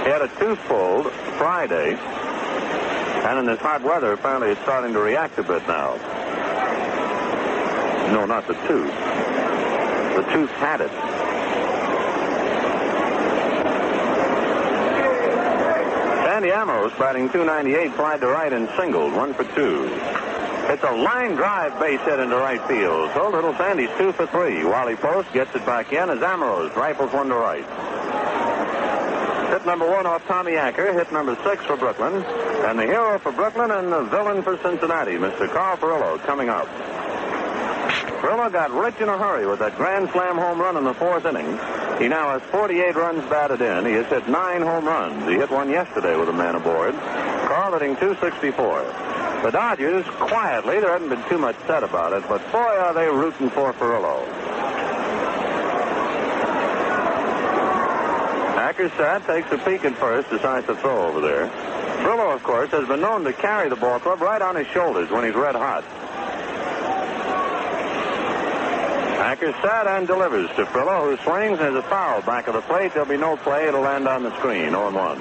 He 0.05 0.11
had 0.11 0.23
a 0.23 0.29
tooth 0.39 0.61
pulled 0.69 1.13
Friday, 1.37 1.99
and 3.25 3.39
in 3.41 3.47
this 3.47 3.61
hot 3.61 3.83
weather, 3.83 4.13
apparently 4.13 4.51
it's 4.51 4.61
starting 4.63 4.93
to 4.93 5.01
react 5.01 5.39
a 5.39 5.43
bit 5.43 5.67
now. 5.67 5.97
No, 8.13 8.25
not 8.25 8.47
the 8.47 8.55
tooth. 8.55 8.95
The 10.17 10.23
tooth 10.33 10.51
had 10.53 10.81
it. 10.81 10.91
Sandy 16.25 16.49
Amoros, 16.51 16.97
batting 16.99 17.29
298, 17.31 17.93
flied 17.95 18.21
to 18.21 18.29
right 18.29 18.53
and 18.53 18.69
singled, 18.79 19.13
one 19.13 19.35
for 19.35 19.45
two. 19.55 19.91
It's 20.71 20.83
a 20.83 20.93
line 20.93 21.35
drive 21.35 21.81
base 21.81 22.01
hit 22.03 22.21
into 22.21 22.37
right 22.37 22.61
field. 22.69 23.11
So 23.15 23.31
little 23.31 23.55
Sandy's 23.55 23.91
two 23.97 24.13
for 24.13 24.27
three. 24.27 24.65
Wally 24.65 24.97
Post 24.97 25.33
gets 25.33 25.55
it 25.55 25.65
back 25.65 25.93
in 25.93 26.11
as 26.11 26.19
Amoros 26.19 26.77
rifles 26.77 27.13
one 27.13 27.29
to 27.29 27.35
right. 27.35 27.65
Hit 29.49 29.65
number 29.65 29.89
one 29.89 30.07
off 30.07 30.27
Tommy 30.27 30.57
Acker. 30.57 30.93
Hit 30.93 31.11
number 31.11 31.37
six 31.43 31.65
for 31.65 31.77
Brooklyn. 31.77 32.23
And 32.69 32.79
the 32.79 32.85
hero 32.85 33.19
for 33.19 33.33
Brooklyn 33.33 33.71
and 33.71 33.91
the 33.91 34.03
villain 34.05 34.43
for 34.43 34.59
Cincinnati, 34.59 35.13
Mr. 35.13 35.51
Carl 35.51 35.77
Furillo, 35.79 36.19
coming 36.25 36.49
up. 36.51 36.67
Furillo 38.21 38.53
got 38.53 38.71
rich 38.73 39.01
in 39.01 39.09
a 39.09 39.17
hurry 39.17 39.47
with 39.47 39.61
that 39.61 39.77
grand 39.77 40.11
slam 40.11 40.37
home 40.37 40.61
run 40.61 40.77
in 40.77 40.85
the 40.85 40.93
fourth 40.95 41.25
inning. 41.25 41.47
He 41.99 42.09
now 42.09 42.39
has 42.39 42.43
48 42.51 42.95
runs 42.95 43.23
batted 43.31 43.63
in. 43.63 43.87
He 43.87 43.93
has 43.93 44.07
hit 44.07 44.29
nine 44.29 44.61
home 44.61 44.85
runs. 44.85 45.27
He 45.29 45.35
hit 45.35 45.51
one 45.51 45.71
yesterday 45.71 46.17
with 46.17 46.29
a 46.29 46.33
man 46.33 46.55
aboard. 46.55 46.95
Carl 46.95 47.73
hitting 47.73 47.97
264. 47.97 48.83
The 49.43 49.51
Dodgers, 49.51 50.05
quietly, 50.07 50.81
there 50.81 50.93
hasn't 50.93 51.11
been 51.11 51.25
too 51.29 51.39
much 51.39 51.57
said 51.67 51.85
about 51.85 52.13
it, 52.13 52.29
but 52.29 52.41
boy, 52.53 52.59
are 52.59 52.93
they 52.93 53.07
rooting 53.09 53.51
for 53.51 53.73
Furillo. 53.73 54.27
Ackerstad 58.59 59.25
takes 59.25 59.53
a 59.53 59.59
peek 59.59 59.85
at 59.85 59.97
first, 59.99 60.29
decides 60.31 60.67
to 60.67 60.75
throw 60.75 61.07
over 61.07 61.21
there. 61.21 61.47
Furillo, 62.03 62.35
of 62.35 62.43
course, 62.43 62.71
has 62.71 62.89
been 62.89 63.01
known 63.01 63.23
to 63.23 63.33
carry 63.33 63.69
the 63.69 63.77
ball 63.77 64.01
club 64.01 64.21
right 64.21 64.43
on 64.43 64.57
his 64.57 64.67
shoulders 64.69 65.09
when 65.11 65.25
he's 65.25 65.35
red 65.35 65.55
hot. 65.55 65.85
Ackerstad 69.19 69.87
and 69.87 70.09
delivers 70.09 70.49
to 70.57 70.65
Furillo, 70.67 71.05
who 71.05 71.23
swings 71.23 71.61
and 71.61 71.75
has 71.75 71.85
a 71.85 71.89
foul 71.89 72.21
back 72.23 72.49
of 72.49 72.55
the 72.55 72.61
plate. 72.63 72.93
There'll 72.95 73.09
be 73.09 73.17
no 73.17 73.37
play. 73.37 73.69
It'll 73.69 73.83
land 73.83 74.09
on 74.09 74.25
the 74.25 74.37
screen, 74.39 74.71
0 74.71 74.91
1. 74.91 75.19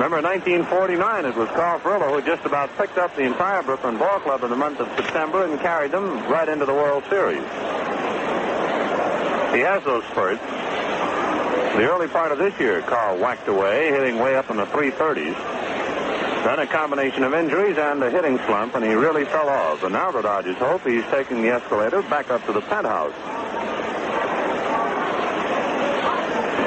Remember, 0.00 0.18
in 0.18 0.24
1949, 0.24 1.26
it 1.26 1.36
was 1.36 1.48
Carl 1.50 1.78
Furillo 1.80 2.08
who 2.10 2.22
just 2.22 2.46
about 2.46 2.74
picked 2.78 2.96
up 2.96 3.14
the 3.16 3.22
entire 3.24 3.62
Brooklyn 3.62 3.98
Ball 3.98 4.18
Club 4.20 4.42
in 4.44 4.48
the 4.48 4.56
month 4.56 4.80
of 4.80 4.88
September 4.96 5.44
and 5.44 5.60
carried 5.60 5.92
them 5.92 6.26
right 6.26 6.48
into 6.48 6.64
the 6.64 6.72
World 6.72 7.04
Series. 7.10 7.44
He 9.52 9.60
has 9.60 9.84
those 9.84 10.04
spurts. 10.04 10.69
The 11.76 11.88
early 11.88 12.08
part 12.08 12.32
of 12.32 12.38
this 12.38 12.58
year, 12.58 12.82
Carl 12.82 13.18
whacked 13.18 13.46
away, 13.48 13.90
hitting 13.90 14.18
way 14.18 14.36
up 14.36 14.50
in 14.50 14.56
the 14.56 14.66
330s. 14.66 15.36
Then 16.44 16.58
a 16.58 16.66
combination 16.66 17.22
of 17.22 17.32
injuries 17.32 17.78
and 17.78 18.02
a 18.02 18.10
hitting 18.10 18.38
slump, 18.46 18.74
and 18.74 18.84
he 18.84 18.92
really 18.92 19.24
fell 19.24 19.48
off. 19.48 19.82
And 19.84 19.92
now 19.92 20.10
the 20.10 20.20
Dodgers 20.20 20.56
hope 20.56 20.82
he's 20.84 21.04
taking 21.04 21.42
the 21.42 21.50
escalator 21.50 22.02
back 22.02 22.30
up 22.30 22.44
to 22.46 22.52
the 22.52 22.60
penthouse. 22.60 23.14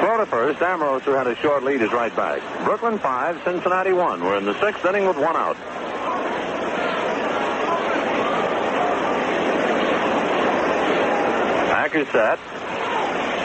Throw 0.00 0.18
to 0.18 0.26
first, 0.26 0.60
Amoros, 0.60 1.02
who 1.02 1.12
had 1.12 1.26
a 1.26 1.36
short 1.36 1.64
lead, 1.64 1.82
is 1.82 1.92
right 1.92 2.14
back. 2.16 2.40
Brooklyn 2.64 2.98
5, 2.98 3.42
Cincinnati 3.44 3.92
1. 3.92 4.22
We're 4.22 4.38
in 4.38 4.44
the 4.44 4.58
sixth 4.60 4.84
inning 4.84 5.06
with 5.06 5.16
one 5.16 5.36
out. 5.36 5.56
Back 11.68 11.94
is 11.94 12.08
set. 12.08 12.38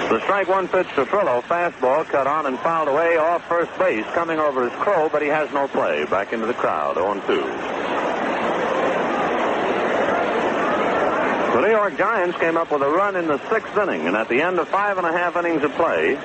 The 0.10 0.20
strike 0.22 0.48
one 0.48 0.68
pitch 0.68 0.88
to 0.96 1.06
Furillo. 1.06 1.44
Fastball 1.44 2.04
cut 2.04 2.26
on 2.26 2.48
and 2.48 2.58
fouled 2.58 2.88
away 2.88 3.18
off 3.18 3.48
first 3.48 3.70
base. 3.78 4.04
Coming 4.16 4.40
over 4.40 4.66
is 4.66 4.74
Crowe, 4.74 5.08
but 5.08 5.22
he 5.22 5.28
has 5.28 5.54
no 5.54 5.68
play. 5.68 6.04
Back 6.06 6.34
into 6.34 6.48
the 6.48 6.56
crowd. 6.56 6.96
0 6.96 7.14
2. 7.14 7.20
The 11.54 11.62
New 11.62 11.70
York 11.70 11.96
Giants 11.96 12.40
came 12.40 12.58
up 12.58 12.72
with 12.72 12.82
a 12.82 12.90
run 12.90 13.16
in 13.18 13.28
the 13.28 13.38
sixth 13.50 13.78
inning, 13.78 14.08
and 14.08 14.16
at 14.16 14.30
the 14.30 14.42
end 14.42 14.58
of 14.58 14.68
five 14.70 14.98
and 14.98 15.06
a 15.06 15.12
half 15.12 15.36
innings 15.36 15.64
of 15.64 15.74
play, 15.74 16.16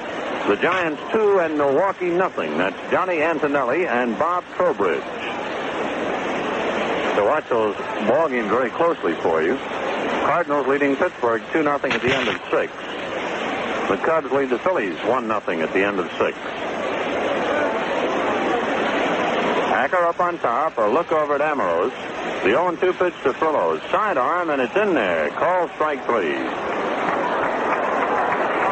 the 0.49 0.57
Giants 0.57 1.03
two 1.13 1.41
and 1.41 1.59
Milwaukee 1.59 2.09
nothing. 2.09 2.57
That's 2.57 2.91
Johnny 2.91 3.21
Antonelli 3.21 3.87
and 3.87 4.19
Bob 4.19 4.45
Trowbridge. 4.57 5.05
So 7.17 7.27
watch 7.27 7.47
those 7.51 7.77
ball 8.09 8.31
games 8.31 8.49
very 8.49 8.71
closely 8.71 9.13
for 9.17 9.43
you. 9.43 9.59
Cardinals 10.25 10.67
leading 10.69 10.97
Pittsburgh 10.97 11.43
2 11.53 11.63
0 11.65 11.75
at 11.75 11.83
the 11.83 12.15
end 12.15 12.29
of 12.29 12.41
six. 12.51 12.73
The 13.89 13.99
Cubs 13.99 14.33
lead 14.33 14.49
the 14.49 14.59
Phillies 14.59 14.97
1 15.05 15.27
0 15.27 15.61
at 15.61 15.73
the 15.75 15.85
end 15.85 15.99
of 16.01 16.11
six. 16.13 16.39
Acker 19.75 20.05
up 20.07 20.19
on 20.21 20.39
top, 20.39 20.79
a 20.79 20.83
look 20.83 21.13
over 21.13 21.35
at 21.35 21.43
Amoros. 21.43 21.93
The 22.43 22.51
0 22.51 22.77
2 22.77 22.93
pitch 22.95 23.15
to 23.25 23.33
Furillo. 23.35 23.79
Sidearm, 23.91 24.49
and 24.49 24.63
it's 24.63 24.75
in 24.75 24.95
there. 24.95 25.29
Call 25.31 25.69
strike 25.75 26.03
three. 26.07 26.33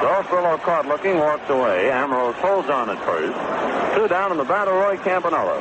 So 0.01 0.09
Furillo 0.28 0.59
caught 0.62 0.86
looking, 0.86 1.18
walks 1.18 1.48
away. 1.51 1.90
Amoros 1.93 2.34
holds 2.34 2.70
on 2.70 2.89
at 2.89 2.98
first. 3.05 3.97
Two 3.97 4.09
down 4.09 4.32
in 4.32 4.39
the 4.39 4.44
battle, 4.44 4.72
Roy 4.74 4.97
Campanella. 4.97 5.60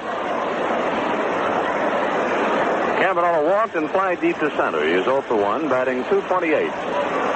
Campanella 3.01 3.43
walked 3.43 3.75
and 3.75 3.89
fly 3.89 4.15
deep 4.15 4.39
to 4.39 4.49
center. 4.55 4.85
He 4.85 4.93
is 4.93 5.03
0 5.03 5.21
for 5.23 5.35
1, 5.35 5.67
batting 5.67 6.03
228. 6.05 7.30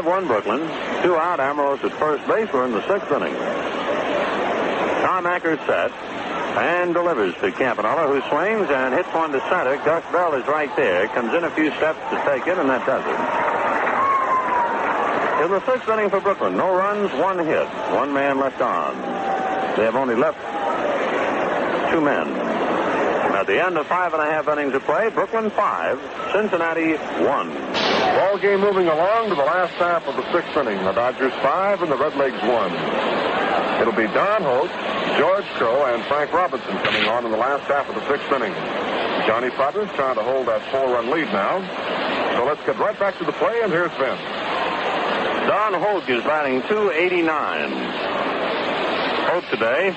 Five 0.00 0.08
one 0.08 0.26
Brooklyn. 0.26 0.60
Two 1.02 1.14
out. 1.14 1.40
Amoros 1.40 1.84
at 1.84 1.92
first 1.98 2.26
base. 2.26 2.48
We're 2.54 2.64
in 2.64 2.72
the 2.72 2.80
sixth 2.88 3.12
inning. 3.12 3.34
Tom 5.04 5.26
Acker 5.26 5.58
set 5.66 5.92
and 6.56 6.94
delivers 6.94 7.34
to 7.34 7.52
Campanella, 7.52 8.08
who 8.08 8.22
swings 8.30 8.70
and 8.70 8.94
hits 8.94 9.12
one 9.12 9.30
to 9.32 9.40
center. 9.50 9.76
Gus 9.84 10.02
Bell 10.10 10.32
is 10.40 10.46
right 10.46 10.74
there. 10.74 11.06
Comes 11.08 11.34
in 11.34 11.44
a 11.44 11.50
few 11.50 11.70
steps 11.76 12.00
to 12.08 12.16
take 12.24 12.46
it, 12.46 12.56
and 12.56 12.70
that 12.70 12.86
does 12.86 13.04
it. 13.04 13.18
In 15.44 15.50
the 15.50 15.60
sixth 15.70 15.86
inning 15.90 16.08
for 16.08 16.20
Brooklyn, 16.20 16.56
no 16.56 16.74
runs, 16.74 17.12
one 17.20 17.38
hit, 17.38 17.68
one 17.92 18.14
man 18.14 18.38
left 18.40 18.62
on. 18.62 18.96
They 19.76 19.84
have 19.84 19.96
only 19.96 20.14
left 20.14 20.40
two 21.92 22.00
men. 22.00 22.26
At 23.36 23.46
the 23.46 23.62
end 23.62 23.76
of 23.76 23.86
five 23.86 24.14
and 24.14 24.22
a 24.22 24.26
half 24.26 24.48
innings 24.48 24.72
of 24.72 24.82
play, 24.84 25.10
Brooklyn 25.10 25.50
five, 25.50 26.00
Cincinnati 26.32 26.94
one. 27.22 27.50
Ball 28.00 28.38
game 28.38 28.60
moving 28.60 28.88
along 28.88 29.28
to 29.28 29.34
the 29.34 29.44
last 29.44 29.74
half 29.74 30.06
of 30.06 30.16
the 30.16 30.24
sixth 30.32 30.56
inning. 30.56 30.78
The 30.84 30.92
Dodgers 30.92 31.32
five 31.44 31.82
and 31.82 31.90
the 31.90 31.96
Redlegs 31.96 32.40
one. 32.48 32.72
It'll 33.80 33.96
be 33.96 34.08
Don 34.12 34.42
Hoak, 34.42 34.70
George 35.18 35.44
Crowe, 35.56 35.94
and 35.94 36.04
Frank 36.04 36.32
Robinson 36.32 36.76
coming 36.78 37.08
on 37.08 37.24
in 37.24 37.30
the 37.30 37.36
last 37.36 37.64
half 37.64 37.88
of 37.88 37.94
the 37.94 38.06
sixth 38.08 38.30
inning. 38.32 38.52
Johnny 39.26 39.50
Podres 39.50 39.94
trying 39.94 40.16
to 40.16 40.22
hold 40.22 40.48
that 40.48 40.62
four-run 40.70 41.10
lead 41.10 41.28
now. 41.32 41.60
So 42.36 42.44
let's 42.44 42.64
get 42.64 42.78
right 42.78 42.98
back 42.98 43.18
to 43.18 43.24
the 43.24 43.32
play, 43.32 43.60
and 43.62 43.72
here's 43.72 43.92
Vince. 43.92 44.20
Don 45.48 45.74
Hoak 45.74 46.08
is 46.08 46.22
batting 46.24 46.62
289. 46.68 47.70
Hoak 49.28 49.44
today 49.50 49.96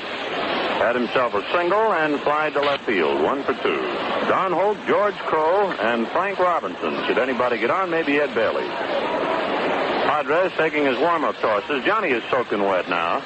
had 0.79 0.95
himself 0.95 1.33
a 1.33 1.41
single 1.51 1.93
and 1.93 2.19
fly 2.21 2.49
to 2.49 2.59
left 2.59 2.85
field, 2.85 3.21
one 3.21 3.43
for 3.43 3.53
two. 3.53 3.81
Don 4.27 4.51
Hoak, 4.51 4.77
George 4.87 5.15
Crowe, 5.15 5.71
and 5.71 6.07
Frank 6.09 6.39
Robinson. 6.39 7.05
Should 7.05 7.17
anybody 7.17 7.57
get 7.59 7.71
on, 7.71 7.89
maybe 7.89 8.19
Ed 8.19 8.33
Bailey. 8.33 8.63
Podres 10.07 10.55
taking 10.57 10.85
his 10.85 10.97
warm-up 10.97 11.35
tosses. 11.37 11.83
Johnny 11.85 12.09
is 12.09 12.23
soaking 12.29 12.61
wet 12.61 12.89
now. 12.89 13.19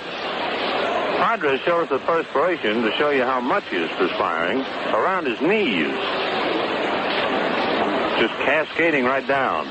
Podres 1.19 1.63
shows 1.65 1.89
the 1.89 1.99
perspiration 1.99 2.83
to 2.83 2.91
show 2.97 3.09
you 3.09 3.23
how 3.23 3.39
much 3.39 3.67
he 3.69 3.77
is 3.77 3.91
perspiring 3.91 4.59
around 4.93 5.25
his 5.25 5.41
knees. 5.41 5.93
Just 8.19 8.33
cascading 8.45 9.05
right 9.05 9.27
down. 9.27 9.65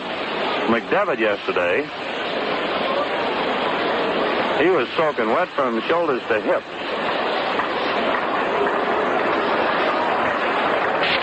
McDevitt 0.71 1.19
yesterday 1.19 1.89
he 4.59 4.71
was 4.71 4.89
soaking 4.97 5.29
wet 5.29 5.49
from 5.51 5.83
shoulders 5.83 6.23
to 6.29 6.41
hips. 6.41 6.65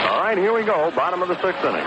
All 0.08 0.22
here 0.38 0.54
we 0.54 0.64
go. 0.64 0.92
Bottom 0.92 1.22
of 1.22 1.28
the 1.28 1.36
sixth 1.42 1.64
inning. 1.64 1.86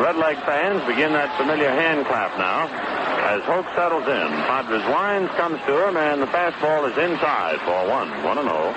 Red 0.00 0.16
Leg 0.16 0.36
fans 0.46 0.80
begin 0.86 1.12
that 1.12 1.36
familiar 1.36 1.70
hand 1.70 2.06
clap 2.06 2.38
now 2.38 2.70
as 3.30 3.42
Hoak 3.44 3.66
settles 3.76 4.06
in. 4.08 4.28
Podres 4.48 4.86
winds, 4.88 5.30
comes 5.34 5.60
to 5.66 5.88
him, 5.88 5.96
and 5.96 6.22
the 6.22 6.26
fastball 6.26 6.90
is 6.90 6.96
inside 6.96 7.60
for 7.62 7.88
one. 7.88 8.08
One 8.24 8.38
and 8.38 8.48
oh. 8.48 8.72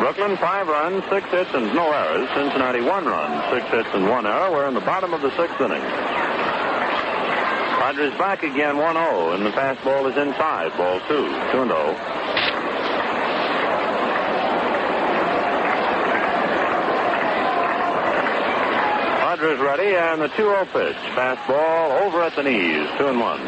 Brooklyn, 0.00 0.36
five 0.36 0.68
runs, 0.68 1.02
six 1.08 1.24
hits, 1.30 1.50
and 1.54 1.74
no 1.74 1.90
errors. 1.90 2.28
Cincinnati, 2.34 2.82
one 2.82 3.06
run, 3.06 3.30
six 3.50 3.66
hits, 3.72 3.88
and 3.94 4.08
one 4.08 4.26
error. 4.26 4.52
We're 4.52 4.68
in 4.68 4.74
the 4.74 4.84
bottom 4.84 5.14
of 5.14 5.22
the 5.22 5.34
sixth 5.36 5.60
inning. 5.60 5.82
Podres 7.80 8.18
back 8.18 8.42
again 8.42 8.76
1-0, 8.76 9.34
and 9.34 9.46
the 9.46 9.50
fastball 9.50 10.10
is 10.10 10.16
inside. 10.16 10.76
Ball 10.76 11.00
two, 11.08 11.26
2 11.52 11.64
and 19.36 19.40
0. 19.40 19.56
Podres 19.56 19.62
ready, 19.62 19.96
and 19.96 20.20
the 20.22 20.28
2-0 20.28 20.66
pitch. 20.72 20.96
Fastball 21.14 22.02
over 22.02 22.22
at 22.22 22.34
the 22.36 22.42
knees, 22.42 22.88
2 22.98 23.06
and 23.08 23.20
1. 23.20 23.40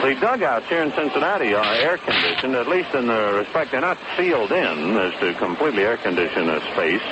The 0.00 0.14
dugouts 0.18 0.66
here 0.68 0.82
in 0.82 0.92
Cincinnati 0.92 1.52
are 1.54 1.74
air 1.74 1.98
conditioned, 1.98 2.54
at 2.54 2.68
least 2.68 2.94
in 2.94 3.06
the 3.06 3.34
respect 3.34 3.70
they're 3.70 3.82
not 3.82 3.98
sealed 4.16 4.50
in 4.50 4.96
as 4.96 5.12
to 5.20 5.34
completely 5.34 5.82
air 5.82 5.98
condition 5.98 6.48
a 6.48 6.60
space, 6.72 7.04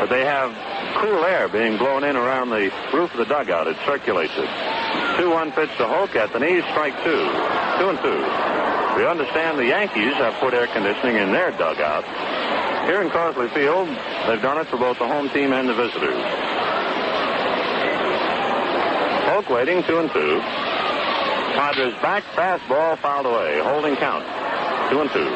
but 0.00 0.08
they 0.08 0.24
have 0.24 0.56
cool 1.02 1.22
air 1.24 1.48
being 1.48 1.76
blown 1.76 2.04
in 2.04 2.16
around 2.16 2.48
the 2.48 2.72
roof 2.94 3.12
of 3.12 3.18
the 3.18 3.26
dugout. 3.26 3.66
It 3.66 3.76
circulates 3.84 4.32
it. 4.36 4.48
2-1 5.20 5.54
pitch 5.54 5.70
to 5.76 5.86
Hoak 5.86 6.16
at 6.16 6.32
the 6.32 6.40
knees, 6.40 6.64
strike 6.72 6.96
two. 7.04 7.28
Two 7.76 7.88
and 7.92 8.00
two. 8.00 8.20
We 8.96 9.06
understand 9.06 9.58
the 9.58 9.66
Yankees 9.66 10.14
have 10.14 10.34
put 10.40 10.54
air 10.54 10.66
conditioning 10.66 11.16
in 11.16 11.30
their 11.32 11.50
dugout. 11.52 12.04
Here 12.86 13.02
in 13.02 13.10
Crosley 13.10 13.52
Field, 13.52 13.88
they've 14.26 14.42
done 14.42 14.58
it 14.58 14.66
for 14.68 14.76
both 14.76 14.98
the 14.98 15.06
home 15.06 15.28
team 15.30 15.52
and 15.52 15.68
the 15.68 15.74
visitors. 15.74 16.22
Hoak 19.28 19.50
waiting, 19.50 19.82
two 19.84 19.98
and 19.98 20.10
two. 20.10 20.40
Podres 21.58 22.00
back, 22.00 22.24
fastball 22.34 22.98
fouled 22.98 23.26
away. 23.26 23.60
Holding 23.60 23.96
count. 23.96 24.24
Two 24.90 25.00
and 25.00 25.10
two. 25.10 25.28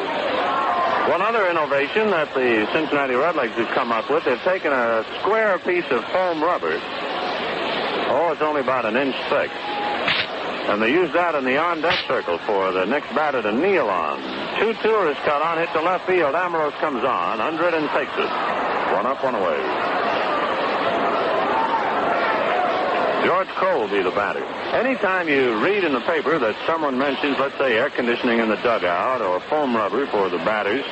One 1.11 1.21
other 1.21 1.49
innovation 1.49 2.09
that 2.11 2.33
the 2.33 2.65
Cincinnati 2.71 3.13
Redlegs 3.13 3.51
have 3.59 3.75
come 3.75 3.91
up 3.91 4.09
with, 4.09 4.23
they've 4.23 4.41
taken 4.41 4.71
a 4.71 5.05
square 5.19 5.59
piece 5.59 5.85
of 5.91 6.03
foam 6.05 6.41
rubber. 6.41 6.79
Oh, 8.09 8.29
it's 8.31 8.41
only 8.41 8.61
about 8.61 8.85
an 8.85 8.95
inch 8.95 9.15
thick. 9.29 9.51
And 10.69 10.81
they 10.81 10.91
use 10.91 11.11
that 11.13 11.35
in 11.35 11.43
the 11.43 11.57
on-deck 11.57 12.07
circle 12.07 12.37
for 12.39 12.71
the 12.71 12.85
next 12.85 13.13
batter 13.13 13.41
to 13.41 13.51
kneel 13.51 13.89
on. 13.89 14.19
2-2 14.59 15.11
is 15.11 15.17
cut 15.17 15.41
on, 15.41 15.57
hit 15.57 15.69
to 15.73 15.81
left 15.81 16.07
field. 16.07 16.33
Amoros 16.33 16.73
comes 16.79 17.03
on, 17.03 17.41
under 17.41 17.67
it 17.67 17.73
and 17.73 17.89
takes 17.89 18.13
it. 18.17 18.31
One 18.93 19.05
up, 19.05 19.23
one 19.23 19.35
away. 19.35 19.59
George 23.23 23.47
will 23.61 23.87
be 23.87 24.03
the 24.03 24.11
batter. 24.11 24.43
Anytime 24.75 25.29
you 25.29 25.63
read 25.63 25.83
in 25.83 25.93
the 25.93 26.01
paper 26.01 26.39
that 26.39 26.55
someone 26.67 26.97
mentions, 26.97 27.39
let's 27.39 27.57
say, 27.57 27.77
air 27.77 27.89
conditioning 27.89 28.39
in 28.39 28.49
the 28.49 28.57
dugout 28.57 29.21
or 29.21 29.39
foam 29.41 29.75
rubber 29.75 30.05
for 30.07 30.29
the 30.29 30.37
batters 30.39 30.83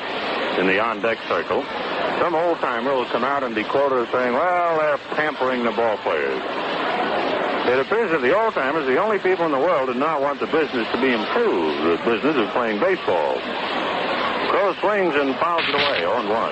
in 0.58 0.68
the 0.68 0.80
on-deck 0.80 1.18
circle, 1.28 1.64
some 2.20 2.36
old-timer 2.36 2.94
will 2.94 3.06
come 3.06 3.24
out 3.24 3.44
and 3.44 3.54
be 3.54 3.64
quoted 3.64 4.08
as 4.08 4.12
saying, 4.14 4.34
well, 4.34 4.80
they're 4.80 4.98
pampering 5.16 5.64
the 5.64 5.72
ball 5.72 5.98
players. 5.98 6.42
It 7.72 7.80
appears 7.80 8.12
that 8.12 8.20
the 8.20 8.36
old-timers, 8.36 8.86
the 8.86 9.00
only 9.00 9.18
people 9.18 9.46
in 9.46 9.56
the 9.56 9.64
world, 9.64 9.88
do 9.88 9.96
not 9.96 10.20
want 10.20 10.42
the 10.42 10.48
business 10.48 10.84
to 10.92 11.00
be 11.00 11.08
improved, 11.08 11.80
the 11.88 11.96
business 12.04 12.36
of 12.36 12.52
playing 12.52 12.84
baseball. 12.84 13.40
Crowe 14.52 14.76
swings 14.84 15.16
and 15.16 15.32
fouls 15.40 15.64
it 15.64 15.76
away, 15.80 16.04
0-1. 16.04 16.52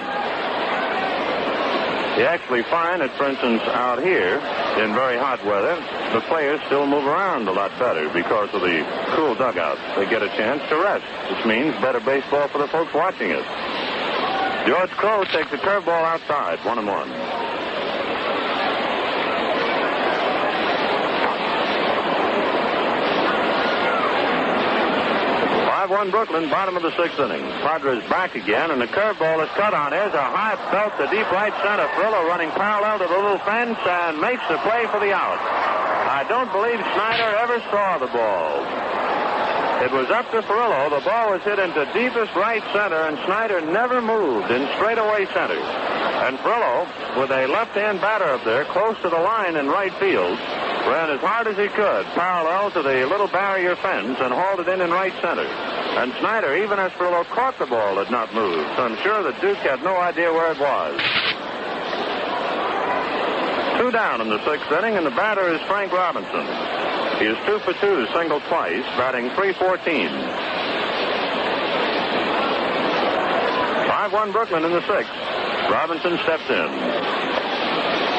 You 2.16 2.24
actually 2.24 2.64
find 2.64 3.02
that, 3.02 3.12
for 3.20 3.28
instance, 3.28 3.60
out 3.68 4.00
here 4.00 4.40
in 4.80 4.96
very 4.96 5.20
hot 5.20 5.44
weather, 5.44 5.76
the 6.16 6.24
players 6.32 6.62
still 6.68 6.88
move 6.88 7.04
around 7.04 7.50
a 7.50 7.52
lot 7.52 7.78
better 7.78 8.08
because 8.16 8.48
of 8.56 8.62
the 8.62 8.80
cool 9.12 9.36
dugouts. 9.36 9.82
They 10.00 10.08
get 10.08 10.24
a 10.24 10.32
chance 10.40 10.64
to 10.70 10.80
rest, 10.80 11.04
which 11.36 11.44
means 11.46 11.76
better 11.84 12.00
baseball 12.00 12.48
for 12.48 12.60
the 12.60 12.68
folks 12.70 12.94
watching 12.94 13.32
it. 13.32 13.44
George 14.68 14.92
Crowe 14.92 15.26
takes 15.26 15.52
a 15.52 15.58
curveball 15.60 16.04
outside, 16.16 16.64
one 16.64 16.80
and 16.80 16.88
one. 16.88 17.12
5-1 25.88 26.12
Brooklyn, 26.12 26.50
bottom 26.50 26.76
of 26.76 26.84
the 26.84 26.92
sixth 26.98 27.18
inning. 27.20 27.40
Podres 27.64 28.04
back 28.10 28.36
again, 28.36 28.70
and 28.70 28.82
the 28.82 28.88
curveball 28.88 29.42
is 29.42 29.50
cut 29.56 29.74
on. 29.74 29.94
Here's 29.94 30.14
a 30.14 30.28
high 30.28 30.60
belt 30.76 30.92
to 31.00 31.08
deep 31.08 31.32
right 31.32 31.56
center. 31.64 31.88
Furillo 31.96 32.28
running 32.28 32.52
parallel 32.52 33.00
to 33.00 33.08
the 33.08 33.16
little 33.16 33.40
fence 33.48 33.80
and 33.88 34.20
makes 34.20 34.44
the 34.50 34.58
play 34.58 34.88
for 34.92 35.00
the 35.00 35.16
out. 35.16 35.40
I 35.40 36.28
don't 36.28 36.52
believe 36.52 36.84
Snider 36.84 37.32
ever 37.40 37.60
saw 37.72 37.98
the 37.98 38.12
ball. 38.12 38.99
It 39.80 39.92
was 39.94 40.12
up 40.12 40.30
to 40.32 40.42
Furillo. 40.42 40.90
The 40.90 41.06
ball 41.06 41.32
was 41.32 41.42
hit 41.44 41.58
into 41.58 41.88
deepest 41.94 42.36
right 42.36 42.62
center, 42.74 43.00
and 43.08 43.18
Snider 43.24 43.62
never 43.62 44.02
moved 44.02 44.52
in 44.52 44.68
straightaway 44.76 45.26
center. 45.32 45.56
And 45.56 46.38
Furillo, 46.40 46.84
with 47.16 47.32
a 47.32 47.48
left-hand 47.48 48.02
batter 48.02 48.26
up 48.26 48.44
there, 48.44 48.66
close 48.66 49.00
to 49.04 49.10
the 49.10 49.18
line 49.18 49.56
in 49.56 49.68
right 49.68 49.94
field, 49.96 50.38
ran 50.84 51.10
as 51.10 51.22
hard 51.22 51.48
as 51.48 51.56
he 51.56 51.70
could, 51.70 52.06
parallel 52.12 52.72
to 52.72 52.82
the 52.84 53.08
little 53.08 53.28
barrier 53.28 53.78
fence, 53.78 54.20
and 54.20 54.34
hauled 54.34 54.60
it 54.60 54.68
in 54.68 54.82
in 54.82 54.92
right 54.92 55.14
center. 55.22 55.48
And 55.48 56.12
Snider, 56.20 56.58
even 56.58 56.78
as 56.78 56.92
Furillo 57.00 57.24
caught 57.32 57.58
the 57.58 57.66
ball, 57.66 57.96
had 58.04 58.12
not 58.12 58.36
moved. 58.36 58.68
So 58.76 58.84
I'm 58.84 58.98
sure 58.98 59.24
that 59.24 59.40
Duke 59.40 59.64
had 59.64 59.82
no 59.82 59.96
idea 59.96 60.34
where 60.34 60.52
it 60.52 60.60
was. 60.60 61.00
Two 63.80 63.92
down 63.92 64.20
in 64.20 64.28
the 64.28 64.44
sixth 64.44 64.70
inning, 64.74 64.98
and 64.98 65.06
the 65.06 65.16
batter 65.16 65.48
is 65.48 65.62
Frank 65.72 65.94
Robinson. 65.94 66.89
He 67.20 67.26
is 67.26 67.38
two 67.46 67.60
for 67.60 67.74
two, 67.74 68.08
single 68.16 68.40
twice, 68.48 68.84
batting 68.96 69.30
314. 69.36 70.08
5-1 74.10 74.32
Brooklyn 74.32 74.64
in 74.64 74.72
the 74.72 74.82
sixth. 74.88 75.12
Robinson 75.70 76.18
steps 76.24 76.50
in. 76.50 76.70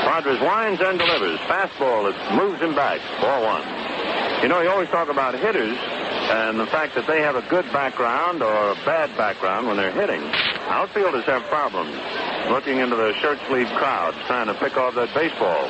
Podres 0.04 0.40
winds 0.44 0.80
and 0.84 0.98
delivers. 0.98 1.40
Fastball 1.48 2.12
that 2.12 2.36
moves 2.36 2.60
him 2.60 2.74
back. 2.74 3.00
4-1. 3.24 4.42
You 4.42 4.48
know, 4.48 4.60
you 4.60 4.68
always 4.68 4.88
talk 4.90 5.08
about 5.08 5.32
hitters 5.34 5.78
and 6.30 6.60
the 6.60 6.66
fact 6.66 6.94
that 6.94 7.06
they 7.06 7.22
have 7.22 7.36
a 7.36 7.42
good 7.48 7.64
background 7.72 8.42
or 8.42 8.70
a 8.70 8.74
bad 8.84 9.16
background 9.16 9.66
when 9.66 9.76
they're 9.76 9.92
hitting. 9.92 10.22
Outfielders 10.68 11.24
have 11.24 11.42
problems 11.44 11.96
looking 12.50 12.78
into 12.78 12.96
the 12.96 13.12
shirt 13.20 13.38
sleeve 13.48 13.68
crowds 13.74 14.16
trying 14.26 14.46
to 14.46 14.54
pick 14.54 14.76
off 14.76 14.94
that 14.94 15.12
baseball. 15.14 15.66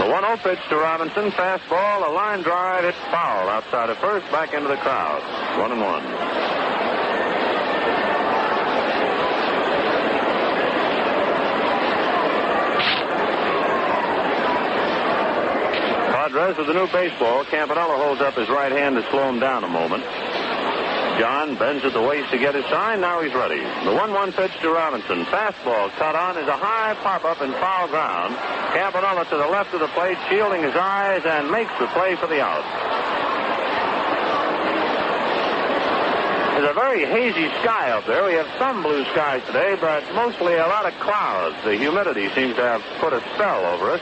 The 0.00 0.06
1-0 0.06 0.42
pitch 0.42 0.58
to 0.70 0.76
Robinson. 0.76 1.30
Fastball, 1.32 2.08
a 2.08 2.10
line 2.10 2.40
drive. 2.40 2.86
It's 2.86 2.96
foul 3.12 3.50
outside 3.50 3.90
of 3.90 3.98
first, 3.98 4.24
back 4.32 4.54
into 4.54 4.66
the 4.66 4.78
crowd. 4.78 5.20
One 5.60 5.72
and 5.72 5.80
one. 5.82 6.02
Podres 16.16 16.56
with 16.56 16.66
the 16.66 16.72
new 16.72 16.86
baseball. 16.86 17.44
Campanella 17.44 17.98
holds 17.98 18.22
up 18.22 18.32
his 18.36 18.48
right 18.48 18.72
hand 18.72 18.96
to 18.96 19.02
slow 19.10 19.28
him 19.28 19.38
down 19.38 19.64
a 19.64 19.68
moment. 19.68 20.02
John 21.20 21.54
bends 21.56 21.84
at 21.84 21.92
the 21.92 22.00
waist 22.00 22.30
to 22.30 22.38
get 22.38 22.54
his 22.54 22.64
sign. 22.72 23.02
Now 23.02 23.20
he's 23.20 23.34
ready. 23.34 23.60
The 23.60 23.92
1-1 23.92 24.32
pitch 24.32 24.56
to 24.62 24.72
Robinson. 24.72 25.28
Fastball 25.28 25.92
cut 26.00 26.16
on 26.16 26.38
is 26.38 26.48
a 26.48 26.56
high 26.56 26.96
pop-up 27.04 27.42
in 27.42 27.52
foul 27.60 27.88
ground. 27.88 28.34
Campanella 28.72 29.26
to 29.28 29.36
the 29.36 29.46
left 29.52 29.74
of 29.74 29.80
the 29.80 29.88
plate, 29.88 30.16
shielding 30.30 30.62
his 30.62 30.72
eyes, 30.72 31.20
and 31.26 31.50
makes 31.50 31.76
the 31.78 31.88
play 31.88 32.16
for 32.16 32.26
the 32.26 32.40
out. 32.40 32.64
There's 36.56 36.70
a 36.70 36.72
very 36.72 37.04
hazy 37.04 37.52
sky 37.60 37.90
up 37.90 38.06
there. 38.06 38.24
We 38.24 38.40
have 38.40 38.48
some 38.56 38.82
blue 38.82 39.04
skies 39.12 39.44
today, 39.44 39.76
but 39.78 40.00
mostly 40.14 40.54
a 40.54 40.68
lot 40.72 40.86
of 40.86 40.98
clouds. 41.00 41.56
The 41.64 41.76
humidity 41.76 42.32
seems 42.32 42.56
to 42.56 42.62
have 42.62 42.80
put 42.98 43.12
a 43.12 43.20
spell 43.36 43.66
over 43.76 43.90
us. 43.90 44.00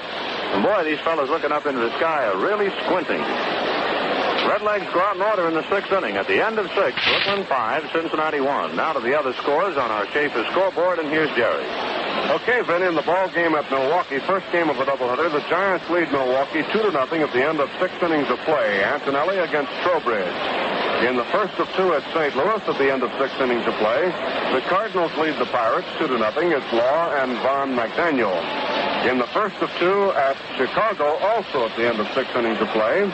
And 0.55 0.63
boy, 0.63 0.85
these 0.85 1.01
fellows 1.01 1.31
looking 1.31 1.51
up 1.51 1.67
into 1.67 1.81
the 1.81 1.91
sky 1.99 2.31
are 2.31 2.39
really 2.39 2.71
squinting. 2.87 3.27
Redlegs 4.47 4.93
go 4.93 5.01
out 5.01 5.17
in 5.17 5.23
order 5.23 5.49
in 5.49 5.55
the 5.55 5.69
sixth 5.71 5.93
inning. 5.93 6.17
At 6.17 6.27
the 6.27 6.45
end 6.45 6.59
of 6.59 6.67
six, 6.75 6.97
Brooklyn 7.05 7.45
five, 7.47 7.89
Cincinnati 7.93 8.41
one. 8.41 8.77
Now 8.77 8.93
to 8.93 9.01
the 9.01 9.19
other 9.19 9.33
scores 9.35 9.77
on 9.77 9.91
our 9.91 10.07
Schaefer 10.13 10.45
scoreboard, 10.51 10.99
and 10.99 11.09
here's 11.09 11.31
Jerry. 11.37 11.67
Okay, 12.31 12.61
Vinny, 12.63 12.87
in 12.87 12.95
the 12.95 13.03
ball 13.03 13.29
game 13.31 13.55
at 13.55 13.71
Milwaukee, 13.71 14.19
first 14.21 14.51
game 14.53 14.69
of 14.69 14.77
a 14.79 14.85
doubleheader, 14.85 15.33
the 15.33 15.41
Giants 15.49 15.89
lead 15.89 16.11
Milwaukee 16.13 16.63
two 16.73 16.83
to 16.83 16.91
nothing 16.91 17.23
at 17.23 17.33
the 17.33 17.43
end 17.43 17.61
of 17.61 17.71
six 17.81 17.93
innings 18.03 18.29
of 18.29 18.39
play. 18.41 18.85
Antonelli 18.85 19.39
against 19.39 19.73
Trowbridge. 19.83 20.88
In 20.99 21.17
the 21.17 21.25
first 21.31 21.55
of 21.61 21.69
two 21.77 21.95
at 21.95 22.03
St. 22.13 22.35
Louis 22.35 22.61
at 22.67 22.77
the 22.77 22.91
end 22.91 23.05
of 23.05 23.11
six 23.23 23.33
innings 23.41 23.65
of 23.69 23.75
play, 23.75 24.11
the 24.51 24.61
Cardinals 24.67 25.15
lead 25.15 25.39
the 25.39 25.47
Pirates 25.47 25.87
two 25.97 26.09
to 26.09 26.19
nothing. 26.19 26.51
It's 26.51 26.73
Law 26.73 27.15
and 27.15 27.39
Von 27.39 27.77
McDaniel. 27.77 28.35
In 29.07 29.19
the 29.19 29.29
first 29.29 29.55
of 29.63 29.71
two 29.79 30.11
at 30.19 30.37
Chicago, 30.57 31.17
also 31.23 31.67
at 31.67 31.77
the 31.77 31.87
end 31.87 32.01
of 32.01 32.09
six 32.15 32.29
innings 32.35 32.61
of 32.61 32.67
play, 32.75 33.07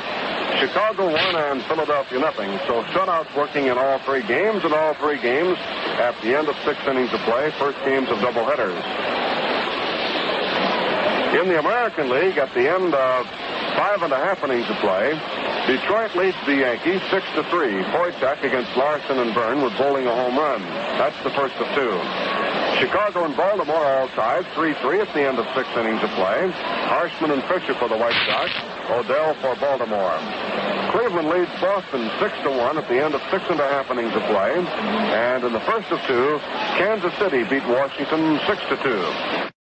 Chicago 0.65 1.12
won 1.12 1.36
and 1.36 1.62
Philadelphia 1.65 2.19
nothing. 2.20 2.59
So 2.66 2.82
shutouts 2.97 3.36
working 3.36 3.66
in 3.66 3.77
all 3.77 3.98
three 3.98 4.23
games, 4.23 4.65
and 4.65 4.73
all 4.73 4.94
three 4.94 5.20
games 5.20 5.59
at 6.01 6.16
the 6.23 6.35
end 6.35 6.48
of 6.48 6.56
six 6.65 6.81
innings 6.89 7.12
of 7.12 7.20
play, 7.20 7.52
first 7.59 7.77
games 7.85 8.09
of 8.09 8.16
doubleheaders. 8.19 8.81
In 11.36 11.48
the 11.48 11.59
American 11.59 12.09
League, 12.09 12.39
at 12.39 12.55
the 12.55 12.66
end 12.66 12.94
of 12.94 13.27
five 13.76 14.02
and 14.02 14.12
a 14.12 14.16
half 14.16 14.43
innings 14.44 14.68
of 14.70 14.76
play, 14.76 15.14
Detroit 15.66 16.14
leads 16.14 16.36
the 16.47 16.56
Yankees 16.56 17.01
six 17.10 17.24
to 17.35 17.43
three. 17.51 17.82
Foytack 17.94 18.43
against 18.43 18.76
Larsen 18.76 19.18
and 19.18 19.35
Byrne 19.35 19.62
with 19.62 19.76
Bolling 19.78 20.06
a 20.06 20.14
home 20.14 20.36
run. 20.36 20.62
That's 20.98 21.16
the 21.24 21.31
first 21.31 21.55
of 21.56 21.66
two. 21.74 21.94
Chicago 22.78 23.24
and 23.24 23.36
Baltimore 23.36 23.85
all 23.85 24.09
tied 24.09 24.44
3-3 24.56 25.06
at 25.06 25.14
the 25.14 25.22
end 25.22 25.39
of 25.39 25.47
six 25.55 25.68
innings 25.76 26.02
of 26.02 26.10
play. 26.10 26.51
Harshman 26.90 27.31
and 27.31 27.43
Fisher 27.44 27.74
for 27.74 27.89
the 27.89 27.97
White 27.97 28.18
Sox. 28.26 28.51
O'Dell 28.90 29.35
for 29.40 29.55
Baltimore. 29.56 30.18
Cleveland 30.90 31.28
leads 31.28 31.51
Boston 31.60 32.10
6 32.20 32.35
to 32.43 32.51
1 32.51 32.78
at 32.78 32.89
the 32.89 33.02
end 33.02 33.14
of 33.14 33.22
six 33.31 33.44
and 33.48 33.59
a 33.59 33.68
half 33.68 33.90
innings 33.90 34.14
of 34.14 34.22
play. 34.22 34.55
And 34.55 35.44
in 35.44 35.52
the 35.52 35.60
first 35.60 35.90
of 35.90 36.01
two, 36.06 36.39
Kansas 36.78 37.14
City 37.18 37.44
beat 37.44 37.66
Washington 37.66 38.39
6 38.47 38.60
to 38.68 38.76
2. 39.47 39.53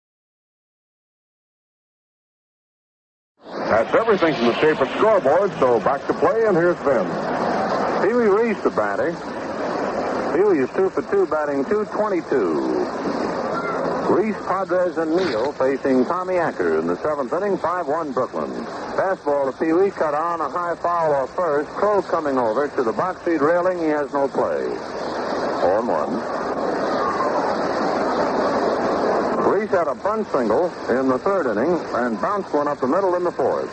That's 3.71 3.95
everything 3.95 4.35
from 4.35 4.47
the 4.47 4.53
Schaefer 4.59 4.83
of 4.83 4.89
scoreboard, 4.97 5.49
so 5.57 5.79
back 5.79 6.05
to 6.07 6.13
play, 6.13 6.43
and 6.43 6.57
here's. 6.57 6.75
Pee 6.75 8.13
Wee 8.13 8.27
Reese, 8.27 8.59
the 8.63 8.69
batter. 8.69 9.11
Wee 10.35 10.59
is 10.59 10.69
two 10.75 10.89
for 10.89 11.01
two, 11.03 11.25
batting 11.27 11.63
222. 11.63 12.19
Reese, 14.11 14.35
Podres, 14.43 14.97
and 14.97 15.15
Neal 15.15 15.53
facing 15.53 16.03
Tommy 16.03 16.35
Acker 16.35 16.79
in 16.79 16.87
the 16.87 16.97
seventh 16.97 17.31
inning, 17.31 17.57
5-1 17.57 18.13
Brooklyn. 18.13 18.51
Fastball 18.99 19.49
to 19.49 19.57
Pee 19.57 19.71
Wee, 19.71 19.89
cut 19.89 20.15
on, 20.15 20.41
a 20.41 20.49
high 20.49 20.75
foul 20.75 21.13
off 21.13 21.33
first. 21.33 21.69
Crowe 21.69 22.01
coming 22.01 22.37
over 22.37 22.67
to 22.67 22.83
the 22.83 22.91
box 22.91 23.23
seat 23.23 23.39
railing. 23.39 23.77
He 23.79 23.85
has 23.85 24.11
no 24.11 24.27
play. 24.27 24.67
4 25.61 25.81
1. 25.81 26.41
Reese 29.61 29.69
had 29.69 29.87
a 29.87 29.93
bunt 29.93 30.27
single 30.31 30.73
in 30.89 31.07
the 31.07 31.19
third 31.19 31.45
inning 31.45 31.71
and 31.93 32.19
bounced 32.19 32.51
one 32.51 32.67
up 32.67 32.79
the 32.79 32.87
middle 32.87 33.13
in 33.13 33.23
the 33.23 33.31
fourth. 33.31 33.69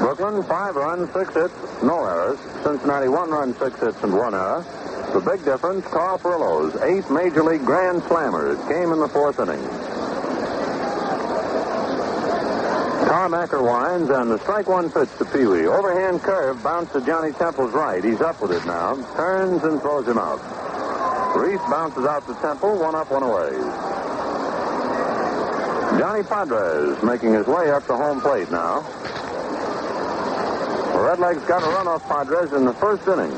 Brooklyn, 0.00 0.42
five 0.42 0.76
runs, 0.76 1.10
six 1.14 1.32
hits, 1.32 1.54
no 1.82 2.04
errors. 2.04 2.38
Cincinnati, 2.62 3.08
one 3.08 3.30
run, 3.30 3.56
six 3.56 3.80
hits, 3.80 3.96
and 4.02 4.12
one 4.12 4.34
error. 4.34 4.66
The 5.14 5.20
big 5.20 5.42
difference, 5.46 5.86
Carl 5.86 6.18
Furillo's 6.18 6.76
eight 6.82 7.10
Major 7.10 7.42
League 7.42 7.64
Grand 7.64 8.02
Slammers 8.02 8.60
came 8.68 8.92
in 8.92 9.00
the 9.00 9.08
fourth 9.08 9.40
inning. 9.40 9.64
Tom 13.08 13.32
Acker 13.32 13.62
winds, 13.62 14.10
and 14.10 14.30
the 14.30 14.38
strike 14.40 14.68
one 14.68 14.90
pitch 14.90 15.08
to 15.16 15.24
Pee 15.24 15.46
Wee. 15.46 15.66
Overhand 15.66 16.20
curve 16.20 16.62
bounced 16.62 16.92
to 16.92 17.00
Johnny 17.00 17.32
Temple's 17.32 17.72
right. 17.72 18.04
He's 18.04 18.20
up 18.20 18.42
with 18.42 18.52
it 18.52 18.66
now. 18.66 18.96
Turns 19.16 19.64
and 19.64 19.80
throws 19.80 20.06
him 20.06 20.18
out. 20.18 20.73
Reese 21.34 21.60
bounces 21.68 22.06
out 22.06 22.26
to 22.28 22.34
Temple, 22.40 22.78
one 22.78 22.94
up, 22.94 23.10
one 23.10 23.22
away. 23.22 23.50
Johnny 25.98 26.22
Podres 26.22 27.02
making 27.02 27.32
his 27.34 27.46
way 27.46 27.70
up 27.70 27.86
to 27.86 27.96
home 27.96 28.20
plate 28.20 28.50
now. 28.50 28.82
Redlegs 30.94 31.46
got 31.46 31.62
a 31.62 31.66
run 31.66 31.86
off 31.86 32.02
Podres 32.04 32.56
in 32.56 32.64
the 32.64 32.72
first 32.74 33.06
inning. 33.06 33.30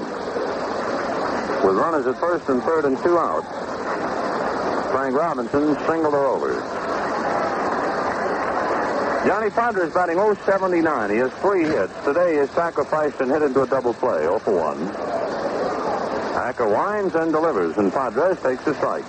With 1.65 1.77
runners 1.77 2.07
at 2.07 2.21
first 2.21 2.49
and 2.49 2.63
third 2.63 2.85
and 2.85 2.97
two 3.03 3.19
outs. 3.19 3.47
Frank 4.93 5.17
Robinson 5.17 5.75
singled 5.87 6.15
her 6.15 6.27
over. 6.27 6.55
Johnny 9.27 9.51
Podres 9.51 9.93
batting 9.93 10.17
079. 10.45 11.11
He 11.11 11.17
has 11.17 11.33
three 11.41 11.65
hits. 11.65 11.93
Today 12.05 12.35
he 12.35 12.39
is 12.39 12.51
sacrificed 12.51 13.21
and 13.21 13.31
hit 13.31 13.43
into 13.43 13.63
a 13.63 13.67
double 13.67 13.95
play, 13.95 14.21
0 14.21 14.39
for 14.39 14.55
1. 14.55 15.26
Winds 16.65 17.15
and 17.15 17.33
delivers, 17.33 17.77
and 17.77 17.93
Podres 17.93 18.43
takes 18.43 18.67
a 18.67 18.75
strike. 18.75 19.05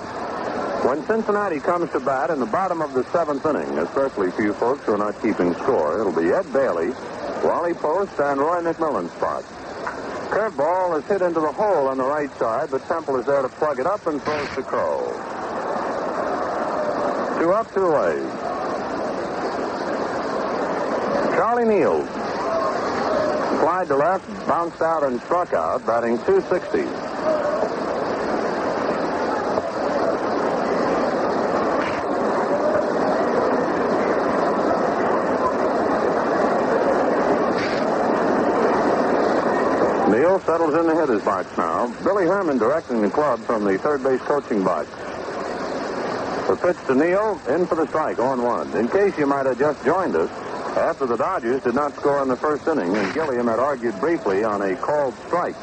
When 0.84 1.06
Cincinnati 1.08 1.60
comes 1.60 1.92
to 1.92 2.00
bat 2.00 2.30
in 2.30 2.40
the 2.40 2.46
bottom 2.46 2.82
of 2.82 2.94
the 2.94 3.04
seventh 3.12 3.46
inning, 3.46 3.80
especially 3.80 4.32
for 4.32 4.42
you 4.42 4.54
folks 4.54 4.86
who 4.86 4.94
are 4.94 4.98
not 4.98 5.22
keeping 5.22 5.54
score, 5.54 6.02
it'll 6.02 6.12
be 6.12 6.30
Ed 6.30 6.52
Bailey, 6.52 6.90
Wally 7.44 7.74
Post, 7.74 8.20
and 8.20 8.40
Roy 8.40 8.62
McMillan's 8.62 9.12
spot. 9.14 9.44
Curveball 10.30 11.00
is 11.00 11.06
hit 11.06 11.22
into 11.22 11.40
the 11.40 11.52
hole 11.52 11.88
on 11.88 11.98
the 11.98 12.04
right 12.04 12.32
side, 12.38 12.70
but 12.70 12.86
Temple 12.88 13.18
is 13.20 13.26
there 13.26 13.42
to 13.42 13.50
plug 13.50 13.80
it 13.80 13.88
up 13.88 14.06
and 14.08 14.22
throws 14.22 14.50
to 14.56 14.64
Crowe. 14.64 15.08
Two 17.40 17.54
up, 17.54 17.74
two 17.74 17.86
away. 17.86 18.18
Charlie 21.36 21.66
Neal 21.66 22.06
Slide 23.62 23.88
to 23.88 23.96
left, 23.96 24.48
bounced 24.48 24.82
out 24.82 25.04
and 25.04 25.20
struck 25.22 25.54
out, 25.54 25.86
batting 25.86 26.18
260. 26.20 27.07
Neal 40.10 40.40
settles 40.40 40.74
in 40.74 40.88
the 40.88 40.96
hitter's 40.96 41.22
box 41.24 41.48
now. 41.58 41.88
Billy 42.04 42.26
Herman 42.26 42.58
directing 42.58 43.02
the 43.02 43.10
club 43.10 43.44
from 43.46 43.66
the 43.66 43.78
third 43.78 44.04
base 44.04 44.22
coaching 44.22 44.64
box. 44.64 44.88
The 46.48 46.56
pitch 46.56 46.78
to 46.88 46.96
Neal, 46.96 47.42
in 47.50 47.68
for 47.68 47.76
the 47.76 47.86
strike, 47.88 48.20
on 48.20 48.42
one. 48.42 48.74
In 48.74 48.88
case 48.88 49.18
you 49.18 49.26
might 49.28 49.46
have 49.46 49.60
just 49.60 49.84
joined 49.84 50.16
us, 50.16 50.30
after 50.78 51.06
the 51.06 51.18
Dodgers 51.18 51.62
did 51.64 51.76
not 51.76 51.94
score 51.96 52.22
in 52.22 52.30
the 52.30 52.38
first 52.38 52.66
inning, 52.68 52.96
and 52.96 53.14
Gilliam 53.14 53.48
had 53.48 53.60
argued 53.60 54.00
briefly 54.00 54.46
on 54.46 54.62
a 54.62 54.76
called 54.78 55.14
strike. 55.26 55.56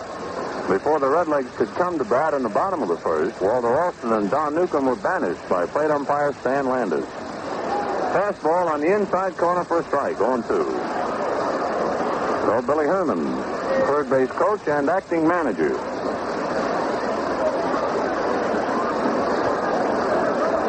Before 0.68 0.98
the 0.98 1.06
Redlegs 1.06 1.54
could 1.56 1.68
come 1.74 1.98
to 1.98 2.04
bat 2.04 2.32
in 2.32 2.42
the 2.42 2.48
bottom 2.48 2.82
of 2.82 2.88
the 2.88 2.96
first, 2.96 3.38
Walter 3.40 3.78
Alston 3.78 4.14
and 4.14 4.30
Don 4.30 4.54
Newcombe 4.54 4.86
were 4.86 4.96
banished 4.96 5.46
by 5.46 5.66
plate 5.66 5.90
umpire 5.90 6.32
Stan 6.40 6.66
Landes. 6.66 7.04
Fastball 8.14 8.72
on 8.72 8.80
the 8.80 8.94
inside 8.94 9.36
corner 9.36 9.62
for 9.64 9.80
a 9.80 9.84
strike, 9.84 10.18
on 10.20 10.42
two. 10.44 10.64
So 12.46 12.62
Billy 12.66 12.86
Herman, 12.86 13.24
third 13.86 14.08
base 14.08 14.30
coach 14.30 14.66
and 14.66 14.88
acting 14.88 15.28
manager. 15.28 15.76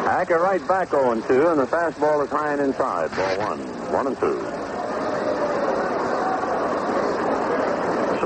Acker 0.06 0.38
right 0.38 0.66
back 0.68 0.90
0 0.90 1.12
and 1.12 1.24
2, 1.24 1.48
and 1.48 1.60
the 1.60 1.66
fastball 1.66 2.22
is 2.24 2.30
high 2.30 2.52
and 2.52 2.60
inside. 2.60 3.10
Ball 3.16 3.38
one. 3.38 3.92
One 3.92 4.06
and 4.08 4.18
two. 4.18 4.65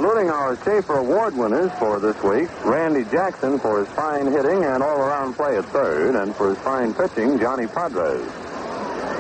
Saluting 0.01 0.31
our 0.31 0.57
Schaefer 0.65 0.97
Award 0.97 1.37
winners 1.37 1.71
for 1.79 2.01
this 2.01 2.17
week 2.23 2.49
Randy 2.65 3.05
Jackson 3.11 3.59
for 3.59 3.85
his 3.85 3.89
fine 3.95 4.33
hitting 4.33 4.65
and 4.65 4.83
all 4.83 4.97
around 4.97 5.35
play 5.35 5.59
at 5.59 5.67
third, 5.67 6.17
and 6.17 6.35
for 6.35 6.49
his 6.49 6.59
fine 6.65 6.95
pitching, 6.95 7.39
Johnny 7.39 7.67
Podres. 7.67 8.25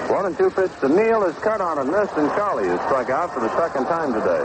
One 0.08 0.24
and 0.24 0.38
two 0.38 0.48
pitch 0.48 0.70
to 0.80 0.88
Neal 0.88 1.24
is 1.24 1.36
cut 1.40 1.60
on 1.60 1.76
a 1.76 1.84
missed, 1.84 2.16
and 2.16 2.30
Charlie 2.30 2.66
is 2.72 2.80
struck 2.88 3.10
out 3.10 3.34
for 3.34 3.40
the 3.40 3.54
second 3.60 3.84
time 3.92 4.14
today. 4.14 4.40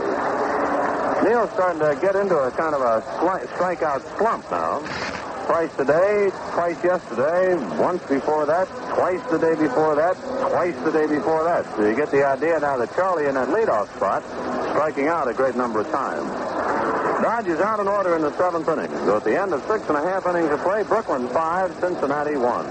Neal's 1.24 1.48
starting 1.52 1.80
to 1.80 1.96
get 2.04 2.14
into 2.14 2.36
a 2.36 2.50
kind 2.50 2.74
of 2.74 2.82
a 2.82 3.00
strikeout 3.56 4.04
slump 4.18 4.44
now. 4.50 4.84
Twice 5.46 5.70
today, 5.76 6.28
twice 6.52 6.76
yesterday, 6.82 7.54
once 7.78 8.02
before 8.10 8.46
that, 8.46 8.66
twice 8.98 9.22
the 9.30 9.38
day 9.38 9.54
before 9.54 9.94
that, 9.94 10.18
twice 10.50 10.74
the 10.82 10.90
day 10.90 11.06
before 11.06 11.44
that. 11.44 11.64
So 11.76 11.86
you 11.86 11.94
get 11.94 12.10
the 12.10 12.26
idea 12.26 12.58
now 12.58 12.76
that 12.78 12.92
Charlie 12.96 13.26
in 13.26 13.34
that 13.34 13.48
leadoff 13.48 13.86
spot, 13.94 14.24
striking 14.74 15.06
out 15.06 15.28
a 15.28 15.34
great 15.34 15.54
number 15.54 15.80
of 15.80 15.86
times. 15.92 16.26
Dodgers 17.22 17.60
out 17.60 17.78
in 17.78 17.86
order 17.86 18.16
in 18.16 18.22
the 18.22 18.36
seventh 18.36 18.68
inning. 18.68 18.90
So 19.06 19.18
at 19.18 19.24
the 19.24 19.40
end 19.40 19.54
of 19.54 19.62
six 19.70 19.86
and 19.88 19.96
a 19.96 20.02
half 20.02 20.26
innings 20.26 20.50
of 20.50 20.60
play, 20.62 20.82
Brooklyn 20.82 21.28
five, 21.28 21.70
Cincinnati 21.80 22.36
one. 22.36 22.66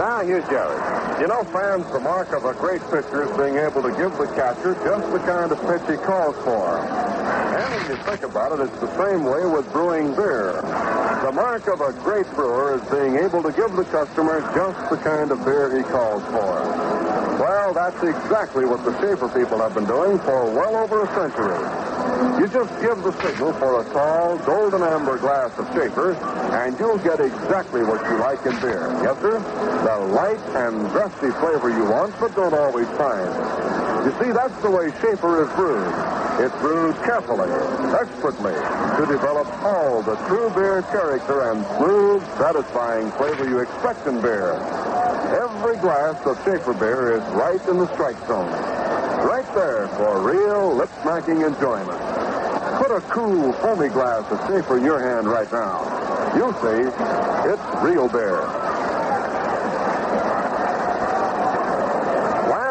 Now 0.00 0.24
here's 0.24 0.44
Jerry. 0.48 1.20
You 1.20 1.28
know, 1.28 1.44
fans, 1.52 1.84
the 1.92 2.00
mark 2.00 2.32
of 2.32 2.46
a 2.46 2.54
great 2.54 2.80
pitcher 2.88 3.28
is 3.28 3.36
being 3.36 3.56
able 3.60 3.82
to 3.82 3.92
give 3.92 4.16
the 4.16 4.26
catcher 4.32 4.72
just 4.84 5.12
the 5.12 5.20
kind 5.20 5.52
of 5.52 5.60
pitch 5.68 5.84
he 5.84 5.96
calls 6.04 6.36
for. 6.44 6.80
And 7.66 7.74
when 7.74 7.90
you 7.90 7.98
think 8.06 8.22
about 8.22 8.54
it, 8.54 8.70
it's 8.70 8.78
the 8.78 8.94
same 8.94 9.26
way 9.26 9.42
with 9.42 9.66
brewing 9.74 10.14
beer. 10.14 10.62
The 10.62 11.32
mark 11.34 11.66
of 11.66 11.82
a 11.82 11.90
great 11.98 12.30
brewer 12.38 12.78
is 12.78 12.84
being 12.94 13.18
able 13.18 13.42
to 13.42 13.50
give 13.50 13.74
the 13.74 13.82
customer 13.90 14.38
just 14.54 14.78
the 14.86 14.98
kind 15.02 15.34
of 15.34 15.42
beer 15.42 15.74
he 15.74 15.82
calls 15.82 16.22
for. 16.30 16.62
Well, 17.42 17.74
that's 17.74 17.98
exactly 18.06 18.70
what 18.70 18.86
the 18.86 18.94
Schaefer 19.02 19.26
people 19.34 19.58
have 19.58 19.74
been 19.74 19.86
doing 19.90 20.22
for 20.22 20.46
well 20.54 20.78
over 20.78 21.02
a 21.02 21.08
century. 21.10 21.58
You 22.38 22.46
just 22.46 22.70
give 22.78 23.02
the 23.02 23.10
signal 23.18 23.50
for 23.58 23.82
a 23.82 23.84
tall, 23.90 24.38
golden 24.46 24.86
amber 24.86 25.18
glass 25.18 25.50
of 25.58 25.66
Schaefer, 25.74 26.14
and 26.14 26.78
you'll 26.78 27.02
get 27.02 27.18
exactly 27.18 27.82
what 27.82 27.98
you 28.06 28.16
like 28.22 28.46
in 28.46 28.54
beer. 28.62 28.94
Yes, 29.02 29.18
sir? 29.18 29.42
The 29.42 29.96
light 30.14 30.44
and 30.54 30.86
zesty 30.94 31.34
flavor 31.42 31.74
you 31.74 31.90
want, 31.90 32.14
but 32.22 32.30
don't 32.38 32.54
always 32.54 32.86
find. 32.94 33.26
You 34.06 34.12
see, 34.22 34.30
that's 34.30 34.54
the 34.62 34.70
way 34.70 34.94
Schaefer 35.02 35.42
is 35.42 35.50
brewed. 35.58 36.15
It's 36.38 36.54
brews 36.60 36.94
carefully, 36.96 37.48
expertly, 37.96 38.52
to 38.52 39.06
develop 39.08 39.48
all 39.64 40.02
the 40.02 40.16
true 40.28 40.50
beer 40.50 40.82
character 40.92 41.50
and 41.50 41.64
smooth, 41.78 42.22
satisfying 42.36 43.10
flavor 43.12 43.48
you 43.48 43.60
expect 43.60 44.06
in 44.06 44.20
beer. 44.20 44.52
Every 45.32 45.76
glass 45.78 46.20
of 46.26 46.36
Schaefer 46.44 46.74
beer 46.74 47.16
is 47.16 47.22
right 47.32 47.60
in 47.68 47.78
the 47.78 47.90
strike 47.94 48.18
zone. 48.28 48.52
Right 49.24 49.48
there 49.54 49.88
for 49.96 50.20
real 50.20 50.76
lip-smacking 50.76 51.40
enjoyment. 51.40 52.00
Put 52.84 52.90
a 52.92 53.00
cool, 53.08 53.54
foamy 53.54 53.88
glass 53.88 54.30
of 54.30 54.38
Schaefer 54.46 54.76
in 54.76 54.84
your 54.84 55.00
hand 55.00 55.26
right 55.26 55.50
now. 55.50 56.36
You'll 56.36 56.52
see 56.60 56.84
it's 57.48 57.82
real 57.82 58.08
beer. 58.08 58.65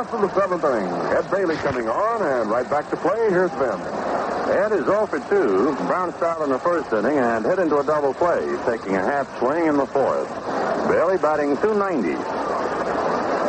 Last 0.06 0.14
of 0.14 0.22
the 0.22 0.40
seventh 0.40 0.64
inning. 0.64 1.18
Ed 1.18 1.32
Bailey 1.32 1.56
coming 1.56 1.88
on, 1.90 2.22
and 2.22 2.52
right 2.52 2.70
back 2.70 2.92
to 2.92 2.98
play. 2.98 3.18
Here's 3.30 3.50
Vin. 3.54 3.82
Ed 4.54 4.72
is 4.72 4.86
0 4.86 5.08
for 5.08 5.20
2, 5.20 5.74
bounced 5.90 6.22
out 6.22 6.44
in 6.44 6.52
the 6.52 6.60
first 6.60 6.94
inning 6.94 7.18
and 7.18 7.44
hit 7.44 7.58
into 7.58 7.80
a 7.80 7.84
double 7.84 8.14
play, 8.14 8.46
taking 8.68 8.96
a 8.96 9.02
half 9.02 9.26
swing 9.40 9.66
in 9.66 9.78
the 9.78 9.88
fourth. 9.88 10.30
Bailey 10.88 11.18
batting 11.18 11.58
290. 11.58 12.14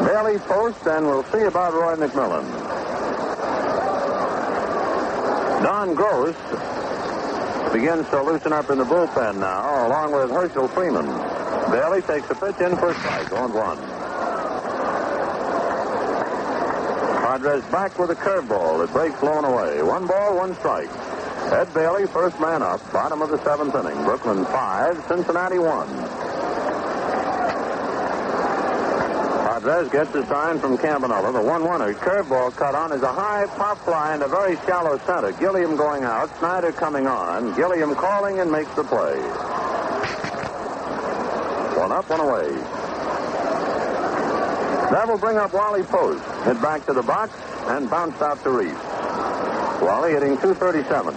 Bailey 0.07 0.39
post, 0.49 0.81
and 0.87 1.05
we'll 1.05 1.25
see 1.25 1.43
about 1.43 1.75
Roy 1.75 1.95
McMillan. 1.97 2.49
Don 5.63 5.95
Gross 5.95 6.37
begins 7.71 8.09
to 8.09 8.23
loosen 8.23 8.55
up 8.55 8.71
in 8.71 8.79
the 8.79 8.85
bullpen 8.85 9.41
now, 9.41 9.89
along 9.89 10.13
with 10.13 10.31
Hershell 10.31 10.69
Freeman. 10.69 11.05
Bailey 11.71 12.01
takes 12.01 12.31
a 12.31 12.35
pitch 12.35 12.61
in 12.65 12.75
for 12.79 12.95
strike, 12.95 13.33
on 13.33 13.53
one. 13.53 13.96
Podres 17.37 17.71
back 17.71 17.99
with 17.99 18.09
a 18.09 18.15
curveball. 18.15 18.83
It 18.83 18.91
breaks 18.93 19.21
blown 19.21 19.45
away. 19.45 19.83
One 19.83 20.07
ball, 20.07 20.39
one 20.39 20.55
strike. 20.55 20.89
Ed 21.53 21.69
Bailey, 21.75 22.07
first 22.07 22.41
man 22.41 22.63
up, 22.63 22.81
bottom 22.95 23.21
of 23.21 23.29
the 23.29 23.37
seventh 23.45 23.75
inning. 23.75 24.03
Brooklyn 24.05 24.47
five, 24.47 24.97
Cincinnati 25.07 25.59
one. 25.59 25.87
Podres 29.45 29.93
gets 29.93 30.15
a 30.15 30.25
sign 30.25 30.59
from 30.59 30.79
Campanella. 30.79 31.31
The 31.31 31.43
1 31.43 31.63
1 31.63 31.95
curveball 31.97 32.57
cut 32.57 32.75
on 32.75 32.93
is 32.93 33.03
a 33.03 33.13
high 33.13 33.45
pop 33.49 33.85
fly 33.85 34.15
into 34.15 34.29
very 34.29 34.57
shallow 34.65 34.97
center. 35.05 35.33
Gilliam 35.33 35.77
going 35.77 36.05
out, 36.05 36.35
Snider 36.39 36.73
coming 36.73 37.07
on. 37.07 37.55
Gilliam 37.55 37.95
calling 37.95 38.41
and 38.41 38.51
makes 38.51 38.73
the 38.75 38.85
play. 38.85 39.21
One 41.77 41.93
up, 41.93 42.09
one 42.09 42.21
away. 42.21 42.86
That 44.97 45.07
will 45.07 45.19
bring 45.19 45.37
up 45.37 45.53
Wally 45.53 45.83
Post. 45.83 46.25
Hit 46.47 46.63
back 46.63 46.87
to 46.87 46.95
the 46.95 47.03
box 47.03 47.31
and 47.69 47.91
bounced 47.91 48.23
out 48.23 48.43
to 48.45 48.51
Reese. 48.51 48.73
Wally 49.83 50.13
hitting 50.13 50.39
237. 50.39 51.13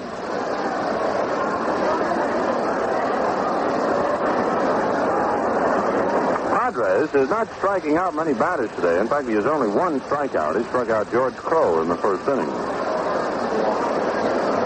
Podres 6.51 7.15
is 7.15 7.29
not 7.29 7.47
striking 7.55 7.95
out 7.95 8.13
many 8.13 8.33
batters 8.33 8.69
today. 8.75 8.99
In 8.99 9.07
fact, 9.07 9.29
he 9.29 9.35
has 9.35 9.45
only 9.45 9.69
one 9.69 10.01
strikeout. 10.01 10.57
He 10.57 10.65
struck 10.67 10.89
out 10.89 11.09
George 11.09 11.35
Crowe 11.35 11.81
in 11.81 11.87
the 11.87 11.95
first 11.95 12.27
inning. 12.27 12.49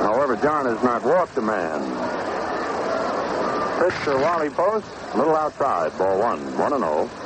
However, 0.01 0.35
John 0.37 0.65
has 0.65 0.81
not 0.83 1.03
walked 1.03 1.37
a 1.37 1.41
man. 1.43 1.81
Pitch 3.77 3.93
to 4.05 4.17
Wally 4.17 4.49
Post, 4.49 4.87
a 5.13 5.17
little 5.19 5.35
outside, 5.35 5.95
ball 5.99 6.17
one, 6.17 6.57
1 6.57 6.73
and 6.73 6.83
0. 6.83 7.22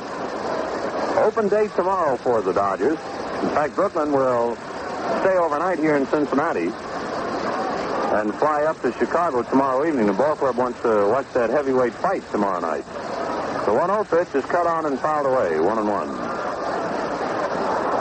Open 1.24 1.48
date 1.48 1.74
tomorrow 1.74 2.16
for 2.16 2.42
the 2.42 2.52
Dodgers. 2.52 2.98
In 3.42 3.50
fact, 3.50 3.74
Brooklyn 3.74 4.12
will 4.12 4.56
stay 5.20 5.36
overnight 5.36 5.78
here 5.78 5.96
in 5.96 6.06
Cincinnati 6.06 6.68
and 8.14 8.34
fly 8.34 8.64
up 8.64 8.80
to 8.82 8.92
Chicago 8.92 9.42
tomorrow 9.42 9.86
evening. 9.86 10.06
The 10.06 10.12
ball 10.12 10.36
club 10.36 10.56
wants 10.56 10.80
to 10.82 11.08
watch 11.08 11.26
that 11.34 11.50
heavyweight 11.50 11.92
fight 11.94 12.22
tomorrow 12.30 12.60
night. 12.60 12.84
The 13.66 13.74
1 13.74 13.88
0 13.88 14.04
pitch 14.04 14.34
is 14.34 14.44
cut 14.46 14.66
on 14.66 14.86
and 14.86 14.98
fouled 14.98 15.26
away, 15.26 15.60
1 15.60 15.78
and 15.78 15.88
1. 15.88 16.08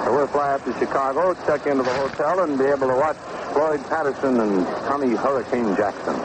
So 0.06 0.14
we'll 0.16 0.28
fly 0.28 0.54
up 0.54 0.64
to 0.66 0.74
Chicago, 0.80 1.34
check 1.46 1.68
into 1.68 1.84
the 1.84 1.94
hotel, 1.94 2.44
and 2.44 2.58
be 2.58 2.66
able 2.66 2.88
to 2.88 2.96
watch 2.96 3.18
Floyd 3.52 3.84
Patterson 3.90 4.40
and 4.40 4.66
Tommy 4.88 5.16
Hurricane 5.16 5.76
Jackson. 5.76 6.16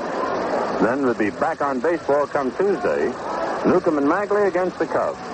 Then 0.85 1.03
we'll 1.03 1.15
be 1.15 1.31
back 1.31 1.61
on 1.63 1.81
baseball 1.81 2.27
come 2.27 2.53
Tuesday. 2.57 3.07
Newcombe 3.67 3.99
and 3.99 4.07
Maglie 4.07 4.47
against 4.47 4.79
the 4.79 4.87
Cubs. 4.87 5.32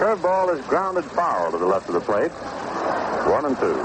Curveball 0.00 0.58
is 0.58 0.64
grounded 0.64 1.04
foul 1.04 1.52
to 1.52 1.58
the 1.58 1.66
left 1.66 1.86
of 1.88 1.92
the 1.92 2.00
plate. 2.00 2.30
One 2.30 3.44
and 3.44 3.54
two. 3.58 3.78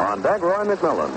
On 0.00 0.22
deck, 0.22 0.40
Roy 0.40 0.64
McMillan. 0.64 1.10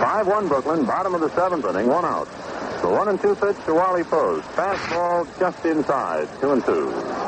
5-1 0.00 0.48
Brooklyn, 0.48 0.86
bottom 0.86 1.14
of 1.14 1.20
the 1.20 1.28
seventh 1.34 1.66
inning, 1.66 1.88
one 1.88 2.06
out. 2.06 2.26
The 2.80 2.88
one 2.88 3.08
and 3.08 3.20
two 3.20 3.34
pitch 3.34 3.62
to 3.66 3.74
Wally 3.74 4.02
Post. 4.02 4.48
Fastball 4.48 5.28
just 5.38 5.62
inside, 5.66 6.26
two 6.40 6.52
and 6.52 6.64
two. 6.64 7.21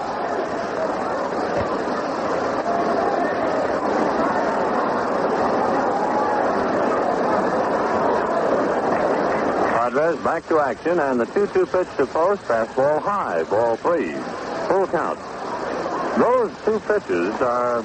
Back 10.04 10.46
to 10.48 10.60
action, 10.60 11.00
and 11.00 11.18
the 11.18 11.24
2-2 11.24 11.72
pitch 11.72 11.96
to 11.96 12.04
post, 12.06 12.42
fastball 12.42 13.00
high, 13.00 13.42
ball 13.44 13.76
three. 13.76 14.12
Full 14.68 14.86
count. 14.88 15.18
Those 16.18 16.52
two 16.66 16.78
pitches 16.80 17.32
are 17.40 17.80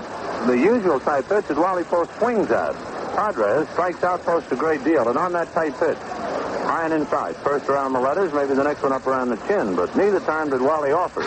the 0.46 0.58
usual 0.58 1.00
type 1.00 1.30
pitch 1.30 1.46
that 1.46 1.58
Wally 1.58 1.86
Post 1.86 2.14
swings 2.18 2.52
at. 2.52 2.76
Podres 3.16 3.72
strikes 3.72 4.04
out 4.04 4.22
Post 4.26 4.52
a 4.52 4.58
great 4.58 4.84
deal, 4.84 5.08
and 5.08 5.18
on 5.18 5.32
that 5.32 5.54
tight 5.54 5.80
pitch, 5.80 5.98
high 6.68 6.84
and 6.84 6.94
inside, 6.94 7.38
first 7.38 7.70
around 7.70 7.94
the 7.94 8.02
letters, 8.02 8.34
maybe 8.34 8.54
the 8.54 8.66
next 8.66 8.84
one 8.84 8.92
up 8.92 9.08
around 9.08 9.30
the 9.30 9.38
chin, 9.48 9.78
but 9.78 9.96
neither 9.96 10.20
time 10.20 10.50
did 10.50 10.60
Wally 10.60 10.92
offer. 10.92 11.24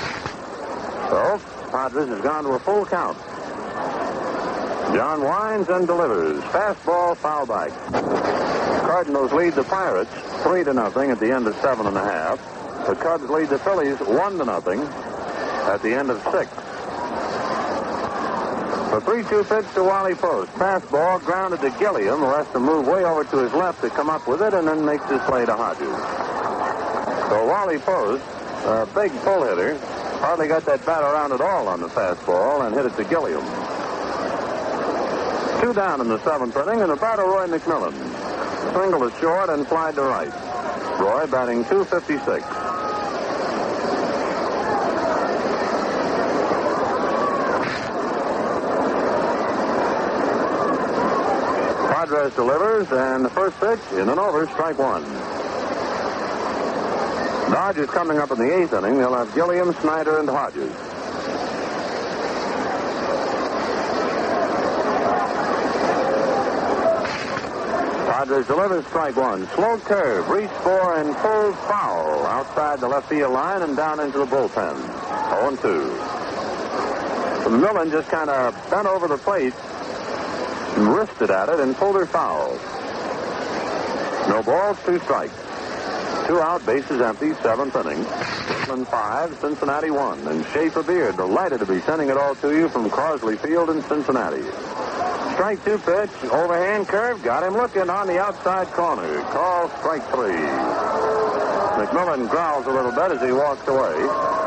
So, 1.09 1.41
Podres 1.71 2.09
has 2.09 2.21
gone 2.21 2.45
to 2.45 2.51
a 2.51 2.59
full 2.59 2.85
count. 2.85 3.17
John 4.95 5.23
winds 5.23 5.71
and 5.71 5.87
delivers. 5.87 6.43
Fastball, 6.45 7.17
foul 7.17 7.47
back. 7.47 8.02
Cardinals 8.93 9.33
lead 9.33 9.55
the 9.55 9.65
Pirates 9.65 10.11
three 10.43 10.65
to 10.65 10.75
nothing 10.75 11.11
at 11.11 11.19
the 11.19 11.33
end 11.33 11.47
of 11.47 11.57
seven 11.63 11.87
and 11.87 11.97
a 11.97 12.05
half. 12.05 12.37
The 12.87 12.95
Cubs 12.95 13.25
lead 13.31 13.49
the 13.49 13.59
Phillies 13.59 13.99
one 14.01 14.37
to 14.37 14.45
nothing 14.45 14.83
at 14.83 15.81
the 15.81 15.95
end 15.95 16.11
of 16.11 16.19
six. 16.25 16.51
The 18.93 19.01
3-2 19.01 19.49
pitch 19.49 19.75
to 19.77 19.83
Wally 19.83 20.15
Post. 20.15 20.53
Fastball 20.53 21.25
grounded 21.25 21.63
to 21.63 21.71
Gilliam, 21.79 22.19
who 22.19 22.27
has 22.27 22.47
to 22.49 22.61
move 22.61 22.87
way 22.87 23.03
over 23.03 23.25
to 23.25 23.39
his 23.39 23.55
left 23.55 23.81
to 23.81 23.89
come 23.89 24.11
up 24.11 24.29
with 24.29 24.43
it, 24.43 24.53
and 24.53 24.69
then 24.69 24.85
makes 24.85 25.09
his 25.09 25.23
play 25.23 25.47
to 25.47 25.55
Hodges. 25.57 25.89
So 27.31 27.47
Wally 27.47 27.79
Post, 27.79 28.23
a 28.67 28.87
big 28.95 29.11
pull 29.23 29.43
hitter, 29.45 29.79
hardly 30.21 30.49
got 30.49 30.67
that 30.67 30.85
bat 30.85 31.03
around 31.03 31.33
at 31.33 31.41
all 31.41 31.67
on 31.67 31.81
the 31.81 31.89
fastball 31.89 32.67
and 32.67 32.77
hit 32.77 32.85
it 32.85 32.95
to 32.97 33.05
Gilliam. 33.05 33.41
Two 35.63 35.73
down 35.73 36.03
in 36.03 36.09
the 36.09 36.23
seventh 36.25 36.55
inning, 36.59 36.83
and 36.83 36.91
the 36.91 36.97
batter 36.97 37.23
Roy 37.23 37.47
McMillan. 37.47 38.22
Single 38.71 39.11
to 39.11 39.21
short 39.21 39.51
and 39.51 39.67
fly 39.67 39.93
to 39.93 40.03
right. 40.03 40.33
Roy 41.01 41.27
batting 41.27 41.65
256. 41.65 42.45
Podres 51.89 52.35
delivers, 52.35 52.91
and 52.93 53.25
the 53.25 53.31
first 53.31 53.59
pitch 53.61 53.81
in 53.93 54.09
and 54.09 54.19
over, 54.19 54.47
strike 54.49 54.79
one. 54.79 55.03
Dodgers 57.53 57.91
coming 57.91 58.19
up 58.19 58.31
in 58.31 58.39
the 58.39 58.57
eighth 58.57 58.73
inning. 58.73 58.99
They'll 58.99 59.15
have 59.15 59.35
Gilliam, 59.35 59.75
Snider, 59.75 60.19
and 60.19 60.29
Hodges. 60.29 60.73
Podres 68.23 68.47
delivers 68.47 68.87
strike 68.87 69.17
one. 69.17 69.49
Slow 69.49 69.79
curve, 69.79 70.29
reach 70.29 70.49
for 70.63 70.97
and 70.97 71.13
pulled 71.17 71.57
foul 71.67 72.25
outside 72.27 72.79
the 72.79 72.87
left 72.87 73.09
field 73.09 73.33
line 73.33 73.63
and 73.63 73.77
down 73.77 73.99
into 73.99 74.19
the 74.19 74.27
bullpen. 74.27 74.77
0 75.57 75.57
2. 77.51 77.51
Millen 77.59 77.91
just 77.91 78.09
kind 78.11 78.31
of 78.31 78.55
bent 78.71 78.87
over 78.87 79.09
the 79.09 79.19
plate 79.19 79.53
and 80.77 80.87
wristed 80.95 81.33
at 81.33 81.49
it 81.49 81.59
and 81.59 81.75
pulled 81.75 81.97
her 81.97 82.07
foul. 82.07 82.53
No 84.29 84.41
balls, 84.45 84.79
two 84.87 85.01
strikes. 85.01 85.35
Two 86.29 86.39
out, 86.39 86.65
bases 86.65 87.01
empty, 87.01 87.35
seventh 87.43 87.75
inning. 87.75 88.05
Brooklyn 88.05 88.85
five, 88.85 89.37
Cincinnati 89.41 89.91
one. 89.91 90.21
And 90.29 90.47
Schaefer 90.47 90.85
Beer, 90.85 91.11
delighted 91.11 91.59
to 91.59 91.67
be 91.67 91.81
sending 91.81 92.09
it 92.09 92.17
all 92.17 92.37
to 92.37 92.57
you 92.57 92.69
from 92.69 92.89
Crosley 92.89 93.37
Field 93.37 93.69
in 93.71 93.83
Cincinnati. 93.83 94.45
Strike 95.35 95.65
two 95.65 95.79
pitch, 95.79 96.11
overhand 96.31 96.89
curve, 96.89 97.23
got 97.23 97.43
him 97.43 97.55
looking 97.55 97.89
on 97.89 98.07
the 98.07 98.21
outside 98.21 98.69
corner. 98.69 99.21
Call 99.33 99.69
strike 99.79 100.05
three. 100.11 100.39
McMillan 101.83 102.29
growls 102.29 102.67
a 102.67 102.71
little 102.71 102.93
bit 102.93 103.13
as 103.13 103.21
he 103.23 103.33
walks 103.33 103.67
away. 103.67 103.97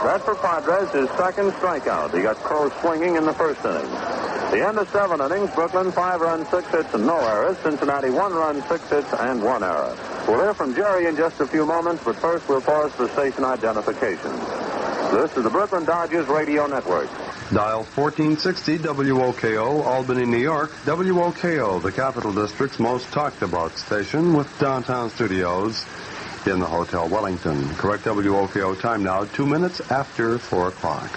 That 0.06 0.22
for 0.24 0.36
Podres 0.36 0.94
is 0.96 1.10
second 1.18 1.52
strikeout. 1.54 2.16
He 2.16 2.22
got 2.22 2.38
Crowe 2.38 2.70
swinging 2.82 3.16
in 3.16 3.26
the 3.26 3.34
first 3.34 3.66
inning. 3.66 3.90
The 4.52 4.66
end 4.66 4.78
of 4.78 4.88
seven 4.90 5.20
innings, 5.20 5.50
Brooklyn 5.56 5.92
five 5.92 6.22
runs, 6.22 6.48
six 6.50 6.68
hits, 6.70 6.94
and 6.94 7.06
no 7.06 7.18
errors. 7.18 7.58
Cincinnati 7.64 8.12
one 8.12 8.34
run, 8.34 8.62
six 8.70 8.88
hits, 8.90 9.12
and 9.14 9.44
one 9.44 9.64
error. 9.64 9.98
We'll 10.28 10.40
hear 10.40 10.54
from 10.54 10.76
Jerry 10.76 11.08
in 11.08 11.18
just 11.18 11.42
a 11.42 11.48
few 11.48 11.66
moments, 11.66 12.04
but 12.06 12.16
first 12.16 12.48
we'll 12.48 12.62
pause 12.62 12.94
for 12.94 13.10
station 13.10 13.44
identification. 13.44 14.32
This 15.12 15.36
is 15.36 15.44
the 15.44 15.50
Brooklyn 15.50 15.84
Dodgers 15.84 16.28
Radio 16.28 16.68
Network. 16.68 17.10
Dial 17.54 17.84
1460 17.84 18.80
WOKO, 18.80 19.84
Albany, 19.86 20.26
New 20.26 20.40
York. 20.40 20.72
WOKO, 20.84 21.80
the 21.80 21.92
Capital 21.92 22.34
District's 22.34 22.80
most 22.80 23.12
talked 23.12 23.44
about 23.44 23.78
station 23.78 24.34
with 24.34 24.48
downtown 24.60 25.12
studios 25.12 25.86
in 26.48 26.58
the 26.58 26.66
Hotel 26.66 27.08
Wellington. 27.08 27.70
Correct 27.76 28.06
WOKO 28.06 28.80
time 28.82 29.04
now, 29.04 29.26
two 29.26 29.46
minutes 29.46 29.80
after 29.92 30.40
four 30.40 30.70
o'clock. 30.70 31.12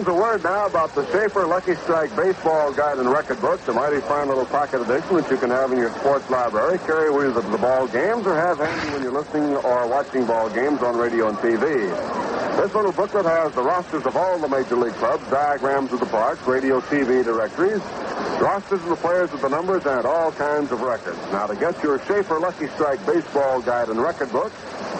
Well, 0.00 0.16
a 0.16 0.18
word 0.18 0.42
now 0.44 0.64
about 0.64 0.94
the 0.94 1.04
Schaefer 1.12 1.46
Lucky 1.46 1.74
Strike 1.82 2.16
Baseball 2.16 2.72
Guide 2.72 2.96
and 2.96 3.10
Record 3.10 3.38
Book, 3.42 3.62
the 3.66 3.74
mighty 3.74 4.00
fine 4.00 4.28
little 4.28 4.46
pocket 4.46 4.80
edition 4.80 5.16
that 5.16 5.30
you 5.30 5.36
can 5.36 5.50
have 5.50 5.72
in 5.72 5.78
your 5.78 5.94
sports 5.98 6.28
library, 6.30 6.78
carry 6.86 7.10
with 7.10 7.36
you 7.36 7.42
to 7.42 7.48
the 7.50 7.58
ball 7.58 7.86
games, 7.86 8.26
or 8.26 8.34
have 8.34 8.58
handy 8.58 8.94
when 8.94 9.02
you're 9.02 9.12
listening 9.12 9.54
or 9.56 9.86
watching 9.88 10.24
ball 10.24 10.48
games 10.48 10.80
on 10.80 10.96
radio 10.96 11.28
and 11.28 11.36
TV. 11.38 12.39
This 12.56 12.74
little 12.74 12.92
booklet 12.92 13.24
has 13.26 13.52
the 13.52 13.62
rosters 13.62 14.04
of 14.04 14.16
all 14.16 14.38
the 14.38 14.48
major 14.48 14.76
league 14.76 14.94
clubs, 14.94 15.28
diagrams 15.30 15.92
of 15.92 16.00
the 16.00 16.06
parks, 16.06 16.46
radio, 16.46 16.80
TV 16.80 17.24
directories, 17.24 17.80
rosters 18.40 18.82
of 18.82 18.88
the 18.88 18.96
players 18.96 19.32
with 19.32 19.42
the 19.42 19.48
numbers, 19.48 19.86
and 19.86 20.04
all 20.04 20.30
kinds 20.32 20.70
of 20.70 20.80
records. 20.82 21.18
Now, 21.32 21.46
to 21.46 21.56
get 21.56 21.82
your 21.82 21.98
Schaefer 22.04 22.38
Lucky 22.38 22.68
Strike 22.68 23.04
Baseball 23.06 23.62
Guide 23.62 23.88
and 23.88 24.00
Record 24.00 24.30
Book, 24.30 24.52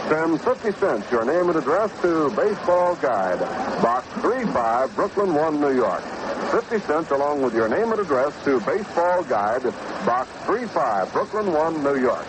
send 0.09 0.41
50 0.41 0.73
cents, 0.73 1.11
your 1.11 1.25
name 1.25 1.49
and 1.49 1.59
address 1.59 1.91
to 2.03 2.31
Baseball 2.31 2.97
Guide, 2.97 3.41
Box 3.83 4.07
35, 4.23 4.95
Brooklyn 4.95 5.35
1, 5.35 5.61
New 5.61 5.75
York. 5.75 6.03
50 6.51 6.79
cents 6.81 7.11
along 7.11 7.43
with 7.43 7.55
your 7.55 7.69
name 7.69 7.93
and 7.93 8.01
address 8.01 8.33
to 8.45 8.61
Baseball 8.61 9.23
Guide, 9.25 9.63
Box 10.07 10.29
35, 10.47 11.13
Brooklyn 11.13 11.53
1, 11.53 11.83
New 11.85 11.97
York. 11.97 12.27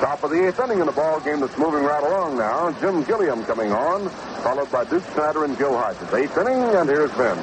Top 0.00 0.22
of 0.22 0.30
the 0.30 0.46
eighth 0.46 0.60
inning 0.60 0.80
in 0.80 0.86
the 0.86 0.92
ball 0.92 1.20
game 1.20 1.40
that's 1.40 1.56
moving 1.56 1.82
right 1.82 2.02
along 2.02 2.36
now. 2.36 2.70
Jim 2.80 3.02
Gilliam 3.04 3.44
coming 3.44 3.72
on, 3.72 4.08
followed 4.42 4.70
by 4.70 4.84
Duke 4.84 5.04
Snider 5.14 5.44
and 5.44 5.56
Gil 5.56 5.76
Hodges. 5.76 6.12
Eighth 6.12 6.36
inning, 6.36 6.62
and 6.62 6.88
here's 6.88 7.10
Vin. 7.12 7.36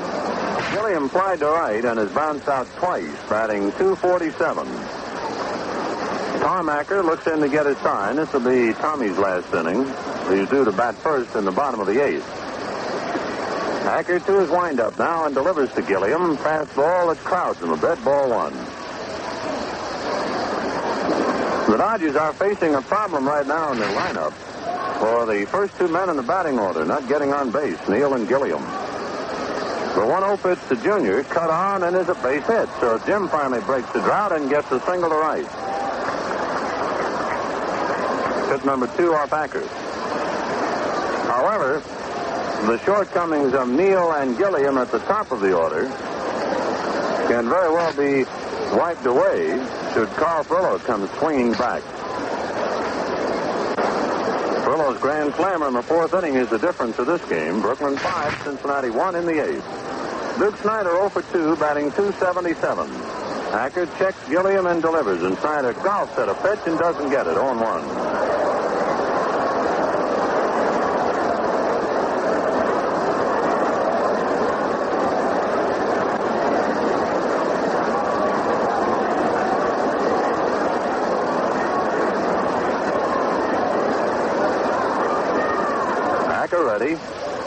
Gilliam 0.72 1.10
flied 1.10 1.40
to 1.40 1.48
right 1.48 1.84
and 1.84 1.98
has 2.00 2.12
bounced 2.12 2.48
out 2.48 2.68
twice, 2.78 3.12
batting 3.30 3.72
247. 3.74 4.68
Tom 6.42 6.70
Acker 6.70 7.02
looks 7.02 7.26
in 7.26 7.40
to 7.40 7.50
get 7.50 7.66
his 7.66 7.78
sign. 7.78 8.18
This 8.18 8.32
will 8.34 8.42
be 8.42 8.74
Tommy's 8.74 9.18
last 9.18 9.54
inning. 9.54 9.86
He's 10.30 10.50
due 10.50 10.66
to 10.66 10.72
bat 10.72 10.96
first 10.96 11.36
in 11.36 11.46
the 11.46 11.52
bottom 11.52 11.80
of 11.80 11.88
the 11.88 12.04
eighth. 12.04 12.28
Acker 13.86 14.20
to 14.20 14.40
his 14.40 14.50
windup 14.50 14.98
now 14.98 15.26
and 15.26 15.36
delivers 15.36 15.72
to 15.74 15.82
Gilliam. 15.82 16.38
Fastball 16.38 17.14
that 17.14 17.24
crowds 17.24 17.60
him 17.60 17.72
a 17.72 17.78
bit. 17.78 18.04
Ball 18.04 18.30
one. 18.30 18.54
The 21.68 21.77
Dodgers 21.77 22.15
are 22.15 22.34
facing 22.34 22.76
a 22.76 22.81
problem 22.81 23.27
right 23.27 23.48
now 23.48 23.72
in 23.72 23.80
their 23.80 23.95
lineup 23.95 24.34
for 24.99 25.26
the 25.26 25.45
first 25.45 25.77
two 25.77 25.88
men 25.88 26.10
in 26.10 26.18
the 26.18 26.23
batting 26.23 26.60
order 26.60 26.85
not 26.85 27.07
getting 27.07 27.34
on 27.34 27.52
base, 27.52 27.80
Neal 27.88 28.14
and 28.14 28.27
Gilliam. 28.27 28.61
The 28.61 30.06
1 30.06 30.23
0 30.23 30.38
pitch 30.38 30.60
to 30.69 30.76
Junior, 30.76 31.23
cut 31.23 31.49
on 31.49 31.84
and 31.84 31.95
is 31.95 32.10
a 32.10 32.15
base 32.15 32.45
hit. 32.45 32.68
So 32.80 32.98
Jim 33.06 33.30
finally 33.30 33.61
breaks 33.61 33.91
the 33.94 34.02
drought 34.02 34.31
and 34.31 34.49
gets 34.49 34.72
a 34.72 34.80
single 34.81 35.10
to 35.10 35.15
right. 35.15 35.45
Hit 38.49 38.65
number 38.65 38.88
two 38.98 39.14
off 39.14 39.30
Ackers. 39.30 39.69
However, 41.27 41.80
the 42.68 42.77
shortcomings 42.85 43.53
of 43.53 43.68
Neal 43.69 44.11
and 44.14 44.38
Gilliam 44.38 44.77
at 44.77 44.91
the 44.91 44.99
top 44.99 45.31
of 45.31 45.41
the 45.41 45.53
order 45.53 45.88
can 47.27 47.48
very 47.49 47.72
well 47.72 47.94
be 47.94 48.26
wiped 48.76 49.06
away 49.06 49.48
should 49.94 50.10
Carl 50.18 50.44
Furillo 50.44 50.84
come 50.84 51.08
swinging 51.20 51.54
back. 51.54 51.84
Furillo's 54.64 55.00
grand 55.00 55.34
slammer 55.36 55.68
in 55.68 55.74
the 55.74 55.84
fourth 55.84 56.14
inning 56.14 56.36
is 56.36 56.50
the 56.50 56.58
difference 56.58 56.98
of 57.00 57.06
this 57.06 57.24
game. 57.26 57.62
Brooklyn 57.62 57.98
5, 57.98 58.41
Cincinnati 58.44 58.90
1 58.90 59.16
in 59.16 59.26
the 59.26 59.44
eighth. 59.44 60.40
Duke 60.40 60.58
Snider 60.58 60.91
0 60.91 61.10
for 61.10 61.22
2, 61.22 61.56
batting 61.58 61.91
277. 61.91 62.90
Acker 63.54 63.86
checks 63.98 64.18
Gilliam 64.28 64.66
and 64.66 64.82
delivers, 64.82 65.22
and 65.22 65.38
Snider 65.38 65.74
golfs 65.74 66.18
at 66.18 66.28
a 66.28 66.34
pitch 66.34 66.66
and 66.66 66.80
doesn't 66.80 67.10
get 67.12 67.28
it. 67.28 67.36
0 67.36 67.54
1. 67.54 68.43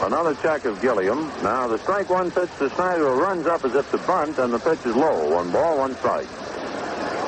Another 0.07 0.35
check 0.35 0.63
of 0.63 0.81
Gilliam. 0.81 1.27
Now 1.43 1.67
the 1.67 1.77
strike 1.79 2.09
one 2.09 2.31
pitch 2.31 2.49
to 2.59 2.69
Snider 2.69 3.03
runs 3.03 3.45
up 3.45 3.65
as 3.65 3.75
if 3.75 3.91
to 3.91 3.97
bunt, 3.97 4.37
and 4.37 4.53
the 4.53 4.59
pitch 4.59 4.79
is 4.85 4.95
low. 4.95 5.35
One 5.35 5.51
ball, 5.51 5.79
one 5.79 5.97
strike. 5.97 6.29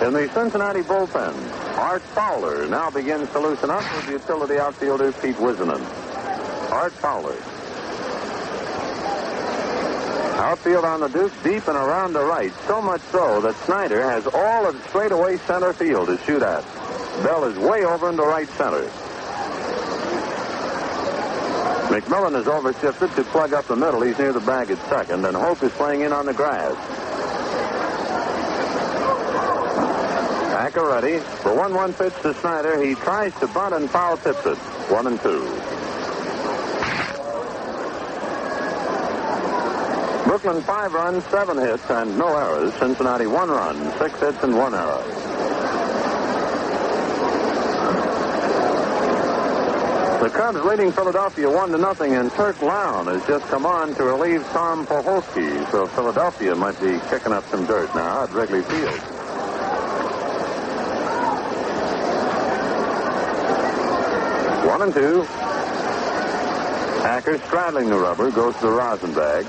In 0.02 0.14
the 0.14 0.30
Cincinnati 0.34 0.80
bullpen, 0.80 1.34
Art 1.78 2.02
Fowler 2.02 2.70
now 2.70 2.90
begins 2.90 3.30
to 3.32 3.40
loosen 3.40 3.70
up 3.70 3.84
with 3.98 4.10
utility 4.10 4.58
outfielder 4.60 5.12
Pete 5.12 5.36
Whisenant. 5.36 5.84
Art 6.72 6.94
Fowler. 6.94 7.36
Outfield 10.40 10.86
on 10.86 11.02
the 11.02 11.10
Duke, 11.10 11.34
deep 11.44 11.68
and 11.68 11.76
around 11.76 12.14
the 12.14 12.24
right, 12.24 12.54
so 12.66 12.82
much 12.82 13.02
so 13.12 13.42
that 13.42 13.56
Snider 13.66 14.02
has 14.02 14.26
all 14.26 14.66
of 14.66 14.82
straightaway 14.88 15.36
center 15.40 15.74
field 15.74 16.08
to 16.08 16.18
shoot 16.20 16.42
at. 16.42 16.64
Bell 17.24 17.44
is 17.44 17.58
way 17.58 17.84
over 17.84 18.10
into 18.10 18.24
right 18.24 18.48
center. 18.52 18.90
McMillan 21.90 22.40
is 22.40 22.46
overshifted 22.46 23.16
to 23.16 23.24
plug 23.26 23.54
up 23.54 23.68
the 23.68 23.76
middle. 23.76 24.02
He's 24.02 24.18
near 24.18 24.32
the 24.32 24.40
bag 24.40 24.70
at 24.72 24.78
second, 24.90 25.26
and 25.26 25.36
Hope 25.36 25.64
is 25.64 25.72
playing 25.74 26.02
in 26.02 26.14
on 26.14 26.26
the 26.28 26.34
grass. 26.34 26.76
Ready. 30.76 31.20
For 31.42 31.56
1 31.56 31.74
1 31.74 31.94
pitch 31.94 32.14
to 32.22 32.34
Snider. 32.36 32.84
He 32.84 32.94
tries 32.94 33.34
to 33.40 33.48
bunt 33.48 33.74
and 33.74 33.90
foul 33.90 34.18
tips 34.18 34.46
it. 34.46 34.58
1 34.58 35.08
and 35.08 35.20
2. 35.22 35.30
Brooklyn 40.30 40.62
five 40.62 40.94
runs, 40.94 41.24
seven 41.26 41.58
hits, 41.58 41.90
and 41.90 42.16
no 42.18 42.28
errors. 42.28 42.74
Cincinnati 42.76 43.26
one 43.26 43.50
run, 43.50 43.76
six 43.98 44.20
hits, 44.20 44.44
and 44.44 44.56
one 44.56 44.76
error. 44.76 45.39
The 50.30 50.38
Cubs 50.38 50.64
leading 50.64 50.92
Philadelphia 50.92 51.50
one 51.50 51.72
to 51.72 51.80
nothing, 51.80 52.14
and 52.14 52.32
Turk 52.34 52.62
Lown 52.62 53.08
has 53.08 53.26
just 53.26 53.48
come 53.48 53.66
on 53.66 53.96
to 53.96 54.04
relieve 54.04 54.44
Tom 54.50 54.86
Poholsky. 54.86 55.72
So 55.72 55.88
Philadelphia 55.88 56.54
might 56.54 56.80
be 56.80 57.00
kicking 57.10 57.34
up 57.34 57.44
some 57.50 57.66
dirt 57.66 57.94
now 57.96 58.26
at 58.26 58.32
Wrigley 58.32 58.62
Field. 58.62 59.00
One 64.68 64.84
and 64.84 64.94
two. 64.94 65.24
Acker 67.08 67.40
straddling 67.48 67.90
the 67.90 67.98
rubber 67.98 68.30
goes 68.30 68.54
to 68.58 68.62
the 68.62 68.72
rosin 68.72 69.12
bag. 69.16 69.46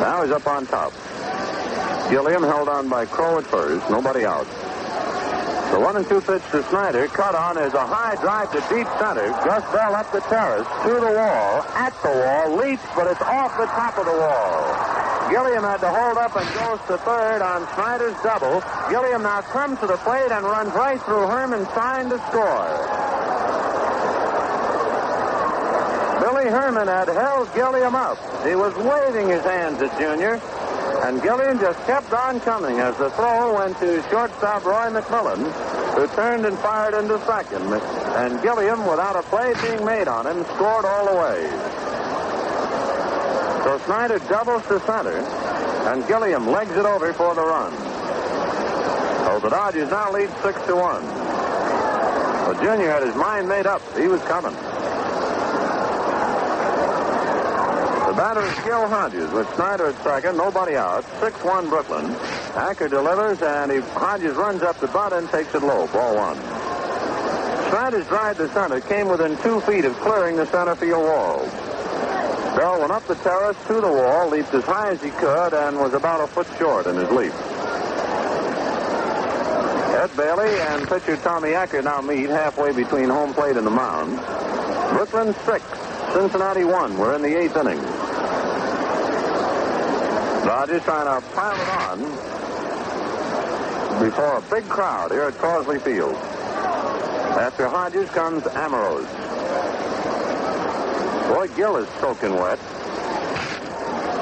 Now 0.00 0.22
he's 0.24 0.32
up 0.32 0.46
on 0.48 0.66
top. 0.66 0.92
Gilliam 2.10 2.42
held 2.42 2.68
on 2.68 2.88
by 2.88 3.06
Crowe 3.06 3.38
at 3.38 3.44
first. 3.44 3.88
Nobody 3.88 4.24
out. 4.24 4.48
The 5.72 5.80
one 5.80 5.96
and 5.96 6.06
two 6.06 6.20
pitch 6.20 6.42
to 6.52 6.62
Snider. 6.68 7.08
Cut 7.08 7.34
on 7.34 7.58
is 7.58 7.74
a 7.74 7.86
high 7.86 8.14
drive 8.16 8.52
to 8.52 8.60
deep 8.72 8.86
center. 8.98 9.30
Gus 9.44 9.64
Bell 9.72 9.94
up 9.94 10.10
the 10.12 10.20
terrace, 10.20 10.66
to 10.84 10.94
the 11.00 11.12
wall, 11.12 11.62
at 11.74 11.94
the 12.02 12.10
wall, 12.10 12.56
leaps, 12.56 12.84
but 12.94 13.06
it's 13.06 13.22
off 13.22 13.56
the 13.58 13.66
top 13.66 13.98
of 13.98 14.06
the 14.06 14.12
wall. 14.12 15.30
Gilliam 15.30 15.64
had 15.64 15.80
to 15.80 15.88
hold 15.88 16.18
up 16.18 16.36
and 16.36 16.46
goes 16.54 16.78
to 16.86 16.98
third 16.98 17.40
on 17.42 17.66
Snider's 17.74 18.16
double. 18.22 18.62
Gilliam 18.90 19.22
now 19.22 19.40
comes 19.40 19.80
to 19.80 19.86
the 19.86 19.96
plate 19.98 20.30
and 20.30 20.44
runs 20.44 20.72
right 20.74 21.00
through 21.02 21.26
Herman, 21.26 21.64
trying 21.72 22.10
to 22.10 22.18
score. 22.28 22.68
Billy 26.20 26.48
Herman 26.50 26.88
had 26.88 27.08
held 27.08 27.52
Gilliam 27.54 27.94
up. 27.94 28.18
He 28.46 28.54
was 28.54 28.74
waving 28.76 29.28
his 29.28 29.42
hands 29.42 29.80
at 29.82 29.98
Junior, 29.98 30.40
and 31.04 31.20
Gilliam 31.20 31.58
just 31.60 31.78
kept 31.86 32.12
on 32.14 32.40
coming 32.40 32.80
as 32.80 32.96
the 32.96 33.10
throw 33.10 33.54
went 33.54 33.78
to 33.78 34.02
shortstop 34.08 34.64
Roy 34.64 34.88
McMillan, 34.88 35.52
who 35.94 36.06
turned 36.16 36.46
and 36.46 36.58
fired 36.60 36.94
into 36.94 37.18
second. 37.26 37.62
And 38.16 38.40
Gilliam, 38.40 38.86
without 38.86 39.14
a 39.14 39.22
play 39.24 39.52
being 39.60 39.84
made 39.84 40.08
on 40.08 40.26
him, 40.26 40.42
scored 40.54 40.86
all 40.86 41.12
the 41.12 41.20
way. 41.20 41.44
So 43.64 43.78
Snider 43.84 44.18
doubles 44.30 44.62
to 44.68 44.80
center, 44.86 45.18
and 45.92 46.06
Gilliam 46.08 46.46
legs 46.46 46.72
it 46.72 46.86
over 46.86 47.12
for 47.12 47.34
the 47.34 47.44
run. 47.44 47.72
So 49.24 49.40
the 49.40 49.50
Dodgers 49.50 49.90
now 49.90 50.10
lead 50.10 50.30
six 50.42 50.58
to 50.66 50.74
one. 50.74 51.04
But 52.46 52.62
Junior 52.62 52.90
had 52.90 53.02
his 53.02 53.14
mind 53.14 53.46
made 53.46 53.66
up. 53.66 53.82
He 53.94 54.08
was 54.08 54.22
coming. 54.22 54.54
The 57.94 58.00
batter 58.16 58.42
is 58.42 58.54
Gil 58.64 58.88
Hodges 58.88 59.30
with 59.32 59.52
Snider 59.54 59.86
at 59.86 60.02
second, 60.02 60.36
nobody 60.36 60.76
out. 60.76 61.04
6-1 61.20 61.68
Brooklyn. 61.68 62.06
Acker 62.54 62.88
delivers, 62.88 63.42
and 63.42 63.72
he, 63.72 63.80
Hodges 63.80 64.34
runs 64.36 64.62
up 64.62 64.78
the 64.80 64.88
butt 64.88 65.12
and 65.12 65.28
takes 65.30 65.54
it 65.54 65.62
low. 65.62 65.86
Ball 65.88 66.16
one. 66.16 66.36
Snider's 67.70 68.06
drive 68.06 68.36
to 68.36 68.48
center 68.50 68.80
came 68.80 69.08
within 69.08 69.36
two 69.38 69.60
feet 69.62 69.84
of 69.84 69.94
clearing 69.96 70.36
the 70.36 70.46
center 70.46 70.76
field 70.76 71.02
wall. 71.02 71.44
Bell 72.56 72.78
went 72.78 72.92
up 72.92 73.04
the 73.08 73.16
terrace 73.16 73.56
to 73.66 73.74
the 73.74 73.88
wall, 73.88 74.28
leaped 74.28 74.54
as 74.54 74.64
high 74.64 74.90
as 74.90 75.02
he 75.02 75.10
could, 75.10 75.52
and 75.52 75.76
was 75.78 75.92
about 75.92 76.20
a 76.20 76.26
foot 76.28 76.46
short 76.56 76.86
in 76.86 76.94
his 76.96 77.10
leap. 77.10 77.32
Ed 79.94 80.16
Bailey 80.16 80.60
and 80.60 80.86
pitcher 80.86 81.16
Tommy 81.16 81.54
Acker 81.54 81.82
now 81.82 82.00
meet 82.00 82.28
halfway 82.28 82.72
between 82.72 83.08
home 83.08 83.34
plate 83.34 83.56
and 83.56 83.66
the 83.66 83.70
mound. 83.70 84.18
Brooklyn 84.90 85.34
six, 85.44 85.64
Cincinnati 86.12 86.62
one. 86.62 86.96
We're 86.96 87.16
in 87.16 87.22
the 87.22 87.36
eighth 87.36 87.56
inning. 87.56 87.80
Dodgers 90.44 90.82
trying 90.82 91.20
to 91.20 91.26
pile 91.30 91.58
it 91.58 91.68
on 91.88 91.98
before 94.04 94.36
a 94.36 94.42
big 94.50 94.68
crowd 94.68 95.10
here 95.10 95.22
at 95.22 95.34
Crosley 95.34 95.80
Field. 95.80 96.14
After 96.14 97.66
Hodges 97.66 98.10
comes 98.10 98.42
Amoros. 98.44 99.08
Boy, 101.28 101.48
Gil 101.56 101.76
is 101.78 101.88
soaking 102.00 102.34
wet. 102.34 102.58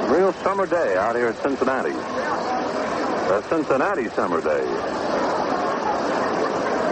Real 0.09 0.33
summer 0.45 0.67
day 0.67 0.97
out 0.97 1.17
here 1.17 1.27
at 1.29 1.43
Cincinnati. 1.43 1.91
A 1.91 3.43
Cincinnati 3.49 4.09
summer 4.11 4.41
day. 4.41 4.65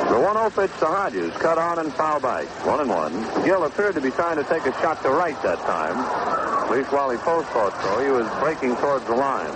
The 0.08 0.16
1-0 0.16 0.56
pitch 0.56 0.78
to 0.80 0.86
Hodges, 0.86 1.32
cut 1.34 1.56
on 1.56 1.78
and 1.78 1.92
foul 1.94 2.18
back. 2.18 2.46
One 2.66 2.80
and 2.80 2.90
one. 2.90 3.44
Gil 3.44 3.64
appeared 3.64 3.94
to 3.94 4.00
be 4.00 4.10
trying 4.10 4.38
to 4.38 4.44
take 4.44 4.66
a 4.66 4.72
shot 4.80 5.00
to 5.04 5.10
right 5.10 5.40
that 5.44 5.58
time. 5.60 6.39
At 6.70 6.78
least 6.78 6.92
while 6.92 7.10
he 7.10 7.16
post 7.18 7.48
thought 7.50 7.74
so, 7.82 7.98
he 7.98 8.10
was 8.14 8.30
breaking 8.38 8.76
towards 8.76 9.04
the 9.06 9.14
line. 9.18 9.50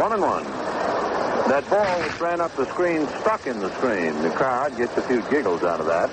One 0.00 0.14
and 0.16 0.22
one. 0.22 0.44
That 1.52 1.68
ball 1.68 2.00
which 2.00 2.18
ran 2.18 2.40
up 2.40 2.56
the 2.56 2.64
screen 2.72 3.06
stuck 3.20 3.46
in 3.46 3.60
the 3.60 3.68
screen. 3.76 4.22
The 4.22 4.30
crowd 4.30 4.78
gets 4.78 4.96
a 4.96 5.02
few 5.02 5.20
giggles 5.28 5.62
out 5.64 5.80
of 5.80 5.84
that. 5.84 6.08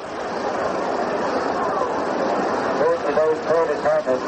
Here's 2.84 3.00
today's 3.08 3.40
plate 3.48 3.72
attendance, 3.80 4.28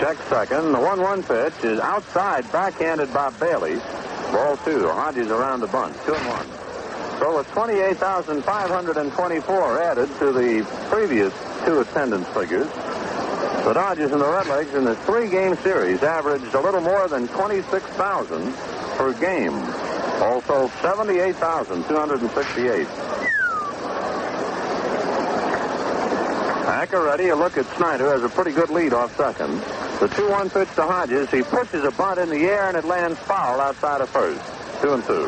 Check 0.00 0.16
second. 0.28 0.72
The 0.72 0.80
1 0.80 1.00
1 1.00 1.22
pitch 1.22 1.64
is 1.64 1.78
outside, 1.80 2.50
backhanded 2.50 3.14
by 3.14 3.30
Bailey. 3.30 3.76
Ball 4.32 4.56
two. 4.58 4.88
Hodges 4.88 5.30
around 5.30 5.60
the 5.60 5.68
bunt. 5.68 5.96
2 6.04 6.14
and 6.14 6.28
1. 6.28 6.46
So 7.20 7.38
with 7.38 7.48
28,524 7.52 9.82
added 9.82 10.08
to 10.18 10.32
the 10.32 10.66
previous 10.90 11.32
two 11.64 11.80
attendance 11.80 12.28
figures, 12.28 12.68
the 13.64 13.72
Dodgers 13.72 14.12
and 14.12 14.20
the 14.20 14.26
Redlegs 14.26 14.74
in 14.74 14.84
this 14.84 14.98
three-game 15.00 15.56
series 15.56 16.02
averaged 16.02 16.54
a 16.54 16.60
little 16.60 16.82
more 16.82 17.08
than 17.08 17.26
26,000 17.28 18.52
per 18.96 19.12
game. 19.14 19.54
Also 20.20 20.68
78,268. 20.82 22.86
Acker 26.66 27.02
ready. 27.02 27.28
A 27.28 27.36
look 27.36 27.56
at 27.56 27.66
Snider 27.76 28.10
has 28.10 28.22
a 28.22 28.28
pretty 28.28 28.52
good 28.52 28.70
lead 28.70 28.92
off 28.92 29.16
second. 29.16 29.52
The 30.00 30.08
2-1 30.08 30.52
pitch 30.52 30.68
to 30.74 30.82
Hodges. 30.82 31.30
He 31.30 31.42
pushes 31.42 31.84
a 31.84 31.90
bunt 31.90 32.18
in 32.18 32.28
the 32.28 32.44
air 32.44 32.68
and 32.68 32.76
it 32.76 32.84
lands 32.84 33.18
foul 33.20 33.60
outside 33.60 34.00
of 34.00 34.10
first. 34.10 34.42
Two 34.82 34.94
and 34.94 35.04
two. 35.04 35.26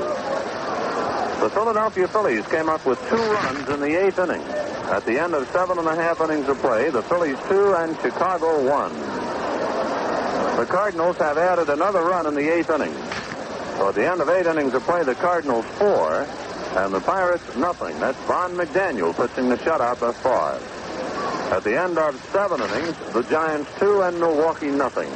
The 1.40 1.50
Philadelphia 1.50 2.08
Phillies 2.08 2.46
came 2.48 2.68
up 2.68 2.84
with 2.84 2.98
two 3.08 3.16
runs 3.16 3.68
in 3.68 3.80
the 3.80 4.04
eighth 4.04 4.18
inning. 4.18 4.42
At 4.42 5.04
the 5.04 5.18
end 5.18 5.34
of 5.34 5.48
seven 5.50 5.78
and 5.78 5.86
a 5.86 5.94
half 5.94 6.20
innings 6.20 6.48
of 6.48 6.58
play, 6.58 6.90
the 6.90 7.02
Phillies 7.02 7.38
two 7.48 7.74
and 7.74 7.96
Chicago 8.00 8.68
one. 8.68 8.92
The 10.58 10.66
Cardinals 10.66 11.16
have 11.18 11.38
added 11.38 11.70
another 11.70 12.02
run 12.02 12.26
in 12.26 12.34
the 12.34 12.52
eighth 12.52 12.70
inning. 12.70 12.92
So 13.78 13.88
at 13.88 13.94
the 13.94 14.10
end 14.10 14.20
of 14.20 14.28
eight 14.28 14.44
innings 14.44 14.74
of 14.74 14.82
play, 14.82 15.04
the 15.04 15.14
Cardinals 15.14 15.64
four 15.76 16.26
and 16.76 16.92
the 16.92 16.98
Pirates 17.00 17.44
nothing. 17.54 17.96
That's 18.00 18.18
Von 18.24 18.54
McDaniel 18.54 19.14
pitching 19.14 19.48
the 19.48 19.56
shutout 19.56 20.00
thus 20.00 20.16
far. 20.18 20.54
At 21.56 21.62
the 21.62 21.80
end 21.80 21.96
of 21.96 22.20
seven 22.32 22.60
innings, 22.60 22.96
the 23.12 23.22
Giants 23.22 23.70
two 23.78 24.02
and 24.02 24.18
Milwaukee 24.18 24.66
nothing. 24.66 25.08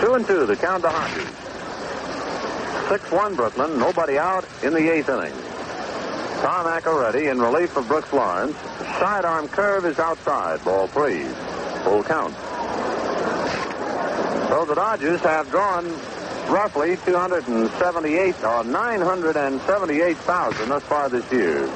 Two 0.00 0.14
and 0.14 0.24
two, 0.24 0.46
the 0.46 0.54
count 0.56 0.84
to 0.84 0.88
Hodges. 0.88 1.26
6-1 2.88 3.34
Brooklyn, 3.34 3.80
nobody 3.80 4.16
out 4.16 4.44
in 4.62 4.72
the 4.72 4.92
eighth 4.92 5.08
inning. 5.08 5.32
Tom 6.40 6.66
Accaretti 6.66 7.30
in 7.32 7.40
relief 7.40 7.76
of 7.76 7.88
Brooks 7.88 8.12
Lawrence. 8.12 8.56
Sidearm 9.00 9.48
curve 9.48 9.86
is 9.86 9.98
outside, 9.98 10.64
ball 10.64 10.86
three. 10.86 11.24
Full 11.82 12.04
count. 12.04 12.34
The 14.66 14.74
Dodgers 14.74 15.20
have 15.22 15.50
drawn 15.50 15.86
roughly 16.48 16.96
278 17.06 18.44
or 18.44 18.64
978,000 18.64 20.68
thus 20.68 20.82
far 20.84 21.08
this 21.08 21.24
year. 21.32 21.66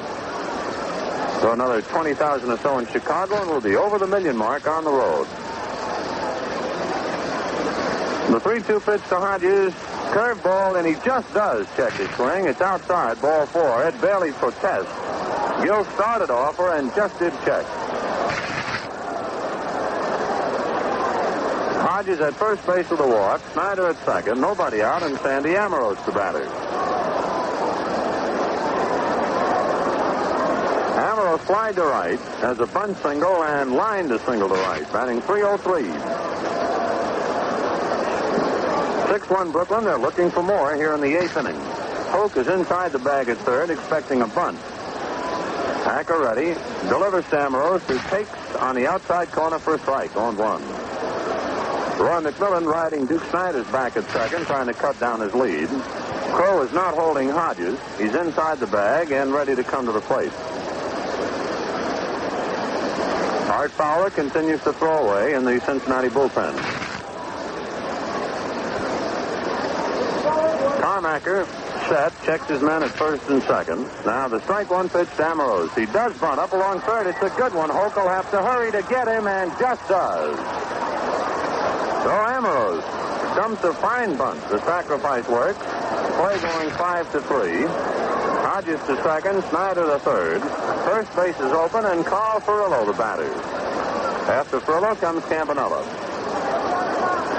So 1.41 1.51
another 1.51 1.81
20,000 1.81 2.49
or 2.49 2.57
so 2.59 2.77
in 2.79 2.87
Chicago, 2.87 3.41
and 3.41 3.49
we'll 3.49 3.61
be 3.61 3.75
over 3.75 3.97
the 3.97 4.07
million 4.07 4.37
mark 4.37 4.67
on 4.67 4.83
the 4.83 4.91
road. 4.91 5.27
The 8.31 8.39
3-2 8.39 8.85
pitch 8.85 9.01
to 9.09 9.19
Hodges. 9.19 9.73
Curveball, 10.13 10.77
and 10.77 10.87
he 10.87 10.93
just 11.03 11.33
does 11.33 11.65
check 11.75 11.93
his 11.93 12.09
swing. 12.15 12.45
It's 12.45 12.61
outside, 12.61 13.19
ball 13.19 13.47
four. 13.47 13.83
Ed 13.83 13.99
Bailey 13.99 14.31
protests. 14.33 14.87
Gil 15.63 15.83
started 15.95 16.29
offer 16.29 16.77
and 16.77 16.93
just 16.95 17.17
did 17.19 17.33
check. 17.43 17.65
Hodges 21.95 22.19
at 22.19 22.33
first 22.33 22.67
base 22.67 22.89
with 22.89 22.99
a 22.99 23.07
walk. 23.07 23.39
Snider 23.53 23.87
at 23.87 23.95
second. 24.03 24.41
Nobody 24.41 24.81
out, 24.81 25.01
and 25.01 25.17
Sandy 25.19 25.51
Amoros 25.51 26.05
the 26.05 26.11
batter. 26.11 26.43
Amoros 30.99 31.39
flied 31.39 31.75
to 31.75 31.85
right 31.85 32.19
has 32.41 32.59
a 32.59 32.67
bunt 32.67 32.97
single 32.97 33.41
and 33.41 33.75
lined 33.75 34.11
a 34.11 34.19
single 34.25 34.49
to 34.49 34.55
right, 34.55 34.83
batting 34.91 35.21
303. 35.21 35.83
6-1 39.17 39.51
Brooklyn. 39.53 39.85
They're 39.85 39.97
looking 39.97 40.29
for 40.29 40.43
more 40.43 40.75
here 40.75 40.93
in 40.95 40.99
the 40.99 41.15
eighth 41.15 41.37
inning. 41.37 41.55
Hoak 42.11 42.35
is 42.35 42.49
inside 42.49 42.91
the 42.91 42.99
bag 42.99 43.29
at 43.29 43.37
third, 43.37 43.69
expecting 43.69 44.21
a 44.21 44.27
bunt. 44.27 44.59
Accaretti 45.85 46.55
delivers 46.89 47.23
to 47.29 47.37
Amoros, 47.37 47.79
who 47.83 47.97
takes 48.09 48.55
on 48.55 48.75
the 48.75 48.85
outside 48.85 49.31
corner 49.31 49.59
for 49.59 49.75
a 49.75 49.79
strike 49.79 50.17
on 50.17 50.35
one. 50.35 50.84
Roy 51.97 52.19
McMillan 52.19 52.65
riding 52.65 53.05
Duke 53.05 53.23
Snider's 53.29 53.65
back 53.67 53.95
at 53.95 54.03
second, 54.11 54.45
trying 54.45 54.67
to 54.67 54.73
cut 54.73 54.99
down 54.99 55.21
his 55.21 55.33
lead. 55.33 55.69
Crowe 55.69 56.61
is 56.63 56.73
not 56.73 56.93
holding 56.93 57.29
Hodges. 57.29 57.79
He's 57.97 58.13
inside 58.13 58.59
the 58.59 58.67
bag 58.67 59.11
and 59.11 59.33
ready 59.33 59.55
to 59.55 59.63
come 59.63 59.85
to 59.85 59.93
the 59.93 60.01
plate. 60.01 60.33
Art 63.49 63.71
Fowler 63.71 64.09
continues 64.09 64.61
to 64.63 64.73
throw 64.73 65.07
away 65.07 65.35
in 65.35 65.45
the 65.45 65.61
Cincinnati 65.61 66.09
bullpen. 66.09 66.53
Tom 70.81 71.05
Acker 71.05 71.45
set, 71.87 72.11
checks 72.23 72.47
his 72.47 72.61
men 72.61 72.83
at 72.83 72.91
first 72.91 73.23
and 73.29 73.41
second. 73.43 73.89
Now 74.05 74.27
the 74.27 74.41
strike 74.41 74.69
one 74.69 74.89
pitch 74.89 75.07
to 75.15 75.23
Amoros. 75.23 75.73
He 75.77 75.85
does 75.85 76.17
bunt 76.17 76.39
up 76.39 76.51
along 76.51 76.81
third. 76.81 77.07
It's 77.07 77.21
a 77.21 77.29
good 77.37 77.53
one. 77.53 77.69
Hoak 77.69 77.95
will 77.95 78.09
have 78.09 78.29
to 78.31 78.37
hurry 78.37 78.71
to 78.73 78.81
get 78.89 79.07
him 79.07 79.27
and 79.27 79.51
just 79.57 79.87
does. 79.87 80.94
So 82.05 82.11
Amoros 82.11 82.85
comes 83.33 83.59
to 83.61 83.73
fine 83.73 84.15
bunt. 84.15 84.39
The 84.49 84.59
sacrifice 84.59 85.27
works. 85.27 85.57
Play 85.57 86.37
going 86.37 86.69
five 86.77 87.11
to 87.13 87.21
three. 87.21 87.65
Hodges 88.45 88.79
to 88.85 88.95
second, 89.01 89.41
Snider 89.49 89.87
to 89.89 89.97
third. 89.97 90.41
First 90.85 91.15
base 91.15 91.35
is 91.37 91.51
open, 91.51 91.83
and 91.83 92.05
Carl 92.05 92.41
Furillo 92.41 92.85
the 92.85 92.93
batter. 92.93 93.33
After 94.29 94.59
Furillo 94.59 94.95
comes 95.01 95.25
Campanella. 95.25 95.81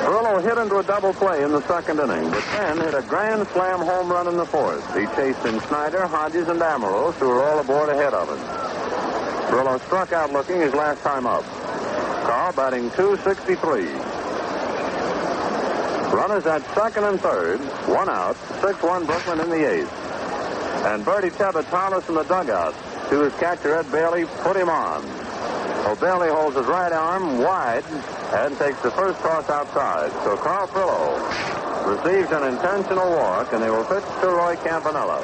Furillo 0.03 0.43
hit 0.43 0.59
into 0.59 0.79
a 0.79 0.83
double 0.83 1.15
play 1.15 1.45
in 1.45 1.53
the 1.53 1.63
second 1.69 2.01
inning, 2.01 2.29
but 2.29 2.43
then 2.59 2.79
hit 2.79 2.95
a 2.95 3.03
grand 3.03 3.47
slam 3.53 3.79
home 3.79 4.11
run 4.11 4.27
in 4.27 4.37
the 4.37 4.47
fourth. 4.47 4.83
He 4.99 5.07
chased 5.15 5.47
in 5.47 5.61
Snider, 5.69 6.09
Hodges, 6.09 6.49
and 6.49 6.59
Amoros, 6.61 7.15
who 7.15 7.29
were 7.29 7.45
all 7.45 7.61
aboard 7.61 7.89
ahead 7.89 8.15
of 8.15 8.29
him. 8.29 8.45
Furillo 9.47 9.81
struck 9.87 10.13
out 10.13 10.33
looking 10.33 10.61
his 10.61 10.75
last 10.75 11.03
time 11.03 11.25
up. 11.25 11.45
Carl 12.27 12.53
batting 12.53 12.91
263. 12.97 14.06
Runners 16.13 16.47
at 16.47 16.63
second 16.75 17.05
and 17.05 17.21
third, 17.21 17.61
one 17.89 18.09
out, 18.09 18.37
6-1 18.61 19.07
Brooklyn 19.07 19.41
in 19.41 19.51
the 19.51 19.71
eighth. 19.71 19.93
And 20.87 21.05
Birdie 21.05 21.31
Tebbett 21.31 21.69
Thomas 21.69 22.09
in 22.09 22.15
the 22.15 22.23
dugout 22.23 22.75
to 23.11 23.21
his 23.21 23.33
catcher 23.35 23.75
Ed 23.75 23.91
Bailey 23.91 24.25
put 24.43 24.57
him 24.57 24.69
on. 24.69 25.05
O'Bailey 25.87 26.29
holds 26.29 26.57
his 26.57 26.67
right 26.67 26.93
arm 26.93 27.39
wide 27.39 27.85
and 28.35 28.57
takes 28.59 28.81
the 28.83 28.91
first 28.91 29.21
toss 29.21 29.49
outside. 29.49 30.11
So 30.25 30.37
Carl 30.37 30.67
Furillo 30.69 31.47
receives 31.87 32.31
an 32.33 32.45
intentional 32.53 33.09
walk, 33.11 33.53
and 33.53 33.63
they 33.63 33.71
will 33.71 33.85
pitch 33.85 34.05
to 34.21 34.29
Roy 34.29 34.57
Campanella. 34.57 35.21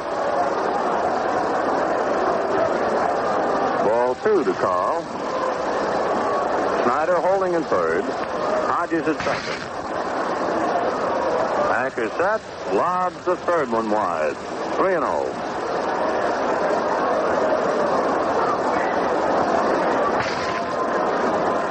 Ball 3.85 4.15
two 4.17 4.45
to 4.45 4.53
Carl. 4.55 5.03
Snider 6.85 7.21
holding 7.21 7.55
in 7.55 7.65
third. 7.65 8.05
Hodges 8.05 9.07
at 9.09 9.19
second. 9.25 9.82
Acker 11.73 12.09
set, 12.11 12.75
lobs 12.75 13.25
the 13.25 13.35
third 13.35 13.71
one 13.71 13.91
wide. 13.91 14.37
3 14.77 14.95
and 14.95 15.05
0. 15.05 15.25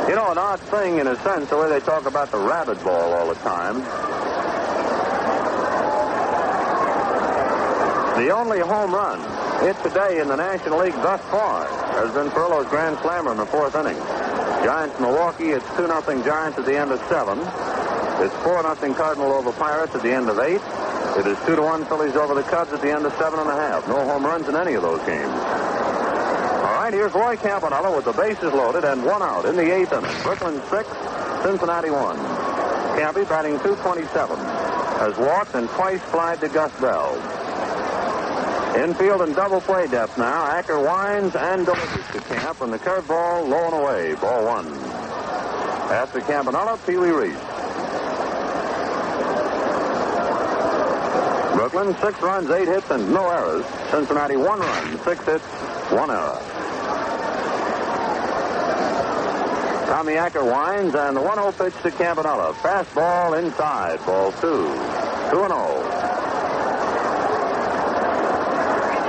You 0.10 0.16
know, 0.16 0.32
an 0.32 0.38
odd 0.40 0.60
thing 0.60 0.98
in 0.98 1.06
a 1.06 1.16
sense, 1.24 1.50
the 1.50 1.58
way 1.58 1.70
they 1.70 1.80
talk 1.80 2.08
about 2.08 2.32
the 2.32 2.40
rabbit 2.40 2.84
ball 2.84 3.14
all 3.14 3.28
the 3.28 3.40
time. 3.42 3.78
The 8.18 8.30
only 8.32 8.60
home 8.60 8.94
run 8.94 9.20
hit 9.62 9.78
today 9.84 10.20
in 10.20 10.28
the 10.28 10.36
National 10.36 10.80
League 10.80 10.96
thus 10.96 11.22
far 11.30 11.68
has 11.94 12.12
been 12.14 12.30
Furillo's 12.32 12.68
grand 12.68 12.98
slammer 13.00 13.32
in 13.32 13.38
the 13.38 13.46
fourth 13.46 13.76
inning. 13.76 13.98
Giants 14.66 15.00
Milwaukee, 15.00 15.52
it's 15.52 15.66
2 15.78 15.86
0 15.86 16.02
Giants 16.24 16.58
at 16.58 16.66
the 16.66 16.78
end 16.78 16.92
of 16.92 17.00
seven. 17.08 17.38
It's 18.22 18.36
4 18.44 18.62
nothing 18.62 18.94
Cardinal 18.94 19.34
over 19.34 19.52
Pirates 19.52 19.96
at 19.96 20.04
the 20.04 20.14
end 20.14 20.30
of 20.30 20.38
eight. 20.38 20.62
It 21.18 21.26
is 21.26 21.38
2 21.48 21.56
to 21.56 21.62
1 21.64 21.86
Phillies 21.86 22.16
over 22.16 22.36
the 22.36 22.44
Cubs 22.44 22.72
at 22.72 22.80
the 22.80 22.92
end 22.92 23.04
of 23.04 23.12
seven 23.18 23.40
and 23.40 23.50
a 23.50 23.56
half. 23.56 23.88
No 23.88 23.96
home 24.06 24.24
runs 24.24 24.48
in 24.48 24.56
any 24.56 24.76
of 24.76 24.84
those 24.84 25.02
games. 25.08 25.26
All 25.26 26.78
right, 26.78 26.94
here's 26.94 27.14
Roy 27.14 27.36
Campanella 27.36 27.96
with 27.96 28.06
the 28.06 28.14
bases 28.14 28.54
loaded 28.54 28.84
and 28.84 29.04
one 29.04 29.24
out 29.24 29.46
in 29.46 29.56
the 29.56 29.74
eighth 29.74 29.92
inning. 29.92 30.16
Brooklyn 30.22 30.62
six, 30.70 30.88
Cincinnati 31.42 31.90
one. 31.90 32.18
Campy 32.94 33.28
batting 33.28 33.58
227. 33.60 34.38
Has 34.38 35.18
walked 35.18 35.56
and 35.56 35.68
twice 35.70 36.02
flied 36.14 36.40
to 36.42 36.50
Gus 36.50 36.72
Bell. 36.80 37.18
Infield 38.78 39.22
and 39.22 39.36
double 39.36 39.62
play 39.62 39.88
depth 39.88 40.20
now. 40.20 40.46
Acker 40.46 40.80
winds 40.80 41.36
and 41.36 41.66
delivers 41.66 42.08
to 42.14 42.22
Camp, 42.22 42.62
and 42.62 42.72
the 42.72 42.78
curveball 42.78 43.50
low 43.50 43.66
and 43.66 43.74
away. 43.74 44.14
Ball 44.14 44.46
one. 44.46 44.68
After 45.92 46.22
Campanella, 46.22 46.78
Pee 46.86 46.98
Wee 46.98 47.10
Reese. 47.10 47.51
Brooklyn, 51.62 51.96
six 52.02 52.20
runs, 52.24 52.50
eight 52.50 52.68
hits, 52.68 52.90
and 52.90 53.14
no 53.14 53.30
errors. 53.30 53.64
Cincinnati, 53.92 54.36
one 54.36 54.60
run, 54.60 54.98
six 55.04 55.24
hits, 55.24 55.44
one 55.92 56.10
error. 56.10 56.42
Tommy 59.86 60.14
Acker 60.14 60.44
winds, 60.44 60.96
and 60.96 61.16
the 61.16 61.22
1-0 61.22 61.56
pitch 61.60 61.84
to 61.84 61.92
Campanella. 61.92 62.54
Fastball 62.54 63.40
inside, 63.40 64.04
ball 64.08 64.32
two. 64.32 64.64
2 65.30 65.44
and 65.44 65.54
0. 65.54 65.84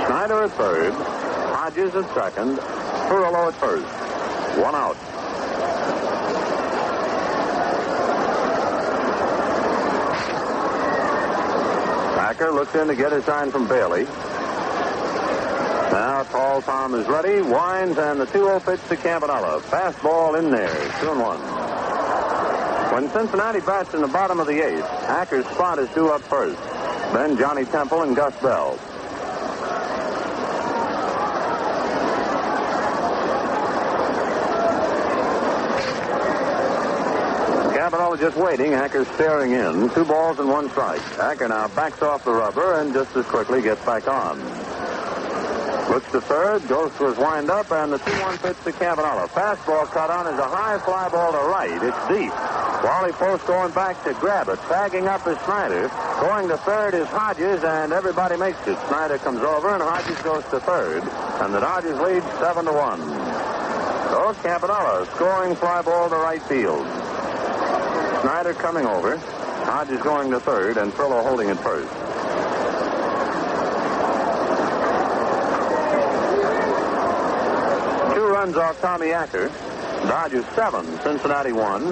Snider 0.05 0.43
at 0.43 0.51
third, 0.51 0.93
Hodges 0.93 1.95
at 1.95 2.13
second, 2.13 2.59
Furillo 3.09 3.47
at 3.47 3.55
first. 3.55 3.87
One 4.59 4.75
out. 4.75 4.95
Acker 12.43 12.51
looks 12.51 12.75
in 12.75 12.87
to 12.87 12.95
get 12.95 13.13
a 13.13 13.21
sign 13.23 13.51
from 13.51 13.69
Bailey. 13.69 14.03
Now 15.93 16.25
Paul 16.29 16.61
Tom 16.61 16.93
is 16.93 17.07
ready, 17.07 17.41
winds, 17.41 17.97
and 17.97 18.19
the 18.19 18.25
2-0 18.25 18.65
pitch 18.65 18.85
to 18.89 18.97
Campanella. 18.97 19.61
Fastball 19.61 20.37
in 20.37 20.51
there, 20.51 20.67
2 20.99 21.11
and 21.11 21.21
1. 21.21 21.39
When 22.93 23.09
Cincinnati 23.11 23.61
bats 23.61 23.93
in 23.93 24.01
the 24.01 24.09
bottom 24.09 24.41
of 24.41 24.47
the 24.47 24.59
eighth, 24.59 24.83
Acker's 24.83 25.45
spot 25.45 25.79
is 25.79 25.87
due 25.91 26.09
up 26.09 26.21
first. 26.21 26.61
Then 27.13 27.37
Johnny 27.37 27.63
Temple 27.63 28.01
and 28.01 28.13
Gus 28.13 28.35
Bell. 28.41 28.77
Just 38.19 38.37
waiting. 38.37 38.73
Acker 38.73 39.03
staring 39.15 39.51
in. 39.51 39.89
Two 39.89 40.05
balls 40.05 40.39
and 40.39 40.47
one 40.47 40.69
strike. 40.69 41.01
Acker 41.19 41.47
now 41.47 41.67
backs 41.69 42.01
off 42.01 42.23
the 42.23 42.31
rubber 42.31 42.79
and 42.79 42.93
just 42.93 43.13
as 43.17 43.25
quickly 43.25 43.61
gets 43.61 43.83
back 43.83 44.07
on. 44.07 44.39
Looks 45.89 46.09
to 46.11 46.21
third, 46.21 46.65
goes 46.69 46.95
to 46.97 47.09
his 47.09 47.17
windup, 47.17 47.69
and 47.71 47.91
the 47.91 47.97
2-1 47.97 48.41
pitch 48.41 48.57
to 48.63 48.71
Campanella. 48.71 49.27
Fastball 49.27 49.85
cut 49.87 50.09
on 50.09 50.27
is 50.27 50.39
a 50.39 50.47
high 50.47 50.77
fly 50.79 51.09
ball 51.09 51.33
to 51.33 51.37
right. 51.39 51.71
It's 51.71 52.07
deep. 52.07 52.31
Wally 52.83 53.11
Post 53.11 53.45
going 53.45 53.73
back 53.73 54.01
to 54.05 54.13
grab 54.13 54.47
it. 54.47 54.59
Tagging 54.69 55.07
up 55.07 55.27
is 55.27 55.37
Snider. 55.39 55.89
Going 56.21 56.47
to 56.47 56.57
third 56.57 56.93
is 56.93 57.07
Hodges, 57.07 57.63
and 57.63 57.91
everybody 57.91 58.37
makes 58.37 58.65
it. 58.67 58.77
Snider 58.87 59.17
comes 59.17 59.41
over, 59.41 59.69
and 59.69 59.83
Hodges 59.83 60.21
goes 60.21 60.43
to 60.45 60.59
third. 60.61 61.03
And 61.41 61.53
the 61.53 61.59
Dodgers 61.59 61.99
lead 61.99 62.23
7 62.39 62.65
to 62.65 62.71
1. 62.71 62.99
So 64.09 64.33
Campanella 64.41 65.05
scoring 65.15 65.55
fly 65.55 65.81
ball 65.81 66.09
to 66.09 66.15
right 66.15 66.41
field. 66.43 67.02
Snider 68.23 68.53
coming 68.53 68.85
over. 68.85 69.17
Hodges 69.17 70.01
going 70.01 70.31
to 70.31 70.39
third, 70.39 70.77
and 70.77 70.93
Furillo 70.93 71.21
holding 71.23 71.49
at 71.49 71.57
first. 71.57 71.91
Two 78.15 78.25
runs 78.25 78.55
off 78.55 78.79
Tommy 78.79 79.11
Acker. 79.11 79.49
Dodgers 80.07 80.45
seven, 80.55 80.85
Cincinnati 81.01 81.51
one. 81.51 81.83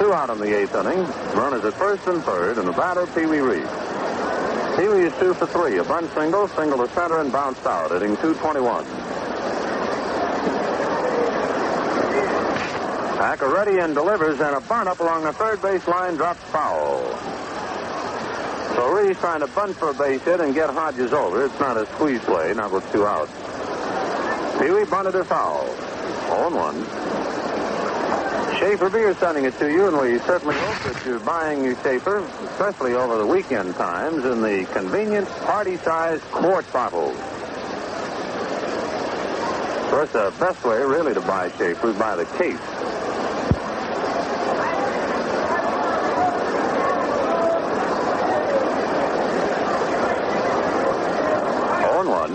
Two 0.00 0.14
out 0.14 0.30
in 0.30 0.40
the 0.40 0.56
eighth 0.56 0.74
inning. 0.74 1.00
Runners 1.36 1.62
at 1.66 1.74
first 1.74 2.06
and 2.06 2.22
third, 2.24 2.56
and 2.56 2.66
the 2.66 2.72
batter, 2.72 3.06
Pee 3.08 3.26
Wee 3.26 3.40
Reese. 3.40 3.68
Pee 4.78 4.88
Wee 4.88 5.04
is 5.04 5.12
two 5.20 5.34
for 5.34 5.46
three. 5.46 5.76
A 5.76 5.84
bunt 5.84 6.10
single, 6.14 6.48
single 6.48 6.86
to 6.86 6.88
center, 6.94 7.20
and 7.20 7.30
bounced 7.30 7.66
out, 7.66 7.90
hitting 7.90 8.16
221. 8.16 9.15
And 13.18 13.94
delivers, 13.94 14.40
and 14.40 14.56
a 14.56 14.60
bunt 14.60 14.88
up 14.88 15.00
along 15.00 15.24
the 15.24 15.32
third 15.32 15.60
base 15.62 15.86
line 15.86 16.16
drops 16.16 16.40
foul. 16.50 17.02
So 18.74 18.88
Reese's 18.90 19.18
trying 19.20 19.40
to 19.40 19.46
bunt 19.48 19.76
for 19.76 19.90
a 19.90 19.94
base 19.94 20.22
hit 20.22 20.40
and 20.40 20.54
get 20.54 20.70
Hodges 20.70 21.12
over. 21.12 21.44
It's 21.44 21.58
not 21.60 21.76
a 21.76 21.86
squeeze 21.94 22.20
play, 22.22 22.52
not 22.54 22.72
with 22.72 22.90
two 22.92 23.06
outs. 23.06 23.32
Pee 24.58 24.70
Wee 24.70 24.84
bunted 24.84 25.14
a 25.14 25.24
foul. 25.24 25.66
0 26.26 26.50
1. 26.54 26.86
Schaefer 28.58 28.90
Beer 28.90 29.14
sending 29.14 29.44
it 29.44 29.58
to 29.58 29.70
you, 29.70 29.86
and 29.88 29.98
we 29.98 30.18
certainly 30.20 30.54
hope 30.56 30.92
that 30.92 31.04
you're 31.04 31.20
buying 31.20 31.62
your 31.64 31.76
Schaefer, 31.82 32.18
especially 32.18 32.94
over 32.94 33.18
the 33.18 33.26
weekend 33.26 33.74
times, 33.74 34.24
in 34.24 34.42
the 34.42 34.66
convenient 34.72 35.28
party-sized 35.28 36.22
quart 36.24 36.70
bottles. 36.72 37.16
Of 39.84 39.90
course, 39.90 40.12
the 40.12 40.32
best 40.40 40.64
way 40.64 40.78
really 40.78 41.14
to 41.14 41.20
buy 41.20 41.50
Schaefer 41.50 41.90
is 41.90 41.96
by 41.96 42.16
the 42.16 42.24
case. 42.24 42.58
On 51.96 52.08
one. 52.08 52.32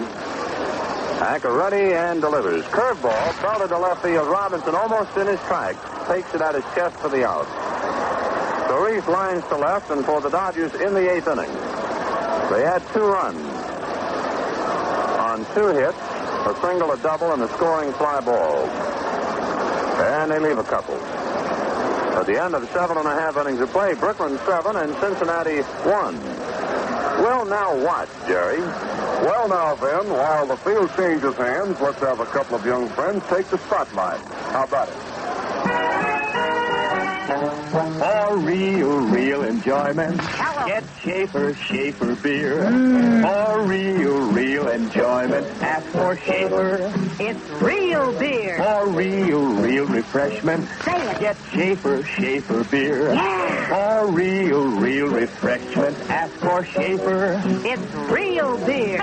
Ready 1.31 1.93
and 1.95 2.19
delivers. 2.19 2.65
Curveball, 2.65 3.41
belted 3.41 3.69
to 3.69 3.77
left 3.77 4.03
field. 4.03 4.27
Robinson 4.27 4.75
almost 4.75 5.15
in 5.15 5.27
his 5.27 5.39
tracks. 5.47 5.79
Takes 6.05 6.35
it 6.35 6.41
at 6.41 6.55
his 6.55 6.63
chest 6.75 6.97
for 6.97 7.07
the 7.07 7.25
out. 7.25 7.47
Reese 8.83 9.07
lines 9.07 9.41
to 9.47 9.55
left, 9.55 9.89
and 9.91 10.03
for 10.03 10.19
the 10.19 10.29
Dodgers 10.29 10.73
in 10.75 10.93
the 10.93 11.09
eighth 11.09 11.27
inning. 11.27 11.49
They 12.51 12.63
had 12.67 12.83
two 12.91 12.99
runs 12.99 13.39
on 15.19 15.45
two 15.55 15.67
hits, 15.67 15.97
a 15.97 16.57
single, 16.61 16.91
a 16.91 16.97
double, 16.97 17.31
and 17.31 17.41
a 17.43 17.47
scoring 17.55 17.93
fly 17.93 18.19
ball. 18.19 18.67
And 20.03 20.31
they 20.31 20.39
leave 20.39 20.57
a 20.57 20.63
couple. 20.63 20.95
At 20.95 22.25
the 22.25 22.43
end 22.43 22.55
of 22.55 22.69
seven 22.71 22.97
and 22.97 23.07
a 23.07 23.13
half 23.13 23.37
innings 23.37 23.61
of 23.61 23.69
play, 23.69 23.93
Brooklyn 23.93 24.37
seven 24.45 24.75
and 24.75 24.93
Cincinnati 24.95 25.61
one. 25.87 26.21
Well, 27.23 27.45
now 27.45 27.73
what, 27.85 28.09
Jerry? 28.27 28.59
Well, 29.21 29.47
now, 29.47 29.75
then, 29.75 30.09
while 30.09 30.47
the 30.47 30.57
field 30.57 30.89
changes 30.97 31.35
hands, 31.35 31.77
let's 31.79 31.99
have 31.99 32.19
a 32.19 32.25
couple 32.25 32.55
of 32.55 32.65
young 32.65 32.89
friends 32.89 33.21
take 33.29 33.47
the 33.51 33.59
spotlight. 33.67 34.19
How 34.49 34.63
about 34.63 34.89
it? 34.89 34.95
For 38.31 38.37
real, 38.37 38.87
real 39.11 39.43
enjoyment, 39.43 40.17
get 40.65 40.85
Schaefer, 41.03 41.53
Schaefer 41.67 42.15
beer. 42.15 42.63
Mm. 42.63 43.23
For 43.23 43.63
real, 43.67 44.31
real 44.31 44.67
enjoyment, 44.69 45.47
ask 45.61 45.85
for 45.87 46.15
Schaefer. 46.15 46.93
It's 47.19 47.49
real 47.61 48.17
beer. 48.17 48.55
For 48.57 48.87
real, 48.87 49.43
real 49.55 49.85
refreshment, 49.85 50.69
Say 50.85 51.11
it. 51.11 51.19
get 51.19 51.37
Schaefer, 51.51 52.07
Schaefer 52.15 52.63
beer. 52.71 53.11
Yeah. 53.11 53.67
For 53.67 54.11
real, 54.13 54.63
real 54.79 55.07
refreshment, 55.07 55.97
ask 56.09 56.33
for 56.39 56.63
Schaefer. 56.67 57.41
It's 57.65 57.93
real 58.13 58.65
beer. 58.65 58.97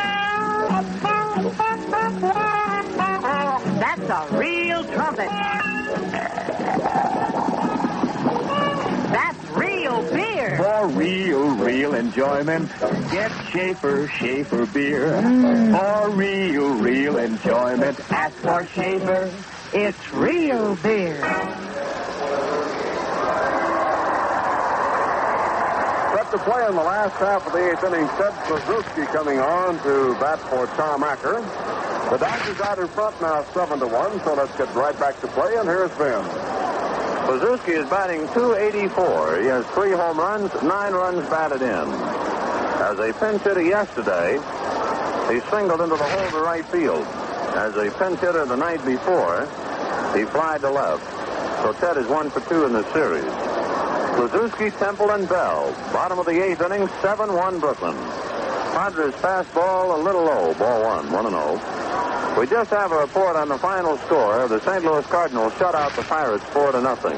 That's 3.78 4.08
a 4.08 4.38
real 4.38 4.84
trumpet. 4.84 5.77
Real, 10.88 11.50
real 11.56 11.94
enjoyment, 11.94 12.70
get 13.12 13.30
Schaefer, 13.50 14.08
Schaefer 14.08 14.64
beer. 14.66 15.10
Mm. 15.10 15.78
For 15.78 16.10
real, 16.10 16.74
real 16.76 17.18
enjoyment, 17.18 18.00
ask 18.10 18.34
for 18.36 18.64
Schaefer. 18.68 19.30
It's 19.74 20.12
real 20.14 20.76
beer. 20.76 21.20
Set 26.14 26.30
to 26.32 26.38
play 26.38 26.66
in 26.66 26.74
the 26.74 26.82
last 26.82 27.14
half 27.16 27.46
of 27.46 27.52
the 27.52 27.70
eighth 27.70 27.84
inning, 27.84 28.08
Ted 28.16 28.32
Kluszewski 28.48 29.06
coming 29.12 29.38
on 29.38 29.74
to 29.82 30.18
bat 30.18 30.40
for 30.48 30.66
Tom 30.68 31.04
Acker. 31.04 31.42
The 32.10 32.16
Dodgers 32.16 32.60
out 32.60 32.78
in 32.78 32.88
front 32.88 33.20
now, 33.20 33.44
7 33.52 33.78
to 33.80 33.86
1, 33.86 34.24
so 34.24 34.34
let's 34.34 34.56
get 34.56 34.74
right 34.74 34.98
back 34.98 35.20
to 35.20 35.28
play, 35.28 35.54
and 35.56 35.68
here's 35.68 35.90
Vin. 35.92 36.57
Kluszewski 37.28 37.76
is 37.76 37.84
batting 37.90 38.26
284. 38.32 39.40
He 39.42 39.46
has 39.48 39.66
three 39.76 39.90
home 39.90 40.16
runs, 40.16 40.50
nine 40.62 40.94
runs 40.94 41.28
batted 41.28 41.60
in. 41.60 41.68
As 42.80 42.98
a 42.98 43.12
pinch 43.20 43.42
hitter 43.42 43.60
yesterday, 43.60 44.40
he 45.28 45.38
singled 45.50 45.82
into 45.82 45.96
the 45.96 46.04
hole 46.04 46.30
to 46.30 46.38
right 46.38 46.64
field. 46.68 47.04
As 47.52 47.76
a 47.76 47.90
pinch 47.98 48.20
hitter 48.20 48.46
the 48.46 48.56
night 48.56 48.82
before, 48.82 49.42
he 50.16 50.24
flied 50.24 50.62
to 50.62 50.70
left. 50.70 51.04
So 51.60 51.74
Ted 51.74 51.98
is 51.98 52.06
one 52.06 52.30
for 52.30 52.40
two 52.48 52.64
in 52.64 52.72
the 52.72 52.90
series. 52.94 53.30
Kluszewski, 54.16 54.70
Temple, 54.78 55.10
and 55.10 55.28
Bell. 55.28 55.70
Bottom 55.92 56.18
of 56.18 56.24
the 56.24 56.42
eighth 56.42 56.62
inning, 56.62 56.88
7-1 57.04 57.60
Brooklyn. 57.60 57.94
Podres 58.72 59.12
fastball 59.20 60.00
a 60.00 60.02
little 60.02 60.24
low. 60.24 60.54
Ball 60.54 60.82
one, 60.82 61.12
1 61.12 61.28
0. 61.28 61.87
We 62.36 62.46
just 62.46 62.70
have 62.70 62.92
a 62.92 62.98
report 62.98 63.36
on 63.36 63.48
the 63.48 63.58
final 63.58 63.96
score. 63.98 64.46
The 64.48 64.60
St. 64.60 64.84
Louis 64.84 65.06
Cardinals 65.06 65.52
shut 65.58 65.74
out 65.74 65.92
the 65.94 66.02
Pirates 66.02 66.44
4 66.46 66.72
to 66.72 66.80
nothing. 66.80 67.16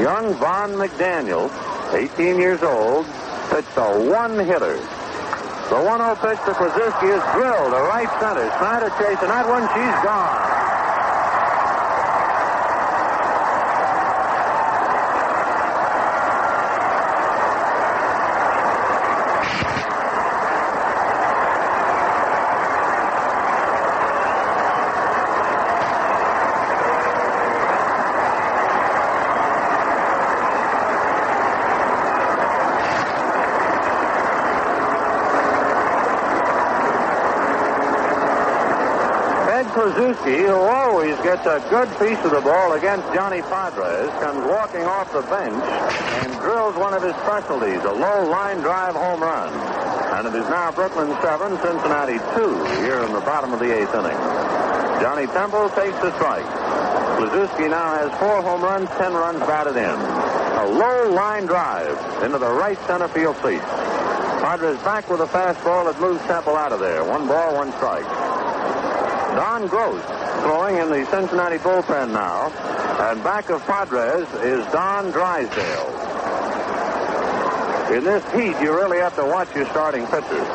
Young 0.00 0.34
Von 0.34 0.72
McDaniel, 0.72 1.50
18 1.94 2.38
years 2.38 2.62
old, 2.62 3.06
pitched 3.50 3.76
a 3.76 3.98
one-hitter. 4.10 4.76
The 4.76 5.78
1-0 5.78 6.20
pitch 6.20 6.38
to 6.44 6.52
Kluszewski 6.52 7.16
is 7.16 7.22
drilled 7.32 7.72
to 7.72 7.80
right 7.88 8.10
center. 8.20 8.50
Snider 8.58 8.90
chasing 8.98 9.28
that 9.28 9.48
one. 9.48 9.62
She's 9.72 10.04
gone. 10.04 10.51
Kluszewski, 39.92 40.46
who 40.46 40.54
always 40.54 41.16
gets 41.20 41.44
a 41.44 41.60
good 41.68 41.88
piece 42.00 42.18
of 42.24 42.30
the 42.32 42.40
ball 42.40 42.72
against 42.72 43.04
Johnny 43.12 43.42
Podres, 43.42 44.08
comes 44.20 44.40
walking 44.48 44.84
off 44.84 45.12
the 45.12 45.20
bench 45.28 45.52
and 46.24 46.32
drills 46.40 46.74
one 46.76 46.94
of 46.94 47.02
his 47.02 47.12
specialties, 47.16 47.84
a 47.84 47.92
low 47.92 48.24
line 48.30 48.58
drive 48.58 48.94
home 48.94 49.20
run. 49.20 49.52
And 50.16 50.26
it 50.28 50.34
is 50.34 50.48
now 50.48 50.72
Brooklyn 50.72 51.12
7, 51.20 51.58
Cincinnati 51.60 52.16
2 52.16 52.64
here 52.80 53.04
in 53.04 53.12
the 53.12 53.20
bottom 53.20 53.52
of 53.52 53.58
the 53.60 53.68
eighth 53.68 53.92
inning. 53.92 54.16
Johnny 55.04 55.26
Temple 55.26 55.68
takes 55.76 55.98
the 56.00 56.14
strike. 56.16 56.48
Kluszewski 57.20 57.68
now 57.68 57.92
has 57.92 58.08
four 58.18 58.40
home 58.40 58.62
runs, 58.62 58.88
ten 58.96 59.12
runs 59.12 59.40
batted 59.40 59.76
in. 59.76 59.92
A 59.92 60.66
low 60.72 61.12
line 61.12 61.44
drive 61.44 62.24
into 62.24 62.38
the 62.38 62.50
right 62.50 62.78
center 62.86 63.08
field 63.08 63.36
seat. 63.44 63.60
Podres 64.40 64.82
back 64.84 65.10
with 65.10 65.20
a 65.20 65.26
fastball 65.26 65.84
that 65.84 66.00
moves 66.00 66.22
Temple 66.22 66.56
out 66.56 66.72
of 66.72 66.80
there. 66.80 67.04
One 67.04 67.28
ball, 67.28 67.54
one 67.54 67.72
strike. 67.72 68.21
Don 69.34 69.66
Gross 69.66 70.02
throwing 70.42 70.76
in 70.76 70.88
the 70.90 71.04
Cincinnati 71.10 71.56
bullpen 71.58 72.12
now. 72.12 72.50
And 73.10 73.22
back 73.24 73.50
of 73.50 73.62
Podres 73.62 74.28
is 74.44 74.64
Don 74.72 75.10
Drysdale. 75.10 75.88
In 77.96 78.04
this 78.04 78.24
heat, 78.32 78.56
you 78.62 78.72
really 78.74 78.98
have 78.98 79.16
to 79.16 79.24
watch 79.24 79.54
your 79.54 79.66
starting 79.66 80.06
pitchers. 80.06 80.48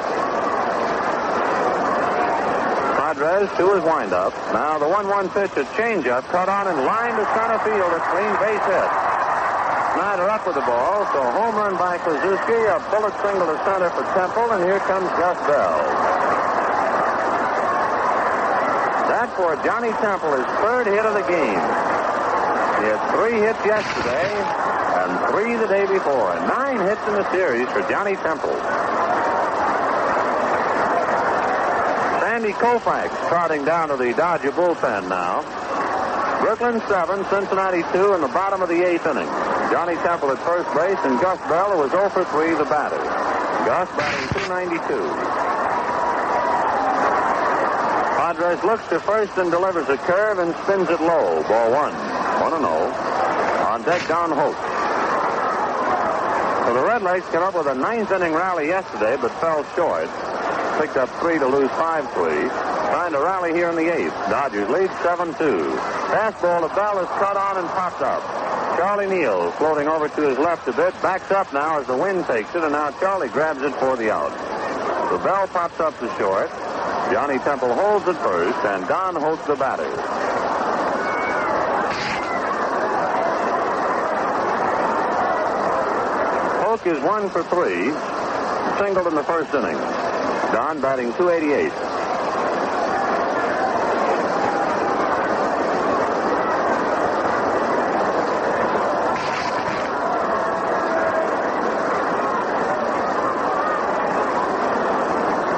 Podres 2.98 3.50
to 3.58 3.66
his 3.74 3.84
windup. 3.84 4.34
Now 4.54 4.78
the 4.78 4.86
1-1 4.86 5.34
pitch, 5.34 5.52
a 5.58 5.66
changeup, 5.74 6.24
cut 6.30 6.50
on 6.50 6.68
and 6.68 6.86
lined 6.86 7.18
to 7.18 7.26
center 7.34 7.60
field. 7.66 7.92
A 7.94 8.02
clean 8.14 8.34
base 8.42 8.66
hit. 8.70 8.90
Snider 9.98 10.30
up 10.30 10.46
with 10.46 10.54
the 10.54 10.62
ball, 10.62 11.06
so 11.10 11.26
home 11.34 11.56
run 11.56 11.74
by 11.78 11.98
Kluszewski, 11.98 12.70
a 12.70 12.78
bullet 12.94 13.14
single 13.26 13.48
to 13.50 13.58
center 13.66 13.90
for 13.90 14.06
Temple, 14.14 14.52
and 14.54 14.64
here 14.64 14.80
comes 14.86 15.10
Gus 15.18 15.38
Bell. 15.50 15.78
That 19.10 19.27
for 19.38 19.56
Johnny 19.62 19.94
Temple, 20.02 20.34
his 20.34 20.50
third 20.66 20.88
hit 20.88 21.06
of 21.06 21.14
the 21.14 21.22
game. 21.30 21.62
He 22.82 22.86
had 22.90 22.98
three 23.14 23.38
hits 23.38 23.62
yesterday 23.62 24.26
and 24.98 25.14
three 25.30 25.56
the 25.56 25.68
day 25.70 25.86
before. 25.86 26.34
Nine 26.50 26.82
hits 26.82 27.02
in 27.08 27.14
the 27.14 27.32
series 27.32 27.70
for 27.70 27.82
Johnny 27.86 28.16
Temple. 28.18 28.58
Sandy 32.18 32.52
Koufax 32.58 33.14
trotting 33.30 33.64
down 33.64 33.90
to 33.90 33.96
the 33.96 34.12
Dodger 34.14 34.52
bullpen 34.52 35.08
now. 35.08 35.46
Brooklyn 36.42 36.82
7, 36.90 37.24
Cincinnati 37.30 37.84
2 37.94 38.14
in 38.16 38.22
the 38.22 38.34
bottom 38.34 38.62
of 38.64 38.70
the 38.70 38.82
eighth 38.82 39.06
inning. 39.06 39.30
Johnny 39.70 39.96
Temple 40.02 40.32
at 40.32 40.40
first 40.40 40.70
base 40.74 40.98
and 41.06 41.22
Gus 41.22 41.38
Bell, 41.48 41.72
who 41.74 41.78
was 41.78 41.92
0 41.92 42.10
for 42.10 42.26
3, 42.26 42.56
the 42.56 42.66
batter. 42.66 42.98
Gus 43.66 43.90
batting 43.98 44.28
292. 44.50 45.47
Podres 48.28 48.62
looks 48.64 48.86
to 48.90 49.00
first 49.00 49.32
and 49.38 49.50
delivers 49.50 49.88
a 49.88 49.96
curve 50.04 50.40
and 50.40 50.54
spins 50.64 50.90
it 50.90 51.00
low. 51.00 51.42
Ball 51.48 51.72
one. 51.72 51.96
1 52.44 52.60
and 52.60 52.66
0. 52.68 52.76
On 53.72 53.80
deck, 53.88 54.06
Don 54.10 54.36
Hoak. 54.36 54.60
So 56.68 56.74
the 56.76 56.84
Redlegs 56.84 57.24
came 57.32 57.40
up 57.40 57.56
with 57.56 57.68
a 57.68 57.74
ninth 57.74 58.12
inning 58.12 58.34
rally 58.34 58.68
yesterday, 58.68 59.16
but 59.16 59.32
fell 59.40 59.64
short. 59.80 60.12
Picked 60.76 60.98
up 60.98 61.08
three 61.24 61.40
to 61.40 61.48
lose 61.48 61.72
5 61.72 62.12
3. 62.12 62.28
Trying 62.92 63.14
to 63.14 63.20
rally 63.24 63.54
here 63.54 63.70
in 63.70 63.78
the 63.78 63.96
eighth. 63.96 64.12
Dodgers 64.28 64.68
lead 64.68 64.92
7 65.04 65.32
2. 65.32 65.80
Fastball 66.12 66.68
to 66.68 66.76
Bell 66.76 67.00
is 67.00 67.08
cut 67.24 67.38
on 67.38 67.64
and 67.64 67.68
popped 67.70 68.02
up. 68.02 68.20
Charlie 68.76 69.08
Neal 69.08 69.52
floating 69.54 69.88
over 69.88 70.10
to 70.10 70.22
his 70.28 70.38
left 70.38 70.68
a 70.68 70.74
bit, 70.74 70.92
backs 71.02 71.32
up 71.32 71.54
now 71.54 71.80
as 71.80 71.88
the 71.88 71.96
wind 71.96 72.26
takes 72.26 72.54
it, 72.54 72.62
and 72.62 72.74
now 72.74 72.92
Charlie 73.00 73.30
grabs 73.30 73.62
it 73.62 73.74
for 73.76 73.96
the 73.96 74.12
out. 74.12 74.36
The 75.12 75.18
Bell 75.24 75.48
pops 75.48 75.80
up 75.80 75.98
to 76.02 76.14
short. 76.18 76.52
Johnny 77.12 77.40
Temple 77.40 77.74
holds 77.74 78.06
at 78.08 78.22
first, 78.22 78.58
and 78.66 78.86
Don 78.86 79.16
Hoak 79.16 79.46
the 79.48 79.56
batter. 79.56 79.90
Hoak 86.64 86.86
is 86.86 87.02
one 87.02 87.30
for 87.30 87.44
three, 87.44 87.92
singled 88.78 89.08
in 89.08 89.16
the 89.16 89.24
first 89.24 89.54
inning. 89.54 89.78
Don 90.52 90.82
batting 90.82 91.14
288. 91.14 91.72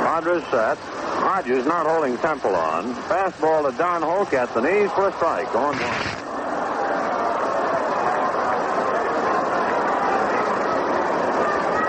Podres 0.06 0.52
set. 0.52 0.99
Hodges 1.40 1.66
not 1.66 1.88
holding 1.88 2.18
Temple 2.18 2.54
on. 2.54 2.94
Fastball 3.08 3.72
to 3.72 3.78
Don 3.78 4.02
Hoak 4.02 4.34
at 4.34 4.54
the 4.54 4.60
knees 4.60 4.92
for 4.92 5.08
a 5.08 5.12
strike. 5.14 5.48
On 5.56 5.74
one. 5.74 5.96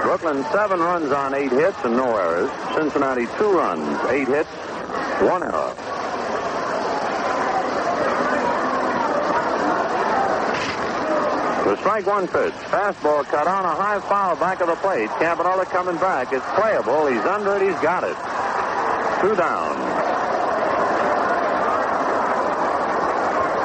Brooklyn 0.04 0.44
seven 0.52 0.78
runs 0.78 1.10
on 1.10 1.34
eight 1.34 1.50
hits 1.50 1.76
and 1.82 1.96
no 1.96 2.16
errors. 2.16 2.48
Cincinnati 2.76 3.26
two 3.38 3.50
runs, 3.50 3.98
eight 4.10 4.28
hits, 4.28 4.48
one 5.18 5.42
error. 5.42 5.74
The 11.64 11.76
strike 11.78 12.06
one 12.06 12.28
pitch. 12.28 12.54
Fastball 12.70 13.24
cut 13.24 13.48
on 13.48 13.64
a 13.64 13.74
high 13.74 13.98
foul 13.98 14.36
back 14.36 14.60
of 14.60 14.68
the 14.68 14.76
plate. 14.76 15.10
Campanella 15.18 15.66
coming 15.66 15.96
back. 15.96 16.32
It's 16.32 16.46
playable. 16.54 17.08
He's 17.08 17.18
under 17.22 17.56
it. 17.56 17.62
He's 17.62 17.80
got 17.80 18.04
it. 18.04 18.39
Two 19.20 19.36
down. 19.36 19.76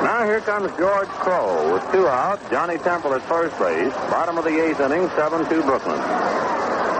Now 0.03 0.25
here 0.25 0.41
comes 0.41 0.69
George 0.77 1.07
Crowe 1.07 1.73
with 1.73 1.91
two 1.93 2.07
out. 2.07 2.41
Johnny 2.51 2.77
Temple 2.77 3.13
at 3.13 3.21
first 3.21 3.57
base. 3.57 3.93
Bottom 4.11 4.37
of 4.37 4.43
the 4.43 4.49
eighth 4.49 4.81
inning, 4.81 5.07
7-2 5.09 5.65
Brooklyn. 5.65 6.01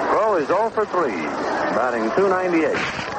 Crowe 0.10 0.38
is 0.38 0.48
0 0.48 0.70
for 0.70 0.86
3, 0.86 1.12
batting 1.76 2.10
298. 2.16 3.16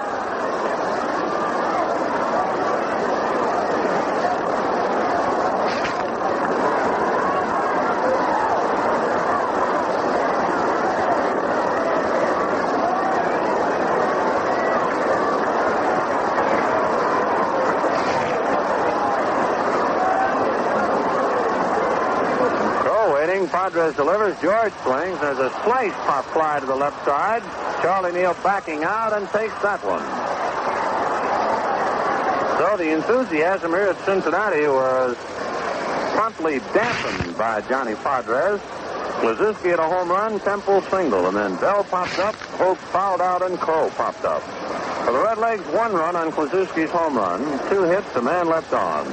Crowe 22.80 23.16
Podres 23.76 23.94
delivers. 23.94 24.40
George 24.40 24.72
swings. 24.84 25.20
There's 25.20 25.38
a 25.38 25.50
slice 25.62 25.92
pop 25.92 26.24
fly 26.26 26.60
to 26.60 26.66
the 26.66 26.74
left 26.74 27.04
side. 27.04 27.42
Charlie 27.82 28.12
Neal 28.12 28.34
backing 28.42 28.84
out 28.84 29.12
and 29.12 29.28
takes 29.28 29.52
that 29.60 29.84
one. 29.84 30.00
So 32.56 32.76
the 32.78 32.90
enthusiasm 32.90 33.72
here 33.72 33.88
at 33.88 34.02
Cincinnati 34.06 34.66
was 34.66 35.14
promptly 36.16 36.60
dampened 36.72 37.36
by 37.36 37.60
Johnny 37.68 37.94
Padres. 37.96 38.62
Kluszewski 39.20 39.72
at 39.74 39.78
a 39.78 39.82
home 39.82 40.08
run, 40.08 40.40
Temple 40.40 40.80
single, 40.82 41.26
and 41.26 41.36
then 41.36 41.56
Bell 41.56 41.84
popped 41.84 42.18
up, 42.18 42.34
Hoak 42.34 42.78
fouled 42.78 43.20
out, 43.20 43.42
and 43.42 43.58
Crowe 43.58 43.90
popped 43.90 44.24
up. 44.24 44.42
For 45.04 45.12
the 45.12 45.18
Redlegs, 45.18 45.72
one 45.74 45.92
run 45.92 46.16
on 46.16 46.32
Kluszewski's 46.32 46.90
home 46.90 47.16
run, 47.16 47.40
two 47.68 47.82
hits, 47.84 48.14
a 48.16 48.22
man 48.22 48.48
left 48.48 48.72
on. 48.72 49.06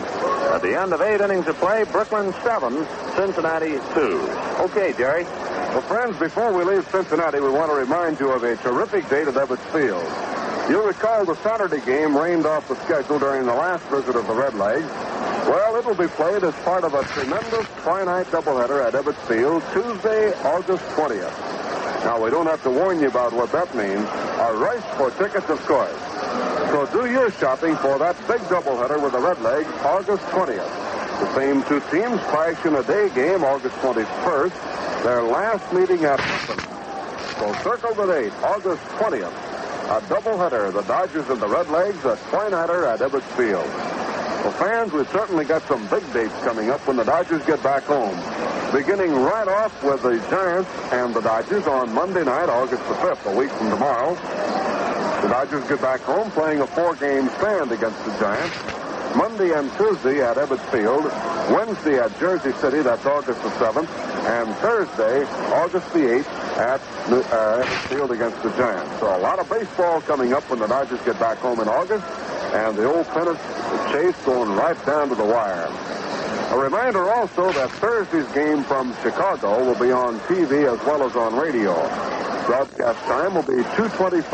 At 0.54 0.62
the 0.62 0.80
end 0.80 0.94
of 0.94 1.02
eight 1.02 1.22
innings 1.22 1.48
of 1.48 1.58
play, 1.58 1.84
Brooklyn 1.86 2.34
seven, 2.44 2.86
Cincinnati 3.16 3.78
two. 3.94 4.20
Okay, 4.60 4.94
Jerry. 4.98 5.24
Well, 5.24 5.82
friends, 5.82 6.18
before 6.18 6.54
we 6.54 6.64
leave 6.64 6.88
Cincinnati, 6.90 7.40
we 7.40 7.50
want 7.50 7.70
to 7.70 7.76
remind 7.76 8.20
you 8.20 8.32
of 8.32 8.44
a 8.44 8.56
terrific 8.58 9.08
date 9.10 9.28
at 9.28 9.36
Ebbets 9.36 9.66
Field. 9.72 10.06
You'll 10.70 10.88
recall 10.88 11.26
the 11.26 11.36
Saturday 11.44 11.84
game 11.86 12.16
rained 12.16 12.46
off 12.46 12.68
the 12.68 12.76
schedule 12.86 13.20
during 13.20 13.46
the 13.46 13.54
last 13.54 13.84
visit 13.86 14.16
of 14.16 14.26
the 14.28 14.34
Redlegs. 14.34 14.88
Well, 15.48 15.76
it 15.76 15.86
will 15.86 15.96
be 15.96 16.08
played 16.08 16.44
as 16.44 16.54
part 16.64 16.84
of 16.84 16.94
a 16.94 17.04
tremendous 17.04 17.68
Twilight 17.82 18.28
doubleheader 18.28 18.86
at 18.86 18.94
Ebbets 18.94 19.28
Field 19.28 19.62
Tuesday, 19.74 20.34
August 20.44 20.84
20th. 20.96 21.54
Now, 22.06 22.24
we 22.24 22.30
don't 22.30 22.48
have 22.48 22.64
to 22.64 22.70
warn 22.70 23.00
you 23.00 23.08
about 23.08 23.34
what 23.34 23.52
that 23.52 23.76
means. 23.76 24.08
A 24.40 24.54
rush 24.56 24.84
for 24.98 25.12
tickets, 25.12 25.50
of 25.50 25.60
course. 25.66 26.00
So 26.72 26.88
do 26.92 27.12
your 27.12 27.32
shopping 27.32 27.76
for 27.78 28.00
that 28.00 28.18
big 28.28 28.42
doubleheader 28.42 29.02
with 29.02 29.12
the 29.12 29.20
Redlegs 29.20 29.86
August 29.86 30.24
20th. 30.26 30.83
The 31.20 31.36
same 31.36 31.64
two 31.64 31.80
teams 31.92 32.20
clash 32.30 32.66
in 32.66 32.76
a 32.76 32.84
day 32.84 33.10
game 33.14 33.44
August 33.44 33.76
21st. 33.78 35.04
Their 35.04 35.24
last 35.24 35.74
meeting 35.74 36.04
at 36.06 36.20
Clifton. 36.20 36.74
So 37.40 37.54
circle 37.62 37.94
the 37.94 38.06
date, 38.14 38.34
August 38.44 38.84
20th. 38.98 39.54
A 39.84 40.02
doubleheader, 40.08 40.72
the 40.74 40.82
Dodgers 40.84 41.28
and 41.30 41.42
the 41.42 41.48
Redlegs, 41.48 42.04
a 42.06 42.16
twinighter 42.32 42.88
at 42.92 43.00
Ebbets 43.00 43.22
Field. 43.36 43.68
Well, 44.44 44.52
fans, 44.54 44.92
we've 44.92 45.10
certainly 45.10 45.46
got 45.46 45.62
some 45.68 45.86
big 45.88 46.04
dates 46.14 46.34
coming 46.40 46.70
up 46.70 46.86
when 46.88 46.98
the 46.98 47.04
Dodgers 47.04 47.46
get 47.46 47.62
back 47.64 47.84
home. 47.84 48.16
Beginning 48.74 49.14
right 49.14 49.48
off 49.48 49.84
with 49.84 50.02
the 50.02 50.18
Giants 50.30 50.70
and 50.92 51.14
the 51.14 51.22
Dodgers 51.22 51.68
on 51.68 51.94
Monday 51.94 52.24
night, 52.24 52.50
August 52.50 52.84
the 52.88 52.96
5th, 52.96 53.32
a 53.32 53.38
week 53.38 53.52
from 53.52 53.70
tomorrow. 53.70 54.16
The 55.22 55.30
Dodgers 55.30 55.68
get 55.70 55.80
back 55.80 56.02
home 56.02 56.32
playing 56.32 56.60
a 56.60 56.68
four-game 56.68 57.30
stand 57.38 57.72
against 57.72 58.04
the 58.04 58.12
Giants. 58.20 58.56
Monday 59.16 59.52
and 59.54 59.72
Tuesday 59.78 60.22
at 60.22 60.38
Ebbets 60.38 60.66
Field. 60.72 61.06
Wednesday 61.54 62.00
at 62.00 62.18
Jersey 62.20 62.52
City, 62.54 62.82
that's 62.82 63.06
August 63.06 63.42
the 63.44 63.50
7th. 63.50 63.88
And 64.26 64.56
Thursday, 64.56 65.24
August 65.54 65.92
the 65.94 66.00
8th 66.00 66.58
at 66.58 66.82
uh, 67.12 67.64
Field 67.88 68.12
against 68.12 68.42
the 68.42 68.50
Giants. 68.52 69.00
So 69.00 69.16
a 69.16 69.20
lot 69.20 69.40
of 69.40 69.50
baseball 69.50 70.02
coming 70.02 70.34
up 70.34 70.50
when 70.50 70.60
the 70.60 70.68
Dodgers 70.68 71.02
get 71.02 71.20
back 71.20 71.38
home 71.38 71.60
in 71.60 71.68
August. 71.68 72.06
And 72.54 72.76
the 72.78 72.92
old 72.92 73.08
pennant 73.08 73.40
chase 73.92 74.16
going 74.26 74.52
right 74.56 74.86
down 74.86 75.10
to 75.10 75.16
the 75.16 75.26
wire. 75.26 75.68
A 76.52 76.58
reminder 76.58 77.10
also 77.10 77.52
that 77.54 77.72
Thursday's 77.72 78.32
game 78.34 78.64
from 78.64 78.94
Chicago 79.02 79.66
will 79.66 79.80
be 79.80 79.92
on 79.92 80.20
TV 80.22 80.72
as 80.72 80.86
well 80.86 81.04
as 81.04 81.16
on 81.16 81.36
radio. 81.36 81.74
Broadcast 82.46 83.00
time 83.06 83.36
will 83.36 83.44
be 83.44 83.64
2.25. 83.74 84.30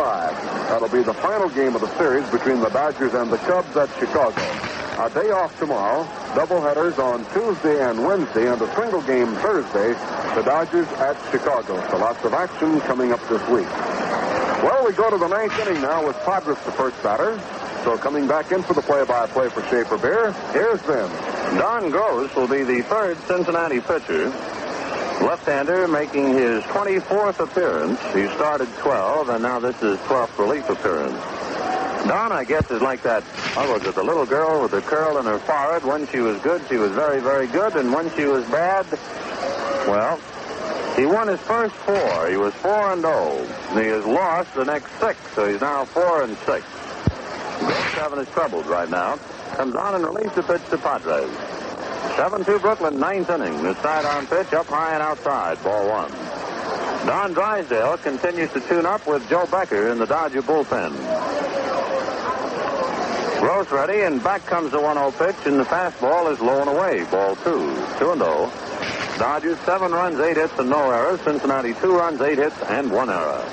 That'll 0.68 0.90
be 0.90 1.04
the 1.04 1.14
final 1.14 1.48
game 1.50 1.76
of 1.76 1.82
the 1.82 1.98
series 1.98 2.28
between 2.30 2.60
the 2.60 2.70
Dodgers 2.70 3.14
and 3.14 3.32
the 3.32 3.38
Cubs 3.38 3.78
at 3.78 3.90
Chicago. 4.00 4.69
A 5.00 5.10
day 5.10 5.32
off 5.32 5.58
tomorrow, 5.58 6.04
doubleheaders 6.36 7.00
on 7.00 7.24
Tuesday 7.32 7.82
and 7.90 8.06
Wednesday, 8.06 8.52
and 8.52 8.62
a 8.62 8.76
single 8.76 9.02
game 9.04 9.34
Thursday, 9.36 9.94
the 10.36 10.42
Dodgers 10.44 10.90
at 11.00 11.16
Chicago. 11.32 11.80
So 11.90 11.98
lots 11.98 12.22
of 12.26 12.34
action 12.34 12.82
coming 12.82 13.14
up 13.14 13.22
this 13.30 13.42
week. 13.48 13.66
Well, 14.62 14.86
we 14.86 14.92
go 14.92 15.10
to 15.10 15.18
the 15.18 15.30
ninth 15.30 15.58
inning 15.58 15.82
now 15.82 16.06
with 16.06 16.18
Podres 16.18 16.62
the 16.66 16.74
first 16.74 17.02
batter. 17.02 17.40
So 17.86 17.98
coming 17.98 18.28
back 18.28 18.52
in 18.52 18.62
for 18.62 18.74
the 18.74 18.82
play-by-play 18.82 19.48
for 19.48 19.62
Schaefer 19.68 19.98
Beer, 19.98 20.34
here's 20.52 20.82
them. 20.82 21.10
Don 21.58 21.92
Gross 21.92 22.36
will 22.36 22.50
be 22.50 22.64
the 22.64 22.82
third 22.84 23.18
Cincinnati 23.20 23.80
pitcher. 23.80 24.26
Left-hander 25.24 25.88
making 25.88 26.34
his 26.34 26.62
24th 26.66 27.40
appearance. 27.40 28.02
He 28.14 28.28
started 28.36 28.68
12, 28.80 29.30
and 29.30 29.44
now 29.44 29.60
this 29.60 29.82
is 29.82 29.98
12th 30.00 30.38
relief 30.38 30.70
appearance. 30.70 31.49
Don, 32.08 32.32
I 32.32 32.44
guess, 32.44 32.70
is 32.72 32.82
like 32.82 33.04
that. 33.04 33.24
What 33.56 33.70
was 33.70 33.88
it? 33.88 33.96
The 33.96 34.04
little 34.04 34.26
girl 34.26 34.62
with 34.62 34.72
the 34.72 34.82
curl 34.82 35.18
in 35.18 35.26
her 35.26 35.40
forehead. 35.40 35.84
When 35.84 36.08
she 36.08 36.20
was 36.20 36.40
good, 36.42 36.62
she 36.70 36.78
was 36.78 36.92
very, 36.92 37.20
very 37.20 37.48
good, 37.48 37.76
and 37.76 37.94
when 37.94 38.10
she 38.16 38.26
was 38.26 38.46
bad, 38.46 38.86
well, 39.88 40.20
he 40.96 41.06
won 41.06 41.28
his 41.28 41.40
first 41.42 41.76
four. 41.76 42.30
He 42.30 42.38
was 42.38 42.54
four 42.56 42.94
and 42.94 43.04
oh. 43.06 43.38
And 43.70 43.80
he 43.80 43.88
has 43.88 44.06
lost 44.06 44.54
the 44.56 44.66
next 44.66 44.92
six, 45.00 45.20
so 45.34 45.48
he's 45.50 45.62
now 45.62 45.86
four 45.86 46.24
and 46.24 46.38
six. 46.40 46.66
Gross 47.60 47.94
having 47.94 48.20
his 48.20 48.30
troubles 48.30 48.66
right 48.66 48.90
now. 48.90 49.18
Comes 49.56 49.76
on 49.76 49.96
and 49.96 50.04
relieves 50.04 50.34
the 50.36 50.44
pitch 50.44 50.64
to 50.70 50.78
Podres. 50.78 51.34
7-2 52.16 52.62
Brooklyn, 52.62 53.00
ninth 53.00 53.30
inning. 53.30 53.62
The 53.64 53.82
sidearm 53.82 54.28
pitch 54.28 54.54
up 54.54 54.68
high 54.68 54.94
and 54.94 55.04
outside. 55.04 55.62
Ball 55.64 55.88
one. 55.88 56.12
Don 57.06 57.34
Drysdale 57.34 57.98
continues 57.98 58.52
to 58.52 58.62
tune 58.62 58.86
up 58.86 59.08
with 59.08 59.28
Joe 59.30 59.46
Becker 59.46 59.90
in 59.90 60.00
the 60.00 60.06
Dodger 60.06 60.42
bullpen. 60.42 61.59
Gross 63.40 63.72
ready, 63.72 64.02
and 64.02 64.22
back 64.22 64.46
comes 64.46 64.72
the 64.72 64.78
1-0 64.80 65.18
pitch, 65.18 65.46
and 65.46 65.58
the 65.58 65.64
fastball 65.64 66.30
is 66.30 66.42
low 66.42 66.60
and 66.60 66.70
away. 66.70 67.06
Ball 67.10 67.38
two. 67.38 67.74
2 67.98 68.12
and 68.12 68.22
0. 68.22 68.52
Dodgers 69.18 69.58
seven 69.60 69.94
runs, 69.94 70.20
eight 70.20 70.36
hits, 70.36 70.60
and 70.60 70.70
no 70.70 70.92
errors. 70.92 71.22
Cincinnati 71.22 71.74
two 71.74 71.96
runs, 71.96 72.20
eight 72.20 72.38
hits, 72.38 72.62
and 72.64 72.92
one 72.92 73.10
error. 73.10 73.44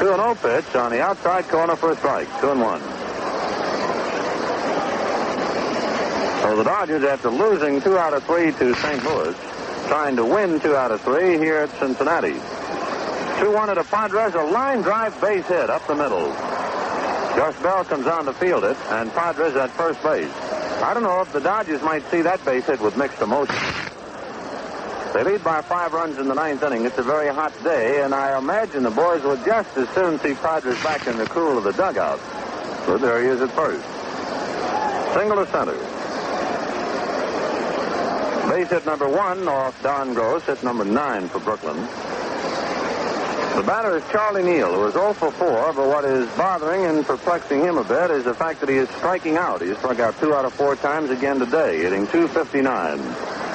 Two 0.00 0.12
and 0.12 0.20
0 0.20 0.34
pitch 0.34 0.74
on 0.74 0.90
the 0.90 1.00
outside 1.00 1.48
corner 1.48 1.76
for 1.76 1.92
a 1.92 1.96
strike. 1.96 2.28
Two 2.40 2.50
and 2.50 2.60
one. 2.60 2.80
So 6.42 6.56
the 6.56 6.64
Dodgers, 6.64 7.04
after 7.04 7.30
losing 7.30 7.80
two 7.80 7.96
out 7.96 8.12
of 8.12 8.24
three 8.24 8.50
to 8.50 8.74
St. 8.74 9.04
Louis, 9.04 9.36
trying 9.86 10.16
to 10.16 10.24
win 10.24 10.58
two 10.58 10.74
out 10.74 10.90
of 10.90 11.00
three 11.00 11.38
here 11.38 11.58
at 11.58 11.70
Cincinnati. 11.78 12.40
2-1 13.36 13.74
to 13.74 13.82
Podres, 13.82 14.34
a 14.34 14.50
line 14.50 14.80
drive 14.80 15.20
base 15.20 15.46
hit 15.46 15.68
up 15.68 15.86
the 15.86 15.94
middle. 15.94 16.28
Gus 17.36 17.54
Bell 17.60 17.84
comes 17.84 18.06
on 18.06 18.24
to 18.24 18.32
field 18.32 18.64
it, 18.64 18.78
and 18.88 19.10
Podres 19.10 19.54
at 19.56 19.68
first 19.72 20.02
base. 20.02 20.32
I 20.82 20.94
don't 20.94 21.02
know 21.02 21.20
if 21.20 21.30
the 21.34 21.40
Dodgers 21.40 21.82
might 21.82 22.02
see 22.10 22.22
that 22.22 22.42
base 22.46 22.64
hit 22.64 22.80
with 22.80 22.96
mixed 22.96 23.20
emotions. 23.20 23.60
They 25.12 25.22
lead 25.22 25.44
by 25.44 25.60
five 25.60 25.92
runs 25.92 26.16
in 26.16 26.28
the 26.28 26.34
ninth 26.34 26.62
inning. 26.62 26.86
It's 26.86 26.96
a 26.96 27.02
very 27.02 27.28
hot 27.28 27.52
day, 27.62 28.02
and 28.02 28.14
I 28.14 28.38
imagine 28.38 28.82
the 28.82 28.90
boys 28.90 29.22
will 29.22 29.36
just 29.44 29.76
as 29.76 29.88
soon 29.90 30.18
see 30.20 30.32
Podres 30.32 30.82
back 30.82 31.06
in 31.06 31.18
the 31.18 31.26
cool 31.26 31.58
of 31.58 31.64
the 31.64 31.72
dugout. 31.72 32.18
But 32.86 33.02
there 33.02 33.22
he 33.22 33.28
is 33.28 33.42
at 33.42 33.50
first. 33.50 33.84
Single 35.14 35.44
to 35.44 35.52
center. 35.52 35.76
Base 38.48 38.70
hit 38.70 38.86
number 38.86 39.08
one 39.08 39.46
off 39.46 39.82
Don 39.82 40.14
Gross, 40.14 40.44
hit 40.44 40.64
number 40.64 40.86
nine 40.86 41.28
for 41.28 41.40
Brooklyn. 41.40 41.86
The 43.56 43.62
batter 43.62 43.96
is 43.96 44.04
Charlie 44.12 44.42
Neal, 44.42 44.70
who 44.70 44.84
is 44.84 44.92
0 44.92 45.14
for 45.14 45.30
4, 45.30 45.72
but 45.72 45.88
what 45.88 46.04
is 46.04 46.28
bothering 46.36 46.84
and 46.84 47.06
perplexing 47.06 47.60
him 47.60 47.78
a 47.78 47.84
bit 47.84 48.10
is 48.10 48.24
the 48.24 48.34
fact 48.34 48.60
that 48.60 48.68
he 48.68 48.76
is 48.76 48.86
striking 48.90 49.38
out. 49.38 49.62
He 49.62 49.72
struck 49.76 49.98
out 49.98 50.20
two 50.20 50.34
out 50.34 50.44
of 50.44 50.52
four 50.52 50.76
times 50.76 51.08
again 51.08 51.38
today, 51.38 51.78
hitting 51.78 52.06
259. 52.06 52.98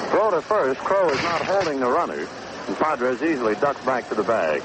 Throw 0.09 0.31
to 0.31 0.41
first, 0.41 0.79
Crowe 0.79 1.07
is 1.09 1.21
not 1.21 1.43
holding 1.43 1.79
the 1.79 1.87
runner, 1.87 2.17
and 2.17 2.75
Podres 2.77 3.21
easily 3.21 3.53
ducks 3.53 3.85
back 3.85 4.09
to 4.09 4.15
the 4.15 4.23
bag. 4.23 4.63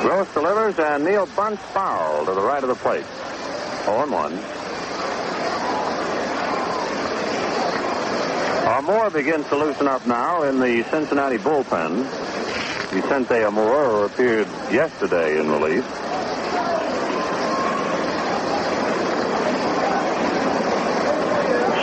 Gross 0.00 0.32
delivers, 0.32 0.78
and 0.78 1.04
Neal 1.04 1.26
bunts 1.36 1.62
foul 1.74 2.24
to 2.24 2.32
the 2.32 2.40
right 2.40 2.62
of 2.62 2.70
the 2.70 2.76
plate. 2.76 3.04
0 3.84 4.10
1. 4.10 4.64
Moore 8.84 9.08
begins 9.08 9.48
to 9.48 9.56
loosen 9.56 9.88
up 9.88 10.06
now 10.06 10.42
in 10.42 10.60
the 10.60 10.82
Cincinnati 10.90 11.38
bullpen. 11.38 12.04
Vicente 12.94 13.42
Amor 13.42 14.04
appeared 14.04 14.46
yesterday 14.70 15.40
in 15.40 15.50
relief. 15.50 15.84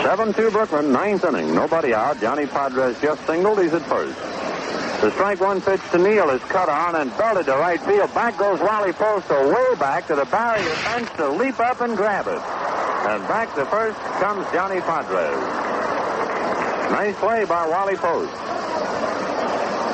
Seven-two 0.02 0.50
Brooklyn, 0.50 0.90
ninth 0.90 1.22
inning. 1.24 1.54
Nobody 1.54 1.92
out. 1.92 2.18
Johnny 2.18 2.46
Podres 2.46 2.98
just 3.02 3.26
singled. 3.26 3.60
He's 3.60 3.74
at 3.74 3.82
first. 3.82 4.18
The 5.02 5.10
strike 5.10 5.40
one 5.40 5.60
pitch 5.60 5.82
to 5.90 5.98
Neal 5.98 6.30
is 6.30 6.40
cut 6.44 6.70
on 6.70 6.96
and 6.96 7.14
belted 7.18 7.44
to 7.44 7.52
right 7.52 7.80
field. 7.82 8.14
Back 8.14 8.38
goes 8.38 8.58
Wally 8.60 8.94
Posto 8.94 9.52
way 9.52 9.74
back 9.78 10.06
to 10.06 10.14
the 10.14 10.24
barrier 10.24 10.64
fence 10.64 11.10
to 11.16 11.28
leap 11.28 11.60
up 11.60 11.82
and 11.82 11.94
grab 11.94 12.26
it. 12.26 12.40
And 12.40 13.28
back 13.28 13.54
to 13.56 13.66
first 13.66 13.98
comes 14.18 14.46
Johnny 14.50 14.80
Podres. 14.80 15.60
Nice 16.90 17.16
play 17.16 17.44
by 17.44 17.68
Wally 17.68 17.96
Post. 17.96 18.61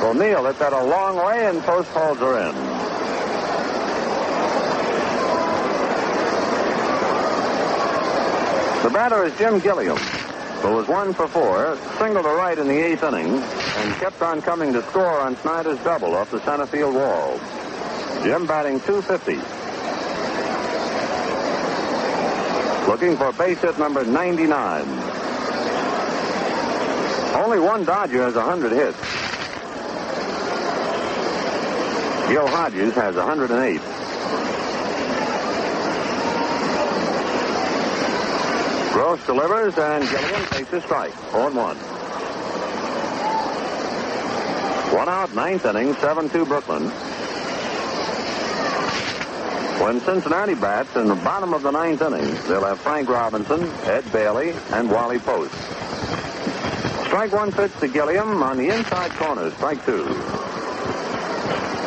O'Neill 0.01 0.45
hit 0.45 0.59
that 0.59 0.73
a 0.73 0.83
long 0.83 1.17
way, 1.17 1.45
and 1.45 1.61
Post 1.61 1.89
holds 1.89 2.19
her 2.21 2.39
in. 2.49 2.55
The 8.83 8.89
batter 8.89 9.25
is 9.25 9.37
Jim 9.37 9.59
Gilliam, 9.59 9.97
who 9.97 10.71
was 10.71 10.87
one 10.87 11.13
for 11.13 11.27
four, 11.27 11.77
single 11.99 12.23
to 12.23 12.29
right 12.29 12.57
in 12.57 12.67
the 12.67 12.77
eighth 12.77 13.03
inning, 13.03 13.27
and 13.27 13.95
kept 13.95 14.21
on 14.21 14.41
coming 14.41 14.71
to 14.73 14.81
score 14.83 15.19
on 15.19 15.35
Snider's 15.37 15.77
double 15.83 16.15
off 16.15 16.31
the 16.31 16.39
center 16.45 16.65
field 16.65 16.95
wall. 16.95 17.37
Jim 18.23 18.47
batting 18.47 18.79
250. 18.81 19.35
Looking 22.89 23.17
for 23.17 23.31
base 23.33 23.59
hit 23.59 23.77
number 23.77 24.03
99. 24.03 24.81
Only 27.35 27.59
one 27.59 27.85
Dodger 27.85 28.23
has 28.23 28.35
100 28.35 28.71
hits. 28.71 29.28
Gil 32.29 32.47
Hodges 32.47 32.93
has 32.93 33.15
108. 33.15 33.81
Gross 38.93 39.25
delivers, 39.25 39.75
and 39.79 40.07
Gilliam 40.07 40.45
takes 40.51 40.71
a 40.73 40.81
strike. 40.81 41.13
0 41.31 41.51
1. 41.51 41.77
One 44.95 45.09
out, 45.09 45.33
ninth 45.33 45.65
inning, 45.65 45.95
7 45.95 46.29
2 46.29 46.45
Brooklyn. 46.45 46.91
When 49.81 49.99
Cincinnati 50.01 50.53
bats 50.53 50.95
in 50.95 51.07
the 51.07 51.15
bottom 51.15 51.55
of 51.55 51.63
the 51.63 51.71
ninth 51.71 52.03
inning, 52.03 52.35
they'll 52.47 52.63
have 52.63 52.79
Frank 52.81 53.09
Robinson, 53.09 53.63
Ed 53.85 54.03
Bailey, 54.11 54.53
and 54.71 54.91
Wally 54.91 55.17
Post. 55.17 55.55
Strike 57.07 57.31
one 57.31 57.51
pitch 57.51 57.71
to 57.79 57.87
Gilliam 57.87 58.43
on 58.43 58.57
the 58.57 58.69
inside 58.69 59.09
corner. 59.13 59.49
Strike 59.49 59.83
two. 59.83 60.05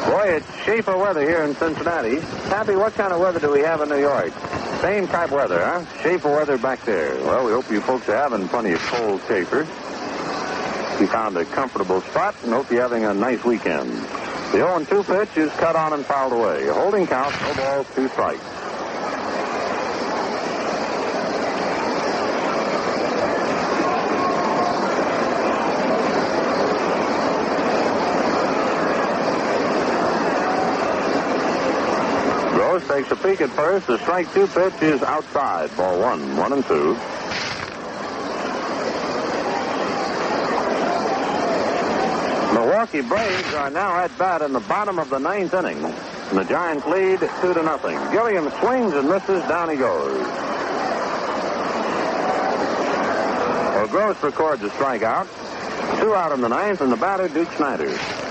Boy, 0.07 0.37
it's 0.37 0.65
Schaefer 0.65 0.97
weather 0.97 1.23
here 1.23 1.43
in 1.45 1.55
Cincinnati. 1.55 2.20
Happy, 2.51 2.74
what 2.74 2.95
kind 2.95 3.12
of 3.12 3.20
weather 3.20 3.41
do 3.41 3.51
we 3.51 3.61
have 3.61 3.81
in 3.81 3.89
New 3.89 4.01
York? 4.01 4.33
Same 4.81 5.07
type 5.07 5.31
weather, 5.31 5.65
huh? 5.65 5.85
Schaefer 6.03 6.31
weather 6.31 6.59
back 6.59 6.85
there. 6.85 7.15
Well, 7.24 7.47
we 7.47 7.53
hope 7.53 7.70
you 7.70 7.81
folks 7.81 8.09
are 8.09 8.16
having 8.16 8.49
plenty 8.49 8.73
of 8.73 8.81
cold 8.81 9.20
Schaefer. 9.29 9.61
You 11.01 11.07
found 11.07 11.37
a 11.37 11.45
comfortable 11.45 12.01
spot 12.03 12.35
and 12.43 12.53
hope 12.53 12.70
you're 12.70 12.83
having 12.83 13.05
a 13.05 13.15
nice 13.15 13.43
weekend. 13.45 13.91
The 14.53 14.59
0-2 14.59 15.05
pitch 15.07 15.37
is 15.39 15.51
cut 15.53 15.77
on 15.77 15.93
and 15.95 16.05
fouled 16.05 16.33
away. 16.33 16.66
Holding 16.66 17.07
count, 17.07 17.35
no 17.41 17.55
balls, 17.55 17.87
two 17.95 18.09
strikes. 18.09 18.43
Gross 32.53 32.81
takes 32.93 33.10
a 33.10 33.16
peek 33.16 33.40
at 33.40 33.48
first. 33.51 33.86
The 33.86 33.97
strike 33.98 34.31
two 34.35 34.47
pitch 34.47 34.82
is 34.82 35.02
outside. 35.02 35.74
Ball 35.78 35.98
one, 35.98 36.36
one 36.36 36.52
and 36.52 36.62
two. 36.66 36.93
Milwaukee 42.52 43.01
Braves 43.01 43.55
are 43.55 43.70
now 43.70 43.97
at 43.97 44.16
bat 44.19 44.43
in 44.43 44.52
the 44.52 44.60
bottom 44.60 44.98
of 44.98 45.09
the 45.09 45.19
ninth 45.19 45.55
inning. 45.55 45.82
And 45.82 46.39
the 46.39 46.44
Giants 46.44 46.85
lead 46.85 47.20
two 47.40 47.55
to 47.55 47.62
nothing. 47.62 47.97
Gilliam 48.10 48.51
swings 48.60 48.93
and 48.93 49.09
misses. 49.09 49.43
Down 49.44 49.70
he 49.70 49.77
goes. 49.77 50.27
Well, 53.73 53.89
Gross 53.89 54.23
records 54.23 54.62
a 54.64 54.69
strikeout. 54.69 55.28
Two 55.98 56.14
out 56.14 56.32
in 56.32 56.43
the 56.43 56.48
ninth, 56.48 56.82
and 56.82 56.93
the 56.93 56.97
batter, 56.97 57.28
Duke 57.28 57.51
Snider. 57.52 58.22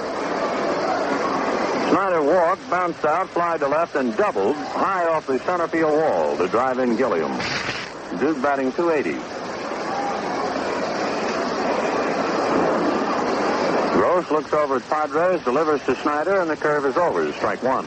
Snider 1.92 2.24
walked, 2.24 2.70
bounced 2.70 3.04
out, 3.04 3.28
fly 3.32 3.58
to 3.58 3.68
left, 3.68 3.96
and 3.96 4.16
doubled 4.16 4.56
high 4.56 5.06
off 5.10 5.28
the 5.28 5.38
center 5.40 5.68
field 5.68 5.92
wall 5.92 6.38
to 6.38 6.48
drive 6.48 6.80
in 6.80 6.96
Gilliam. 6.96 7.34
Duke 8.18 8.42
batting 8.42 8.72
280. 8.72 9.12
Gross 13.92 14.32
looks 14.32 14.54
over 14.54 14.78
at 14.78 14.84
Podres, 14.84 15.44
delivers 15.44 15.84
to 15.84 15.94
Snider, 15.98 16.40
and 16.40 16.50
the 16.50 16.56
curve 16.56 16.86
is 16.86 16.96
over. 16.96 17.30
Strike 17.34 17.62
one. 17.62 17.86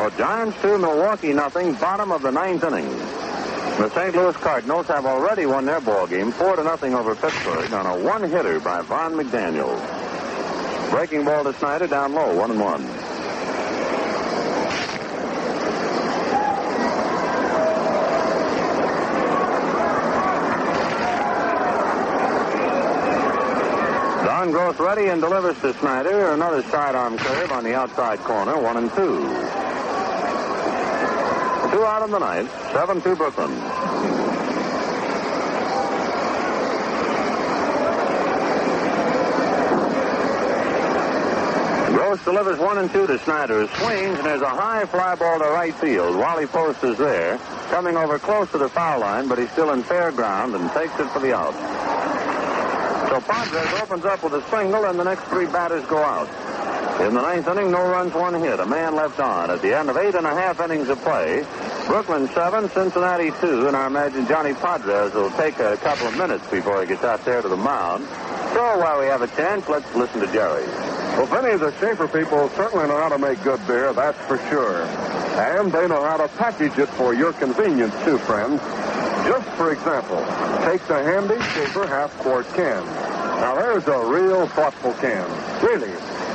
Oh, 0.00 0.10
Giants 0.16 0.56
two, 0.62 0.78
Milwaukee 0.78 1.34
nothing. 1.34 1.74
Bottom 1.74 2.10
of 2.10 2.22
the 2.22 2.32
ninth 2.32 2.64
inning. 2.64 2.88
The 2.88 3.90
St. 3.90 4.16
Louis 4.16 4.36
Cardinals 4.38 4.86
have 4.86 5.04
already 5.04 5.44
won 5.44 5.66
their 5.66 5.82
ball 5.82 6.06
game 6.06 6.32
four 6.32 6.56
to 6.56 6.64
nothing 6.64 6.94
over 6.94 7.14
Pittsburgh 7.14 7.70
on 7.74 7.84
a 7.84 8.02
one-hitter 8.02 8.60
by 8.60 8.80
Von 8.80 9.12
McDaniel. 9.12 10.07
Breaking 10.90 11.24
ball 11.24 11.44
to 11.44 11.52
Snider 11.54 11.86
down 11.86 12.14
low, 12.14 12.34
one 12.34 12.50
and 12.50 12.60
one. 12.60 12.82
Don 24.24 24.50
Gross 24.50 24.78
ready 24.78 25.08
and 25.08 25.20
delivers 25.20 25.60
to 25.60 25.74
Snider. 25.80 26.32
Another 26.32 26.62
sidearm 26.62 27.18
curve 27.18 27.52
on 27.52 27.64
the 27.64 27.74
outside 27.74 28.18
corner, 28.20 28.58
one 28.58 28.76
and 28.78 28.90
two. 28.92 29.18
Two 31.70 31.84
out 31.84 32.02
in 32.02 32.10
the 32.10 32.18
ninth, 32.18 32.50
7 32.72 33.00
to 33.02 33.14
Brooklyn. 33.14 33.87
Gross 41.88 42.22
delivers 42.24 42.58
one 42.58 42.78
and 42.78 42.90
two 42.90 43.06
to 43.06 43.18
Snider. 43.20 43.66
Swings, 43.66 44.18
and 44.18 44.26
there's 44.26 44.42
a 44.42 44.48
high 44.48 44.84
fly 44.86 45.14
ball 45.14 45.38
to 45.38 45.44
right 45.46 45.74
field. 45.74 46.16
Wally 46.16 46.46
Post 46.46 46.84
is 46.84 46.98
there, 46.98 47.38
coming 47.70 47.96
over 47.96 48.18
close 48.18 48.50
to 48.52 48.58
the 48.58 48.68
foul 48.68 49.00
line, 49.00 49.28
but 49.28 49.38
he's 49.38 49.50
still 49.52 49.72
in 49.72 49.82
fair 49.82 50.12
ground 50.12 50.54
and 50.54 50.70
takes 50.72 50.98
it 51.00 51.08
for 51.10 51.18
the 51.18 51.34
out. 51.34 51.54
So 53.08 53.20
Podres 53.20 53.82
opens 53.82 54.04
up 54.04 54.22
with 54.22 54.34
a 54.34 54.50
single, 54.50 54.84
and 54.84 54.98
the 54.98 55.04
next 55.04 55.22
three 55.24 55.46
batters 55.46 55.84
go 55.86 55.98
out. 55.98 56.28
In 57.00 57.14
the 57.14 57.22
ninth 57.22 57.46
inning, 57.48 57.70
no 57.70 57.82
runs, 57.82 58.12
one 58.12 58.34
hit, 58.34 58.60
a 58.60 58.66
man 58.66 58.94
left 58.94 59.18
on. 59.20 59.50
At 59.50 59.62
the 59.62 59.76
end 59.76 59.88
of 59.88 59.96
eight 59.96 60.14
and 60.14 60.26
a 60.26 60.34
half 60.34 60.60
innings 60.60 60.88
of 60.88 61.00
play, 61.00 61.46
Brooklyn 61.86 62.28
seven, 62.34 62.68
Cincinnati 62.70 63.30
two, 63.40 63.66
and 63.66 63.76
I 63.76 63.86
imagine 63.86 64.26
Johnny 64.26 64.52
Podres 64.52 65.14
will 65.14 65.30
take 65.30 65.58
a 65.58 65.76
couple 65.78 66.06
of 66.06 66.16
minutes 66.18 66.46
before 66.48 66.80
he 66.82 66.86
gets 66.86 67.04
out 67.04 67.24
there 67.24 67.40
to 67.40 67.48
the 67.48 67.56
mound. 67.56 68.04
So 68.52 68.78
while 68.78 69.00
we 69.00 69.06
have 69.06 69.22
a 69.22 69.28
chance, 69.28 69.68
let's 69.68 69.94
listen 69.94 70.20
to 70.20 70.26
Jerry. 70.32 70.66
Well, 71.18 71.26
Vinny, 71.26 71.58
the 71.58 71.72
Schaefer 71.80 72.06
people 72.06 72.48
certainly 72.50 72.86
know 72.86 72.96
how 72.96 73.08
to 73.08 73.18
make 73.18 73.42
good 73.42 73.58
beer, 73.66 73.92
that's 73.92 74.16
for 74.28 74.38
sure. 74.48 74.82
And 74.84 75.72
they 75.72 75.88
know 75.88 76.04
how 76.04 76.16
to 76.16 76.28
package 76.38 76.78
it 76.78 76.88
for 76.90 77.12
your 77.12 77.32
convenience, 77.32 77.92
too, 78.04 78.18
friends. 78.18 78.62
Just 79.26 79.48
for 79.58 79.72
example, 79.72 80.18
take 80.62 80.86
the 80.86 80.94
handy 80.94 81.34
Schaefer 81.34 81.88
half-quart 81.88 82.46
can. 82.54 82.86
Now, 82.86 83.56
there's 83.56 83.84
a 83.88 83.98
real 83.98 84.46
thoughtful 84.46 84.92
can. 84.94 85.26
Really, 85.60 85.90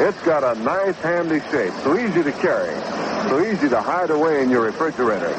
it's 0.05 0.21
got 0.23 0.43
a 0.43 0.59
nice, 0.59 0.97
handy 0.97 1.39
shape, 1.49 1.73
so 1.81 1.97
easy 1.97 2.21
to 2.21 2.33
carry, 2.33 2.75
so 3.29 3.39
easy 3.39 3.69
to 3.69 3.81
hide 3.81 4.09
away 4.09 4.43
in 4.43 4.49
your 4.49 4.63
refrigerator. 4.63 5.33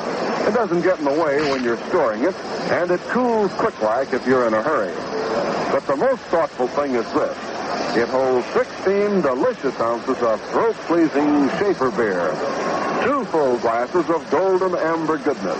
It 0.49 0.55
doesn't 0.55 0.81
get 0.81 1.01
in 1.01 1.05
the 1.05 1.13
way 1.13 1.51
when 1.51 1.63
you're 1.63 1.77
storing 1.89 2.25
it, 2.25 2.35
and 2.73 2.91
it 2.91 3.01
cools 3.09 3.53
quick-like 3.59 4.15
if 4.15 4.27
you're 4.27 4.47
in 4.47 4.55
a 4.55 4.63
hurry. 4.63 4.95
But 5.71 5.87
the 5.87 5.97
most 5.97 6.23
thoughtful 6.23 6.69
thing 6.69 6.95
is 6.95 7.05
this. 7.13 7.54
It 7.97 8.09
holds 8.09 8.47
16 8.49 9.21
delicious 9.21 9.79
ounces 9.81 10.19
of 10.23 10.41
throat-pleasing 10.51 11.49
Schaefer 11.59 11.91
beer. 11.93 12.31
Two 13.05 13.25
full 13.27 13.59
glasses 13.59 14.09
of 14.11 14.29
golden 14.31 14.75
amber 14.75 15.19
goodness. 15.19 15.59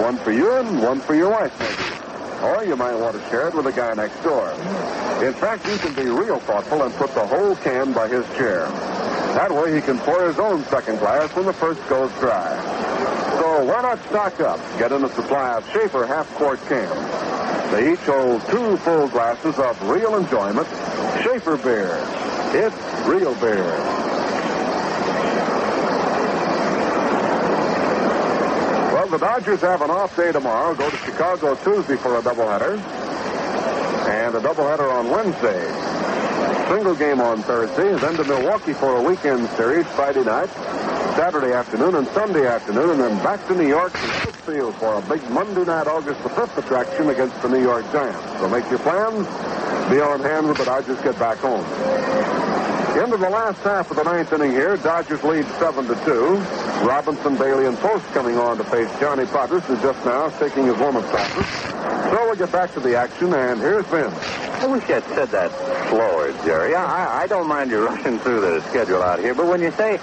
One 0.00 0.16
for 0.18 0.32
you 0.32 0.50
and 0.56 0.82
one 0.82 1.00
for 1.00 1.14
your 1.14 1.30
wife, 1.30 1.52
maybe. 1.58 2.46
Or 2.46 2.64
you 2.64 2.76
might 2.76 2.94
want 2.94 3.16
to 3.16 3.28
share 3.30 3.48
it 3.48 3.54
with 3.54 3.64
the 3.64 3.72
guy 3.72 3.92
next 3.94 4.22
door. 4.22 4.50
In 5.22 5.34
fact, 5.34 5.66
you 5.66 5.76
can 5.78 5.92
be 5.94 6.08
real 6.08 6.38
thoughtful 6.40 6.82
and 6.82 6.94
put 6.94 7.12
the 7.14 7.26
whole 7.26 7.56
can 7.56 7.92
by 7.92 8.08
his 8.08 8.24
chair. 8.36 8.68
That 9.34 9.50
way 9.52 9.74
he 9.74 9.80
can 9.80 9.98
pour 9.98 10.26
his 10.26 10.38
own 10.38 10.64
second 10.64 11.00
glass 11.00 11.34
when 11.34 11.46
the 11.46 11.52
first 11.52 11.86
goes 11.88 12.10
dry. 12.20 12.56
So 13.40 13.64
why 13.64 13.82
not 13.82 13.98
stock 14.06 14.40
up? 14.40 14.60
Get 14.78 14.92
in 14.92 15.04
a 15.04 15.08
supply 15.10 15.56
of 15.56 15.68
Schaefer 15.72 16.06
half-quart 16.06 16.60
cans. 16.66 17.72
They 17.72 17.92
each 17.92 18.00
hold 18.00 18.40
two 18.46 18.76
full 18.78 19.08
glasses 19.08 19.58
of 19.58 19.82
real 19.88 20.16
enjoyment, 20.16 20.66
Schaefer 21.22 21.56
beer. 21.56 21.98
It's 22.54 23.06
real 23.06 23.34
beer. 23.36 23.64
Well, 28.92 29.08
the 29.08 29.18
Dodgers 29.18 29.60
have 29.60 29.82
an 29.82 29.90
off 29.90 30.16
day 30.16 30.30
tomorrow. 30.30 30.74
Go 30.74 30.88
to 30.88 30.96
Chicago 30.98 31.56
Tuesday 31.56 31.96
for 31.96 32.18
a 32.18 32.22
doubleheader. 32.22 32.78
And 34.08 34.36
a 34.36 34.40
doubleheader 34.40 34.92
on 34.92 35.10
Wednesday. 35.10 35.66
Single 36.68 36.94
game 36.94 37.20
on 37.20 37.42
Thursday. 37.42 37.98
Then 37.98 38.16
to 38.16 38.24
Milwaukee 38.24 38.74
for 38.74 38.96
a 38.96 39.02
weekend 39.02 39.48
series 39.50 39.86
Friday 39.88 40.22
night, 40.22 40.50
Saturday 41.16 41.52
afternoon, 41.52 41.96
and 41.96 42.06
Sunday 42.08 42.46
afternoon. 42.46 42.90
And 42.90 43.00
then 43.00 43.24
back 43.24 43.44
to 43.48 43.54
New 43.54 43.66
York 43.66 43.92
to 43.92 43.98
Field 44.48 44.74
for 44.76 44.94
a 44.94 45.02
big 45.02 45.22
Monday 45.30 45.64
night 45.64 45.86
August 45.86 46.22
the 46.22 46.30
5th 46.30 46.56
attraction 46.56 47.10
against 47.10 47.40
the 47.42 47.48
New 47.48 47.60
York 47.60 47.84
Giants. 47.92 48.22
So 48.40 48.48
make 48.48 48.68
your 48.70 48.78
plans. 48.78 49.26
Be 49.90 50.00
on 50.00 50.20
hand 50.20 50.46
when 50.46 50.54
the 50.56 50.64
Dodgers 50.64 51.00
get 51.00 51.18
back 51.18 51.38
home. 51.38 51.64
Into 52.98 53.16
the 53.16 53.30
last 53.30 53.58
half 53.60 53.90
of 53.90 53.96
the 53.96 54.02
ninth 54.02 54.32
inning 54.32 54.50
here, 54.50 54.76
Dodgers 54.76 55.22
lead 55.22 55.46
7 55.58 55.86
to 55.86 55.94
2. 56.04 56.34
Robinson, 56.86 57.36
Bailey, 57.36 57.66
and 57.66 57.76
Post 57.78 58.04
coming 58.12 58.36
on 58.36 58.58
to 58.58 58.64
face 58.64 58.88
Johnny 59.00 59.24
Podres, 59.24 59.62
who 59.62 59.76
just 59.80 60.04
now 60.04 60.28
taking 60.40 60.66
his 60.66 60.76
warm-up 60.76 61.04
practice. 61.04 61.46
So 62.10 62.24
we'll 62.26 62.34
get 62.36 62.50
back 62.52 62.72
to 62.74 62.80
the 62.80 62.96
action, 62.96 63.32
and 63.32 63.60
here's 63.60 63.86
Vince. 63.86 64.14
I 64.60 64.66
wish 64.66 64.86
you 64.88 64.94
had 64.94 65.04
said 65.14 65.28
that 65.30 65.52
slower, 65.90 66.32
Jerry. 66.44 66.74
I, 66.74 67.22
I 67.22 67.26
don't 67.28 67.46
mind 67.46 67.70
you 67.70 67.86
rushing 67.86 68.18
through 68.18 68.40
the 68.40 68.60
schedule 68.68 69.02
out 69.02 69.20
here, 69.20 69.34
but 69.34 69.46
when 69.46 69.62
you 69.62 69.70
say, 69.72 69.98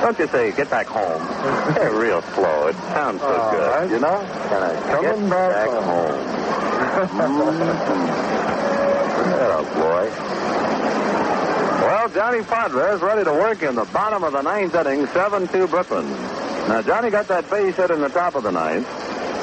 don't 0.00 0.18
you 0.18 0.26
say, 0.28 0.50
get 0.52 0.70
back 0.70 0.86
home? 0.86 1.22
They're 1.74 1.94
real 1.94 2.22
slow. 2.34 2.68
It 2.68 2.76
sounds 2.76 3.20
so 3.20 3.26
All 3.28 3.50
good, 3.52 3.68
right. 3.68 3.90
you 3.90 4.00
know? 4.00 4.18
Can 4.48 4.62
I 4.62 4.92
Coming 4.92 5.20
get 5.20 5.30
back 5.30 5.54
back 5.54 5.68
home. 5.68 5.84
home? 5.84 6.34
Mm-hmm. 6.88 8.57
Oh, 9.50 9.64
boy. 9.64 10.10
Well, 11.86 12.08
Johnny 12.10 12.40
Podres 12.40 13.00
ready 13.00 13.24
to 13.24 13.32
work 13.32 13.62
in 13.62 13.76
the 13.76 13.86
bottom 13.86 14.22
of 14.22 14.32
the 14.32 14.42
ninth 14.42 14.74
inning, 14.74 15.06
7-2 15.06 15.70
Brooklyn. 15.70 16.06
Now, 16.68 16.82
Johnny 16.82 17.08
got 17.08 17.28
that 17.28 17.48
base 17.48 17.76
hit 17.76 17.90
in 17.90 18.02
the 18.02 18.10
top 18.10 18.34
of 18.34 18.42
the 18.42 18.52
ninth 18.52 18.86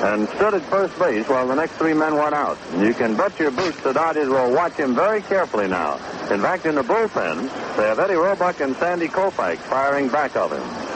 and 0.03 0.29
stood 0.29 0.53
at 0.53 0.61
first 0.63 0.97
base 0.99 1.27
while 1.27 1.47
the 1.47 1.55
next 1.55 1.73
three 1.73 1.95
men 1.95 2.15
went 2.15 2.35
out. 2.35 2.57
You 2.77 2.93
can 2.93 3.17
bet 3.17 3.39
your 3.39 3.49
boots 3.49 3.81
the 3.81 3.93
Dodgers 3.93 4.29
will 4.29 4.53
watch 4.53 4.73
him 4.73 4.93
very 4.93 5.21
carefully 5.23 5.67
now. 5.67 5.95
In 6.29 6.41
fact, 6.41 6.67
in 6.67 6.75
the 6.75 6.83
bullpen, 6.83 7.49
they 7.75 7.83
have 7.83 7.97
Eddie 7.97 8.13
Roebuck 8.13 8.59
and 8.59 8.75
Sandy 8.75 9.07
Koufax 9.07 9.57
firing 9.57 10.09
back 10.09 10.35
of 10.35 10.51
him. 10.51 10.94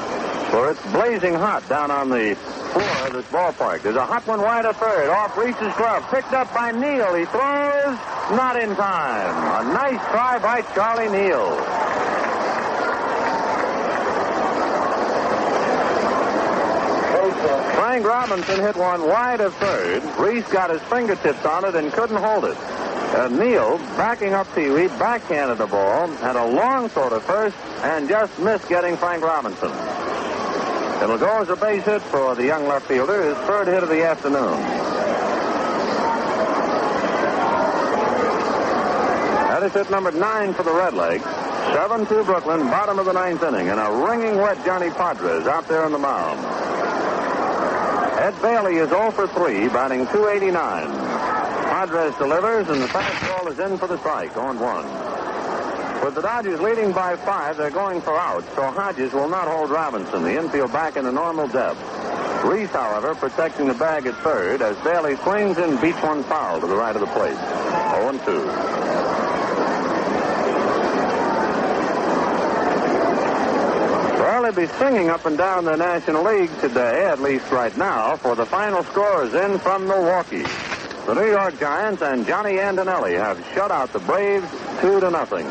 For 0.52 0.72
it's 0.72 0.82
blazing 0.92 1.36
hot 1.36 1.68
down 1.70 1.92
on 1.92 2.10
the 2.10 2.36
floor 2.74 3.08
of 3.08 3.14
this 3.14 3.26
ballpark. 3.28 3.84
There's 3.84 3.96
a 3.96 4.06
hot 4.06 4.26
one 4.26 4.42
wide 4.42 4.66
of 4.66 4.76
third. 4.78 5.10
Off 5.10 5.38
Reese's 5.38 5.74
glove. 5.78 6.04
Picked 6.10 6.34
up 6.34 6.52
by 6.54 6.72
Neal. 6.72 7.14
He 7.14 7.26
throws. 7.26 7.98
Not 8.32 8.56
in 8.56 8.76
time. 8.76 9.68
A 9.68 9.74
nice 9.74 10.02
try 10.10 10.40
by 10.40 10.62
Charlie 10.74 11.10
Neal. 11.10 11.56
Frank 17.76 18.06
Robinson 18.06 18.60
hit 18.60 18.76
one 18.76 19.08
wide 19.08 19.42
of 19.42 19.54
third. 19.56 20.04
Reese 20.20 20.48
got 20.52 20.70
his 20.70 20.82
fingertips 20.84 21.46
on 21.46 21.66
it 21.66 21.76
and 21.76 21.92
couldn't 21.94 22.18
hold 22.18 22.46
it. 22.46 22.58
Uh, 22.58 23.28
Neal, 23.30 23.78
backing 23.98 24.34
up 24.34 24.48
Pee 24.54 24.70
Wee, 24.70 24.88
backhanded 24.88 25.58
the 25.58 25.66
ball, 25.66 26.08
had 26.08 26.36
a 26.36 26.46
long 26.46 26.90
throw 26.90 27.10
to 27.10 27.20
first, 27.20 27.56
and 27.82 28.08
just 28.08 28.38
missed 28.40 28.68
getting 28.70 28.96
Frank 28.98 29.24
Robinson. 29.24 29.72
It'll 31.02 31.18
go 31.18 31.42
as 31.42 31.50
a 31.50 31.56
base 31.56 31.84
hit 31.84 32.02
for 32.02 32.36
the 32.36 32.46
young 32.46 32.68
left 32.68 32.88
fielder, 32.88 33.24
his 33.24 33.38
third 33.48 33.68
hit 33.68 33.84
of 33.84 33.90
the 33.90 34.04
afternoon. 34.04 34.60
That 39.48 39.64
is 39.64 39.74
hit 39.74 39.90
number 39.90 40.12
nine 40.12 40.54
for 40.54 40.64
the 40.64 40.72
Redlegs. 40.72 41.24
7-2 41.70 42.26
Brooklyn, 42.26 42.62
bottom 42.68 43.00
of 43.00 43.06
the 43.06 43.14
ninth 43.14 43.44
inning, 43.44 43.70
and 43.70 43.80
a 43.80 44.08
ringing 44.08 44.38
wet 44.38 44.64
Johnny 44.66 44.90
Podres 44.90 45.48
out 45.48 45.68
there 45.68 45.86
on 45.86 45.92
the 45.92 46.00
mound. 46.00 46.40
Ed 48.20 48.42
Bailey 48.42 48.76
is 48.78 48.90
0 48.90 49.12
for 49.12 49.28
3, 49.28 49.70
batting 49.70 50.06
289. 50.08 50.88
Podres 51.70 52.18
delivers, 52.18 52.68
and 52.68 52.82
the 52.82 52.88
fastball 52.88 53.50
is 53.50 53.60
in 53.60 53.78
for 53.78 53.88
the 53.88 53.98
strike, 54.00 54.36
on 54.36 54.60
1. 54.60 55.19
With 56.04 56.16
the 56.16 56.22
Dodgers 56.22 56.62
leading 56.62 56.94
by 56.94 57.18
five, 57.18 57.58
they're 57.58 57.70
going 57.70 58.00
for 58.02 58.18
out, 58.18 58.46
so 58.56 58.72
Hodges 58.72 59.12
will 59.12 59.28
not 59.28 59.50
hold 59.50 59.70
Robinson. 59.70 60.24
The 60.24 60.40
infield 60.40 60.72
back 60.72 60.96
in 60.96 61.06
a 61.06 61.12
normal 61.12 61.48
depth. 61.50 61.78
Reese, 62.46 62.70
however, 62.70 63.16
protecting 63.16 63.68
the 63.68 63.74
bag 63.74 64.06
at 64.08 64.16
third 64.24 64.62
as 64.62 64.78
Bailey 64.78 65.18
swings 65.18 65.58
and 65.58 65.80
beats 65.82 66.02
one 66.02 66.24
foul 66.24 66.62
to 66.62 66.68
the 66.68 66.76
right 66.76 66.96
of 66.96 67.02
the 67.02 67.08
plate. 67.08 67.36
0 67.36 68.18
2. 68.26 68.46
Well, 74.20 74.44
they'll 74.44 74.54
be 74.54 74.68
singing 74.78 75.10
up 75.10 75.26
and 75.26 75.38
down 75.38 75.66
the 75.66 75.76
National 75.76 76.24
League 76.24 76.50
today, 76.62 77.08
at 77.08 77.22
least 77.22 77.52
right 77.52 77.76
now, 77.78 78.16
for 78.16 78.36
the 78.36 78.46
final 78.46 78.84
scores 78.84 79.34
in 79.34 79.60
from 79.60 79.86
Milwaukee. 79.86 80.46
The 81.06 81.14
New 81.14 81.30
York 81.30 81.60
Giants 81.60 82.02
and 82.02 82.26
Johnny 82.26 82.58
Antonelli 82.58 83.16
have 83.16 83.44
shut 83.54 83.70
out 83.70 83.92
the 83.92 84.00
Braves 84.00 84.48
two 84.80 85.02
to 85.02 85.12
nothing. 85.12 85.46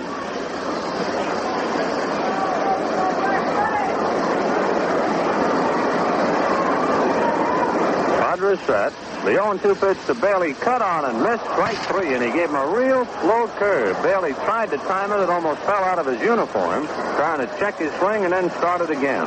Podres 8.39 8.65
set. 8.66 8.93
The 9.24 9.32
0-2 9.32 9.81
pitch 9.81 10.06
to 10.06 10.15
Bailey 10.15 10.55
cut 10.55 10.81
on 10.81 11.05
and 11.05 11.23
missed 11.23 11.43
strike 11.43 11.77
three, 11.89 12.15
and 12.15 12.23
he 12.23 12.31
gave 12.31 12.48
him 12.51 12.55
a 12.55 12.69
real 12.69 13.05
slow 13.20 13.48
curve. 13.59 14.01
Bailey 14.02 14.32
tried 14.32 14.70
to 14.70 14.77
time 14.78 15.10
it. 15.10 15.20
It 15.20 15.28
almost 15.28 15.60
fell 15.62 15.82
out 15.82 15.98
of 15.98 16.06
his 16.06 16.20
uniform, 16.20 16.86
trying 16.86 17.47
to 17.47 17.59
check 17.59 17.78
his 17.78 17.93
swing 17.94 18.24
and 18.24 18.32
then 18.32 18.48
started 18.51 18.90
again. 18.90 19.27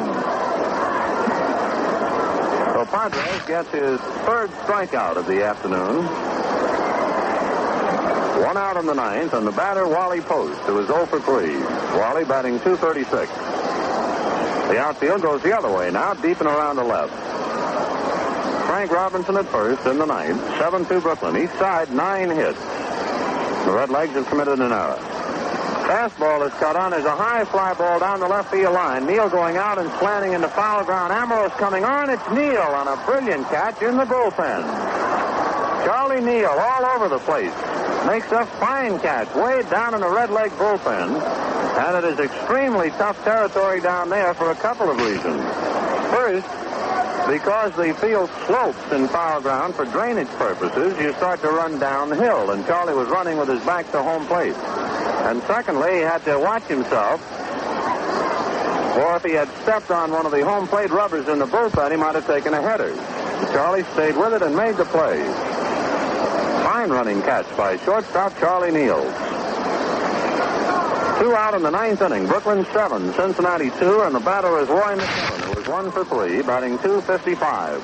So 2.71 2.85
Podres 2.85 3.47
gets 3.47 3.69
his 3.71 3.99
third 4.25 4.49
strikeout 4.63 5.17
of 5.17 5.27
the 5.27 5.43
afternoon. 5.43 6.05
One 8.45 8.57
out 8.57 8.77
in 8.77 8.85
the 8.85 8.95
ninth, 8.95 9.33
and 9.33 9.45
the 9.45 9.51
batter, 9.51 9.87
Wally 9.87 10.21
Post, 10.21 10.59
who 10.61 10.79
is 10.79 10.87
0 10.87 11.05
for 11.05 11.19
3. 11.19 11.57
Wally 11.99 12.23
batting 12.23 12.59
236. 12.61 13.29
The 14.69 14.79
outfield 14.79 15.21
goes 15.21 15.43
the 15.43 15.55
other 15.55 15.69
way 15.69 15.91
now, 15.91 16.13
deep 16.13 16.39
and 16.39 16.47
around 16.47 16.77
the 16.77 16.83
left. 16.83 17.30
Frank 18.71 18.89
Robinson 18.89 19.35
at 19.35 19.45
first 19.49 19.85
in 19.85 19.97
the 19.97 20.05
ninth. 20.05 20.39
7-2 20.55 21.01
Brooklyn. 21.01 21.35
East 21.35 21.51
side, 21.59 21.91
nine 21.91 22.29
hits. 22.29 22.57
The 22.57 23.71
Redlegs 23.75 24.13
have 24.13 24.25
committed 24.27 24.59
an 24.59 24.71
error. 24.71 24.95
Fastball 25.91 26.47
is 26.47 26.53
cut 26.53 26.77
on. 26.77 26.91
There's 26.91 27.03
a 27.03 27.13
high 27.13 27.43
fly 27.43 27.73
ball 27.73 27.99
down 27.99 28.21
the 28.21 28.29
left 28.29 28.49
field 28.49 28.73
line. 28.73 29.05
Neal 29.05 29.27
going 29.27 29.57
out 29.57 29.77
and 29.77 29.91
slanting 29.99 30.31
into 30.31 30.47
foul 30.47 30.85
ground. 30.85 31.11
Amoros 31.11 31.51
coming 31.57 31.83
on. 31.83 32.09
It's 32.09 32.23
Neal 32.31 32.61
on 32.61 32.87
a 32.87 32.95
brilliant 33.05 33.45
catch 33.49 33.81
in 33.81 33.97
the 33.97 34.05
bullpen. 34.05 34.63
Charlie 35.83 36.21
Neal 36.21 36.47
all 36.47 36.85
over 36.95 37.09
the 37.09 37.19
place. 37.19 37.51
Makes 38.07 38.31
a 38.31 38.45
fine 38.57 38.97
catch 38.99 39.35
way 39.35 39.63
down 39.69 39.95
in 39.95 39.99
the 39.99 40.09
red 40.09 40.29
Redleg 40.29 40.51
bullpen. 40.51 41.19
And 41.19 42.05
it 42.05 42.07
is 42.07 42.19
extremely 42.19 42.89
tough 42.91 43.21
territory 43.25 43.81
down 43.81 44.09
there 44.09 44.33
for 44.33 44.51
a 44.51 44.55
couple 44.55 44.89
of 44.89 44.97
reasons. 44.97 45.43
First, 46.09 46.47
because 47.31 47.73
the 47.77 47.93
field 47.93 48.29
slopes 48.45 48.91
in 48.91 49.07
foul 49.07 49.39
ground 49.39 49.73
for 49.73 49.85
drainage 49.85 50.27
purposes, 50.31 50.99
you 50.99 51.13
start 51.13 51.39
to 51.41 51.49
run 51.49 51.79
downhill, 51.79 52.51
and 52.51 52.65
Charlie 52.65 52.93
was 52.93 53.07
running 53.07 53.37
with 53.37 53.47
his 53.47 53.61
back 53.61 53.89
to 53.93 54.03
home 54.03 54.27
plate. 54.27 54.53
And 54.53 55.41
secondly, 55.43 55.93
he 55.93 55.99
had 55.99 56.25
to 56.25 56.37
watch 56.37 56.63
himself, 56.63 57.21
or 58.97 59.15
if 59.15 59.23
he 59.23 59.31
had 59.31 59.47
stepped 59.61 59.91
on 59.91 60.11
one 60.11 60.25
of 60.25 60.33
the 60.33 60.43
home 60.43 60.67
plate 60.67 60.91
rubbers 60.91 61.29
in 61.29 61.39
the 61.39 61.47
bullpen, 61.47 61.91
he 61.91 61.95
might 61.95 62.15
have 62.15 62.27
taken 62.27 62.53
a 62.53 62.61
header. 62.61 62.93
Charlie 63.53 63.85
stayed 63.93 64.17
with 64.17 64.33
it 64.33 64.41
and 64.41 64.53
made 64.53 64.75
the 64.75 64.85
play. 64.85 65.23
Fine 66.63 66.89
running 66.89 67.21
catch 67.21 67.47
by 67.55 67.77
shortstop 67.77 68.37
Charlie 68.39 68.71
Neal. 68.71 69.40
Two 71.21 71.35
out 71.35 71.53
in 71.53 71.61
the 71.61 71.69
ninth 71.69 72.01
inning. 72.01 72.25
Brooklyn 72.25 72.65
seven, 72.73 73.13
Cincinnati 73.13 73.69
two, 73.77 74.01
and 74.01 74.15
the 74.15 74.19
batter 74.19 74.57
is 74.57 74.67
Roy 74.67 74.97
McMillan, 74.97 75.41
who 75.41 75.53
was 75.59 75.67
one 75.67 75.91
for 75.91 76.03
three, 76.03 76.41
batting 76.41 76.79
255. 76.79 77.79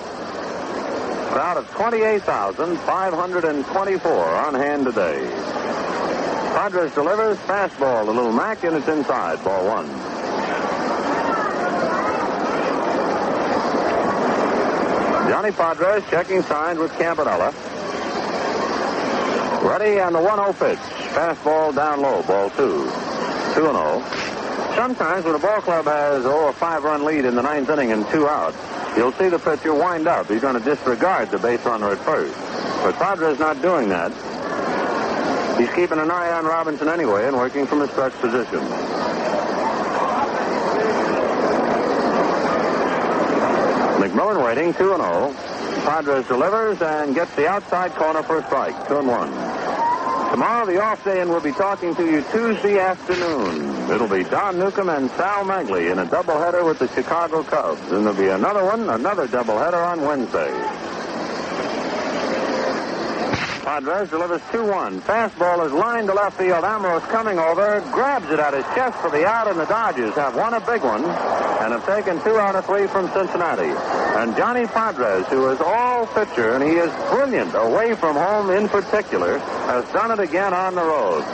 Crowd 1.30 1.58
of 1.58 1.70
28,524 1.70 4.12
on 4.12 4.56
hand 4.56 4.86
today. 4.86 5.20
Podres 6.56 6.96
delivers 6.96 7.38
fastball 7.38 8.06
to 8.06 8.12
Little 8.12 8.32
Mac, 8.32 8.64
and 8.64 8.76
it's 8.76 8.88
inside. 8.88 9.44
Ball 9.44 9.68
one. 9.68 9.86
Johnny 15.30 15.52
Podres 15.52 16.10
checking 16.10 16.42
signs 16.42 16.80
with 16.80 16.92
Campanella. 16.94 17.54
Ready 19.62 20.00
and 20.00 20.16
the 20.16 20.20
1-0 20.20 20.58
pitch. 20.58 20.80
Fastball 21.14 21.76
down 21.76 22.02
low. 22.02 22.24
Ball 22.24 22.50
two. 22.50 22.90
2-0. 23.58 24.76
Sometimes 24.76 25.26
when 25.26 25.34
a 25.34 25.40
ball 25.40 25.62
club 25.62 25.86
has 25.86 26.24
oh, 26.28 26.50
a 26.50 26.54
five-run 26.54 27.04
lead 27.04 27.26
in 27.26 27.34
the 27.34 27.42
ninth 27.42 27.68
inning 27.72 27.92
and 27.92 28.08
two 28.10 28.28
out, 28.28 28.54
you'll 28.96 29.12
see 29.14 29.30
the 29.30 29.40
pitcher 29.40 29.74
wind 29.74 30.08
up. 30.08 30.28
He's 30.28 30.42
going 30.42 30.54
to 30.54 30.64
disregard 30.64 31.32
the 31.32 31.40
base 31.40 31.66
runner 31.66 31.90
at 31.90 31.98
first. 31.98 32.36
But 32.84 32.94
Podres 33.02 33.40
not 33.40 33.60
doing 33.60 33.90
that. 33.90 34.12
He's 35.58 35.74
keeping 35.74 35.98
an 35.98 36.12
eye 36.12 36.32
on 36.34 36.46
Robinson 36.46 36.88
anyway 36.88 37.26
and 37.26 37.36
working 37.36 37.66
from 37.66 37.82
a 37.82 37.88
stretch 37.88 38.14
position. 38.22 38.60
McMillan 43.98 44.46
waiting, 44.46 44.72
2 44.76 44.94
and 44.94 45.02
0. 45.02 45.34
Podres 45.82 46.28
delivers 46.28 46.80
and 46.84 47.16
gets 47.16 47.34
the 47.36 47.48
outside 47.48 47.92
corner 47.96 48.22
for 48.22 48.38
a 48.38 48.46
strike, 48.46 48.88
2 48.88 49.00
and 49.00 49.08
1. 49.08 49.57
Tomorrow, 50.32 50.66
the 50.66 50.82
off 50.82 51.04
day, 51.04 51.22
and 51.22 51.30
we'll 51.30 51.42
be 51.42 51.54
talking 51.54 51.96
to 51.96 52.06
you 52.06 52.22
Tuesday 52.32 52.80
afternoon. 52.80 53.90
It'll 53.90 54.10
be 54.10 54.24
Don 54.24 54.60
Newcombe 54.60 54.90
and 54.90 55.10
Sal 55.12 55.46
Maglie 55.46 55.92
in 55.92 56.00
a 56.00 56.06
doubleheader 56.06 56.66
with 56.66 56.80
the 56.80 56.88
Chicago 56.90 57.44
Cubs. 57.44 57.82
And 57.92 58.06
there'll 58.06 58.20
be 58.20 58.28
another 58.28 58.64
one, 58.66 58.90
another 58.90 59.28
doubleheader 59.28 59.88
on 59.88 60.02
Wednesday. 60.02 60.52
Podres 63.68 64.10
delivers 64.10 64.40
2-1. 64.44 65.02
Fastball 65.02 65.66
is 65.66 65.74
lined 65.74 66.08
to 66.08 66.14
left 66.14 66.38
field. 66.38 66.64
Amoros 66.64 67.02
coming 67.10 67.38
over, 67.38 67.82
grabs 67.92 68.32
it 68.32 68.40
at 68.40 68.54
his 68.54 68.64
chest 68.74 68.98
for 69.00 69.12
the 69.12 69.28
out, 69.28 69.50
and 69.50 69.60
the 69.60 69.66
Dodgers 69.66 70.14
have 70.16 70.38
won 70.38 70.54
a 70.54 70.62
big 70.62 70.82
one 70.84 71.04
and 71.04 71.74
have 71.76 71.86
taken 71.86 72.16
two 72.24 72.40
out 72.40 72.56
of 72.56 72.66
three 72.66 72.88
from 72.88 73.12
Cincinnati. 73.12 73.68
And 74.16 74.38
Johnny 74.38 74.64
Podres, 74.68 75.26
who 75.26 75.50
is 75.50 75.60
all 75.60 76.08
pitcher, 76.08 76.56
and 76.56 76.64
he 76.64 76.80
is 76.80 76.90
brilliant 77.12 77.54
away 77.56 77.94
from 77.96 78.16
home 78.16 78.52
in 78.52 78.70
particular, 78.70 79.38
has 79.68 79.84
done 79.92 80.12
it 80.12 80.24
again 80.24 80.54
on 80.54 80.74
the 80.74 80.84
road. 80.84 81.26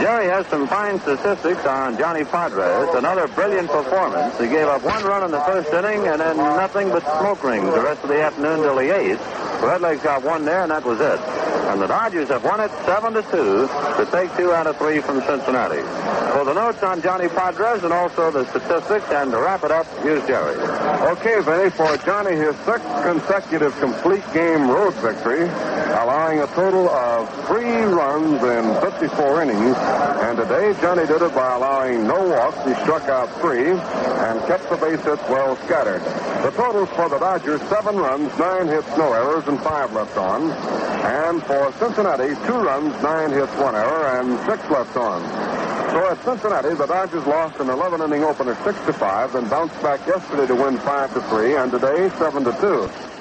Jerry 0.00 0.28
has 0.28 0.46
some 0.46 0.66
fine 0.66 0.98
statistics 1.00 1.66
on 1.66 1.98
Johnny 1.98 2.24
Podres. 2.24 2.96
Another 2.96 3.28
brilliant 3.28 3.68
performance. 3.68 4.40
He 4.40 4.48
gave 4.48 4.68
up 4.68 4.82
one 4.82 5.04
run 5.04 5.22
in 5.22 5.30
the 5.30 5.40
first 5.40 5.70
inning 5.70 6.08
and 6.08 6.18
then 6.18 6.38
nothing 6.38 6.88
but 6.88 7.02
smoke 7.20 7.44
rings 7.44 7.66
the 7.74 7.82
rest 7.82 8.02
of 8.02 8.08
the 8.08 8.22
afternoon 8.22 8.62
till 8.62 8.76
the 8.76 8.88
eighth. 8.88 9.20
Redlegs 9.60 10.02
got 10.02 10.24
one 10.24 10.44
there, 10.44 10.62
and 10.62 10.72
that 10.72 10.84
was 10.84 10.98
it. 11.00 11.41
And 11.70 11.80
the 11.80 11.86
Dodgers 11.86 12.28
have 12.28 12.44
won 12.44 12.60
it 12.60 12.70
7 12.84 13.14
to 13.14 13.22
2 13.22 13.28
to 13.30 14.08
take 14.10 14.34
two 14.36 14.52
out 14.52 14.66
of 14.66 14.76
three 14.76 15.00
from 15.00 15.20
Cincinnati. 15.22 15.82
For 16.32 16.44
the 16.44 16.54
notes 16.54 16.82
on 16.82 17.00
Johnny 17.02 17.28
Podres 17.28 17.84
and 17.84 17.92
also 17.92 18.30
the 18.30 18.44
statistics, 18.50 19.10
and 19.10 19.30
to 19.30 19.38
wrap 19.38 19.64
it 19.64 19.70
up, 19.70 19.86
here's 20.02 20.26
Jerry. 20.26 20.56
Okay, 21.12 21.40
Vinny, 21.40 21.70
for 21.70 21.96
Johnny, 21.98 22.36
his 22.36 22.56
sixth 22.64 22.84
consecutive 23.04 23.78
complete 23.78 24.24
game 24.32 24.68
road 24.68 24.94
victory, 24.94 25.42
allowing 26.02 26.40
a 26.40 26.46
total 26.48 26.88
of 26.88 27.28
three 27.46 27.82
runs 27.82 28.42
in 28.42 28.80
54 28.80 29.42
innings. 29.42 29.76
And 29.76 30.38
today, 30.38 30.74
Johnny 30.80 31.06
did 31.06 31.22
it 31.22 31.34
by 31.34 31.54
allowing 31.54 32.06
no 32.06 32.28
walks. 32.28 32.58
He 32.66 32.74
struck 32.82 33.08
out 33.08 33.28
three 33.40 33.70
and 33.70 34.40
kept 34.46 34.68
the 34.70 34.76
base 34.76 35.02
hits 35.04 35.22
well 35.28 35.56
scattered. 35.64 36.02
The 36.42 36.50
totals 36.50 36.88
for 36.90 37.08
the 37.08 37.18
Dodgers, 37.18 37.60
seven 37.68 37.96
runs, 37.96 38.36
nine 38.38 38.66
hits, 38.66 38.88
no 38.96 39.12
errors, 39.12 39.46
and 39.46 39.60
five 39.60 39.92
left 39.92 40.16
on. 40.16 40.50
And 40.50 41.42
for 41.52 41.70
Cincinnati, 41.78 42.34
two 42.46 42.56
runs, 42.64 42.94
nine 43.02 43.30
hits, 43.30 43.52
one 43.60 43.76
error, 43.76 44.18
and 44.18 44.40
six 44.48 44.58
left 44.70 44.96
on. 44.96 45.20
So 45.92 46.08
at 46.08 46.24
Cincinnati, 46.24 46.74
the 46.74 46.86
Dodgers 46.86 47.26
lost 47.26 47.60
an 47.60 47.68
11 47.68 48.00
inning 48.00 48.24
opener 48.24 48.56
6 48.64 48.78
to 48.86 48.92
5, 48.94 49.32
then 49.34 49.50
bounced 49.50 49.76
back 49.82 50.00
yesterday 50.06 50.46
to 50.46 50.54
win 50.54 50.78
5 50.78 51.12
to 51.12 51.20
3, 51.28 51.56
and 51.56 51.70
today 51.70 52.08
7 52.18 52.44
to 52.44 52.52
2. 52.52 53.11